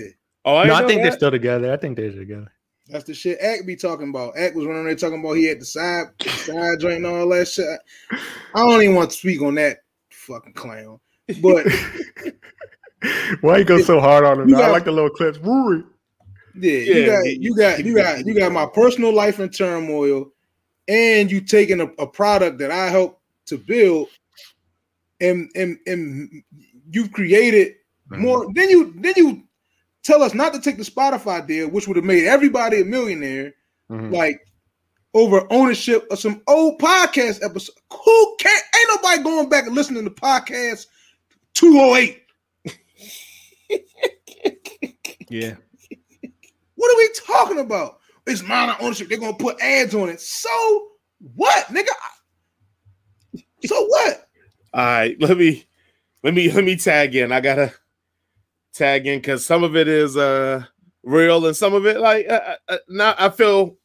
Oh, 0.45 0.55
I, 0.55 0.67
No, 0.67 0.73
I 0.73 0.81
know 0.81 0.87
think 0.87 1.01
they're 1.01 1.11
still 1.13 1.31
together. 1.31 1.71
I 1.71 1.77
think 1.77 1.95
they're 1.95 2.11
together. 2.11 2.51
That's 2.93 3.05
the 3.05 3.13
shit 3.13 3.39
Ack 3.41 3.65
be 3.65 3.75
talking 3.75 4.09
about. 4.09 4.37
Ack 4.37 4.55
was 4.55 4.65
running 4.65 4.85
there 4.85 4.95
talking 4.95 5.19
about 5.19 5.33
he 5.33 5.45
had 5.45 5.59
the 5.59 5.65
side 5.65 6.07
the 6.19 6.29
side 6.29 6.79
joint 6.79 6.97
and 6.97 7.07
all 7.07 7.27
that 7.29 7.47
shit. 7.47 7.67
I 8.11 8.59
don't 8.59 8.81
even 8.81 8.95
want 8.95 9.11
to 9.11 9.17
speak 9.17 9.41
on 9.41 9.55
that 9.55 9.79
fucking 10.09 10.53
clown. 10.53 10.99
But 11.41 11.65
Why 13.41 13.57
you 13.57 13.65
go 13.65 13.81
so 13.81 13.99
hard 13.99 14.23
on 14.23 14.39
him? 14.39 14.49
You 14.49 14.55
I 14.55 14.69
like 14.69 14.85
the 14.85 14.91
little 14.91 15.09
clips. 15.09 15.37
Rory. 15.39 15.83
yeah, 16.55 16.79
you 16.79 17.05
got 17.05 17.25
you 17.25 17.55
got 17.55 17.85
you 17.85 17.95
got 17.95 18.25
you 18.25 18.33
got 18.33 18.51
my 18.51 18.65
personal 18.65 19.13
life 19.13 19.39
in 19.39 19.49
turmoil, 19.49 20.31
and 20.87 21.31
you 21.31 21.41
taking 21.41 21.81
a, 21.81 21.85
a 21.99 22.07
product 22.07 22.59
that 22.59 22.71
I 22.71 22.87
helped 22.87 23.21
to 23.47 23.57
build, 23.57 24.07
and 25.19 25.49
and 25.55 25.77
and 25.85 26.43
you've 26.91 27.11
created 27.11 27.73
mm-hmm. 28.09 28.21
more. 28.21 28.47
Then 28.53 28.69
you 28.69 28.93
then 28.97 29.13
you 29.17 29.43
tell 30.03 30.21
us 30.23 30.33
not 30.33 30.53
to 30.53 30.61
take 30.61 30.77
the 30.77 30.83
Spotify 30.83 31.45
deal, 31.45 31.69
which 31.69 31.87
would 31.87 31.97
have 31.97 32.05
made 32.05 32.25
everybody 32.25 32.81
a 32.81 32.85
millionaire, 32.85 33.53
Mhm. 33.91 34.13
like 34.13 34.39
over 35.13 35.45
ownership 35.51 36.05
of 36.11 36.19
some 36.19 36.41
old 36.47 36.79
podcast 36.79 37.43
episode. 37.43 37.75
Who 37.91 38.35
can't? 38.39 38.63
Ain't 38.75 38.89
nobody 38.89 39.23
going 39.23 39.49
back 39.49 39.65
and 39.67 39.75
listening 39.75 40.03
to 40.05 40.09
podcast 40.11 40.87
208. 41.53 42.19
Yeah. 45.29 45.55
What 46.75 46.93
are 46.93 46.97
we 46.97 47.09
talking 47.25 47.59
about? 47.59 47.99
It's 48.27 48.43
minor 48.43 48.75
ownership. 48.79 49.09
They're 49.09 49.17
gonna 49.17 49.33
put 49.33 49.59
ads 49.61 49.95
on 49.95 50.09
it. 50.09 50.21
So 50.21 50.89
what, 51.35 51.65
nigga? 51.67 51.87
So 53.65 53.85
what? 53.85 54.29
All 54.73 54.83
right, 54.85 55.19
let 55.19 55.37
me 55.37 55.65
let 56.23 56.33
me 56.35 56.51
let 56.51 56.63
me 56.63 56.75
tag 56.75 57.15
in. 57.15 57.31
I 57.31 57.39
gotta 57.41 57.73
tag 58.73 59.07
in 59.07 59.19
because 59.19 59.45
some 59.45 59.63
of 59.63 59.75
it 59.75 59.87
is 59.87 60.17
uh 60.17 60.63
real 61.03 61.45
and 61.45 61.55
some 61.55 61.73
of 61.73 61.85
it 61.85 61.99
like 61.99 62.27
uh, 62.29 62.55
uh, 62.67 62.77
now 62.89 63.13
I 63.17 63.29
feel 63.29 63.77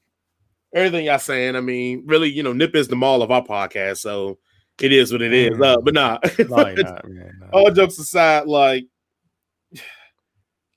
everything 0.74 1.06
y'all 1.06 1.18
saying. 1.18 1.56
I 1.56 1.60
mean, 1.60 2.04
really, 2.06 2.30
you 2.30 2.42
know, 2.42 2.52
Nip 2.52 2.74
is 2.74 2.88
the 2.88 2.96
Mal 2.96 3.22
of 3.22 3.30
our 3.30 3.44
podcast, 3.44 3.98
so 3.98 4.38
it 4.80 4.92
is 4.92 5.12
what 5.12 5.22
it 5.22 5.32
is. 5.32 5.56
Mm. 5.56 5.64
Uh, 5.64 5.80
but 5.80 5.94
nah, 5.94 6.18
you're 6.38 6.48
not, 6.48 7.08
man, 7.08 7.32
no. 7.40 7.48
all 7.52 7.70
jokes 7.70 7.98
aside, 7.98 8.46
like 8.46 8.86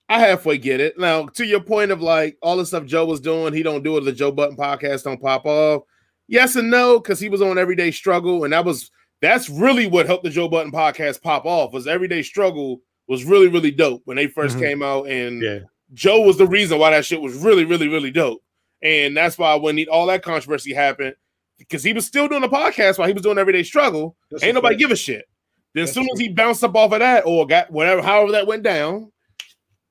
I 0.09 0.19
halfway 0.19 0.57
get 0.57 0.79
it. 0.79 0.97
Now, 0.97 1.25
to 1.27 1.45
your 1.45 1.61
point 1.61 1.91
of 1.91 2.01
like 2.01 2.37
all 2.41 2.57
the 2.57 2.65
stuff 2.65 2.85
Joe 2.85 3.05
was 3.05 3.21
doing, 3.21 3.53
he 3.53 3.63
don't 3.63 3.83
do 3.83 3.97
it. 3.97 4.01
The 4.01 4.11
Joe 4.11 4.31
Budden 4.31 4.57
podcast 4.57 5.03
don't 5.03 5.21
pop 5.21 5.45
off. 5.45 5.83
Yes 6.27 6.55
and 6.55 6.69
no, 6.69 6.99
because 6.99 7.19
he 7.19 7.29
was 7.29 7.41
on 7.41 7.57
Everyday 7.57 7.91
Struggle, 7.91 8.43
and 8.43 8.53
that 8.53 8.65
was 8.65 8.91
that's 9.21 9.49
really 9.49 9.87
what 9.87 10.07
helped 10.07 10.23
the 10.23 10.29
Joe 10.29 10.47
Budden 10.47 10.71
podcast 10.71 11.21
pop 11.21 11.45
off. 11.45 11.73
Was 11.73 11.87
Everyday 11.87 12.23
Struggle 12.23 12.81
was 13.07 13.23
really 13.25 13.47
really 13.47 13.71
dope 13.71 14.01
when 14.05 14.17
they 14.17 14.27
1st 14.27 14.57
Mhm. 14.57 14.59
came 14.59 14.83
out, 14.83 15.07
and 15.07 15.41
Yeah. 15.41 15.59
Joe 15.93 16.21
was 16.21 16.37
the 16.37 16.47
reason 16.47 16.79
why 16.79 16.91
that 16.91 17.05
shit 17.05 17.21
was 17.21 17.35
really 17.35 17.65
really 17.65 17.87
really 17.87 18.11
dope, 18.11 18.41
and 18.81 19.15
that's 19.15 19.37
why 19.37 19.55
when 19.55 19.77
he, 19.77 19.87
all 19.87 20.05
that 20.07 20.23
controversy 20.23 20.73
happened, 20.73 21.15
because 21.57 21.83
he 21.83 21.93
was 21.93 22.05
still 22.05 22.27
doing 22.27 22.41
the 22.41 22.47
podcast 22.49 22.97
while 22.97 23.07
he 23.07 23.13
was 23.13 23.23
doing 23.23 23.37
Everyday 23.37 23.63
Struggle, 23.63 24.15
That's 24.29 24.43
ain't 24.43 24.55
nobody 24.55 24.75
fact. 24.75 24.79
give 24.79 24.91
a 24.91 24.95
shit. 24.95 25.25
Then 25.73 25.83
as 25.83 25.89
That's 25.93 25.95
soon 26.05 26.09
as 26.13 26.19
he 26.19 26.29
bounced 26.29 26.63
up 26.63 26.75
off 26.75 26.91
of 26.93 26.99
that 26.99 27.25
or 27.25 27.45
got 27.47 27.71
whatever, 27.71 28.01
however 28.01 28.31
that 28.33 28.47
went 28.47 28.63
down, 28.63 29.11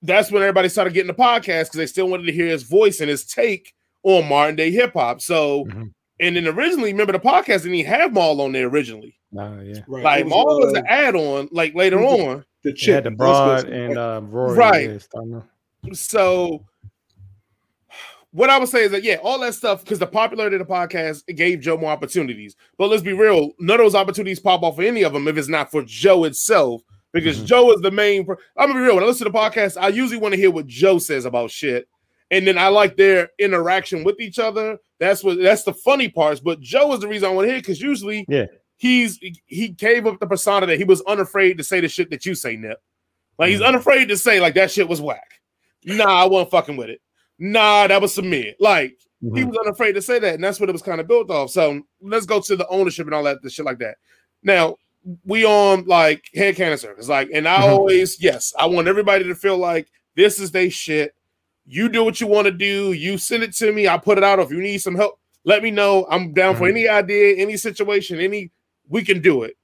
that's 0.03 0.31
when 0.33 0.43
everybody 0.43 0.69
started 0.69 0.95
getting 0.95 1.07
the 1.09 1.15
podcast 1.15 1.65
because 1.65 1.77
they 1.77 1.87
still 1.87 2.09
wanted 2.09 2.25
to 2.27 2.33
hear 2.33 2.47
his 2.47 2.63
voice 2.65 3.01
and 3.01 3.09
his 3.11 3.25
take 3.25 3.73
on 4.03 4.29
modern 4.29 4.57
day 4.57 4.71
hip 4.71 4.93
hop. 4.95 5.21
So, 5.21 5.65
Mhm. 5.67 5.91
and 6.21 6.37
then 6.37 6.47
originally, 6.49 6.93
remember 6.93 7.13
the 7.13 7.19
podcast 7.19 7.63
didn't 7.63 7.75
even 7.75 7.93
have 7.93 8.13
Mal 8.13 8.41
on 8.41 8.53
there 8.53 8.67
originally. 8.67 9.15
Nah, 9.33 9.61
yeah. 9.61 9.81
Right. 9.87 10.03
Like 10.05 10.21
It 10.21 10.25
was, 10.25 10.31
Mal 10.31 10.45
was 10.61 10.75
uh, 10.75 10.79
an 10.79 10.87
add 10.89 11.15
on, 11.17 11.49
like 11.53 11.75
later 11.75 12.01
on. 12.03 12.45
The 12.63 12.73
They 12.73 12.93
had 12.93 13.05
the 13.05 13.11
broad 13.11 13.69
and 13.69 13.97
uh, 13.99 14.21
Rory. 14.25 14.57
Right. 14.57 15.09
So, 15.93 16.65
what 18.33 18.51
I 18.51 18.59
would 18.59 18.69
say 18.69 18.85
is 18.85 18.91
that 18.93 19.03
yeah, 19.03 19.17
all 19.23 19.39
that 19.41 19.55
stuff 19.55 19.83
because 19.83 19.99
the 19.99 20.07
popularity 20.07 20.57
of 20.57 20.67
the 20.67 20.73
podcast 20.73 21.25
it 21.27 21.35
gave 21.35 21.61
Joe 21.61 21.77
more 21.77 21.91
opportunities. 21.91 22.55
But 22.79 22.89
let's 22.89 23.03
be 23.03 23.13
real, 23.13 23.53
none 23.59 23.81
of 23.81 23.85
those 23.85 23.95
opportunities 23.95 24.39
pop 24.41 24.63
off 24.63 24.77
for 24.77 24.83
any 24.83 25.03
of 25.03 25.13
them 25.13 25.27
if 25.27 25.37
it's 25.37 25.49
not 25.49 25.71
for 25.71 25.83
Joe 25.83 26.25
itself. 26.25 26.83
Because 27.13 27.41
Mhm. 27.41 27.47
Joe 27.47 27.73
is 27.73 27.81
the 27.81 27.91
main. 27.91 28.25
Per- 28.25 28.39
I'm 28.57 28.69
gonna 28.69 28.79
be 28.79 28.85
real. 28.85 28.95
When 28.95 29.03
I 29.03 29.07
listen 29.09 29.27
to 29.27 29.33
the 29.33 29.39
podcast, 29.39 29.77
I 29.81 29.89
usually 29.89 30.19
want 30.21 30.33
to 30.33 30.41
hear 30.41 30.51
what 30.53 30.69
Joe 30.69 30.99
says 30.99 31.25
about 31.25 31.51
shit, 31.51 31.89
and 32.31 32.47
then 32.47 32.57
I 32.57 32.69
like 32.69 32.97
their 32.97 33.31
interaction 33.41 34.05
with 34.05 34.21
each 34.21 34.39
other. 34.39 34.79
That's 35.01 35.25
what 35.25 35.39
that's 35.41 35.65
the 35.65 35.75
funny 35.75 36.09
parts. 36.09 36.39
But 36.39 36.61
Joe 36.61 36.93
is 36.93 37.01
the 37.01 37.09
reason 37.09 37.29
I 37.29 37.33
want 37.33 37.47
to 37.49 37.53
hear 37.53 37.61
because 37.61 37.81
usually, 37.81 38.25
Yeah. 38.29 38.47
He's 38.81 39.21
he 39.45 39.69
gave 39.69 40.07
up 40.07 40.19
the 40.19 40.27
persona 40.27 40.65
that 40.67 40.79
he 40.79 40.85
was 40.85 41.03
unafraid 41.03 41.59
to 41.59 41.65
say 41.65 41.81
the 41.81 41.89
shit 41.89 42.09
that 42.11 42.25
you 42.25 42.35
say, 42.35 42.57
Nip. 42.57 42.79
Like 43.39 43.51
he's 43.51 43.61
Mhm. 43.61 43.69
unafraid 43.69 44.09
to 44.09 44.17
say 44.17 44.41
like 44.41 44.55
that 44.55 44.71
shit 44.71 44.89
was 44.89 45.03
whack. 45.03 45.35
Nah, 45.85 46.23
I 46.23 46.25
wasn't 46.25 46.51
fucking 46.51 46.77
with 46.79 46.89
it. 46.89 47.03
Nah, 47.39 47.87
that 47.89 48.01
was 48.01 48.15
some 48.15 48.31
mid. 48.31 48.55
Like 48.59 48.97
he 49.21 49.29
Mhm. 49.29 49.49
was 49.49 49.59
unafraid 49.59 49.97
to 49.97 50.03
say 50.03 50.19
that, 50.19 50.35
and 50.35 50.43
that's 50.43 50.59
what 50.59 50.71
it 50.71 50.73
was 50.73 50.81
kind 50.81 50.99
of 51.01 51.07
built 51.07 51.31
off. 51.31 51.51
So 51.51 51.83
let's 52.01 52.25
go 52.25 52.41
to 52.41 52.57
the 52.57 52.67
ownership 52.69 53.07
and 53.07 53.15
all 53.15 53.23
that, 53.25 53.43
the 53.43 53.51
shit 53.51 53.67
like 53.67 53.79
that. 53.81 53.97
Now 54.43 54.77
we 55.27 55.45
on 55.45 55.85
like 55.85 56.25
head 56.35 56.57
cannon 56.57 56.79
circus, 56.79 57.09
like, 57.09 57.29
and 57.35 57.47
I 57.47 57.61
Mhm. 57.61 57.69
always 57.69 58.23
yes, 58.23 58.55
I 58.59 58.65
want 58.65 58.89
everybody 58.89 59.25
to 59.25 59.35
feel 59.35 59.59
like 59.59 59.89
this 60.17 60.41
is 60.41 60.53
they 60.53 60.71
shit. 60.71 61.15
You 61.67 61.91
do 61.91 62.03
what 62.03 62.19
you 62.19 62.27
want 62.27 62.47
to 62.47 62.51
do. 62.51 62.93
You 62.93 63.19
send 63.19 63.43
it 63.43 63.55
to 63.57 63.73
me. 63.73 63.87
I 63.89 63.99
put 63.99 64.17
it 64.17 64.25
out. 64.25 64.39
If 64.39 64.51
you 64.51 64.61
need 64.63 64.79
some 64.79 64.95
help, 64.95 65.19
Let 65.43 65.63
me 65.63 65.71
know. 65.71 66.07
I'm 66.11 66.35
down 66.35 66.55
for 66.55 66.67
Mhm. 66.67 66.71
any 66.71 66.89
idea, 66.89 67.37
any 67.37 67.57
situation, 67.57 68.21
any 68.21 68.51
we 68.91 69.03
can 69.03 69.21
do 69.23 69.45
it. 69.45 69.57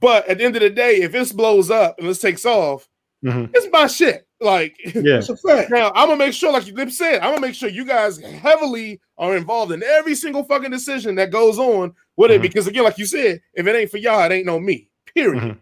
But 0.00 0.28
at 0.28 0.38
the 0.38 0.44
end 0.44 0.54
of 0.56 0.62
the 0.62 0.70
day, 0.70 0.96
if 1.02 1.10
this 1.12 1.32
blows 1.32 1.70
up 1.70 1.98
and 1.98 2.08
this 2.08 2.20
takes 2.20 2.44
off, 2.44 2.88
Mhm. 3.24 3.50
it's 3.54 3.66
my 3.72 3.86
shit. 3.88 4.26
Like 4.40 4.76
Yeah. 4.94 5.14
That's 5.14 5.30
a 5.30 5.36
fact. 5.36 5.70
now, 5.70 5.88
I'm 5.94 6.08
gonna 6.08 6.16
make 6.18 6.34
sure, 6.34 6.52
like 6.52 6.66
you 6.66 6.90
said, 6.90 7.20
I'm 7.20 7.30
gonna 7.34 7.40
make 7.40 7.54
sure 7.54 7.68
you 7.70 7.84
guys 7.86 8.18
heavily 8.18 9.00
are 9.16 9.36
involved 9.36 9.72
in 9.72 9.82
every 9.82 10.14
single 10.14 10.44
fucking 10.44 10.70
decision 10.70 11.14
that 11.16 11.30
goes 11.30 11.58
on 11.58 11.94
with 12.16 12.30
it. 12.30 12.38
Mhm. 12.38 12.42
Because 12.42 12.66
again, 12.66 12.84
like 12.84 12.98
you 12.98 13.06
said, 13.06 13.40
if 13.54 13.66
it 13.66 13.74
ain't 13.74 13.90
for 13.90 13.96
y'all, 13.96 14.22
it 14.30 14.34
ain't 14.34 14.46
no 14.46 14.60
me. 14.60 14.90
Period. 15.14 15.42
Mhm. 15.42 15.58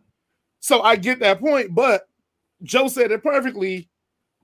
So 0.59 0.83
I 0.83 0.97
get 0.97 1.21
that 1.21 1.39
point, 1.39 1.73
but 1.75 2.09
Joe 2.65 2.89
said 2.89 3.13
it 3.13 3.23
perfectly. 3.23 3.89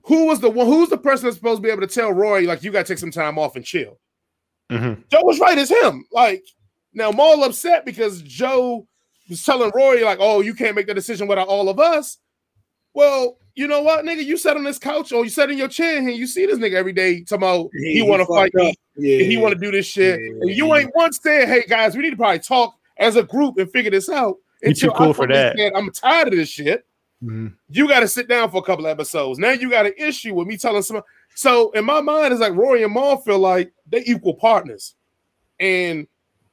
Who 0.05 0.25
was 0.27 0.39
the 0.39 0.49
one? 0.49 0.65
Who's 0.67 0.89
the 0.89 0.97
person 0.97 1.25
that's 1.25 1.35
supposed 1.37 1.61
to 1.61 1.67
be 1.67 1.71
able 1.71 1.81
to 1.81 1.93
tell 1.93 2.11
Roy 2.13 2.41
like 2.43 2.63
you 2.63 2.71
got 2.71 2.85
to 2.85 2.93
take 2.93 2.99
some 2.99 3.11
time 3.11 3.37
off 3.37 3.55
and 3.57 3.65
chill? 3.65 3.99
Mhm. 4.71 5.03
Joe 5.09 5.23
was 5.23 5.39
right 5.39 5.57
as 5.57 5.69
him. 5.69 6.05
Like 6.11 6.43
now, 6.93 7.11
Mal 7.11 7.43
upset 7.43 7.85
because 7.85 8.21
Joe 8.21 8.87
was 9.29 9.43
telling 9.43 9.71
Rory 9.75 10.03
like, 10.03 10.17
"Oh, 10.21 10.41
you 10.41 10.53
can't 10.53 10.75
make 10.75 10.87
the 10.87 10.93
decision 10.93 11.27
without 11.27 11.47
all 11.47 11.69
of 11.69 11.79
us." 11.79 12.17
Well, 12.93 13.37
you 13.55 13.67
know 13.67 13.81
what, 13.81 14.05
nigga? 14.05 14.23
You 14.25 14.37
sat 14.37 14.57
on 14.57 14.63
this 14.63 14.77
couch 14.77 15.11
or 15.11 15.23
you 15.23 15.29
sat 15.29 15.49
in 15.49 15.57
your 15.57 15.67
chair 15.67 15.97
and 15.97 16.11
you 16.11 16.27
see 16.27 16.45
this 16.45 16.57
nigga 16.57 16.73
every 16.73 16.93
day. 16.93 17.21
Talking 17.21 17.43
about 17.43 17.69
he, 17.73 18.01
want 18.01 18.21
to 18.21 18.25
fight 18.25 18.53
me. 18.53 18.73
Yeah, 18.97 19.19
and 19.23 19.31
he 19.31 19.37
want 19.37 19.53
to 19.53 19.59
do 19.59 19.71
this 19.71 19.85
shit. 19.85 20.19
Yeah. 20.19 20.27
And 20.41 20.49
you 20.49 20.73
ain't 20.75 20.91
once 20.95 21.19
said, 21.21 21.47
"Hey 21.47 21.63
guys, 21.67 21.95
we 21.95 22.03
need 22.03 22.11
to 22.11 22.15
probably 22.17 22.39
talk 22.39 22.75
as 22.97 23.15
a 23.15 23.23
group 23.23 23.57
and 23.57 23.71
figure 23.71 23.91
this 23.91 24.09
out." 24.09 24.37
You 24.63 24.73
too 24.73 24.91
I 24.93 24.97
cool 24.97 25.13
for 25.13 25.23
fucking 25.23 25.35
that. 25.35 25.57
said, 25.57 25.71
I'm 25.75 25.91
tired 25.91 26.27
of 26.27 26.35
this 26.35 26.49
shit 26.49 26.85
Mhm. 27.23 27.53
you 27.69 27.87
got 27.87 28.01
to 28.01 28.07
sit 28.07 28.27
down 28.27 28.49
for 28.51 28.57
a 28.57 28.61
couple 28.63 28.85
episodes. 28.87 29.39
Now 29.39 29.51
you 29.51 29.69
got 29.69 29.85
an 29.85 29.93
issue 29.97 30.33
with 30.35 30.47
me 30.47 30.57
telling 30.57 30.81
someone. 30.83 31.03
So 31.35 31.71
in 31.71 31.85
my 31.85 32.01
mind, 32.01 32.31
it's 32.33 32.41
like 32.41 32.53
Rory 32.53 32.83
and 32.83 32.93
Mal 32.93 33.17
feel 33.17 33.39
like 33.39 33.71
they 33.87 34.03
equal 34.05 34.33
partners, 34.35 34.95
and 35.59 36.07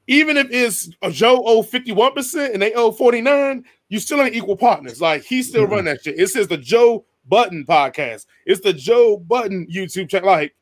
even 0.09 0.37
if 0.37 0.47
it's 0.49 0.89
a 1.03 1.11
Joe 1.11 1.43
owe 1.45 1.61
fifty 1.61 1.91
one 1.91 2.13
percent 2.13 2.53
and 2.53 2.61
they 2.61 2.73
owe 2.73 2.91
forty 2.91 3.21
nine, 3.21 3.63
you 3.89 3.99
still 3.99 4.19
ain't 4.21 4.35
equal 4.35 4.57
partners. 4.57 4.99
Like 4.99 5.23
he 5.23 5.43
still 5.43 5.67
Mhm. 5.67 5.71
run 5.71 5.85
that 5.85 6.01
shit. 6.03 6.19
It 6.19 6.27
says 6.29 6.47
the 6.47 6.57
Joe 6.57 7.05
Budden 7.27 7.63
podcast. 7.65 8.25
It's 8.47 8.61
the 8.61 8.73
Joe 8.73 9.17
Budden 9.17 9.67
YouTube 9.67 10.09
channel. 10.09 10.27
Like 10.27 10.55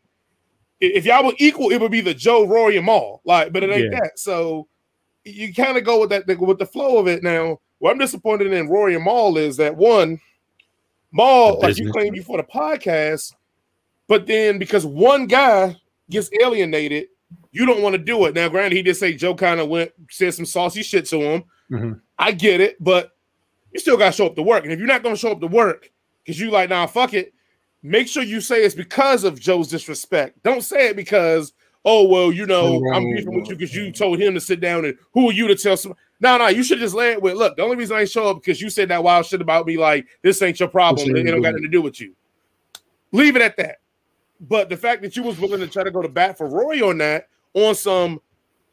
if 0.81 1.05
y'all 1.05 1.25
were 1.25 1.33
equal, 1.37 1.71
it 1.71 1.79
would 1.79 1.91
be 1.91 2.01
the 2.01 2.13
Joe, 2.13 2.45
Rory, 2.45 2.77
and 2.77 2.85
Mal. 2.85 3.21
Like, 3.25 3.53
but 3.53 3.63
it 3.63 3.71
ain't 3.71 3.91
Yeah. 3.93 3.99
that. 4.01 4.19
So 4.19 4.67
you 5.23 5.53
kind 5.53 5.77
of 5.77 5.83
go 5.85 6.01
with 6.01 6.09
that 6.09 6.27
with 6.27 6.59
the 6.59 6.65
flow 6.65 6.97
of 6.97 7.07
it 7.07 7.23
now. 7.23 7.59
What 7.79 7.91
I'm 7.91 7.97
disappointed 7.99 8.51
in 8.51 8.67
Rory 8.67 8.95
and 8.95 9.03
Mal 9.05 9.37
is 9.37 9.57
that 9.57 9.75
one, 9.77 10.19
Mal, 11.13 11.59
The 11.59 11.67
like 11.67 11.77
you 11.77 11.91
claimed 11.91 12.15
you 12.17 12.23
for 12.23 12.37
the 12.37 12.43
podcast, 12.43 13.33
but 14.07 14.27
then 14.27 14.59
because 14.59 14.85
one 14.85 15.25
guy 15.25 15.77
gets 16.09 16.29
alienated, 16.41 17.07
you 17.51 17.65
don't 17.65 17.81
want 17.81 17.93
to 17.93 17.97
do 17.99 18.25
it. 18.25 18.35
Now, 18.35 18.49
granted, 18.49 18.75
he 18.75 18.81
did 18.83 18.95
say 18.95 19.13
Joe 19.13 19.35
kind 19.35 19.59
of 19.59 19.67
went 19.69 19.91
said 20.09 20.33
some 20.33 20.45
saucy 20.45 20.83
shit 20.83 21.05
to 21.07 21.17
him. 21.21 21.43
Mhm. 21.71 22.01
I 22.17 22.31
get 22.31 22.61
it, 22.61 22.77
but 22.83 23.11
you 23.73 23.79
still 23.79 23.97
got 23.97 24.11
to 24.11 24.11
show 24.15 24.25
up 24.27 24.35
to 24.35 24.41
work. 24.43 24.63
And 24.63 24.71
if 24.73 24.79
you're 24.79 24.87
not 24.87 25.03
going 25.03 25.15
to 25.15 25.19
show 25.19 25.31
up 25.31 25.41
to 25.41 25.47
work 25.47 25.91
because 26.23 26.39
you 26.39 26.49
like, 26.51 26.69
nah, 26.69 26.85
fuck 26.87 27.13
it, 27.13 27.33
make 27.83 28.07
sure 28.07 28.23
you 28.23 28.41
say 28.41 28.63
it's 28.63 28.75
because 28.75 29.23
of 29.23 29.39
Joe's 29.39 29.67
disrespect. 29.67 30.41
Don't 30.43 30.63
say 30.63 30.87
it 30.89 30.95
because, 30.95 31.53
oh, 31.85 32.07
well, 32.07 32.31
you 32.31 32.45
know, 32.45 32.81
I'm 32.93 33.03
Right. 33.05 33.15
beefing 33.17 33.35
with 33.39 33.49
you 33.49 33.55
because 33.55 33.75
you 33.75 33.91
told 33.91 34.19
him 34.19 34.33
to 34.33 34.39
sit 34.39 34.59
down 34.59 34.85
and 34.85 34.97
who 35.13 35.29
are 35.29 35.33
you 35.33 35.47
to 35.47 35.55
tell 35.55 35.77
some. 35.77 35.95
No, 36.19 36.37
no, 36.37 36.47
you 36.47 36.63
should 36.63 36.79
just 36.79 36.95
lay 36.95 37.11
it 37.11 37.21
with. 37.21 37.35
Look, 37.35 37.57
the 37.57 37.63
only 37.63 37.75
reason 37.75 37.95
I 37.95 38.01
ain't 38.01 38.09
show 38.09 38.29
up 38.31 38.37
because 38.41 38.59
you 38.61 38.69
said 38.71 38.89
that 38.89 39.03
wild 39.03 39.25
shit 39.27 39.41
about 39.41 39.67
me, 39.67 39.77
like 39.77 40.07
this 40.23 40.41
ain't 40.41 40.59
your 40.59 40.69
problem. 40.69 41.15
It 41.15 41.23
don't 41.23 41.41
got 41.41 41.51
nothing 41.51 41.63
to 41.63 41.69
do 41.69 41.81
with 41.81 42.01
you. 42.01 42.13
Leave 43.11 43.35
it 43.35 43.41
at 43.41 43.55
that. 43.57 43.77
But 44.39 44.69
the 44.69 44.77
fact 44.77 45.01
that 45.03 45.15
you 45.15 45.23
was 45.23 45.39
willing 45.39 45.59
to 45.59 45.67
try 45.67 45.83
to 45.83 45.91
go 45.91 46.01
to 46.01 46.09
bat 46.09 46.37
for 46.37 46.47
Roy 46.47 46.87
on 46.87 46.97
that, 46.99 47.27
on 47.57 47.75
some, 47.75 48.21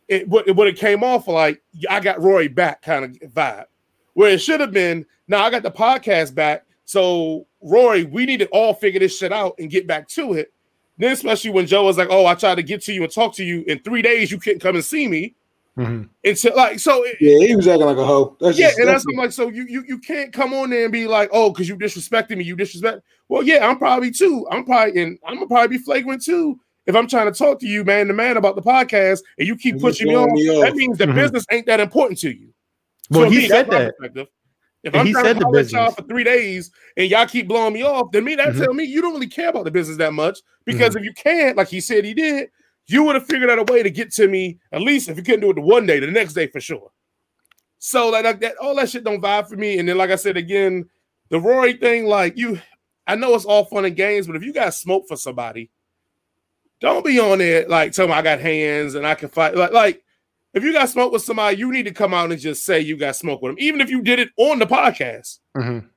it 0.09 0.29
what 0.29 0.47
it, 0.47 0.55
what 0.55 0.69
it 0.69 0.77
came 0.77 1.03
off 1.03 1.27
like, 1.27 1.63
I 1.89 2.01
got 2.01 2.23
Roy 2.23 2.49
back 2.49 2.83
kind 2.83 3.05
of 3.05 3.33
vibe, 3.33 3.65
where 4.13 4.31
it 4.31 4.43
should 4.43 4.61
have 4.61 4.73
been. 4.73 5.07
Now 5.27 5.43
I 5.43 5.51
got 5.51 5.63
the 5.63 5.71
podcast 5.71 6.35
back, 6.35 6.67
so 6.85 7.47
Roy, 7.63 8.05
we 8.05 8.27
need 8.27 8.41
to 8.41 8.47
all 8.49 8.75
figure 8.75 9.01
this 9.01 9.17
shit 9.17 9.33
out 9.33 9.55
and 9.59 9.71
get 9.71 9.87
back 9.87 10.09
to 10.09 10.35
it. 10.35 10.53
Then, 10.99 11.13
especially 11.13 11.51
when 11.51 11.67
Joe 11.67 11.85
was 11.85 11.97
like, 11.97 12.09
"Oh, 12.11 12.27
I 12.27 12.35
tried 12.35 12.57
to 12.57 12.63
get 12.63 12.83
to 12.83 12.93
you 12.93 13.03
and 13.03 13.13
talk 13.13 13.35
to 13.37 13.45
you 13.45 13.65
in 13.67 13.79
three 13.81 14.03
days, 14.03 14.31
you 14.31 14.39
couldn't 14.39 14.61
come 14.61 14.77
and 14.77 14.85
see 14.85 15.09
me." 15.09 15.35
Mhm. 15.77 16.09
so 16.37 16.55
like, 16.55 16.79
so 16.79 17.03
it, 17.05 17.17
Yeah, 17.21 17.49
he 17.49 17.57
was 17.57 17.67
acting 17.67 17.87
like 17.87 17.97
a 17.97 18.05
hoe. 18.05 18.37
That's 18.41 18.57
yeah, 18.57 18.69
just, 18.69 18.79
and 18.79 18.89
that's 18.89 19.05
that's 19.05 19.13
I'm 19.13 19.17
like, 19.17 19.33
so 19.33 19.49
you 19.49 19.65
you 19.69 19.83
you 19.89 19.99
can't 19.99 20.33
come 20.33 20.53
on 20.53 20.71
there 20.71 20.85
and 20.85 20.93
be 20.93 21.09
like, 21.09 21.31
oh, 21.33 21.51
because 21.51 21.69
you 21.69 21.77
disrespected 21.77 22.37
me, 22.37 22.45
you 22.45 22.55
disrespect. 22.55 23.01
Well, 23.29 23.43
yeah, 23.43 23.67
I'm 23.67 23.79
probably 23.79 24.13
too. 24.13 24.47
I'm 24.53 24.65
probably 24.65 25.03
and 25.03 25.19
I'm 25.27 25.35
gonna 25.35 25.49
probably 25.49 25.79
be 25.79 25.83
flagrant 25.83 26.23
too 26.23 26.61
if 26.87 26.95
I'm 26.95 27.07
trying 27.09 27.33
to 27.33 27.39
talk 27.39 27.61
to 27.61 27.67
you, 27.67 27.85
man, 27.85 28.09
to 28.09 28.13
man 28.13 28.37
about 28.37 28.57
the 28.57 28.63
podcast, 28.63 29.21
and 29.39 29.47
you 29.49 29.57
keep 29.57 29.75
And 29.75 29.83
pushing 29.83 30.09
me 30.09 30.15
throwing 30.15 30.31
off. 30.31 30.37
me 30.37 30.47
That 30.47 30.71
off. 30.71 30.75
means 30.77 30.99
the 30.99 31.07
Mhm. 31.07 31.15
business 31.15 31.47
ain't 31.51 31.67
that 31.67 31.81
important 31.81 32.19
to 32.21 32.31
you. 32.31 32.53
Well, 33.11 33.25
So 33.27 33.31
he 33.31 33.39
me, 33.39 33.49
said 33.49 33.71
that. 33.71 33.95
If 34.83 34.93
And 34.93 34.97
I'm 35.01 35.07
he 35.07 35.13
trying 35.13 35.25
said 35.25 35.33
to 35.35 35.39
the 35.41 35.45
holler 35.47 35.59
at 35.61 35.73
y'all 35.73 35.91
for 35.93 36.03
three 36.03 36.25
days 36.25 36.71
and 36.99 37.09
y'all 37.11 37.27
keep 37.27 37.49
blowing 37.49 37.73
me 37.73 37.83
off, 37.83 38.13
then 38.13 38.23
me 38.25 38.35
that 38.35 38.49
Mhm. 38.53 38.59
tell 38.65 38.75
me 38.75 38.85
you 38.85 39.01
don't 39.01 39.15
really 39.15 39.27
care 39.29 39.49
about 39.49 39.65
the 39.65 39.71
business 39.71 39.97
that 39.97 40.13
much. 40.13 40.37
Mm-hmm. 40.37 40.45
Because 40.67 40.95
if 40.95 41.03
you 41.03 41.13
can't, 41.15 41.57
like 41.57 41.69
he 41.69 41.81
said 41.81 42.05
he 42.05 42.13
did, 42.13 42.51
you 42.87 43.03
would 43.03 43.15
have 43.15 43.27
figured 43.27 43.49
out 43.49 43.59
a 43.59 43.73
way 43.73 43.83
to 43.83 43.89
get 43.89 44.13
to 44.13 44.29
me 44.29 44.59
at 44.73 44.83
least 44.83 45.09
if 45.09 45.17
you 45.17 45.23
couldn't 45.23 45.41
do 45.41 45.49
it 45.51 45.55
the 45.55 45.63
one 45.63 45.87
day, 45.87 46.01
the 46.01 46.07
next 46.11 46.35
day 46.35 46.49
for 46.49 46.61
sure. 46.61 46.91
So 47.79 48.11
like, 48.11 48.25
like 48.25 48.41
that, 48.41 48.57
all 48.59 48.75
that 48.77 48.91
shit 48.91 49.05
don't 49.05 49.23
vibe 49.23 49.49
for 49.49 49.57
me. 49.57 49.79
And 49.79 49.89
then, 49.89 49.97
like 49.97 50.11
I 50.11 50.17
said 50.17 50.37
again, 50.37 50.85
the 51.31 51.41
Rory 51.41 51.75
thing, 51.75 52.05
like 52.05 52.37
you, 52.37 52.61
I 53.07 53.15
know 53.17 53.35
it's 53.35 53.47
all 53.47 53.65
fun 53.65 53.87
and 53.87 53.97
games, 53.97 54.27
but 54.27 54.37
if 54.37 54.43
you 54.43 54.53
got 54.53 54.75
smoke 54.75 55.05
for 55.09 55.17
somebody, 55.17 55.71
don't 56.81 57.05
be 57.05 57.19
on 57.21 57.39
there 57.39 57.67
like 57.69 57.93
tell 57.93 58.07
me 58.07 58.13
I 58.15 58.23
got 58.23 58.41
hands 58.41 58.95
and 58.95 59.07
I 59.07 59.15
can 59.15 59.29
fight. 59.29 59.57
Like, 59.57 59.73
like 59.73 60.03
if 60.53 60.63
you 60.63 60.73
got 60.73 60.89
smoke 60.89 61.13
with 61.13 61.23
somebody, 61.23 61.57
you 61.57 61.73
need 61.73 61.85
to 61.85 61.93
come 61.93 62.15
out 62.15 62.31
and 62.31 62.41
just 62.41 62.65
say 62.65 62.81
you 62.81 62.97
got 62.97 63.17
smoke 63.17 63.43
with 63.43 63.51
them, 63.53 63.57
even 63.59 63.81
if 63.81 63.91
you 63.91 64.03
did 64.03 64.19
it 64.19 64.29
on 64.37 64.59
the 64.59 64.67
podcast. 64.67 65.39
Mhm. 65.57 65.89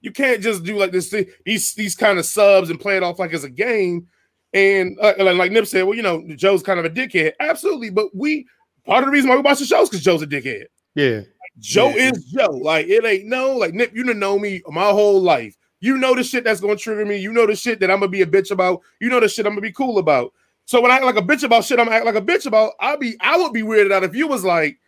You 0.00 0.12
can't 0.12 0.42
just 0.42 0.64
do 0.64 0.76
like 0.76 0.92
this 0.92 1.08
thing, 1.08 1.26
these 1.44 1.74
these 1.74 1.94
kind 1.94 2.18
of 2.18 2.26
subs 2.26 2.70
and 2.70 2.80
play 2.80 2.96
it 2.96 3.02
off 3.02 3.18
like 3.18 3.32
it's 3.32 3.44
a 3.44 3.50
game. 3.50 4.06
And 4.52 4.96
uh, 5.00 5.14
like, 5.18 5.36
like 5.36 5.52
Nip 5.52 5.66
said, 5.66 5.82
well, 5.84 5.96
you 5.96 6.02
know, 6.02 6.22
Joe's 6.36 6.62
kind 6.62 6.78
of 6.78 6.84
a 6.84 6.90
dickhead. 6.90 7.32
Absolutely, 7.40 7.90
but 7.90 8.14
we 8.14 8.46
part 8.86 9.00
of 9.02 9.06
the 9.06 9.12
reason 9.12 9.28
why 9.30 9.36
we 9.36 9.42
watch 9.42 9.58
the 9.58 9.64
shows 9.64 9.88
because 9.88 10.04
Joe's 10.04 10.22
a 10.22 10.26
dickhead. 10.26 10.66
Yeah. 10.94 11.22
Joe 11.58 11.88
Yeah. 11.90 12.10
is 12.12 12.24
Joe. 12.26 12.50
Like 12.50 12.86
it 12.86 13.04
ain't 13.04 13.26
no 13.26 13.56
like 13.56 13.74
Nip. 13.74 13.92
You 13.94 14.04
done 14.04 14.18
know 14.18 14.38
me 14.38 14.62
my 14.68 14.90
whole 14.90 15.20
life. 15.20 15.56
You 15.84 15.98
know 15.98 16.14
the 16.14 16.24
shit 16.24 16.44
that's 16.44 16.60
gonna 16.60 16.76
trigger 16.76 17.04
me. 17.04 17.16
You 17.18 17.30
know 17.30 17.46
the 17.46 17.54
shit 17.54 17.78
that 17.80 17.90
I'm 17.90 17.98
gonna 18.00 18.08
be 18.08 18.22
a 18.22 18.26
bitch 18.26 18.50
about. 18.50 18.80
You 19.00 19.10
know 19.10 19.20
the 19.20 19.28
shit 19.28 19.44
I'm 19.44 19.52
gonna 19.52 19.60
be 19.60 19.72
cool 19.72 19.98
about. 19.98 20.32
So 20.64 20.80
when 20.80 20.90
I 20.90 20.94
act 20.96 21.04
like 21.04 21.16
a 21.16 21.22
bitch 21.22 21.42
about 21.42 21.64
shit, 21.64 21.78
I'm 21.78 21.84
gonna 21.84 21.96
act 21.96 22.06
like 22.06 22.14
a 22.14 22.22
bitch 22.22 22.46
about. 22.46 22.72
I'll 22.80 22.96
be. 22.96 23.16
I 23.20 23.36
would 23.36 23.52
be 23.52 23.60
weirded 23.62 23.92
out 23.92 24.02
if 24.02 24.14
you 24.14 24.26
was 24.26 24.44
like, 24.44 24.78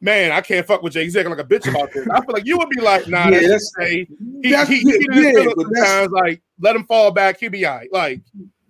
man, 0.00 0.32
I 0.32 0.40
can't 0.40 0.66
fuck 0.66 0.82
with 0.82 0.94
Jay. 0.94 1.04
He's 1.04 1.14
acting 1.16 1.30
like 1.36 1.44
a 1.44 1.44
bitch 1.48 1.68
about 1.68 1.92
this. 1.92 2.08
I 2.10 2.20
feel 2.24 2.32
like 2.32 2.46
you 2.46 2.56
would 2.56 2.70
be 2.70 2.80
like, 2.80 3.06
nah, 3.08 3.24
Yeah, 3.28 3.40
that's 3.46 3.70
that's- 3.72 3.72
say 3.76 4.06
he, 4.42 4.50
that's- 4.50 4.68
he, 4.68 4.78
he, 4.78 4.84
get 4.84 5.02
in 5.02 5.22
yeah, 5.22 5.32
that's- 5.32 5.54
sometimes. 5.56 6.12
Like 6.12 6.40
let 6.60 6.74
him 6.76 6.84
fall 6.86 7.10
back. 7.10 7.38
He'll 7.40 7.50
be 7.50 7.66
all 7.66 7.76
right. 7.76 7.92
Like 7.92 8.22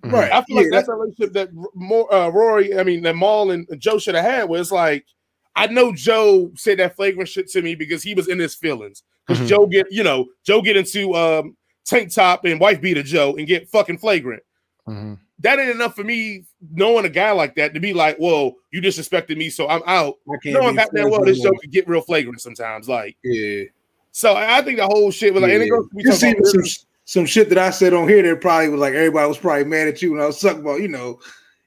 Mhm. 0.05 0.12
right. 0.12 0.32
I 0.32 0.42
feel 0.42 0.56
yeah, 0.56 0.62
like 0.62 0.70
that's 0.72 0.88
a 0.88 0.94
relationship 0.94 1.32
that 1.34 1.50
more 1.76 2.12
uh, 2.12 2.28
Rory, 2.28 2.76
I 2.76 2.82
mean, 2.82 3.02
that 3.05 3.14
Mal 3.14 3.52
and 3.52 3.68
Joe 3.78 3.98
should 3.98 4.16
have 4.16 4.24
had. 4.24 4.48
Where 4.48 4.60
it's 4.60 4.72
like, 4.72 5.05
I 5.55 5.68
know 5.68 5.92
Joe 5.92 6.50
said 6.56 6.78
that 6.80 6.96
flagrant 6.96 7.28
shit 7.28 7.48
to 7.50 7.62
me 7.62 7.76
because 7.76 8.02
he 8.02 8.14
was 8.14 8.26
in 8.28 8.38
his 8.40 8.55
feelings. 8.56 9.05
Because 9.28 9.44
Mhm. 9.44 9.48
Joe 9.48 9.66
get, 9.66 9.86
you 9.92 10.02
know, 10.02 10.26
Joe 10.44 10.60
get 10.62 10.76
into 10.76 11.14
um, 11.14 11.56
tank 11.89 12.12
top 12.15 12.44
and 12.44 12.60
wife 12.60 12.81
beater 12.81 13.02
Joe 13.02 13.35
and 13.36 13.47
get 13.47 13.69
fucking 13.69 13.98
flagrant. 13.98 14.43
Mhm. 14.86 15.19
That 15.40 15.59
ain't 15.60 15.70
enough 15.70 15.94
for 15.94 16.02
me 16.05 16.44
knowing 16.73 17.05
a 17.05 17.09
guy 17.09 17.31
like 17.31 17.55
that 17.56 17.73
to 17.74 17.81
be 17.81 17.93
like, 17.93 18.16
whoa, 18.19 18.56
you 18.73 18.81
disrespected 18.81 19.36
me, 19.36 19.51
so 19.51 19.69
I'm 19.69 19.82
out. 19.86 20.16
Knowing 20.44 20.73
be 20.73 20.77
that 20.78 20.90
damn 20.94 21.10
well, 21.10 21.24
this 21.24 21.40
Joe 21.40 21.51
him. 21.51 21.56
could 21.60 21.70
get 21.70 21.89
real 21.89 22.01
flagrant 22.01 22.40
sometimes. 22.40 22.89
Like, 22.89 23.16
Yeah. 23.23 23.65
so 24.10 24.32
I 24.35 24.59
I 24.59 24.62
think 24.62 24.78
the 24.78 24.86
whole 24.86 25.10
shit 25.10 25.32
was 25.35 25.43
like, 25.43 25.52
and 25.52 25.62
it 25.62 25.69
goes, 25.69 25.86
we 25.93 26.02
Just 26.02 26.20
talk 26.20 26.35
about 26.35 26.47
some 26.47 26.65
some 27.05 27.24
shit 27.27 27.48
that 27.51 27.59
I 27.59 27.70
said 27.70 27.94
on 27.94 28.09
here 28.09 28.23
that 28.23 28.40
probably 28.40 28.69
was 28.69 28.81
like 28.81 28.94
everybody 28.94 29.28
was 29.28 29.39
probably 29.39 29.65
mad 29.65 29.89
at 29.89 30.02
you 30.02 30.12
when 30.12 30.20
I 30.20 30.27
was 30.27 30.40
talking 30.40 30.60
about, 30.60 30.81
you 30.81 30.89
know, 30.89 31.20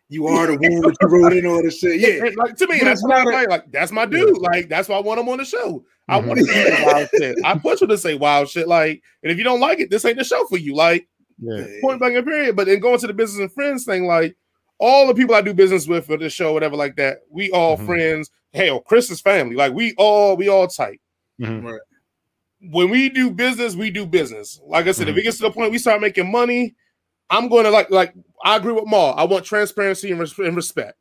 you 0.09 0.27
are 0.27 0.47
the 0.47 0.53
one 0.57 0.81
that 0.81 0.97
you 1.01 1.07
wrote 1.07 1.33
in 1.33 1.45
all 1.45 1.63
this 1.63 1.79
shit. 1.79 1.99
Yeah. 1.99 2.25
And, 2.27 2.35
like 2.35 2.57
to 2.57 2.67
me, 2.67 2.79
But 2.79 2.85
that's 2.85 3.03
not 3.05 3.23
not 3.23 3.27
a- 3.27 3.37
like, 3.37 3.47
like 3.49 3.71
that's 3.71 3.91
my 3.93 4.05
dude. 4.05 4.37
Like 4.37 4.67
that's 4.69 4.89
why 4.89 4.97
I 4.97 5.01
want 5.01 5.19
him 5.21 5.29
on 5.29 5.37
the 5.37 5.45
show. 5.45 5.83
I 6.07 6.19
Mhm. 6.19 6.25
want 6.27 6.39
to 6.39 6.45
say 6.45 6.83
wild 6.85 7.09
shit. 7.17 7.37
I 7.45 7.57
push 7.57 7.81
him 7.81 7.87
to 7.89 7.97
say 7.97 8.15
wild 8.15 8.49
shit. 8.49 8.67
Like, 8.67 9.01
and 9.23 9.31
if 9.31 9.37
you 9.37 9.43
don't 9.43 9.59
like 9.59 9.79
it, 9.79 9.89
this 9.89 10.03
ain't 10.05 10.17
the 10.17 10.23
show 10.23 10.45
for 10.47 10.57
you. 10.57 10.75
Like, 10.75 11.07
Yeah. 11.39 11.65
point 11.81 11.99
blank 11.99 12.15
and 12.15 12.25
period. 12.25 12.55
But 12.55 12.67
then 12.67 12.79
going 12.79 12.99
to 12.99 13.07
the 13.07 13.13
business 13.13 13.39
and 13.39 13.51
friends 13.53 13.85
thing, 13.85 14.05
like 14.05 14.35
all 14.79 15.07
the 15.07 15.13
people 15.13 15.35
I 15.35 15.41
do 15.41 15.53
business 15.53 15.87
with 15.87 16.05
for 16.07 16.17
this 16.17 16.33
show, 16.33 16.53
whatever, 16.53 16.75
like 16.75 16.95
that, 16.97 17.19
we 17.29 17.49
all 17.51 17.77
Mhm. 17.77 17.85
friends. 17.85 18.29
Hell, 18.53 18.79
Chris 18.81 19.09
is 19.09 19.21
family. 19.21 19.55
Like 19.55 19.73
we 19.73 19.93
all 19.97 20.35
we 20.35 20.49
all 20.49 20.67
tight. 20.67 20.99
Mhm. 21.39 21.77
When 22.69 22.89
we 22.89 23.09
do 23.09 23.31
business, 23.31 23.75
we 23.75 23.89
do 23.89 24.05
business. 24.05 24.59
Like 24.65 24.87
I 24.87 24.91
said, 24.91 25.07
if 25.07 25.15
Mhm. 25.15 25.19
it 25.19 25.23
gets 25.23 25.37
to 25.37 25.43
the 25.43 25.51
point 25.51 25.71
we 25.71 25.77
start 25.79 26.01
making 26.01 26.31
money, 26.31 26.75
I'm 27.29 27.47
going 27.47 27.63
to 27.63 27.71
like 27.71 27.89
like 27.89 28.13
I 28.43 28.55
agree 28.57 28.73
with 28.73 28.85
Mal. 28.87 29.13
I 29.17 29.23
want 29.23 29.45
transparency 29.45 30.11
and, 30.11 30.19
res- 30.19 30.37
and 30.37 30.55
respect. 30.55 30.95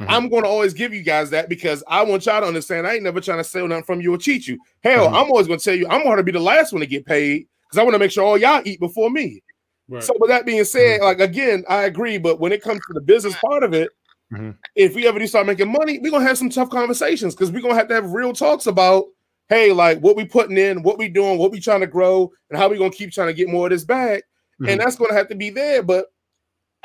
Mhm. 0.00 0.06
I'm 0.08 0.28
going 0.28 0.42
to 0.42 0.48
always 0.48 0.74
give 0.74 0.92
you 0.92 1.02
guys 1.02 1.30
that 1.30 1.48
because 1.48 1.82
I 1.88 2.02
want 2.02 2.26
y'all 2.26 2.40
to 2.42 2.46
understand 2.46 2.86
I 2.86 2.94
ain't 2.94 3.02
never 3.02 3.20
trying 3.20 3.38
to 3.38 3.44
steal 3.44 3.66
nothing 3.66 3.84
from 3.84 4.00
you 4.00 4.12
or 4.14 4.18
cheat 4.18 4.46
you. 4.46 4.58
Hell, 4.82 5.06
Mhm. 5.08 5.14
I'm 5.14 5.30
always 5.30 5.46
going 5.46 5.58
to 5.58 5.64
tell 5.64 5.74
you 5.74 5.86
I'm 5.88 6.02
going 6.02 6.18
to 6.18 6.22
be 6.22 6.32
the 6.32 6.40
last 6.40 6.72
one 6.72 6.80
to 6.80 6.86
get 6.86 7.06
paid 7.06 7.46
because 7.62 7.78
I 7.78 7.82
want 7.82 7.94
to 7.94 7.98
make 7.98 8.10
sure 8.10 8.24
all 8.24 8.36
y'all 8.36 8.62
eat 8.64 8.78
before 8.78 9.10
me. 9.10 9.42
Right. 9.88 10.02
So, 10.02 10.14
with 10.18 10.30
that 10.30 10.44
being 10.44 10.64
said, 10.64 11.00
like 11.00 11.20
again, 11.20 11.64
I 11.68 11.84
agree, 11.84 12.18
but 12.18 12.40
when 12.40 12.52
it 12.52 12.62
comes 12.62 12.80
to 12.88 12.92
the 12.92 13.00
business 13.00 13.34
part 13.36 13.62
of 13.62 13.72
it, 13.72 13.88
Mhm. 14.34 14.56
if 14.74 14.94
we 14.96 15.06
ever 15.06 15.18
do 15.18 15.26
start 15.28 15.46
making 15.46 15.70
money, 15.70 15.98
we're 16.00 16.10
gonna 16.10 16.24
have 16.26 16.36
some 16.36 16.50
tough 16.50 16.70
conversations 16.70 17.34
because 17.34 17.52
we're 17.52 17.62
gonna 17.62 17.76
have 17.76 17.88
to 17.88 17.94
have 17.94 18.10
real 18.12 18.32
talks 18.32 18.66
about 18.66 19.06
hey, 19.48 19.70
like 19.72 20.00
what 20.00 20.16
we 20.16 20.24
putting 20.24 20.58
in, 20.58 20.82
what 20.82 20.98
we 20.98 21.08
doing, 21.08 21.38
what 21.38 21.52
we 21.52 21.60
trying 21.60 21.78
to 21.80 21.86
grow, 21.86 22.28
and 22.50 22.58
how 22.58 22.68
we 22.68 22.76
gonna 22.76 22.90
keep 22.90 23.12
trying 23.12 23.28
to 23.28 23.32
get 23.32 23.48
more 23.48 23.66
of 23.66 23.70
this 23.70 23.84
back. 23.84 24.24
And 24.66 24.80
that's 24.80 24.96
gonna 24.96 25.14
have 25.14 25.28
to 25.28 25.36
be 25.36 25.50
there. 25.50 25.84
But 25.84 26.06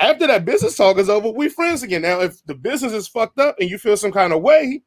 after 0.02 0.26
that 0.26 0.44
business 0.44 0.76
talk 0.76 0.98
is 0.98 1.08
over, 1.08 1.30
we 1.30 1.48
friends 1.48 1.82
again. 1.82 2.02
Now, 2.02 2.20
if 2.20 2.44
the 2.46 2.54
business 2.54 2.92
is 2.92 3.08
fucked 3.08 3.38
up 3.38 3.56
and 3.60 3.70
you 3.70 3.78
feel 3.78 3.96
some 3.96 4.12
kind 4.12 4.32
of 4.32 4.42
way, 4.42 4.82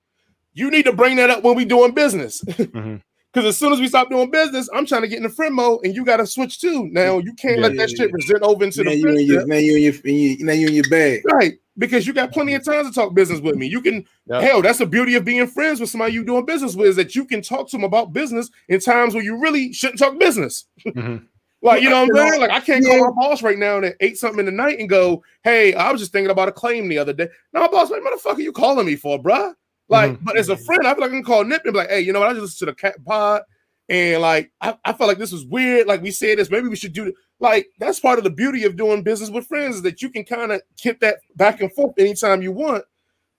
you 0.53 0.69
need 0.71 0.83
to 0.85 0.93
bring 0.93 1.15
that 1.17 1.29
up 1.29 1.43
when 1.43 1.55
we 1.55 1.65
doing 1.65 1.93
business. 1.93 2.41
Mhm. 2.57 3.01
Because 3.33 3.49
as 3.49 3.57
soon 3.57 3.73
as 3.73 3.81
we 3.81 3.89
stop 3.89 4.09
doing 4.09 4.31
business, 4.31 4.69
I'm 4.73 4.85
trying 4.85 5.01
to 5.01 5.09
get 5.09 5.17
in 5.17 5.23
the 5.23 5.29
friend 5.29 5.53
mode, 5.53 5.81
and 5.83 5.93
you 5.93 6.05
got 6.05 6.17
to 6.17 6.25
switch 6.25 6.61
too. 6.61 6.87
Now 6.93 7.17
you 7.17 7.33
can't 7.33 7.59
let 7.59 7.73
Yeah, 7.73 7.79
that 7.81 7.89
yeah, 7.91 7.97
shit 7.97 8.09
yeah. 8.09 8.13
resent 8.15 8.43
over 8.43 8.63
into 8.63 8.81
now 8.81 8.91
the 8.91 8.95
you 8.97 9.09
in 9.09 9.25
your 9.25 9.45
now 9.45 9.55
you 9.57 9.75
in 9.75 9.81
your, 9.83 9.93
in 10.05 10.15
your 10.15 10.45
now 10.45 10.53
you 10.53 10.67
in 10.67 10.73
your 10.73 10.89
bag. 10.89 11.21
right? 11.33 11.55
Because 11.77 12.07
you 12.07 12.13
got 12.13 12.31
plenty 12.31 12.53
of 12.53 12.63
time 12.63 12.85
to 12.85 12.93
talk 12.93 13.13
business 13.13 13.41
with 13.41 13.57
me. 13.57 13.67
You 13.67 13.81
can 13.81 14.05
Yep. 14.27 14.41
hell, 14.41 14.61
that's 14.61 14.79
the 14.79 14.85
beauty 14.85 15.15
of 15.15 15.25
being 15.25 15.45
friends 15.47 15.81
with 15.81 15.89
somebody 15.89 16.13
you 16.13 16.23
doing 16.23 16.45
business 16.45 16.75
with 16.75 16.87
is 16.87 16.95
that 16.95 17.13
you 17.13 17.25
can 17.25 17.41
talk 17.41 17.67
to 17.71 17.75
them 17.75 17.83
about 17.83 18.13
business 18.13 18.49
in 18.69 18.79
times 18.79 19.13
where 19.13 19.21
you 19.23 19.37
really 19.37 19.73
shouldn't 19.73 19.99
talk 19.99 20.17
business. 20.17 20.63
Mhm. 20.85 21.25
Like 21.65 21.81
you 21.81 21.89
know 21.89 22.05
what 22.05 22.15
I'm 22.15 22.29
saying? 22.29 22.41
Like 22.41 22.51
I 22.51 22.59
can't 22.59 22.85
yeah. 22.85 22.99
call 22.99 23.11
my 23.15 23.27
boss 23.27 23.41
right 23.41 23.57
now 23.57 23.77
and 23.77 23.95
ate 23.99 24.17
something 24.19 24.39
in 24.39 24.45
the 24.45 24.51
night 24.51 24.79
and 24.79 24.87
go, 24.87 25.23
"Hey, 25.43 25.73
I 25.73 25.91
was 25.91 25.99
just 25.99 26.11
thinking 26.11 26.29
about 26.29 26.47
a 26.47 26.51
claim 26.51 26.87
the 26.87 26.99
other 26.99 27.11
day." 27.11 27.27
No, 27.53 27.67
boss, 27.67 27.89
what 27.89 28.03
the 28.03 28.07
motherfucker 28.07 28.43
you 28.43 28.51
calling 28.51 28.85
me 28.85 28.95
for, 28.95 29.17
bruh? 29.21 29.53
Like, 29.89 30.11
Mhm. 30.11 30.19
but 30.23 30.37
as 30.37 30.49
a 30.49 30.57
friend, 30.57 30.85
I 30.85 30.93
feel 30.93 31.01
like 31.01 31.11
I 31.11 31.15
can 31.15 31.23
call 31.23 31.43
Nip 31.43 31.63
and 31.65 31.73
be 31.73 31.79
like, 31.79 31.89
"Hey, 31.89 32.01
you 32.01 32.13
know 32.13 32.19
what? 32.19 32.29
I 32.29 32.33
just 32.33 32.41
listened 32.41 32.59
to 32.59 32.65
the 32.67 32.75
cat 32.75 33.03
pod, 33.03 33.41
and 33.89 34.21
like 34.21 34.51
I, 34.61 34.77
I 34.85 34.93
felt 34.93 35.07
like 35.07 35.17
this 35.17 35.31
was 35.31 35.43
weird. 35.45 35.87
Like 35.87 36.03
we 36.03 36.11
said 36.11 36.37
this, 36.37 36.51
maybe 36.51 36.67
we 36.67 36.75
should 36.75 36.93
do 36.93 37.07
it." 37.07 37.15
Like 37.39 37.67
that's 37.79 37.99
part 37.99 38.19
of 38.19 38.23
the 38.23 38.29
beauty 38.29 38.63
of 38.65 38.75
doing 38.75 39.01
business 39.01 39.31
with 39.31 39.47
friends 39.47 39.77
is 39.77 39.81
that 39.81 40.03
you 40.03 40.09
can 40.09 40.23
kind 40.23 40.51
of 40.51 40.61
keep 40.77 40.99
that 40.99 41.17
back 41.35 41.61
and 41.61 41.73
forth 41.73 41.95
anytime 41.97 42.43
you 42.43 42.51
want. 42.51 42.85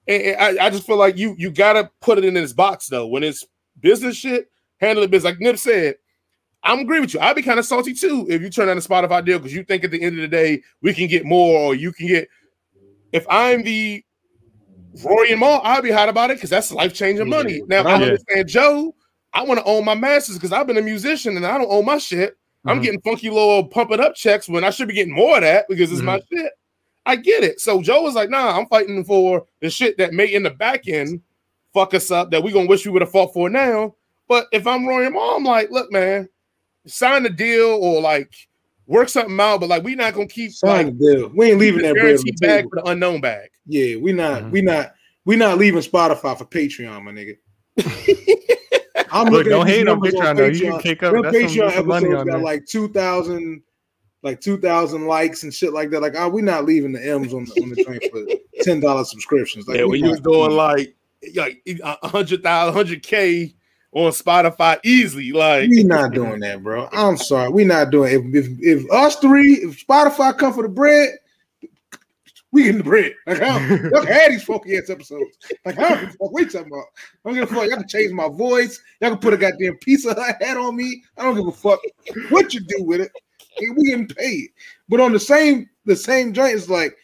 And, 0.08 0.22
and 0.22 0.58
I, 0.58 0.66
I 0.66 0.70
just 0.70 0.84
feel 0.84 0.96
like 0.96 1.16
you 1.16 1.36
you 1.38 1.50
gotta 1.52 1.92
put 2.00 2.18
it 2.18 2.24
in 2.24 2.34
this 2.34 2.52
box 2.52 2.88
though. 2.88 3.06
When 3.06 3.22
it's 3.22 3.44
business 3.80 4.16
shit, 4.16 4.50
handle 4.80 5.04
it 5.04 5.12
business. 5.12 5.30
Like 5.32 5.40
Nip 5.40 5.58
said, 5.58 5.94
I'm 6.66 6.80
agree 6.80 7.00
with 7.00 7.14
you. 7.14 7.20
I'd 7.20 7.36
be 7.36 7.42
kind 7.42 7.58
of 7.58 7.64
salty 7.64 7.94
too 7.94 8.26
if 8.28 8.42
you 8.42 8.50
turn 8.50 8.66
down 8.66 8.76
the 8.76 8.82
Spotify 8.82 9.24
deal 9.24 9.38
because 9.38 9.54
you 9.54 9.62
think 9.62 9.84
at 9.84 9.90
the 9.90 10.02
end 10.02 10.16
of 10.16 10.22
the 10.22 10.28
day 10.28 10.62
we 10.82 10.92
can 10.92 11.06
get 11.06 11.24
more 11.24 11.58
or 11.58 11.74
you 11.74 11.92
can 11.92 12.08
get. 12.08 12.28
If 13.12 13.24
I'm 13.30 13.62
the 13.62 14.04
Rory 15.04 15.30
and 15.30 15.40
Mal, 15.40 15.60
I'd 15.62 15.82
be 15.82 15.90
hot 15.90 16.08
about 16.08 16.30
it 16.30 16.38
because 16.38 16.50
that's 16.50 16.72
life 16.72 16.92
changing 16.94 17.28
money. 17.28 17.62
Now 17.68 17.82
I 17.82 17.94
understand 18.02 18.48
Joe. 18.48 18.94
I 19.32 19.42
want 19.42 19.60
to 19.60 19.66
own 19.66 19.84
my 19.84 19.94
masters 19.94 20.36
because 20.36 20.52
I've 20.52 20.66
been 20.66 20.78
a 20.78 20.82
musician 20.82 21.36
and 21.36 21.46
I 21.46 21.58
don't 21.58 21.70
own 21.70 21.84
my 21.84 21.98
shit. 21.98 22.36
I'm 22.64 22.80
Mhm. 22.80 22.82
getting 22.82 23.00
funky 23.02 23.30
little 23.30 23.64
pump 23.68 23.92
it 23.92 24.00
up 24.00 24.14
checks 24.16 24.48
when 24.48 24.64
I 24.64 24.70
should 24.70 24.88
be 24.88 24.94
getting 24.94 25.14
more 25.14 25.36
of 25.36 25.42
that 25.42 25.66
because 25.68 25.92
it's 25.92 26.02
my 26.02 26.20
shit. 26.32 26.52
I 27.04 27.14
get 27.16 27.44
it. 27.44 27.60
So 27.60 27.80
Joe 27.82 28.02
was 28.02 28.14
like, 28.14 28.30
nah, 28.30 28.58
I'm 28.58 28.66
fighting 28.66 29.04
for 29.04 29.46
the 29.60 29.70
shit 29.70 29.98
that 29.98 30.12
may 30.12 30.26
in 30.26 30.42
the 30.42 30.50
back 30.50 30.88
end 30.88 31.20
fuck 31.72 31.94
us 31.94 32.10
up 32.10 32.30
that 32.30 32.42
we 32.42 32.50
gonna 32.50 32.66
wish 32.66 32.84
we 32.84 32.90
would 32.90 33.02
have 33.02 33.12
fought 33.12 33.32
for 33.32 33.48
now. 33.48 33.94
But 34.26 34.48
if 34.50 34.66
I'm 34.66 34.86
Rory 34.86 35.06
and 35.06 35.14
Mal, 35.14 35.36
I'm 35.36 35.44
like, 35.44 35.70
look, 35.70 35.92
man, 35.92 36.28
sign 36.86 37.22
the 37.22 37.30
deal 37.30 37.66
or 37.68 38.00
like 38.00 38.32
work 38.86 39.08
something 39.08 39.38
out, 39.40 39.60
but 39.60 39.68
like 39.68 39.82
we 39.82 39.94
not 39.94 40.14
gonna 40.14 40.26
keep 40.26 40.52
Sign 40.52 40.86
like 40.86 40.98
the 40.98 41.14
deal. 41.14 41.32
We 41.34 41.50
ain't 41.50 41.58
leaving 41.58 41.82
that 41.82 41.94
bread 41.94 42.16
on 42.16 42.22
the 42.24 42.32
guaranteed 42.32 42.40
bag 42.40 42.64
for 42.70 42.76
the 42.82 42.90
unknown 42.90 43.20
bag. 43.20 43.50
Yeah, 43.66 43.96
we 43.96 44.12
not 44.12 44.44
Mhm. 44.44 44.50
we 44.52 44.62
not 44.62 44.94
we 45.24 45.36
not 45.36 45.58
leaving 45.58 45.80
Spotify 45.80 46.38
for 46.38 46.44
Patreon, 46.44 47.02
my 47.02 47.10
nigga. 47.12 47.36
I'm 49.10 49.24
Look, 49.26 49.32
looking 49.46 49.50
don't 49.50 49.62
at 49.62 49.66
these 49.66 49.74
hate 49.76 49.80
on 49.88 50.00
numbers 50.00 50.14
Patreon 50.14 50.36
though. 50.36 50.46
You 50.46 50.70
can 50.72 50.80
kick 50.80 51.02
up 51.02 51.12
Them 51.14 51.22
that's 51.22 51.36
some, 51.36 51.46
Patreon 51.46 51.58
that's 51.66 51.76
some 51.76 51.86
money 51.86 52.06
episodes 52.06 52.20
on 52.20 52.26
got 52.26 52.32
there. 52.34 52.42
like 52.44 52.66
two 52.66 52.88
thousand, 52.88 53.62
like 54.22 54.40
two 54.40 54.58
thousand 54.58 55.06
likes 55.06 55.42
and 55.42 55.52
shit 55.52 55.72
like 55.72 55.90
that. 55.90 56.00
Like, 56.00 56.14
oh, 56.16 56.28
we 56.28 56.42
not 56.42 56.64
leaving 56.64 56.92
the 56.92 57.04
M's 57.04 57.34
on 57.34 57.44
the 57.44 57.62
on 57.62 57.70
the 57.70 57.82
train 57.84 58.00
for 58.10 58.24
ten 58.62 58.80
dollars 58.80 59.10
subscriptions. 59.10 59.66
Like, 59.66 59.78
yeah, 59.78 59.84
we 59.84 59.90
when 60.00 60.04
you 60.04 60.10
was 60.10 60.20
doing 60.20 60.52
like 60.52 60.94
like 61.34 61.62
a 61.82 62.08
hundred 62.08 62.42
thousand, 62.42 62.74
hundred 62.74 63.02
K 63.02 63.54
on 63.96 64.12
Spotify 64.12 64.78
easily, 64.84 65.32
like 65.32 65.70
we 65.70 65.82
not 65.82 66.12
doing 66.12 66.40
that, 66.40 66.62
bro. 66.62 66.86
I'm 66.92 67.16
sorry, 67.16 67.48
we're 67.48 67.66
not 67.66 67.90
doing. 67.90 68.12
If 68.12 68.44
if, 68.44 68.58
if 68.60 68.92
us 68.92 69.16
three, 69.16 69.54
if 69.54 69.86
Spotify 69.86 70.36
come 70.36 70.52
for 70.52 70.62
the 70.62 70.68
bread, 70.68 71.14
we 72.52 72.64
getting 72.64 72.78
the 72.78 72.84
bread. 72.84 73.14
Like, 73.26 73.40
I 73.40 73.58
can 73.58 74.32
these 74.32 74.44
funky 74.44 74.76
ass 74.76 74.90
episodes. 74.90 75.38
Like, 75.64 75.78
I 75.78 75.88
don't 75.88 76.00
give 76.00 76.08
a 76.10 76.12
fuck. 76.12 76.32
What 76.32 76.42
you 76.42 76.50
talking 76.50 76.72
about? 76.72 76.84
I 77.24 77.28
don't 77.28 77.34
give 77.34 77.50
a 77.50 77.54
fuck. 77.54 77.68
Y'all 77.68 77.78
can 77.78 77.88
change 77.88 78.12
my 78.12 78.28
voice. 78.28 78.78
Y'all 79.00 79.10
can 79.10 79.18
put 79.18 79.32
a 79.32 79.38
goddamn 79.38 79.78
Pizza 79.78 80.12
Hut 80.12 80.36
hat 80.42 80.58
on 80.58 80.76
me. 80.76 81.02
I 81.16 81.22
don't 81.22 81.34
give 81.34 81.46
a 81.46 81.52
fuck 81.52 81.80
what 82.28 82.52
you 82.52 82.60
do 82.60 82.84
with 82.84 83.00
it. 83.00 83.10
And 83.58 83.76
we 83.78 83.86
getting 83.86 84.08
paid. 84.08 84.50
But 84.90 85.00
on 85.00 85.14
the 85.14 85.20
same 85.20 85.70
the 85.86 85.96
same 85.96 86.34
joint 86.34 86.54
is 86.54 86.68
like, 86.68 86.94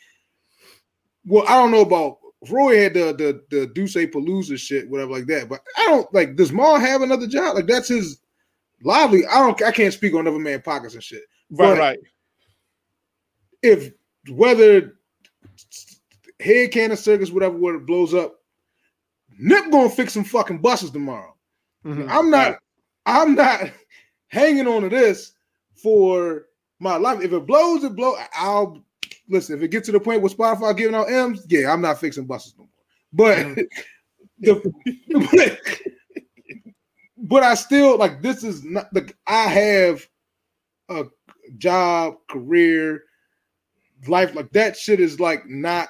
well, 1.24 1.44
I 1.48 1.54
don't 1.54 1.70
know 1.70 1.80
about 1.80 2.18
Roy 2.50 2.80
had 2.82 2.94
the 2.94 3.12
the 3.14 3.56
the 3.56 3.66
Duce 3.68 3.94
Palooza 3.94 4.58
shit, 4.58 4.88
whatever 4.90 5.12
like 5.12 5.26
that. 5.26 5.48
But 5.48 5.60
I 5.76 5.86
don't 5.86 6.12
like. 6.12 6.36
Does 6.36 6.52
Mal 6.52 6.78
have 6.78 7.02
another 7.02 7.26
job? 7.26 7.54
Like 7.54 7.66
that's 7.66 7.88
his 7.88 8.20
lively. 8.82 9.24
I 9.26 9.38
don't. 9.40 9.62
I 9.62 9.70
can't 9.70 9.94
speak 9.94 10.14
on 10.14 10.20
another 10.20 10.38
man 10.38 10.60
pockets 10.62 10.94
and 10.94 11.02
shit. 11.02 11.22
right, 11.50 11.68
but- 11.74 11.78
right. 11.78 11.98
If 13.62 13.92
whether 14.30 14.94
head 16.40 16.72
cannon 16.72 16.96
circus, 16.96 17.30
whatever, 17.30 17.56
where 17.56 17.76
it 17.76 17.86
blows 17.86 18.12
up, 18.12 18.40
Nip 19.38 19.70
gonna 19.70 19.88
fix 19.88 20.12
some 20.12 20.24
fucking 20.24 20.58
buses 20.58 20.90
tomorrow. 20.90 21.34
Mhm. 21.84 22.08
I'm 22.10 22.30
not. 22.30 22.48
Right. 22.48 22.56
I'm 23.06 23.34
not 23.34 23.60
hanging 24.28 24.66
on 24.66 24.82
to 24.82 24.88
this 24.88 25.32
for 25.80 26.46
my 26.80 26.96
life. 26.96 27.20
If 27.22 27.32
it 27.32 27.46
blows, 27.46 27.84
it 27.84 27.94
blow. 27.94 28.16
I'll 28.34 28.84
listen. 29.28 29.56
If 29.56 29.62
it 29.62 29.68
gets 29.68 29.86
to 29.86 29.92
the 29.92 30.00
point 30.00 30.22
where 30.22 30.30
Spotify 30.30 30.76
giving 30.76 30.94
out 30.94 31.10
M's, 31.10 31.44
yeah, 31.48 31.72
I'm 31.72 31.80
not 31.80 32.00
fixing 32.00 32.26
buses 32.26 32.54
no 32.58 32.64
more. 32.64 32.68
But 33.12 33.66
the, 34.40 34.72
but, 35.32 35.60
but 37.18 37.42
I 37.42 37.54
still 37.54 37.98
like 37.98 38.22
this 38.22 38.44
is 38.44 38.64
not 38.64 38.92
the 38.92 39.12
I 39.26 39.44
have 39.44 40.06
a 40.88 41.04
job, 41.58 42.16
career, 42.28 43.04
life 44.06 44.34
like 44.34 44.50
that 44.52 44.76
shit 44.76 45.00
is 45.00 45.20
like 45.20 45.46
not 45.48 45.88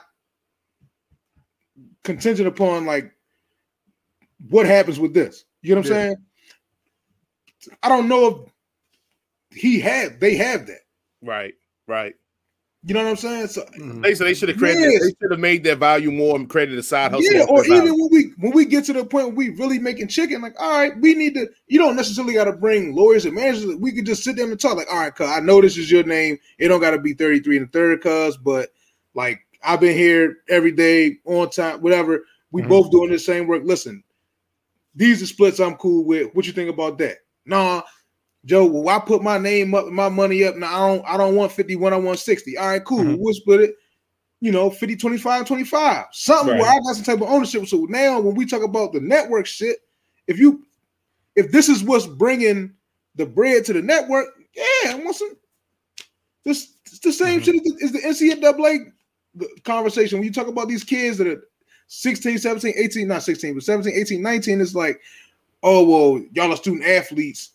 contingent 2.05 2.49
upon 2.49 2.85
like 2.85 3.13
what 4.49 4.67
happens 4.67 4.99
with 4.99 5.15
this. 5.15 5.45
You 5.63 5.75
know 5.75 5.81
what 5.81 5.91
I'm 5.91 5.93
Yeah. 5.93 6.03
saying? 6.03 6.17
I 7.83 7.89
don't 7.89 8.09
know 8.09 8.49
if 9.51 9.57
he 9.57 9.79
had 9.79 10.19
they 10.21 10.35
have 10.37 10.67
that. 10.67 10.81
Right, 11.23 11.55
right. 11.87 12.15
You 12.85 12.95
know 12.95 13.05
what 13.05 13.11
I'm 13.11 13.17
saying? 13.17 13.47
So 13.47 13.63
Mhm. 13.79 14.03
They 14.03 14.15
said 14.15 14.27
they 14.27 14.35
should 14.35 14.49
have 14.49 14.59
created. 14.59 14.81
Yes. 14.91 15.03
They 15.03 15.15
should 15.21 15.31
have 15.31 15.39
made 15.39 15.63
their 15.63 15.77
value 15.77 16.11
more 16.11 16.35
and 16.35 16.49
created 16.51 16.77
a 16.79 16.83
side 16.83 17.13
hustle. 17.13 17.33
yeah, 17.33 17.45
or 17.49 17.65
even 17.65 17.79
value. 17.79 17.95
when 17.95 18.09
we 18.11 18.33
when 18.39 18.53
we 18.53 18.65
get 18.65 18.85
to 18.87 18.93
the 18.93 19.05
point 19.05 19.27
where 19.29 19.35
we 19.35 19.51
really 19.51 19.79
making 19.79 20.09
chicken, 20.09 20.43
like, 20.43 20.61
all 20.61 20.71
right, 20.71 20.93
we 21.01 21.15
need 21.15 21.35
to. 21.35 21.49
You 21.69 21.79
don't 21.79 21.95
necessarily 21.95 22.35
got 22.35 22.45
to 22.45 22.53
bring 22.53 22.95
lawyers 22.95 23.25
and 23.25 23.35
managers. 23.37 23.67
We 23.77 23.93
could 23.93 24.05
just 24.07 24.25
sit 24.25 24.37
down 24.37 24.51
and 24.51 24.59
talk. 24.59 24.77
Like, 24.77 24.89
all 24.93 24.99
right, 24.99 25.15
cuz 25.15 25.29
I 25.29 25.39
know 25.39 25.61
this 25.61 25.77
is 25.77 25.93
your 25.93 26.03
name. 26.03 26.39
It 26.59 26.69
don't 26.69 26.81
got 26.81 26.91
to 26.91 26.99
be 26.99 27.15
33 27.15 27.59
and 27.59 27.69
a 27.69 27.71
third, 27.71 28.01
cuz, 28.03 28.37
but 28.37 28.71
like 29.15 29.39
I've 29.63 29.81
been 29.81 29.97
here 29.97 30.39
every 30.49 30.73
day 30.73 31.19
on 31.25 31.51
time, 31.51 31.81
whatever. 31.83 32.25
We 32.51 32.63
Mhm. 32.63 32.69
both 32.69 32.91
doing 32.91 33.11
the 33.13 33.19
same 33.19 33.47
work. 33.47 33.63
Listen, 33.65 34.03
these 34.97 35.23
are 35.23 35.27
splits 35.27 35.61
I'm 35.61 35.77
cool 35.77 36.05
with. 36.05 36.35
What 36.35 36.47
you 36.47 36.53
think 36.53 36.69
about 36.69 36.99
that? 36.99 37.19
Nah, 37.47 37.83
Joe. 38.45 38.67
Well, 38.67 38.89
I 38.89 38.99
put 38.99 39.23
my 39.23 39.39
name 39.39 39.75
up, 39.75 39.87
my 39.87 40.09
money 40.09 40.45
up. 40.45 40.57
Now 40.57 40.67
I 40.75 40.89
don't. 40.89 41.07
I 41.07 41.17
don't 41.17 41.35
want 41.37 41.53
51. 41.53 41.93
I 41.93 41.97
want 41.97 42.19
60. 42.19 42.57
All 42.59 42.69
right, 42.69 42.85
cool. 42.85 43.05
Mhm. 43.05 43.19
We'll 43.19 43.35
split 43.35 43.61
it 43.61 43.75
you 44.43 44.51
know, 44.51 44.69
50, 44.69 44.97
25, 44.97 45.47
25. 45.47 46.07
Something 46.11 46.59
where 46.59 46.69
I 46.69 46.75
got 46.81 46.97
some 46.97 47.05
type 47.05 47.23
of 47.23 47.31
ownership. 47.33 47.65
So 47.69 47.87
now 47.89 48.19
when 48.19 48.35
we 48.35 48.45
talk 48.45 48.65
about 48.65 48.93
the 48.93 48.99
network 48.99 49.47
shit, 49.47 49.77
if 50.27 50.37
you 50.37 50.65
if 51.37 51.53
this 51.53 51.69
is 51.69 51.85
what's 51.85 52.09
bringing 52.09 52.75
the 53.15 53.25
bread 53.25 53.65
to 53.67 53.73
the 53.73 53.81
network, 53.81 54.27
yeah, 54.57 54.95
I 54.95 54.95
want 54.97 55.15
some 55.15 55.37
this 56.45 56.73
it's 56.87 56.99
the 56.99 57.13
same 57.13 57.41
Mhm. 57.41 57.45
shit 57.45 57.55
as 57.85 57.93
the, 57.93 58.05
as 58.09 58.19
the 58.19 58.27
NCAA 58.27 58.93
conversation. 59.63 60.19
When 60.19 60.27
you 60.27 60.33
talk 60.33 60.49
about 60.49 60.67
these 60.67 60.83
kids 60.83 61.19
that 61.19 61.29
are 61.29 61.45
16, 61.87 62.39
17, 62.39 62.75
18, 62.77 63.07
not 63.07 63.23
16, 63.23 63.55
but 63.55 63.63
17, 63.63 63.95
18, 63.95 64.21
19, 64.21 64.61
it's 64.61 64.75
like, 64.75 65.01
oh, 65.63 65.85
well, 65.85 66.25
y'all 66.33 66.51
are 66.53 66.57
student 66.57 66.85
athletes. 66.85 67.51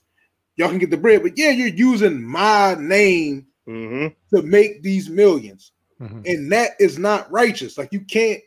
Y'all 0.58 0.70
can 0.70 0.80
get 0.80 0.90
the 0.90 0.98
bread. 0.98 1.24
But 1.24 1.38
yeah, 1.38 1.50
you're 1.52 1.68
using 1.68 2.22
my 2.22 2.76
name 2.80 3.48
Mhm. 3.68 4.16
to 4.34 4.42
make 4.42 4.82
these 4.84 5.10
millions 5.10 5.72
Mhm. 6.02 6.24
and 6.26 6.52
that 6.52 6.72
is 6.80 6.98
not 7.00 7.32
righteous. 7.32 7.78
Like 7.78 7.92
you 7.92 8.02
can't 8.02 8.42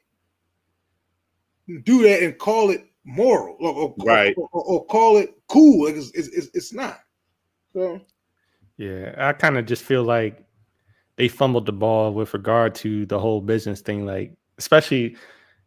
do 1.85 2.03
that 2.03 2.23
and 2.23 2.37
call 2.39 2.71
it 2.71 2.85
moral 3.05 3.57
or, 3.61 3.73
or- 3.75 3.95
Right. 3.99 4.35
or, 4.37 4.49
or- 4.53 4.65
or 4.65 4.87
call 4.87 5.17
it 5.19 5.35
cool. 5.49 5.87
Like, 5.87 5.97
It's, 5.97 6.11
it's, 6.13 6.29
it's, 6.29 6.49
it's 6.55 6.73
not. 6.73 7.01
So 7.73 8.01
Yeah, 8.77 9.15
I 9.19 9.33
kind 9.35 9.59
of 9.59 9.67
just 9.67 9.83
feel 9.85 10.03
like 10.05 10.43
they 11.17 11.29
fumbled 11.29 11.67
the 11.67 11.73
ball 11.73 12.13
with 12.15 12.33
regard 12.35 12.75
to 12.77 13.05
the 13.07 13.19
whole 13.19 13.41
business 13.43 13.81
thing. 13.83 14.07
Like, 14.07 14.33
especially, 14.59 15.17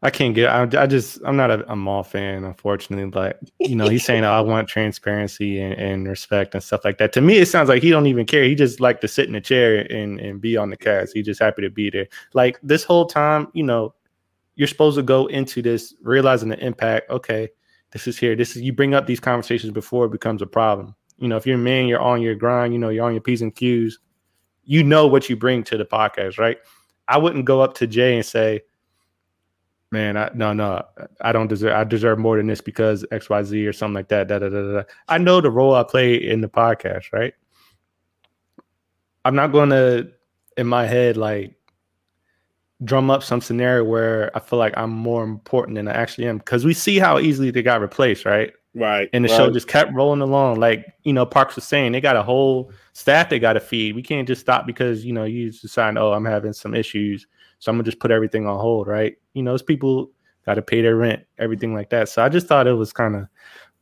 I 0.03 0.09
can't 0.09 0.35
get. 0.35 0.49
I, 0.49 0.83
I 0.83 0.85
just, 0.85 1.19
I'm 1.25 1.37
not 1.37 1.49
a, 1.49 1.71
a 1.71 1.77
Mal 1.77 2.03
fan, 2.03 2.43
unfortunately. 2.43 3.09
But 3.09 3.39
you 3.59 3.75
know, 3.75 3.87
he's 3.87 4.03
saying 4.05 4.25
oh, 4.25 4.31
I 4.31 4.41
want 4.41 4.67
transparency 4.67 5.61
and, 5.61 5.73
and 5.73 6.07
respect 6.07 6.53
and 6.53 6.61
stuff 6.61 6.83
like 6.83 6.97
that. 6.97 7.13
To 7.13 7.21
me, 7.21 7.37
it 7.37 7.47
sounds 7.47 7.69
like 7.69 7.81
he 7.81 7.89
don't 7.89 8.07
even 8.07 8.25
care. 8.25 8.43
He 8.43 8.53
just 8.53 8.81
like 8.81 8.99
to 9.01 9.07
sit 9.07 9.29
in 9.29 9.35
a 9.35 9.41
chair 9.41 9.79
and 9.89 10.19
and 10.19 10.41
be 10.41 10.57
on 10.57 10.69
the 10.69 10.77
cast. 10.77 11.13
He's 11.13 11.25
just 11.25 11.41
happy 11.41 11.61
to 11.61 11.69
be 11.69 11.89
there. 11.89 12.07
Like 12.33 12.59
this 12.61 12.83
whole 12.83 13.05
time, 13.05 13.47
you 13.53 13.63
know, 13.63 13.95
you're 14.55 14.67
supposed 14.67 14.97
to 14.97 15.03
go 15.03 15.27
into 15.27 15.61
this 15.61 15.95
realizing 16.01 16.49
the 16.49 16.59
impact. 16.59 17.09
Okay, 17.09 17.49
this 17.91 18.05
is 18.05 18.17
here. 18.17 18.35
This 18.35 18.57
is 18.57 18.61
you 18.61 18.73
bring 18.73 18.93
up 18.93 19.07
these 19.07 19.21
conversations 19.21 19.71
before 19.71 20.05
it 20.05 20.11
becomes 20.11 20.41
a 20.41 20.47
problem. 20.47 20.95
You 21.17 21.29
know, 21.29 21.37
if 21.37 21.47
you're 21.47 21.55
a 21.55 21.59
man, 21.59 21.87
you're 21.87 22.01
on 22.01 22.21
your 22.21 22.35
grind. 22.35 22.73
You 22.73 22.79
know, 22.79 22.89
you're 22.89 23.05
on 23.05 23.13
your 23.13 23.21
p's 23.21 23.41
and 23.41 23.55
q's. 23.55 23.99
You 24.65 24.83
know 24.83 25.07
what 25.07 25.29
you 25.29 25.37
bring 25.37 25.63
to 25.65 25.77
the 25.77 25.85
podcast, 25.85 26.37
right? 26.37 26.57
I 27.07 27.17
wouldn't 27.17 27.45
go 27.45 27.61
up 27.61 27.73
to 27.75 27.87
Jay 27.87 28.15
and 28.15 28.25
say, 28.25 28.61
"Man, 29.93 30.17
I, 30.17 30.29
no, 30.33 30.51
no, 30.51 30.83
I 31.21 31.31
don't 31.31 31.47
deserve. 31.47 31.73
I 31.73 31.83
deserve 31.85 32.19
more 32.19 32.35
than 32.37 32.47
this 32.47 32.59
because 32.59 33.05
X, 33.11 33.29
Y, 33.29 33.43
Z 33.43 33.67
or 33.67 33.71
something 33.71 33.93
like 33.93 34.09
that." 34.09 34.27
Da, 34.27 34.39
da, 34.39 34.49
da, 34.49 34.73
da. 34.73 34.83
I 35.07 35.17
know 35.17 35.39
the 35.39 35.51
role 35.51 35.75
I 35.75 35.83
play 35.83 36.15
in 36.15 36.41
the 36.41 36.49
podcast, 36.49 37.13
right? 37.13 37.33
I'm 39.23 39.35
not 39.35 39.53
going 39.53 39.69
to, 39.69 40.09
in 40.57 40.67
my 40.67 40.85
head, 40.85 41.15
like 41.15 41.55
drum 42.83 43.09
up 43.09 43.23
some 43.23 43.39
scenario 43.39 43.83
where 43.83 44.35
I 44.35 44.39
feel 44.39 44.59
like 44.59 44.73
I'm 44.75 44.89
more 44.89 45.23
important 45.23 45.75
than 45.75 45.87
I 45.87 45.93
actually 45.93 46.27
am 46.27 46.39
because 46.39 46.65
we 46.65 46.73
see 46.73 46.99
how 46.99 47.19
easily 47.19 47.51
they 47.51 47.61
got 47.61 47.79
replaced, 47.79 48.25
right? 48.25 48.51
Right. 48.75 49.09
And 49.13 49.23
the 49.23 49.29
right. 49.29 49.37
show 49.37 49.51
just 49.51 49.67
kept 49.67 49.93
rolling 49.93 50.21
along. 50.21 50.59
Like, 50.59 50.93
you 51.03 51.13
know, 51.13 51.25
Parks 51.25 51.55
was 51.55 51.63
saying, 51.63 51.91
they 51.91 52.01
got 52.01 52.15
a 52.15 52.23
whole 52.23 52.71
staff 52.93 53.29
they 53.29 53.39
got 53.39 53.53
to 53.53 53.59
feed. 53.59 53.95
We 53.95 54.01
can't 54.01 54.27
just 54.27 54.41
stop 54.41 54.65
because, 54.65 55.05
you 55.05 55.13
know, 55.13 55.25
you 55.25 55.51
decide, 55.51 55.97
oh, 55.97 56.13
I'm 56.13 56.25
having 56.25 56.53
some 56.53 56.73
issues. 56.73 57.27
So 57.63 57.71
I'm 57.71 57.77
to 57.77 57.83
just 57.85 57.99
put 57.99 58.11
everything 58.11 58.45
on 58.45 58.59
hold, 58.59 58.87
right? 58.87 59.15
You 59.35 59.41
know, 59.41 59.51
those 59.51 59.61
people 59.61 60.11
got 60.45 60.55
to 60.55 60.61
pay 60.61 60.81
their 60.81 60.97
rent, 60.97 61.23
everything 61.39 61.73
like 61.73 61.89
that. 61.91 62.09
So 62.09 62.21
I 62.21 62.27
just 62.27 62.45
thought 62.45 62.67
it 62.67 62.73
was 62.73 62.91
kind 62.91 63.15
of 63.15 63.25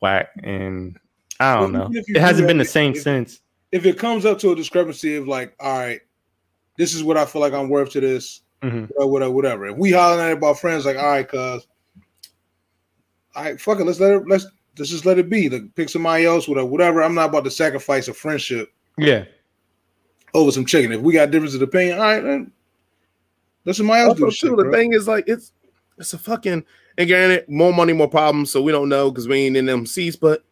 whack. 0.03 0.27
And 0.43 0.99
I 1.39 1.55
don't 1.55 1.73
Well, 1.73 1.89
know. 1.89 2.01
It 2.07 2.21
hasn't 2.21 2.47
been 2.47 2.59
the 2.59 2.65
same 2.65 2.93
if- 2.93 3.01
since. 3.01 3.41
If 3.71 3.87
it 3.87 3.97
comes 3.97 4.23
up 4.23 4.37
to 4.39 4.51
a 4.51 4.55
discrepancy 4.55 5.15
of 5.15 5.27
like, 5.27 5.55
all 5.59 5.79
right, 5.79 5.99
this 6.77 6.93
is 6.93 7.03
what 7.03 7.17
I 7.17 7.25
feel 7.25 7.41
like 7.41 7.53
I'm 7.53 7.69
worth 7.69 7.89
to 7.93 8.01
this, 8.01 8.41
Mhm. 8.61 8.91
or 8.97 9.09
whatever, 9.09 9.31
whatever. 9.31 9.65
If 9.65 9.77
we 9.77 9.91
hollering 9.91 10.21
at 10.21 10.29
it 10.29 10.37
about 10.37 10.59
friends, 10.59 10.85
like, 10.85 10.97
all 10.97 11.07
right, 11.09 11.27
cuz, 11.27 11.65
all 13.35 13.43
right, 13.43 13.59
fuck 13.59 13.79
it, 13.79 13.85
let's 13.85 13.99
let 13.99 14.11
it, 14.13 14.27
let's 14.27 14.45
let's 14.77 14.91
just 14.91 15.07
let 15.07 15.17
it 15.17 15.27
be. 15.27 15.49
Like, 15.49 15.73
pick 15.73 15.89
somebody 15.89 16.25
else, 16.25 16.47
whatever, 16.47 16.67
whatever. 16.67 17.01
I'm 17.01 17.15
not 17.15 17.29
about 17.29 17.45
to 17.45 17.51
sacrifice 17.51 18.07
a 18.09 18.13
friendship 18.13 18.69
Yeah. 18.99 19.25
over 20.35 20.51
some 20.51 20.65
chicken. 20.65 20.91
If 20.91 21.01
we 21.01 21.13
got 21.13 21.31
difference 21.31 21.55
of 21.55 21.61
opinion, 21.63 21.97
all 21.97 22.03
right, 22.03 22.21
then 22.21 22.51
let 23.65 23.75
somebody 23.75 24.01
else 24.01 24.17
do 24.17 24.25
Also, 24.25 24.25
the 24.25 24.31
shit. 24.31 24.49
too, 24.49 24.55
the 24.55 24.63
bro. 24.63 24.71
thing 24.71 24.93
is 24.93 25.07
like 25.07 25.25
it's 25.27 25.53
it's 25.97 26.13
a 26.13 26.17
fucking 26.17 26.63
and 26.97 27.07
granted, 27.07 27.47
more 27.47 27.73
money, 27.73 27.93
more 27.93 28.09
problems. 28.09 28.51
So 28.51 28.61
we 28.61 28.71
don't 28.71 28.89
know 28.89 29.11
because 29.11 29.27
we 29.27 29.37
ain't 29.45 29.55
in 29.57 29.65
them 29.65 29.85
seats, 29.85 30.15
but 30.17 30.43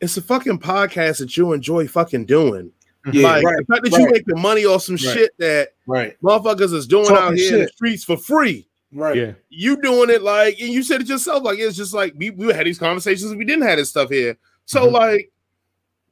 it's 0.00 0.16
a 0.16 0.22
fucking 0.22 0.58
podcast 0.60 1.18
that 1.18 1.36
you 1.36 1.52
enjoy 1.52 1.88
fucking 1.88 2.26
doing. 2.26 2.70
Yeah, 3.12 3.22
like 3.28 3.44
right, 3.44 3.56
the 3.56 3.64
fact 3.74 3.84
that 3.84 3.98
you 3.98 4.04
right. 4.04 4.12
making 4.12 4.40
money 4.40 4.64
off 4.66 4.82
some 4.82 4.94
Right. 4.96 5.00
shit 5.00 5.30
that 5.38 5.70
right, 5.86 6.16
motherfuckers 6.22 6.72
is 6.74 6.86
doing 6.86 7.06
Talking 7.06 7.22
out 7.24 7.34
here 7.34 7.54
in 7.56 7.62
the 7.62 7.68
streets 7.68 8.04
for 8.04 8.16
free. 8.18 8.68
right. 8.92 9.16
Yeah. 9.16 9.32
You 9.48 9.80
doing 9.80 10.10
it 10.10 10.20
like, 10.22 10.60
and 10.60 10.68
you 10.68 10.82
said 10.82 11.00
it 11.00 11.08
yourself, 11.08 11.42
like 11.42 11.58
it's 11.58 11.76
just 11.76 11.94
like 11.94 12.12
we, 12.16 12.28
we 12.30 12.52
had 12.52 12.66
these 12.66 12.78
conversations. 12.78 13.34
We 13.34 13.44
didn't 13.46 13.66
have 13.66 13.78
this 13.78 13.88
stuff 13.88 14.10
here. 14.10 14.36
So 14.66 14.86
Mhm. 14.86 14.92
like, 14.92 15.32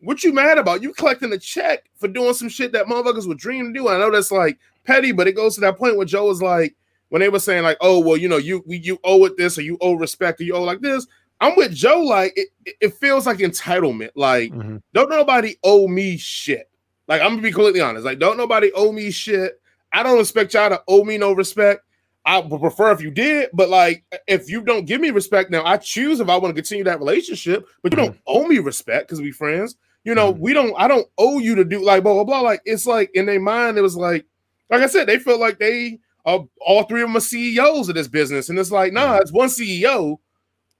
what 0.00 0.24
you 0.24 0.32
mad 0.32 0.58
about? 0.58 0.82
You 0.82 0.92
collecting 0.94 1.32
a 1.32 1.38
check 1.38 1.84
for 1.98 2.08
doing 2.08 2.32
some 2.34 2.48
shit 2.48 2.72
that 2.72 2.86
motherfuckers 2.86 3.26
would 3.28 3.38
dream 3.38 3.72
to 3.72 3.78
do. 3.78 3.88
I 3.88 3.98
know 3.98 4.10
that's 4.10 4.30
like 4.32 4.58
petty, 4.88 5.12
but 5.12 5.28
it 5.28 5.32
goes 5.36 5.54
to 5.54 5.60
that 5.60 5.78
point 5.78 5.96
where 5.96 6.06
Joe 6.06 6.26
was 6.26 6.42
like, 6.42 6.74
when 7.10 7.20
they 7.20 7.28
were 7.28 7.38
saying 7.38 7.62
like, 7.62 7.76
oh 7.80 8.00
well, 8.00 8.16
you 8.16 8.28
know, 8.28 8.36
you 8.38 8.62
we, 8.66 8.78
you 8.78 8.98
owe 9.04 9.24
it 9.26 9.36
this 9.36 9.56
or 9.58 9.62
you 9.62 9.78
owe 9.80 9.94
respect 9.94 10.40
or 10.40 10.44
you 10.44 10.54
owe 10.54 10.62
like 10.64 10.80
this. 10.80 11.06
I'm 11.40 11.56
with 11.56 11.72
Joe. 11.72 12.00
Like 12.02 12.32
it, 12.36 12.48
it- 12.80 12.94
feels 12.94 13.24
like 13.26 13.38
entitlement. 13.38 14.10
Like 14.16 14.52
Mhm. 14.52 14.82
don't 14.92 15.08
nobody 15.08 15.56
owe 15.62 15.86
me 15.88 16.16
shit. 16.18 16.68
Like 17.06 17.22
I'm 17.22 17.30
gonna 17.30 17.42
be 17.42 17.52
completely 17.52 17.80
honest. 17.80 18.04
Like 18.04 18.18
don't 18.18 18.36
nobody 18.36 18.72
owe 18.74 18.90
me 18.92 19.10
shit. 19.10 19.60
I 19.92 20.02
don't 20.02 20.18
expect 20.20 20.52
y'all 20.52 20.68
to 20.68 20.82
owe 20.88 21.04
me 21.04 21.16
no 21.16 21.32
respect. 21.32 21.82
I 22.26 22.40
would 22.40 22.60
prefer 22.60 22.92
if 22.92 23.00
you 23.00 23.10
did, 23.10 23.48
but 23.54 23.70
like 23.70 24.04
if 24.26 24.50
you 24.50 24.60
don't 24.62 24.84
give 24.84 25.00
me 25.00 25.08
respect 25.10 25.50
now, 25.50 25.64
I 25.64 25.78
choose 25.78 26.20
if 26.20 26.28
I 26.28 26.36
want 26.36 26.54
to 26.54 26.60
continue 26.60 26.84
that 26.84 26.98
relationship. 26.98 27.66
But 27.82 27.92
you 27.92 27.96
don't 27.96 28.18
owe 28.26 28.46
me 28.46 28.58
respect 28.58 29.08
because 29.08 29.22
we 29.22 29.30
friends. 29.32 29.76
You 30.04 30.14
know, 30.14 30.34
Mhm. 30.34 30.38
we 30.40 30.52
don't. 30.52 30.74
I 30.76 30.88
don't 30.88 31.06
owe 31.16 31.38
you 31.38 31.54
to 31.54 31.64
do 31.64 31.82
like 31.82 32.02
blah 32.02 32.12
blah 32.12 32.24
blah. 32.24 32.40
Like 32.40 32.60
it's 32.66 32.84
like 32.86 33.10
in 33.14 33.24
their 33.24 33.40
mind, 33.40 33.78
it 33.78 33.82
was 33.82 33.96
like, 33.96 34.26
like 34.70 34.82
I 34.82 34.86
said, 34.86 35.06
they 35.06 35.18
feel 35.18 35.38
like 35.38 35.58
they 35.58 35.98
are 36.24 36.44
all 36.60 36.82
three 36.84 37.02
of 37.02 37.08
them 37.08 37.16
are 37.16 37.20
CEOs 37.20 37.88
of 37.88 37.94
this 37.94 38.08
business, 38.08 38.48
and 38.48 38.58
it's 38.58 38.70
like, 38.70 38.92
nah, 38.92 39.16
it's 39.16 39.32
one 39.32 39.48
CEO. 39.48 40.18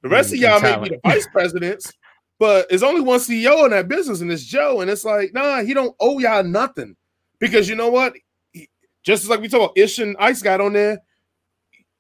The 0.02 0.08
rest 0.08 0.32
of 0.32 0.38
Mm, 0.38 0.42
y'all 0.42 0.60
may 0.60 0.68
be 0.88 0.90
the 0.90 1.00
vice 1.04 1.26
presidents, 1.28 1.92
but 2.38 2.66
it's 2.70 2.82
only 2.82 3.00
one 3.00 3.18
CEO 3.20 3.64
in 3.64 3.70
that 3.70 3.88
business, 3.88 4.20
and 4.20 4.30
it's 4.30 4.44
Joe. 4.44 4.80
And 4.80 4.90
it's 4.90 5.04
like, 5.04 5.32
nah, 5.34 5.62
he 5.62 5.74
don't 5.74 5.96
owe 6.00 6.18
y'all 6.18 6.44
nothing 6.44 6.96
because 7.38 7.68
you 7.68 7.74
know 7.76 7.88
what? 7.90 8.14
He- 8.52 8.68
just 9.02 9.24
as 9.24 9.30
like 9.30 9.40
we 9.40 9.48
talk 9.48 9.60
about 9.62 9.78
Ish 9.78 9.98
and 10.00 10.16
Ice 10.18 10.42
got 10.42 10.60
on 10.60 10.74
there, 10.74 11.00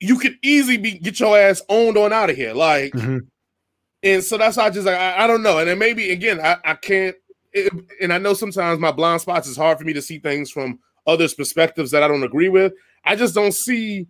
you 0.00 0.18
could 0.18 0.36
easily 0.42 0.76
be 0.76 0.92
get 0.98 1.18
your 1.18 1.36
ass 1.38 1.62
owned 1.68 1.96
on 1.96 2.12
out 2.12 2.30
of 2.30 2.36
here, 2.36 2.54
like. 2.54 2.92
Mhm. 2.92 3.26
And 4.04 4.22
so 4.22 4.38
that's 4.38 4.56
why 4.56 4.66
I 4.66 4.70
just 4.70 4.86
like 4.86 4.96
I, 4.96 5.24
I 5.24 5.26
don't 5.26 5.42
know. 5.42 5.58
And 5.58 5.68
then 5.68 5.78
maybe 5.78 6.12
again, 6.12 6.40
I, 6.40 6.56
I 6.64 6.74
can't 6.74 7.16
it- 7.52 7.72
and 8.00 8.12
I 8.12 8.18
know 8.18 8.32
sometimes 8.34 8.78
my 8.78 8.92
blind 8.92 9.22
spots 9.22 9.48
is 9.48 9.56
hard 9.56 9.76
for 9.78 9.84
me 9.84 9.92
to 9.94 10.02
see 10.02 10.18
things 10.20 10.50
from 10.52 10.78
others' 11.08 11.34
perspectives 11.34 11.90
that 11.90 12.02
I 12.02 12.08
don't 12.08 12.22
agree 12.22 12.48
with. 12.48 12.72
I 13.04 13.16
just 13.16 13.34
don't 13.34 13.54
see 13.54 14.06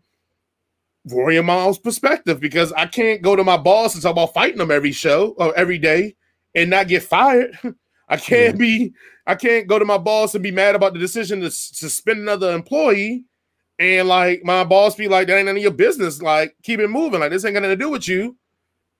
Rory 1.06 1.38
and 1.38 1.46
Miles' 1.46 1.78
perspective 1.78 2.40
because 2.40 2.72
I 2.72 2.86
can't 2.86 3.22
go 3.22 3.36
to 3.36 3.44
my 3.44 3.56
boss 3.56 3.94
and 3.94 4.02
talk 4.02 4.12
about 4.12 4.34
fighting 4.34 4.58
them 4.58 4.70
every 4.70 4.92
show 4.92 5.34
or 5.38 5.54
every 5.56 5.78
day 5.78 6.16
and 6.54 6.70
not 6.70 6.88
get 6.88 7.02
fired. 7.02 7.58
I 8.10 8.16
can't 8.16 8.58
be 8.58 8.94
I 9.26 9.34
can't 9.34 9.66
go 9.66 9.78
to 9.78 9.84
my 9.84 9.98
boss 9.98 10.34
and 10.34 10.42
be 10.42 10.50
mad 10.50 10.74
about 10.74 10.94
the 10.94 10.98
decision 10.98 11.40
to 11.42 11.50
suspend 11.50 12.20
another 12.20 12.52
employee 12.52 13.26
and 13.78 14.08
like 14.08 14.42
my 14.44 14.64
boss 14.64 14.94
be 14.94 15.08
like, 15.08 15.26
that 15.26 15.36
ain't 15.36 15.44
none 15.44 15.56
of 15.56 15.62
your 15.62 15.70
business. 15.70 16.22
Like, 16.22 16.56
keep 16.62 16.80
it 16.80 16.88
moving. 16.88 17.20
Like, 17.20 17.30
this 17.30 17.44
ain't 17.44 17.52
got 17.52 17.60
nothing 17.60 17.78
to 17.78 17.84
do 17.84 17.90
with 17.90 18.08
you. 18.08 18.37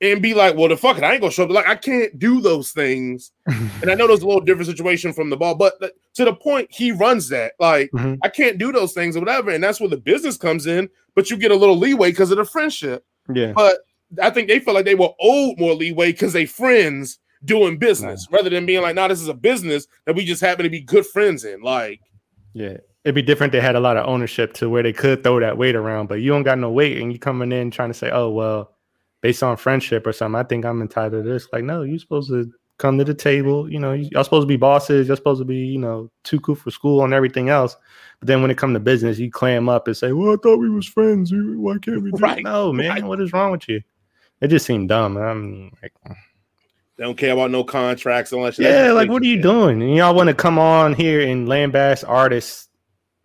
And 0.01 0.23
be 0.23 0.33
like, 0.33 0.55
well, 0.57 0.69
the 0.69 0.77
fuck 0.77 0.97
it, 0.97 1.03
I 1.03 1.13
ain't 1.13 1.21
gonna 1.21 1.33
show 1.33 1.43
up. 1.45 1.51
Like, 1.51 1.67
I 1.67 1.75
can't 1.75 2.17
do 2.19 2.41
those 2.41 2.71
things. 2.73 3.33
And 3.83 3.91
I 3.91 3.95
know 3.95 4.07
there's 4.07 4.23
a 4.23 4.27
little 4.27 4.41
different 4.41 4.67
situation 4.69 5.13
from 5.13 5.29
the 5.31 5.37
ball, 5.37 5.55
but 5.55 5.79
th- 5.81 5.93
to 6.15 6.25
the 6.25 6.35
point, 6.35 6.69
he 6.71 6.93
runs 6.93 7.29
that. 7.31 7.53
Like, 7.61 7.91
Mhm. 7.93 8.19
I 8.23 8.29
can't 8.29 8.59
do 8.59 8.71
those 8.73 8.93
things 8.93 9.17
or 9.17 9.21
whatever. 9.21 9.51
And 9.51 9.63
that's 9.63 9.81
where 9.81 9.89
the 9.89 9.97
business 9.97 10.37
comes 10.37 10.67
in, 10.67 10.89
but 11.15 11.31
you 11.31 11.37
get 11.37 11.51
a 11.51 11.57
little 11.57 11.77
leeway 11.77 12.11
because 12.11 12.31
of 12.31 12.37
the 12.39 12.45
friendship. 12.45 13.05
Yeah. 13.33 13.53
But 13.55 13.79
I 14.23 14.31
think 14.31 14.49
they 14.49 14.59
felt 14.61 14.75
like 14.77 14.85
they 14.85 14.95
were 14.95 15.11
owed 15.21 15.59
more 15.59 15.75
leeway 15.75 16.13
because 16.13 16.33
they 16.33 16.47
friends 16.47 17.19
doing 17.45 17.77
business 17.79 18.27
rather 18.33 18.51
than 18.51 18.67
being 18.67 18.83
like, 18.83 18.95
nah, 18.97 19.07
this 19.09 19.21
is 19.21 19.29
a 19.29 19.35
business 19.35 19.87
that 20.07 20.15
we 20.17 20.25
just 20.25 20.41
happen 20.41 20.65
to 20.65 20.71
be 20.71 20.81
good 20.81 21.07
friends 21.07 21.45
in. 21.45 21.61
Like, 21.63 22.01
Yeah. 22.53 22.79
It'd 23.05 23.15
be 23.15 23.23
different. 23.23 23.53
They 23.53 23.61
had 23.61 23.77
a 23.77 23.81
lot 23.81 23.97
of 23.97 24.07
ownership 24.07 24.53
to 24.55 24.69
where 24.69 24.83
they 24.83 24.93
could 24.93 25.23
throw 25.23 25.39
that 25.41 25.57
weight 25.57 25.77
around, 25.77 26.09
but 26.09 26.17
you 26.21 26.31
don't 26.31 26.43
got 26.43 26.59
no 26.59 26.71
weight 26.71 26.99
and 27.01 27.13
you 27.13 27.19
coming 27.19 27.53
in 27.53 27.71
trying 27.71 27.91
to 27.91 27.95
say, 27.95 28.11
oh, 28.11 28.29
well, 28.31 28.73
based 29.21 29.43
on 29.43 29.57
friendship 29.57 30.07
or 30.07 30.13
something, 30.13 30.39
I 30.39 30.45
think 30.45 30.65
I'm 30.65 30.81
entitled 30.81 31.25
to 31.25 31.29
this. 31.29 31.49
Like, 31.53 31.65
no, 31.65 31.83
you're 31.83 31.99
supposed 31.99 32.31
to 32.31 32.51
come 32.79 32.99
to 32.99 33.05
the 33.05 33.15
table. 33.15 33.71
You 33.71 33.81
know, 33.81 33.93
y'all 33.93 34.25
supposed 34.25 34.45
to 34.45 34.49
be 34.49 34.57
bosses. 34.57 35.09
You're 35.09 35.17
supposed 35.17 35.41
to 35.41 35.45
be, 35.45 35.57
you 35.57 35.79
know, 35.79 36.11
too 36.25 36.41
cool 36.41 36.55
for 36.55 36.71
school 36.71 37.05
and 37.05 37.13
everything 37.13 37.49
else. 37.49 37.77
But 38.21 38.29
then 38.29 38.43
when 38.43 38.51
it 38.51 38.59
come 38.59 38.73
to 38.75 38.81
business, 38.81 39.19
you 39.19 39.31
clam 39.31 39.69
up 39.69 39.87
and 39.87 39.97
say, 39.97 40.13
well, 40.13 40.33
I 40.33 40.37
thought 40.43 40.59
we 40.59 40.71
was 40.71 40.87
friends. 40.87 41.33
Why 41.35 41.79
can't 41.79 42.03
we 42.03 42.11
do 42.11 42.17
Right, 42.19 42.43
No, 42.43 42.73
man, 42.73 42.91
right. 42.91 43.05
what 43.05 43.21
is 43.21 43.33
wrong 43.33 43.53
with 43.53 43.69
you? 43.69 43.81
It 44.41 44.49
just 44.49 44.67
seemed 44.67 44.89
dumb. 44.89 45.17
I'm 45.17 45.73
like, 45.83 45.93
they 46.97 47.05
don't 47.05 47.17
care 47.17 47.33
about 47.33 47.51
no 47.53 47.63
contracts 47.63 48.33
unless 48.33 48.59
yeah, 48.59 48.91
like 48.91 49.09
what 49.09 49.23
are 49.23 49.27
you 49.27 49.41
doing? 49.41 49.81
And 49.83 49.95
y'all 49.95 50.15
want 50.15 50.29
to 50.29 50.35
come 50.35 50.59
on 50.59 50.95
here 50.95 51.21
and 51.21 51.47
lambast 51.47 52.05
artists 52.07 52.68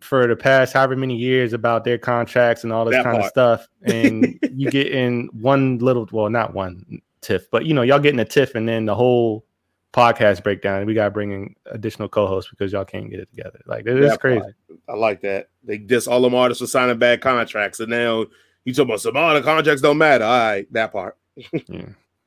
for 0.04 0.26
the 0.26 0.36
past 0.36 0.74
however 0.74 0.96
many 0.96 1.16
years 1.16 1.52
about 1.52 1.84
their 1.84 1.98
contracts 1.98 2.62
and 2.62 2.72
all 2.72 2.84
this 2.84 2.94
That 2.94 3.04
kind 3.04 3.22
of 3.22 3.26
stuff, 3.26 3.66
and 3.82 4.38
you 4.52 4.70
get 4.70 4.88
in 4.88 5.28
one 5.32 5.78
little, 5.78 6.08
well, 6.12 6.28
not 6.28 6.54
one 6.54 7.00
tiff, 7.20 7.50
but 7.50 7.64
you 7.64 7.74
know, 7.74 7.82
y'all 7.82 7.98
getting 7.98 8.20
a 8.20 8.24
tiff, 8.24 8.54
and 8.54 8.68
then 8.68 8.84
the 8.84 8.94
whole 8.94 9.44
podcast 9.92 10.42
breakdown, 10.42 10.78
and 10.78 10.86
we 10.86 10.94
got 10.94 11.04
to 11.04 11.10
bring 11.10 11.32
in 11.32 11.54
additional 11.66 12.08
co-hosts 12.08 12.50
because 12.50 12.72
y'all 12.72 12.84
can't 12.84 13.10
get 13.10 13.20
it 13.20 13.30
together. 13.30 13.60
Like 13.66 13.86
it 13.86 13.98
is 13.98 14.16
crazy. 14.18 14.40
part. 14.40 14.54
I 14.88 14.94
like 14.94 15.22
that. 15.22 15.48
They 15.62 15.78
just 15.78 16.06
all 16.08 16.20
them 16.20 16.34
artists 16.34 16.60
were 16.60 16.66
signing 16.66 16.98
bad 16.98 17.20
contracts, 17.20 17.80
and 17.80 17.90
now 17.90 18.26
you 18.64 18.74
talk 18.74 18.84
about 18.84 19.00
some 19.00 19.16
oh, 19.16 19.34
the 19.34 19.42
contracts 19.42 19.82
don't 19.82 19.98
matter. 19.98 20.24
All 20.24 20.38
right, 20.38 20.72
that 20.72 20.92
part. 20.92 21.16
Yeah, 21.68 21.86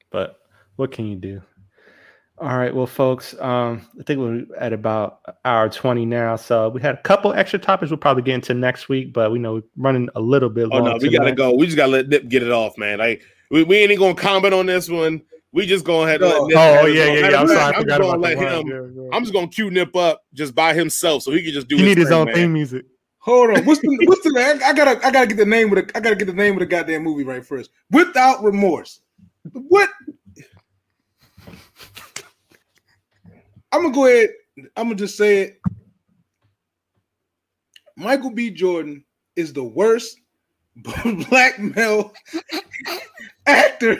but 0.10 0.40
what 0.76 0.92
can 0.92 1.06
you 1.06 1.16
do? 1.16 1.42
All 2.40 2.56
right, 2.56 2.74
well, 2.74 2.86
folks, 2.86 3.34
um, 3.40 3.82
I 4.00 4.04
think 4.04 4.20
we're 4.20 4.46
at 4.60 4.72
about 4.72 5.22
hour 5.44 5.70
twenty 5.70 6.06
now. 6.06 6.36
So 6.36 6.70
we 6.70 6.80
had 6.82 6.94
a 6.94 7.02
couple 7.02 7.34
extra 7.34 7.58
topics. 7.58 7.90
We'll 7.90 7.98
probably 7.98 8.22
get 8.22 8.36
into 8.36 8.54
next 8.54 8.90
week, 8.90 9.12
but 9.12 9.32
we 9.32 9.40
know 9.40 9.56
we're 9.56 9.64
running 9.76 10.08
a 10.14 10.22
little 10.22 10.50
bit. 10.50 10.68
Oh 10.72 10.78
long 10.78 10.84
no, 10.86 10.98
we 11.02 11.10
gotta 11.10 11.32
go. 11.32 11.56
We 11.56 11.66
just 11.66 11.78
gotta 11.78 11.94
let 11.94 12.10
Nip 12.10 12.28
get 12.28 12.44
it 12.44 12.52
off, 12.52 12.78
man. 12.78 13.00
Like 13.00 13.24
we, 13.50 13.64
we 13.64 13.78
ain't 13.78 13.92
even 13.92 14.00
gonna 14.00 14.14
comment 14.14 14.54
on 14.54 14.68
this 14.68 14.88
one. 14.88 15.24
We 15.52 15.66
just 15.66 15.84
go 15.84 16.04
ahead 16.04 16.22
and 16.22 16.30
let 16.30 16.44
Nip 16.44 16.58
Oh 16.58 16.74
have 16.86 16.90
yeah, 16.90 17.06
yeah, 17.06 17.22
Matter 17.22 17.34
yeah. 17.34 17.42
I'm 17.42 17.48
sorry, 17.48 17.60
I 17.60 17.68
I'm 17.70 17.74
forgot 17.82 18.02
gonna 18.02 18.10
about 18.10 18.20
let 18.20 18.38
him. 18.38 18.68
Yeah, 18.68 19.02
yeah. 19.04 19.10
I'm 19.14 19.24
just 19.24 19.34
gonna 19.34 19.48
cue 19.48 19.72
Nip 19.72 19.96
up 19.96 20.24
just 20.34 20.54
by 20.54 20.76
himself, 20.76 21.24
so 21.24 21.32
he 21.32 21.42
can 21.42 21.54
just 21.54 21.68
do. 21.68 21.76
He 21.76 21.82
his 21.82 21.90
need 21.90 21.98
his 21.98 22.10
thing, 22.10 22.18
own 22.18 22.26
man. 22.26 22.36
theme 22.36 22.54
music. 22.54 22.86
Hold 23.18 23.58
on. 23.58 23.66
What's 23.66 23.82
the 23.82 23.88
what's 24.06 24.22
the 24.22 24.62
I, 24.64 24.70
I 24.70 24.74
gotta 24.74 25.06
I 25.06 25.10
gotta 25.10 25.26
get 25.26 25.38
the 25.38 25.46
name 25.46 25.76
of 25.76 25.88
the 25.88 25.98
I 25.98 26.02
gotta 26.02 26.16
get 26.16 26.26
the 26.28 26.34
name 26.34 26.54
of 26.54 26.60
the 26.60 26.68
goddamn 26.68 27.02
movie 27.02 27.24
right 27.24 27.44
first. 27.44 27.72
Without 27.90 28.44
remorse. 28.44 29.02
What 29.54 29.90
I'm 33.72 33.82
gonna 33.82 33.94
go 33.94 34.06
ahead. 34.06 34.30
I'm 34.76 34.86
gonna 34.86 34.96
just 34.96 35.18
say 35.18 35.42
it. 35.42 35.62
Michael 37.96 38.32
B. 38.32 38.52
Jordan 38.52 39.04
is 39.36 39.54
the 39.54 39.64
worst 39.64 40.20
black 41.30 41.60
male 41.60 42.14
actor 43.46 44.00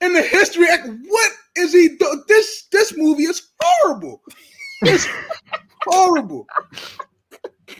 in 0.00 0.12
the 0.12 0.22
history. 0.22 0.66
What 0.66 1.32
is 1.56 1.72
he 1.72 1.96
doing? 1.96 2.24
This 2.28 2.66
this 2.72 2.96
movie 2.96 3.24
is 3.24 3.50
horrible. 3.60 4.22
It's 4.82 5.06
horrible. 5.86 6.46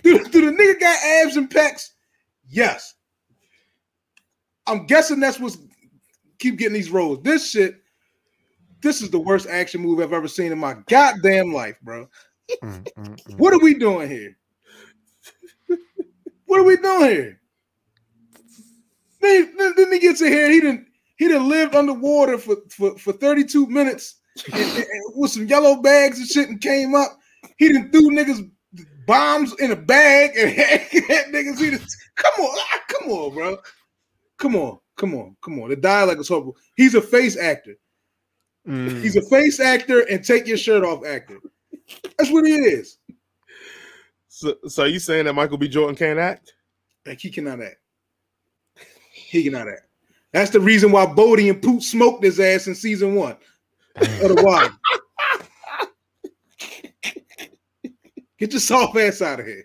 Do, 0.02 0.24
do 0.24 0.50
the 0.50 0.56
nigga 0.56 0.80
got 0.80 1.04
abs 1.04 1.36
and 1.36 1.50
pecs? 1.50 1.90
Yes. 2.48 2.94
I'm 4.66 4.86
guessing 4.86 5.20
that's 5.20 5.40
what's 5.40 5.58
keep 6.38 6.58
getting 6.58 6.74
these 6.74 6.90
roles. 6.90 7.22
This 7.22 7.50
shit, 7.50 7.82
this 8.82 9.02
is 9.02 9.10
the 9.10 9.18
worst 9.18 9.46
action 9.48 9.80
movie 9.80 10.02
I've 10.02 10.12
ever 10.12 10.28
seen 10.28 10.52
in 10.52 10.58
my 10.58 10.76
goddamn 10.88 11.52
life, 11.52 11.78
bro. 11.82 12.08
Mm, 12.62 12.84
mm, 12.84 13.16
mm. 13.26 13.38
What 13.38 13.52
are 13.52 13.58
we 13.60 13.74
doing 13.74 14.08
here? 14.08 14.36
What 16.46 16.60
are 16.60 16.64
we 16.64 16.76
doing 16.76 17.10
here? 17.10 17.40
Then, 19.20 19.54
then, 19.56 19.74
then 19.76 19.92
he 19.92 19.98
gets 19.98 20.20
in 20.22 20.28
here. 20.32 20.50
He 20.50 20.60
didn't. 20.60 20.86
He 21.16 21.28
done 21.28 21.48
lived 21.48 21.74
underwater 21.74 22.38
for, 22.38 22.56
for, 22.70 22.96
for 22.98 23.12
32 23.12 23.66
minutes 23.66 24.20
and, 24.46 24.54
and- 24.62 24.76
and 24.78 25.12
with 25.16 25.32
some 25.32 25.46
yellow 25.48 25.82
bags 25.82 26.18
and 26.20 26.28
shit 26.28 26.48
and 26.48 26.60
came 26.60 26.94
up. 26.94 27.18
He 27.56 27.72
done 27.72 27.90
threw 27.90 28.10
niggas 28.10 28.48
bombs 29.06 29.52
in 29.58 29.72
a 29.72 29.76
bag 29.76 30.30
and 30.36 30.50
had 30.52 31.26
niggas. 31.32 31.58
He 31.58 31.70
come 32.14 32.32
on, 32.44 32.56
ah, 32.58 32.80
come 32.88 33.10
on, 33.10 33.34
bro. 33.34 33.58
Come 34.38 34.54
on, 34.54 34.78
come 34.96 35.14
on, 35.16 35.36
come 35.42 35.60
on. 35.60 35.70
The 35.70 35.76
dialogue 35.76 36.20
is 36.20 36.28
horrible. 36.28 36.56
He's 36.76 36.94
a 36.94 37.02
face 37.02 37.36
actor. 37.36 37.74
Mm. 38.68 39.02
He's 39.02 39.16
a 39.16 39.22
face 39.22 39.60
actor 39.60 40.00
and 40.10 40.22
take 40.22 40.46
your 40.46 40.58
shirt 40.58 40.84
off 40.84 41.04
actor. 41.06 41.38
That's 42.18 42.30
what 42.30 42.44
he 42.44 42.52
is. 42.52 42.98
So, 44.28 44.54
so 44.66 44.84
you 44.84 44.98
saying 44.98 45.24
that 45.24 45.32
Michael 45.32 45.56
B. 45.56 45.68
Jordan 45.68 45.96
can't 45.96 46.18
act? 46.18 46.52
Like 47.06 47.18
he 47.18 47.30
cannot 47.30 47.62
act. 47.62 47.78
He 49.10 49.42
cannot 49.42 49.68
act. 49.68 49.86
That's 50.32 50.50
the 50.50 50.60
reason 50.60 50.92
why 50.92 51.06
Bodie 51.06 51.48
and 51.48 51.62
Poot 51.62 51.82
smoked 51.82 52.22
his 52.22 52.38
ass 52.38 52.66
in 52.66 52.74
season 52.74 53.14
one 53.14 53.36
of 53.96 54.06
the 54.06 54.42
Wire. 54.44 54.70
Get 58.38 58.52
your 58.52 58.60
soft 58.60 58.96
ass 58.96 59.22
out 59.22 59.40
of 59.40 59.46
here. 59.46 59.64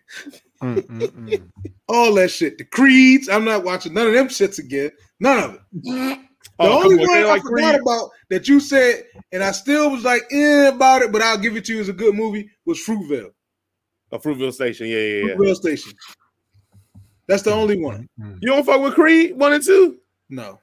Mm, 0.64 0.82
mm, 0.82 1.08
mm. 1.08 1.50
All 1.90 2.14
that 2.16 2.32
shit. 2.32 2.58
The 2.58 2.64
creeds. 2.64 3.28
I'm 3.30 3.44
not 3.44 3.64
watching 3.64 3.94
none 3.94 4.08
of 4.08 4.14
them 4.14 4.30
shits 4.30 4.60
again. 4.60 4.92
None 5.20 5.44
of 5.44 5.60
it. 5.84 6.20
The 6.64 6.69
Oh, 6.69 6.84
only 6.84 6.98
come 6.98 7.07
one 7.07 7.22
they 7.23 7.30
I 7.30 7.40
forgot 7.40 7.72
Creed? 7.72 7.81
about 7.81 8.10
that 8.30 8.48
you 8.48 8.60
said, 8.60 9.03
and 9.31 9.44
I 9.44 9.52
still 9.52 9.91
was 9.91 10.03
like 10.03 10.23
eh 10.31 10.68
about 10.68 11.02
it, 11.02 11.11
but 11.11 11.22
I'll 11.22 11.38
give 11.38 11.56
it 11.57 11.65
to 11.65 11.73
you 11.76 11.81
as 11.81 11.90
a 11.90 11.94
good 11.94 12.15
movie, 12.15 12.49
was 12.65 12.80
Fruitvale. 12.80 13.31
A 14.11 14.19
Fruitvale 14.19 14.53
Station. 14.53 14.88
Yeah, 14.88 14.98
yeah, 14.98 15.26
yeah. 15.27 15.35
Fruitvale 15.35 15.56
Station. 15.56 15.94
That's 17.27 17.44
the 17.44 17.53
only 17.53 17.80
one. 17.81 18.07
Mm. 18.19 18.38
You 18.41 18.49
don't 18.49 18.65
fuck 18.65 18.81
with 18.81 18.95
Creed 18.95 19.38
one 19.38 19.53
and 19.53 19.64
two? 19.64 19.98
No. 20.30 20.60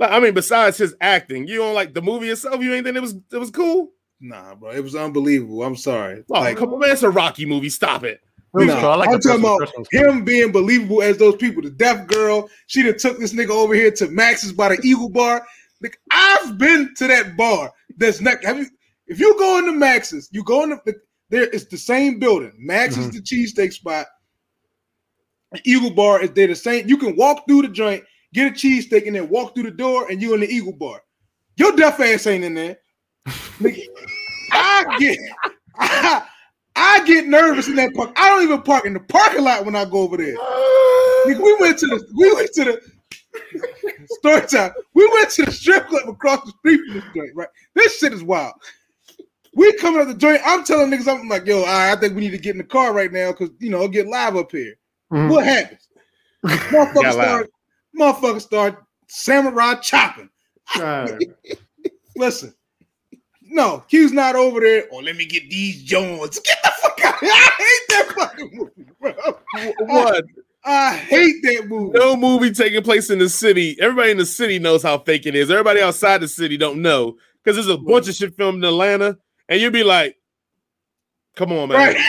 Like, 0.00 0.12
I 0.12 0.20
mean, 0.20 0.32
besides 0.34 0.78
his 0.78 0.94
acting, 1.00 1.48
you 1.48 1.58
don't 1.58 1.74
like 1.74 1.92
the 1.92 2.02
movie 2.02 2.28
itself. 2.30 2.60
You 2.62 2.72
ain't 2.74 2.84
think 2.84 2.96
it 2.96 3.00
was 3.02 3.14
it 3.32 3.36
was 3.38 3.50
cool? 3.50 3.90
Nah, 4.20 4.54
bro. 4.54 4.70
It 4.70 4.82
was 4.82 4.94
unbelievable. 4.96 5.62
I'm 5.62 5.76
sorry. 5.76 6.24
Oh, 6.30 6.40
like, 6.40 6.56
come 6.56 6.72
on, 6.72 6.80
man! 6.80 6.90
It's 6.90 7.02
a 7.02 7.10
Rocky 7.10 7.46
movie. 7.46 7.68
Stop 7.68 8.04
it. 8.04 8.20
It 8.54 8.66
was 8.66 8.70
I 8.70 8.94
like 8.96 9.10
I'm 9.10 9.20
talking 9.20 9.40
about 9.40 9.58
Christmas 9.58 9.88
him 9.92 10.24
being 10.24 10.50
believable 10.52 11.02
as 11.02 11.18
those 11.18 11.36
people. 11.36 11.62
The 11.62 11.70
deaf 11.70 12.06
girl, 12.06 12.48
she 12.66 12.82
done 12.82 12.96
took 12.98 13.18
this 13.18 13.34
nigga 13.34 13.50
over 13.50 13.74
here 13.74 13.90
to 13.92 14.08
Max's 14.08 14.52
by 14.52 14.74
the 14.74 14.80
Eagle 14.82 15.10
Bar. 15.10 15.46
Like, 15.82 15.98
I've 16.10 16.56
been 16.58 16.94
to 16.96 17.06
that 17.06 17.36
bar. 17.36 17.72
That's 17.98 18.20
not. 18.20 18.42
Have 18.44 18.58
you? 18.58 18.66
If 19.06 19.20
you 19.20 19.36
go 19.38 19.58
into 19.58 19.72
Max's, 19.72 20.28
you 20.32 20.42
go 20.44 20.62
into 20.64 20.80
the, 20.86 20.94
there. 21.30 21.44
It's 21.44 21.66
the 21.66 21.76
same 21.76 22.18
building. 22.18 22.52
Max 22.58 22.96
is 22.96 23.08
Mhm. 23.08 23.12
the 23.12 23.20
cheesesteak 23.22 23.72
spot. 23.72 24.06
The 25.52 25.60
Eagle 25.64 25.90
Bar 25.90 26.22
is 26.22 26.30
they're 26.32 26.46
the 26.46 26.54
same. 26.56 26.88
You 26.88 26.96
can 26.96 27.16
walk 27.16 27.44
through 27.46 27.62
the 27.62 27.68
joint, 27.68 28.02
get 28.34 28.48
a 28.52 28.54
cheesesteak, 28.54 29.06
and 29.06 29.14
then 29.16 29.28
walk 29.28 29.54
through 29.54 29.64
the 29.64 29.70
door, 29.70 30.10
and 30.10 30.20
you 30.20 30.34
in 30.34 30.40
the 30.40 30.48
Eagle 30.48 30.74
Bar. 30.74 31.00
Your 31.56 31.74
deaf 31.76 32.00
ass 32.00 32.26
ain't 32.26 32.44
in 32.44 32.54
there. 32.54 32.78
Nigga, 33.60 33.82
I 34.52 34.96
get. 34.98 35.18
I, 35.78 36.26
I 36.78 37.04
get 37.04 37.26
nervous 37.26 37.66
in 37.66 37.74
that 37.76 37.92
park. 37.94 38.12
I 38.16 38.30
don't 38.30 38.44
even 38.44 38.62
park 38.62 38.86
in 38.86 38.94
the 38.94 39.00
parking 39.00 39.42
lot 39.42 39.64
when 39.64 39.74
I 39.74 39.84
go 39.84 39.98
over 39.98 40.16
there. 40.16 40.36
Nigga, 41.26 41.42
we 41.42 41.56
went 41.60 41.78
to 41.80 41.86
the 41.86 42.06
we 42.14 42.32
went 42.32 42.52
to 42.54 42.64
the 42.64 44.06
story 44.06 44.46
time. 44.46 44.72
We 44.94 45.08
went 45.12 45.30
to 45.30 45.44
the 45.44 45.52
strip 45.52 45.88
club 45.88 46.08
across 46.08 46.44
the 46.44 46.52
street 46.52 46.80
from 46.86 46.94
this 46.94 47.04
joint, 47.14 47.34
right? 47.34 47.48
This 47.74 47.98
shit 47.98 48.12
is 48.12 48.22
wild. 48.22 48.54
We 49.54 49.72
coming 49.78 50.00
up 50.00 50.06
the 50.06 50.14
joint. 50.14 50.40
I'm 50.46 50.62
telling 50.62 50.90
niggas, 50.90 51.12
I'm 51.12 51.28
like, 51.28 51.46
yo, 51.46 51.58
all 51.58 51.64
right, 51.64 51.92
I 51.92 51.96
think 51.96 52.14
we 52.14 52.20
need 52.20 52.30
to 52.30 52.38
get 52.38 52.52
in 52.52 52.58
the 52.58 52.64
car 52.64 52.92
right 52.92 53.12
now 53.12 53.32
because 53.32 53.50
you 53.58 53.70
know 53.70 53.78
it'll 53.78 53.88
get 53.88 54.06
live 54.06 54.36
up 54.36 54.52
here. 54.52 54.74
Mm. 55.12 55.30
What 55.30 55.44
happens? 55.44 55.88
Motherfucker 56.44 57.12
start, 57.12 57.50
motherfucker 57.98 58.40
start 58.40 58.84
samurai 59.08 59.74
chopping. 59.76 60.30
Right. 60.78 61.18
Listen, 62.16 62.54
no, 63.48 63.84
Q's 63.88 64.12
not 64.12 64.36
over 64.36 64.60
there. 64.60 64.84
Oh, 64.92 64.98
let 64.98 65.16
me 65.16 65.24
get 65.26 65.48
these 65.50 65.82
Jones. 65.82 66.38
Get 66.40 66.58
the 66.62 66.70
fuck 66.82 67.00
out! 67.04 67.14
I 67.22 67.50
hate 67.58 67.88
that 67.88 68.12
fucking 68.16 68.50
movie, 68.52 68.90
bro. 69.00 69.12
What? 69.86 70.24
I 70.64 70.96
hate 70.96 71.42
that 71.44 71.66
movie. 71.68 71.98
No 71.98 72.16
movie 72.16 72.50
taking 72.52 72.82
place 72.82 73.10
in 73.10 73.18
the 73.18 73.28
city. 73.28 73.76
Everybody 73.80 74.10
in 74.10 74.18
the 74.18 74.26
city 74.26 74.58
knows 74.58 74.82
how 74.82 74.98
fake 74.98 75.26
it 75.26 75.34
is. 75.34 75.50
Everybody 75.50 75.80
outside 75.80 76.18
the 76.20 76.28
city 76.28 76.56
don't 76.56 76.82
know 76.82 77.16
because 77.42 77.56
there's 77.56 77.74
a 77.74 77.78
bunch 77.78 78.08
of 78.08 78.14
shit 78.14 78.36
filmed 78.36 78.58
in 78.62 78.68
Atlanta, 78.68 79.16
and 79.48 79.60
you'd 79.60 79.72
be 79.72 79.84
like, 79.84 80.16
"Come 81.36 81.52
on, 81.52 81.68
man." 81.68 81.94
Right. 81.94 81.96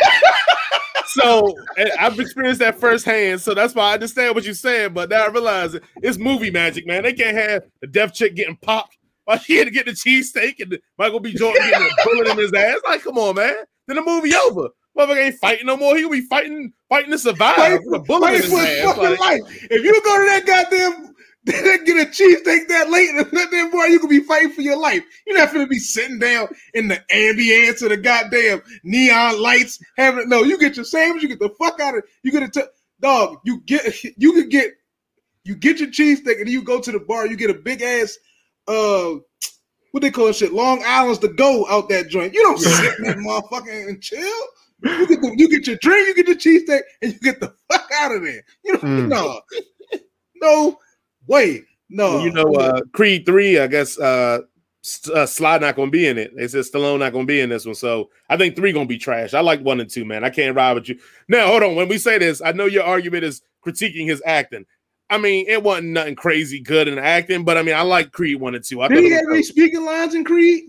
So 1.11 1.55
I've 1.99 2.19
experienced 2.19 2.59
that 2.59 2.79
firsthand. 2.79 3.41
So 3.41 3.55
that's 3.55 3.73
why 3.73 3.89
I 3.89 3.93
understand 3.95 4.35
what 4.35 4.43
you're 4.43 4.53
saying. 4.53 4.93
But 4.93 5.09
now 5.09 5.23
I 5.23 5.29
realize 5.29 5.73
it- 5.73 5.81
it's 6.03 6.19
movie 6.19 6.51
magic, 6.51 6.85
man. 6.85 7.01
They 7.01 7.13
can't 7.13 7.35
have 7.35 7.63
the 7.81 7.87
deaf 7.87 8.13
chick 8.13 8.35
getting 8.35 8.57
popped 8.57 8.98
while 9.29 9.37
she 9.37 9.57
had 9.57 9.65
to 9.65 9.71
get 9.71 9.85
the 9.85 9.91
cheesesteak 9.91 10.59
and 10.59 10.79
Michael 10.97 11.19
B. 11.19 11.35
Jordan 11.35 11.61
getting 11.69 11.87
a 11.87 12.03
bullet 12.03 12.27
in 12.29 12.37
his 12.39 12.51
ass. 12.51 12.79
Like, 12.87 13.03
come 13.03 13.19
on, 13.19 13.35
man. 13.35 13.57
Then 13.85 13.97
the 13.97 14.01
movie 14.01 14.33
over. 14.33 14.69
Motherfucker 14.97 15.23
ain't 15.23 15.35
fighting 15.35 15.67
no 15.67 15.77
more. 15.77 15.95
He'll 15.95 16.09
be 16.09 16.21
fighting, 16.21 16.73
fighting 16.89 17.11
to 17.11 17.19
survive 17.19 17.55
Fight 17.55 17.79
with 17.85 18.01
a 18.01 18.03
bullet 18.03 18.33
in 18.33 18.41
his 18.41 18.51
ass. 18.51 18.97
Like, 18.97 19.19
life. 19.19 19.41
If 19.69 19.83
you 19.83 20.01
go 20.03 20.19
to 20.19 20.25
that 20.25 20.47
goddamn 20.47 21.13
get 21.45 22.07
a 22.07 22.09
cheesesteak 22.09 22.67
that 22.69 22.89
late 22.89 23.09
and 23.11 23.19
that 23.31 23.51
damn 23.51 23.69
boy, 23.69 23.85
you 23.85 23.99
could 23.99 24.09
be 24.09 24.21
fighting 24.21 24.51
for 24.51 24.61
your 24.61 24.79
life. 24.79 25.03
You're 25.27 25.37
not 25.37 25.53
gonna 25.53 25.67
be 25.67 25.77
sitting 25.77 26.17
down 26.17 26.47
in 26.73 26.87
the 26.87 26.99
ambience 27.13 27.83
of 27.83 27.89
the 27.89 27.97
goddamn 27.97 28.63
neon 28.83 29.39
lights. 29.39 29.79
Having 29.97 30.27
no, 30.29 30.41
you 30.41 30.57
get 30.57 30.75
your 30.75 30.85
sandwich, 30.85 31.21
you 31.21 31.29
get 31.29 31.39
the 31.39 31.53
fuck 31.59 31.79
out 31.79 31.95
of 31.95 32.03
you 32.23 32.31
get 32.31 32.43
a 32.43 32.49
t- 32.49 32.67
dog. 32.99 33.37
You 33.45 33.61
get 33.61 34.03
you 34.17 34.33
could 34.33 34.49
get 34.49 34.71
you 35.43 35.55
get 35.55 35.79
your 35.79 35.89
cheesesteak 35.89 36.41
and 36.41 36.49
you 36.49 36.63
go 36.63 36.81
to 36.81 36.91
the 36.91 36.99
bar. 36.99 37.27
You 37.27 37.37
get 37.37 37.51
a 37.51 37.53
big 37.53 37.83
ass 37.83 38.17
uh. 38.69 39.19
What 39.91 40.01
they 40.01 40.11
call 40.11 40.31
shit? 40.31 40.53
Long 40.53 40.83
Island's 40.85 41.17
to 41.19 41.29
go 41.29 41.67
out 41.67 41.89
that 41.89 42.09
joint. 42.09 42.31
You 42.35 42.43
don't 42.43 42.59
sit 42.59 42.99
in 42.99 43.03
that 43.05 43.17
motherfucker 43.17 43.89
and 43.89 43.99
chill. 43.99 44.21
You 44.83 45.07
get 45.07 45.19
the, 45.21 45.33
you 45.35 45.49
get 45.49 45.65
your 45.65 45.77
drink, 45.77 46.15
you 46.15 46.23
get 46.23 46.27
your 46.27 46.35
cheesesteak, 46.37 46.81
and 47.01 47.11
you 47.11 47.19
get 47.19 47.39
the 47.39 47.51
fuck 47.71 47.89
out 47.99 48.13
of 48.15 48.21
there. 48.21 48.43
You 48.63 48.73
know, 48.73 48.79
Mm. 48.79 49.07
no, 49.09 49.41
no 50.35 50.77
way, 51.27 51.63
no. 51.89 52.05
Well, 52.17 52.25
you 52.25 52.31
know, 52.31 52.53
uh, 52.53 52.81
Creed 52.93 53.25
three. 53.25 53.57
I 53.59 53.65
guess 53.67 53.99
uh, 53.99 54.41
uh, 55.13 55.25
Sly 55.25 55.57
not 55.57 55.75
going 55.75 55.87
to 55.89 55.91
be 55.91 56.07
in 56.07 56.17
it. 56.17 56.35
They 56.35 56.47
said 56.47 56.65
Stallone 56.65 56.99
not 56.99 57.11
going 57.11 57.25
to 57.25 57.31
be 57.31 57.41
in 57.41 57.49
this 57.49 57.65
one, 57.65 57.75
so 57.75 58.09
I 58.29 58.37
think 58.37 58.55
three 58.55 58.71
going 58.71 58.85
to 58.85 58.93
be 58.93 58.99
trash. 58.99 59.33
I 59.33 59.39
like 59.41 59.61
one 59.61 59.79
and 59.79 59.89
two, 59.89 60.05
man. 60.05 60.23
I 60.23 60.29
can't 60.29 60.55
ride 60.55 60.73
with 60.73 60.87
you. 60.89 60.99
Now, 61.27 61.47
hold 61.47 61.63
on. 61.63 61.75
When 61.75 61.87
we 61.89 61.97
say 61.97 62.19
this, 62.19 62.41
I 62.43 62.51
know 62.51 62.65
your 62.67 62.83
argument 62.83 63.23
is 63.23 63.41
critiquing 63.65 64.07
his 64.07 64.21
acting. 64.25 64.65
I 65.09 65.17
mean, 65.17 65.45
it 65.47 65.63
wasn't 65.63 65.89
nothing 65.89 66.15
crazy 66.15 66.59
good 66.59 66.87
in 66.87 66.99
acting, 66.99 67.43
but 67.43 67.57
I 67.57 67.63
mean, 67.63 67.75
I 67.75 67.81
like 67.81 68.11
Creed 68.11 68.39
one 68.39 68.55
and 68.55 68.63
two. 68.63 68.81
I 68.81 68.87
Did 68.87 68.95
thought 68.95 69.03
he 69.03 69.09
have 69.11 69.23
any 69.31 69.43
speaking 69.43 69.83
lines 69.85 70.13
in 70.15 70.23
Creed? 70.23 70.65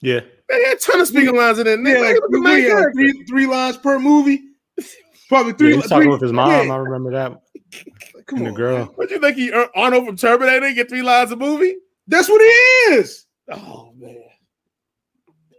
Yeah. 0.00 0.20
They 0.48 0.64
had 0.64 0.76
a 0.76 0.80
ton 0.80 1.00
of 1.00 1.08
speaking 1.08 1.36
lines 1.36 1.58
in 1.58 1.66
it. 1.66 1.80
Yeah, 1.80 1.94
Yeah, 1.94 2.00
like 2.00 2.16
the 2.30 2.40
main 2.40 2.62
three, 2.62 2.70
uh, 2.72 2.84
three, 2.94 3.24
three 3.28 3.46
lines 3.46 3.76
per 3.76 3.98
movie. 3.98 4.42
Probably 5.28 5.52
Yeah, 5.52 5.56
three. 5.58 5.74
he's 5.76 5.82
talking 5.88 6.04
three- 6.04 6.08
with 6.12 6.20
his 6.22 6.32
mom. 6.32 6.50
yeah, 6.68 6.72
I 6.72 6.76
remember 6.76 7.10
that. 7.12 7.32
Come 8.26 8.38
and 8.38 8.48
on, 8.48 8.52
the 8.54 8.56
girl. 8.56 8.78
man. 8.78 8.86
What 8.94 9.10
you 9.10 9.20
think 9.20 9.36
he 9.36 9.52
Ar- 9.52 9.70
Arnold 9.74 10.06
from 10.06 10.16
Terminator 10.16 10.72
get 10.72 10.88
three 10.88 11.02
lines 11.02 11.30
a 11.32 11.36
movie? 11.36 11.76
That's 12.06 12.28
what 12.28 12.40
he 12.40 12.46
is. 12.94 13.26
Oh 13.50 13.92
man, 13.98 14.16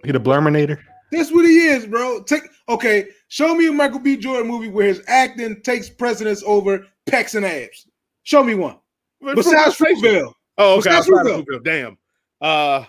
He 0.06 0.12
the 0.12 0.20
Blurminator. 0.20 0.78
That's 1.12 1.32
what 1.32 1.46
he 1.46 1.68
is, 1.68 1.86
bro. 1.86 2.24
Take 2.24 2.44
okay. 2.70 3.08
Show 3.30 3.56
me 3.56 3.68
a 3.68 3.72
Michael 3.72 4.00
B. 4.00 4.18
Jordan 4.18 4.48
movie 4.48 4.68
where 4.70 4.88
his 4.88 5.02
acting 5.08 5.62
takes 5.62 5.90
precedence 5.90 6.44
over 6.46 6.86
pecs 7.10 7.36
and 7.36 7.46
abs. 7.46 7.88
Show 8.28 8.44
me 8.44 8.56
one. 8.56 8.76
But 9.22 9.38
Besides 9.38 9.78
Fruitvale. 9.78 10.02
Fruitvale. 10.02 10.34
Oh, 10.58 10.80
okay. 10.80 10.90
Besides 10.90 11.08
Fruitvale. 11.08 11.46
Fruitvale, 11.46 11.64
Damn. 11.64 11.98
Uh, 12.42 12.84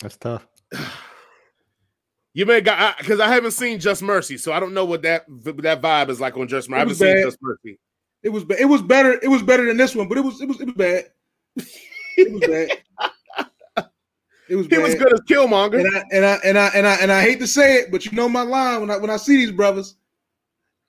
That's 0.00 0.16
tough. 0.16 0.46
You 2.32 2.46
may 2.46 2.60
got 2.60 2.96
because 2.98 3.18
I, 3.18 3.26
haven't 3.26 3.50
seen 3.50 3.80
Just 3.80 4.02
Mercy, 4.04 4.38
so 4.38 4.52
I 4.52 4.60
don't 4.60 4.72
know 4.72 4.84
what 4.84 5.02
that 5.02 5.24
that 5.28 5.82
vibe 5.82 6.10
is 6.10 6.20
like 6.20 6.36
on 6.36 6.46
Just 6.46 6.70
Mercy. 6.70 6.78
I 6.78 6.82
It 6.82 6.86
haven't 6.86 6.90
was 6.90 6.98
seen. 7.00 7.22
Just 7.24 7.38
Mercy. 7.42 7.78
It 8.22 8.28
was 8.28 8.44
it 8.56 8.64
was 8.66 8.82
better. 8.82 9.18
It 9.20 9.26
was 9.26 9.42
better 9.42 9.66
than 9.66 9.76
this 9.76 9.96
one, 9.96 10.06
but 10.06 10.16
it 10.16 10.20
was 10.20 10.40
it 10.40 10.46
was 10.46 10.60
it 10.60 10.66
was 10.66 10.74
bad. 10.76 11.06
It 12.16 12.32
was 12.32 12.40
bad. 12.42 12.68
It 14.48 14.54
was 14.54 14.66
He 14.68 14.76
bad. 14.76 14.82
was 14.84 14.94
good 14.94 15.12
as 15.12 15.20
Killmonger. 15.22 15.80
And 15.84 15.96
I 15.96 16.04
and 16.12 16.24
I 16.24 16.34
and 16.44 16.56
I 16.56 16.66
and 16.68 16.86
I 16.86 16.94
and 17.02 17.10
I 17.10 17.20
hate 17.20 17.40
to 17.40 17.48
say 17.48 17.78
it, 17.78 17.90
but 17.90 18.06
you 18.06 18.12
know 18.12 18.28
my 18.28 18.42
line 18.42 18.80
when 18.80 18.92
I 18.92 18.96
when 18.98 19.10
I 19.10 19.16
see 19.16 19.34
these 19.36 19.50
brothers, 19.50 19.96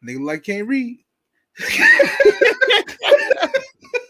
nigga 0.07 0.23
like 0.23 0.43
can't 0.43 0.67
read. 0.67 0.99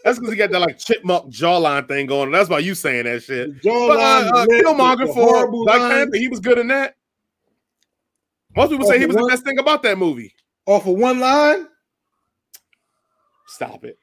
That's 0.04 0.18
because 0.18 0.32
he 0.32 0.36
got 0.36 0.50
that 0.50 0.60
like 0.60 0.78
chipmunk 0.78 1.32
jawline 1.32 1.86
thing 1.86 2.06
going. 2.06 2.26
on. 2.26 2.32
That's 2.32 2.48
why 2.50 2.58
you 2.58 2.74
saying 2.74 3.04
that 3.04 3.22
shit. 3.22 3.62
The 3.62 3.68
But 3.68 3.98
uh, 3.98 4.30
uh, 4.38 4.46
Killmonger 4.46 5.14
for 5.14 5.50
Black 5.50 5.78
lines. 5.80 5.92
Panther, 5.94 6.16
he 6.18 6.28
was 6.28 6.40
good 6.40 6.58
in 6.58 6.68
that. 6.68 6.94
Most 8.56 8.70
people 8.70 8.86
say 8.86 8.98
he 8.98 9.06
was 9.06 9.16
the 9.16 9.26
best 9.28 9.44
thing 9.44 9.58
about 9.58 9.82
that 9.84 9.96
movie. 9.98 10.34
off 10.66 10.86
of 10.86 10.94
one 10.96 11.20
line. 11.20 11.68
Stop 13.46 13.84
it. 13.84 13.96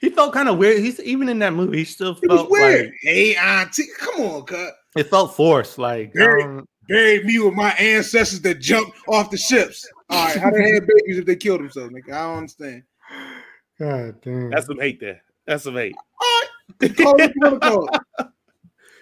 He 0.00 0.10
felt 0.10 0.32
kind 0.32 0.48
of 0.48 0.58
weird. 0.58 0.78
He's 0.82 1.00
even 1.00 1.28
in 1.28 1.38
that 1.40 1.52
movie. 1.54 1.78
He 1.78 1.84
still 1.84 2.18
It 2.22 2.28
was 2.28 2.38
felt 2.40 2.50
weird. 2.50 2.86
like 2.86 2.94
hey, 3.02 3.34
auntie, 3.36 3.84
come 3.98 4.20
on, 4.22 4.42
cut. 4.44 4.72
it 4.96 5.04
felt 5.08 5.34
forced. 5.34 5.78
Like 5.78 6.12
Very- 6.14 6.42
um, 6.42 6.66
Buried 6.88 7.24
me 7.24 7.38
with 7.38 7.54
my 7.54 7.70
ancestors 7.74 8.40
that 8.40 8.58
jumped 8.60 8.96
off 9.08 9.30
the 9.30 9.36
ships. 9.36 9.86
All 10.10 10.24
right, 10.26 10.36
how 10.36 10.50
they 10.50 10.72
have 10.72 10.86
babies 10.86 11.18
if 11.18 11.24
they 11.26 11.36
killed 11.36 11.60
themselves? 11.60 11.92
Nigga? 11.92 12.12
I 12.12 12.26
don't 12.26 12.38
understand. 12.38 12.82
God 13.78 14.20
damn. 14.22 14.50
That's 14.50 14.66
some 14.66 14.78
hate 14.78 15.00
there. 15.00 15.22
That's 15.46 15.64
some 15.64 15.74
hate. 15.76 15.94
Call 16.80 17.20
it 17.20 17.20
what 17.20 17.34
you 17.34 17.40
wanna 17.42 17.58
call 17.60 17.88
it. 17.88 18.00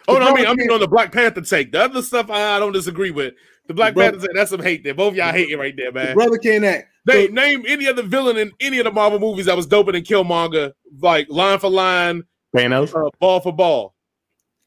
Oh 0.06 0.18
no, 0.18 0.28
I 0.28 0.34
mean, 0.34 0.46
I 0.46 0.54
mean 0.54 0.70
on 0.70 0.80
the 0.80 0.88
Black 0.88 1.12
Panther 1.12 1.40
take. 1.42 1.72
The 1.72 1.82
other 1.82 2.00
stuff 2.02 2.30
I, 2.30 2.56
I 2.56 2.58
don't 2.58 2.72
disagree 2.72 3.10
with. 3.10 3.34
The 3.66 3.74
Black 3.74 3.92
brother- 3.94 4.12
Panther 4.12 4.26
take, 4.28 4.36
that's 4.36 4.50
some 4.50 4.62
hate 4.62 4.84
there. 4.84 4.94
Both 4.94 5.14
y'all 5.14 5.32
hating 5.32 5.58
right 5.58 5.74
there, 5.76 5.92
The 5.92 5.98
man. 5.98 6.14
brother 6.14 6.38
can't 6.38 6.64
act. 6.64 6.88
Name, 7.06 7.34
name 7.34 7.64
any 7.66 7.86
other 7.88 8.02
villain 8.02 8.36
in 8.36 8.52
any 8.60 8.78
of 8.78 8.84
the 8.84 8.90
Marvel 8.92 9.18
movies 9.18 9.46
that 9.46 9.56
was 9.56 9.66
doper 9.66 9.92
than 9.92 10.02
Killmonger, 10.02 10.72
like 11.00 11.26
line 11.30 11.58
for 11.58 11.70
line, 11.70 12.22
Thanos. 12.54 12.94
uh, 12.94 13.08
ball 13.18 13.40
for 13.40 13.52
ball. 13.52 13.94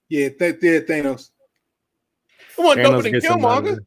Yeah, 0.10 0.30
th- 0.30 0.58
yeah, 0.62 0.80
Thanos. 0.80 1.30
It 2.58 2.62
wasn't 2.62 2.86
doper 2.88 3.02
Thanos 3.02 3.04
than 3.04 3.14
Killmonger. 3.22 3.78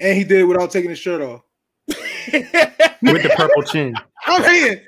Another- 0.00 0.10
And 0.10 0.18
he 0.18 0.24
did 0.24 0.40
it 0.40 0.44
without 0.44 0.70
taking 0.70 0.90
his 0.90 0.98
shirt 0.98 1.20
off. 1.22 1.42
with 1.88 3.22
the 3.22 3.32
purple 3.36 3.62
chin. 3.62 3.94
I'm 4.26 4.42
hating. 4.42 4.84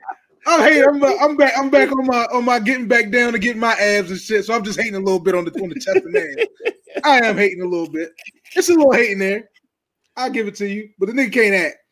I'm 0.46 0.60
hating. 0.60 0.88
I'm, 0.88 1.02
uh, 1.02 1.12
I'm 1.20 1.36
back. 1.36 1.52
I'm 1.56 1.70
back 1.70 1.90
on 1.92 2.06
my 2.06 2.26
on 2.32 2.44
my 2.44 2.58
getting 2.58 2.88
back 2.88 3.10
down 3.10 3.32
to 3.32 3.38
getting 3.38 3.60
my 3.60 3.72
abs 3.74 4.10
and 4.10 4.20
shit. 4.20 4.44
So 4.44 4.54
I'm 4.54 4.64
just 4.64 4.78
hating 4.80 4.94
a 4.94 4.98
little 5.00 5.20
bit 5.20 5.34
on 5.34 5.44
the 5.44 5.52
on 5.62 5.68
the 5.68 5.74
chest 5.74 5.96
and 6.04 6.12
man. 6.12 6.34
I 7.04 7.18
am 7.26 7.36
hating 7.36 7.62
a 7.62 7.66
little 7.66 7.88
bit. 7.88 8.10
It's 8.54 8.68
a 8.68 8.74
little 8.74 8.92
hating 8.92 9.18
there. 9.18 9.48
I'll 10.16 10.30
give 10.30 10.48
it 10.48 10.54
to 10.56 10.68
you, 10.68 10.90
but 10.98 11.06
the 11.06 11.12
nigga 11.12 11.32
can't 11.32 11.54
act. 11.54 11.76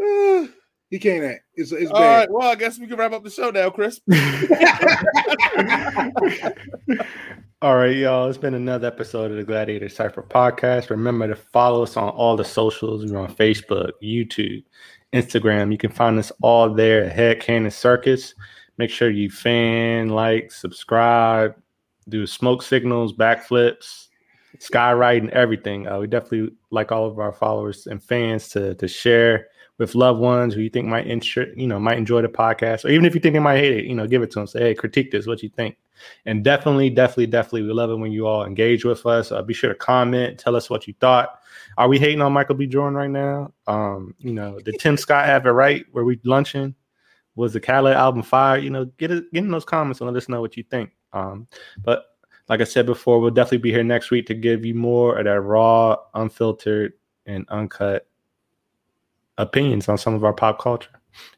Uh, 0.00 0.46
he 0.94 1.00
can't 1.00 1.24
act. 1.24 1.42
It's 1.56 1.72
it's 1.72 1.90
All 1.90 1.98
bad. 1.98 2.18
right, 2.20 2.30
well, 2.30 2.48
I 2.48 2.54
guess 2.54 2.78
we 2.78 2.86
can 2.86 2.96
wrap 2.96 3.10
up 3.10 3.24
the 3.24 3.30
show 3.30 3.50
now, 3.50 3.68
Chris. 3.68 4.00
All 7.62 7.74
right, 7.74 7.96
y'all. 7.96 8.28
It's 8.28 8.38
been 8.38 8.54
another 8.54 8.86
episode 8.86 9.32
of 9.32 9.36
the 9.36 9.42
Gladiator 9.42 9.88
Cipher 9.88 10.22
podcast. 10.22 10.90
Remember 10.90 11.26
to 11.26 11.34
follow 11.34 11.82
us 11.82 11.96
on 11.96 12.10
all 12.10 12.36
the 12.36 12.44
socials. 12.44 13.10
We're 13.10 13.18
on 13.18 13.34
Facebook, 13.34 13.90
YouTube, 14.00 14.62
Instagram. 15.12 15.72
You 15.72 15.78
can 15.78 15.90
find 15.90 16.16
us 16.16 16.30
all 16.42 16.72
there 16.72 17.06
at 17.06 17.12
Head 17.12 17.40
Cannon 17.40 17.72
Circus. 17.72 18.32
Make 18.78 18.90
sure 18.90 19.10
you 19.10 19.30
fan, 19.30 20.10
like, 20.10 20.52
subscribe, 20.52 21.56
do 22.08 22.24
smoke 22.24 22.62
signals, 22.62 23.12
backflips, 23.12 24.06
skywriting, 24.58 25.30
everything. 25.30 25.88
Uh, 25.88 25.98
we 25.98 26.06
definitely 26.06 26.50
like 26.70 26.92
all 26.92 27.06
of 27.06 27.18
our 27.18 27.32
followers 27.32 27.88
and 27.88 28.00
fans 28.00 28.48
to 28.50 28.76
to 28.76 28.86
share 28.86 29.48
with 29.78 29.94
loved 29.94 30.20
ones 30.20 30.54
who 30.54 30.60
you 30.60 30.70
think 30.70 30.86
might 30.86 31.06
insure, 31.06 31.52
you 31.56 31.66
know, 31.66 31.80
might 31.80 31.98
enjoy 31.98 32.22
the 32.22 32.28
podcast, 32.28 32.84
or 32.84 32.88
even 32.88 33.04
if 33.04 33.14
you 33.14 33.20
think 33.20 33.32
they 33.32 33.40
might 33.40 33.58
hate 33.58 33.72
it, 33.72 33.84
you 33.86 33.94
know, 33.94 34.06
give 34.06 34.22
it 34.22 34.30
to 34.32 34.38
them. 34.38 34.46
Say, 34.46 34.60
hey, 34.60 34.74
critique 34.74 35.10
this. 35.10 35.26
What 35.26 35.42
you 35.42 35.48
think? 35.48 35.76
And 36.26 36.44
definitely, 36.44 36.90
definitely, 36.90 37.26
definitely, 37.26 37.62
we 37.62 37.72
love 37.72 37.90
it 37.90 37.96
when 37.96 38.12
you 38.12 38.26
all 38.26 38.44
engage 38.44 38.84
with 38.84 39.04
us. 39.06 39.32
Uh, 39.32 39.42
be 39.42 39.54
sure 39.54 39.70
to 39.70 39.74
comment, 39.74 40.38
tell 40.38 40.56
us 40.56 40.70
what 40.70 40.86
you 40.86 40.94
thought. 41.00 41.40
Are 41.76 41.88
we 41.88 41.98
hating 41.98 42.20
on 42.20 42.32
Michael 42.32 42.54
B. 42.54 42.66
Jordan 42.66 42.96
right 42.96 43.10
now? 43.10 43.52
Um, 43.66 44.14
you 44.18 44.32
know, 44.32 44.58
did 44.60 44.76
Tim 44.80 44.96
Scott 44.96 45.26
have 45.26 45.46
it 45.46 45.50
right? 45.50 45.84
Were 45.92 46.04
we 46.04 46.20
lunching? 46.24 46.74
Was 47.36 47.52
the 47.52 47.60
Khaled 47.60 47.96
album 47.96 48.22
fire? 48.22 48.58
You 48.58 48.70
know, 48.70 48.84
get 48.84 49.10
it, 49.10 49.32
get 49.32 49.44
in 49.44 49.50
those 49.50 49.64
comments 49.64 50.00
and 50.00 50.08
let 50.08 50.16
us 50.16 50.28
know 50.28 50.40
what 50.40 50.56
you 50.56 50.62
think. 50.62 50.90
Um, 51.12 51.48
but 51.82 52.04
like 52.48 52.60
I 52.60 52.64
said 52.64 52.86
before, 52.86 53.20
we'll 53.20 53.30
definitely 53.30 53.58
be 53.58 53.72
here 53.72 53.82
next 53.82 54.10
week 54.10 54.26
to 54.26 54.34
give 54.34 54.64
you 54.64 54.74
more 54.74 55.18
of 55.18 55.24
that 55.24 55.40
raw, 55.40 55.96
unfiltered, 56.14 56.92
and 57.26 57.48
uncut 57.48 58.06
opinions 59.38 59.88
on 59.88 59.98
some 59.98 60.14
of 60.14 60.24
our 60.24 60.32
pop 60.32 60.58
culture. 60.60 60.90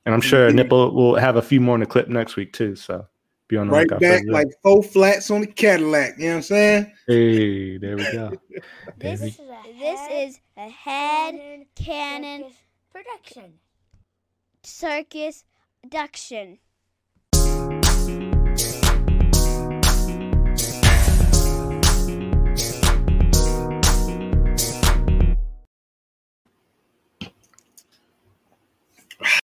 And 0.05 0.14
I'm 0.14 0.20
sure 0.20 0.51
Mhm. 0.51 0.55
Nipple 0.55 0.93
will 0.94 1.16
have 1.16 1.36
a 1.36 1.43
few 1.43 1.60
more 1.60 1.74
in 1.74 1.81
the 1.81 1.86
clip 1.86 2.09
next 2.09 2.36
week 2.36 2.52
too. 2.52 2.77
So 2.77 3.06
be 3.48 3.56
on 3.56 3.68
the 3.68 3.73
Right 3.74 3.82
lookout 3.82 4.01
back 4.01 4.20
for 4.20 4.27
that. 4.27 4.32
like 4.32 4.48
four 4.62 4.82
flats 4.82 5.31
on 5.31 5.43
the 5.43 5.47
Cadillac. 5.47 6.14
You 6.18 6.24
know 6.24 6.31
what 6.31 6.36
I'm 6.36 6.43
saying? 6.43 6.93
Hey, 7.06 7.78
there 7.78 7.97
we 7.97 8.05
go. 8.12 8.32
This 8.98 9.20
Baby. 9.20 9.27
is 9.32 9.39
a 9.40 9.78
This 9.78 10.01
head 10.01 10.28
is 10.28 10.40
a 10.56 10.68
head 10.70 11.35
cannon 11.35 11.66
cannon 11.74 12.44
production. 12.90 13.59
circus 14.62 15.44
production. 15.82 16.59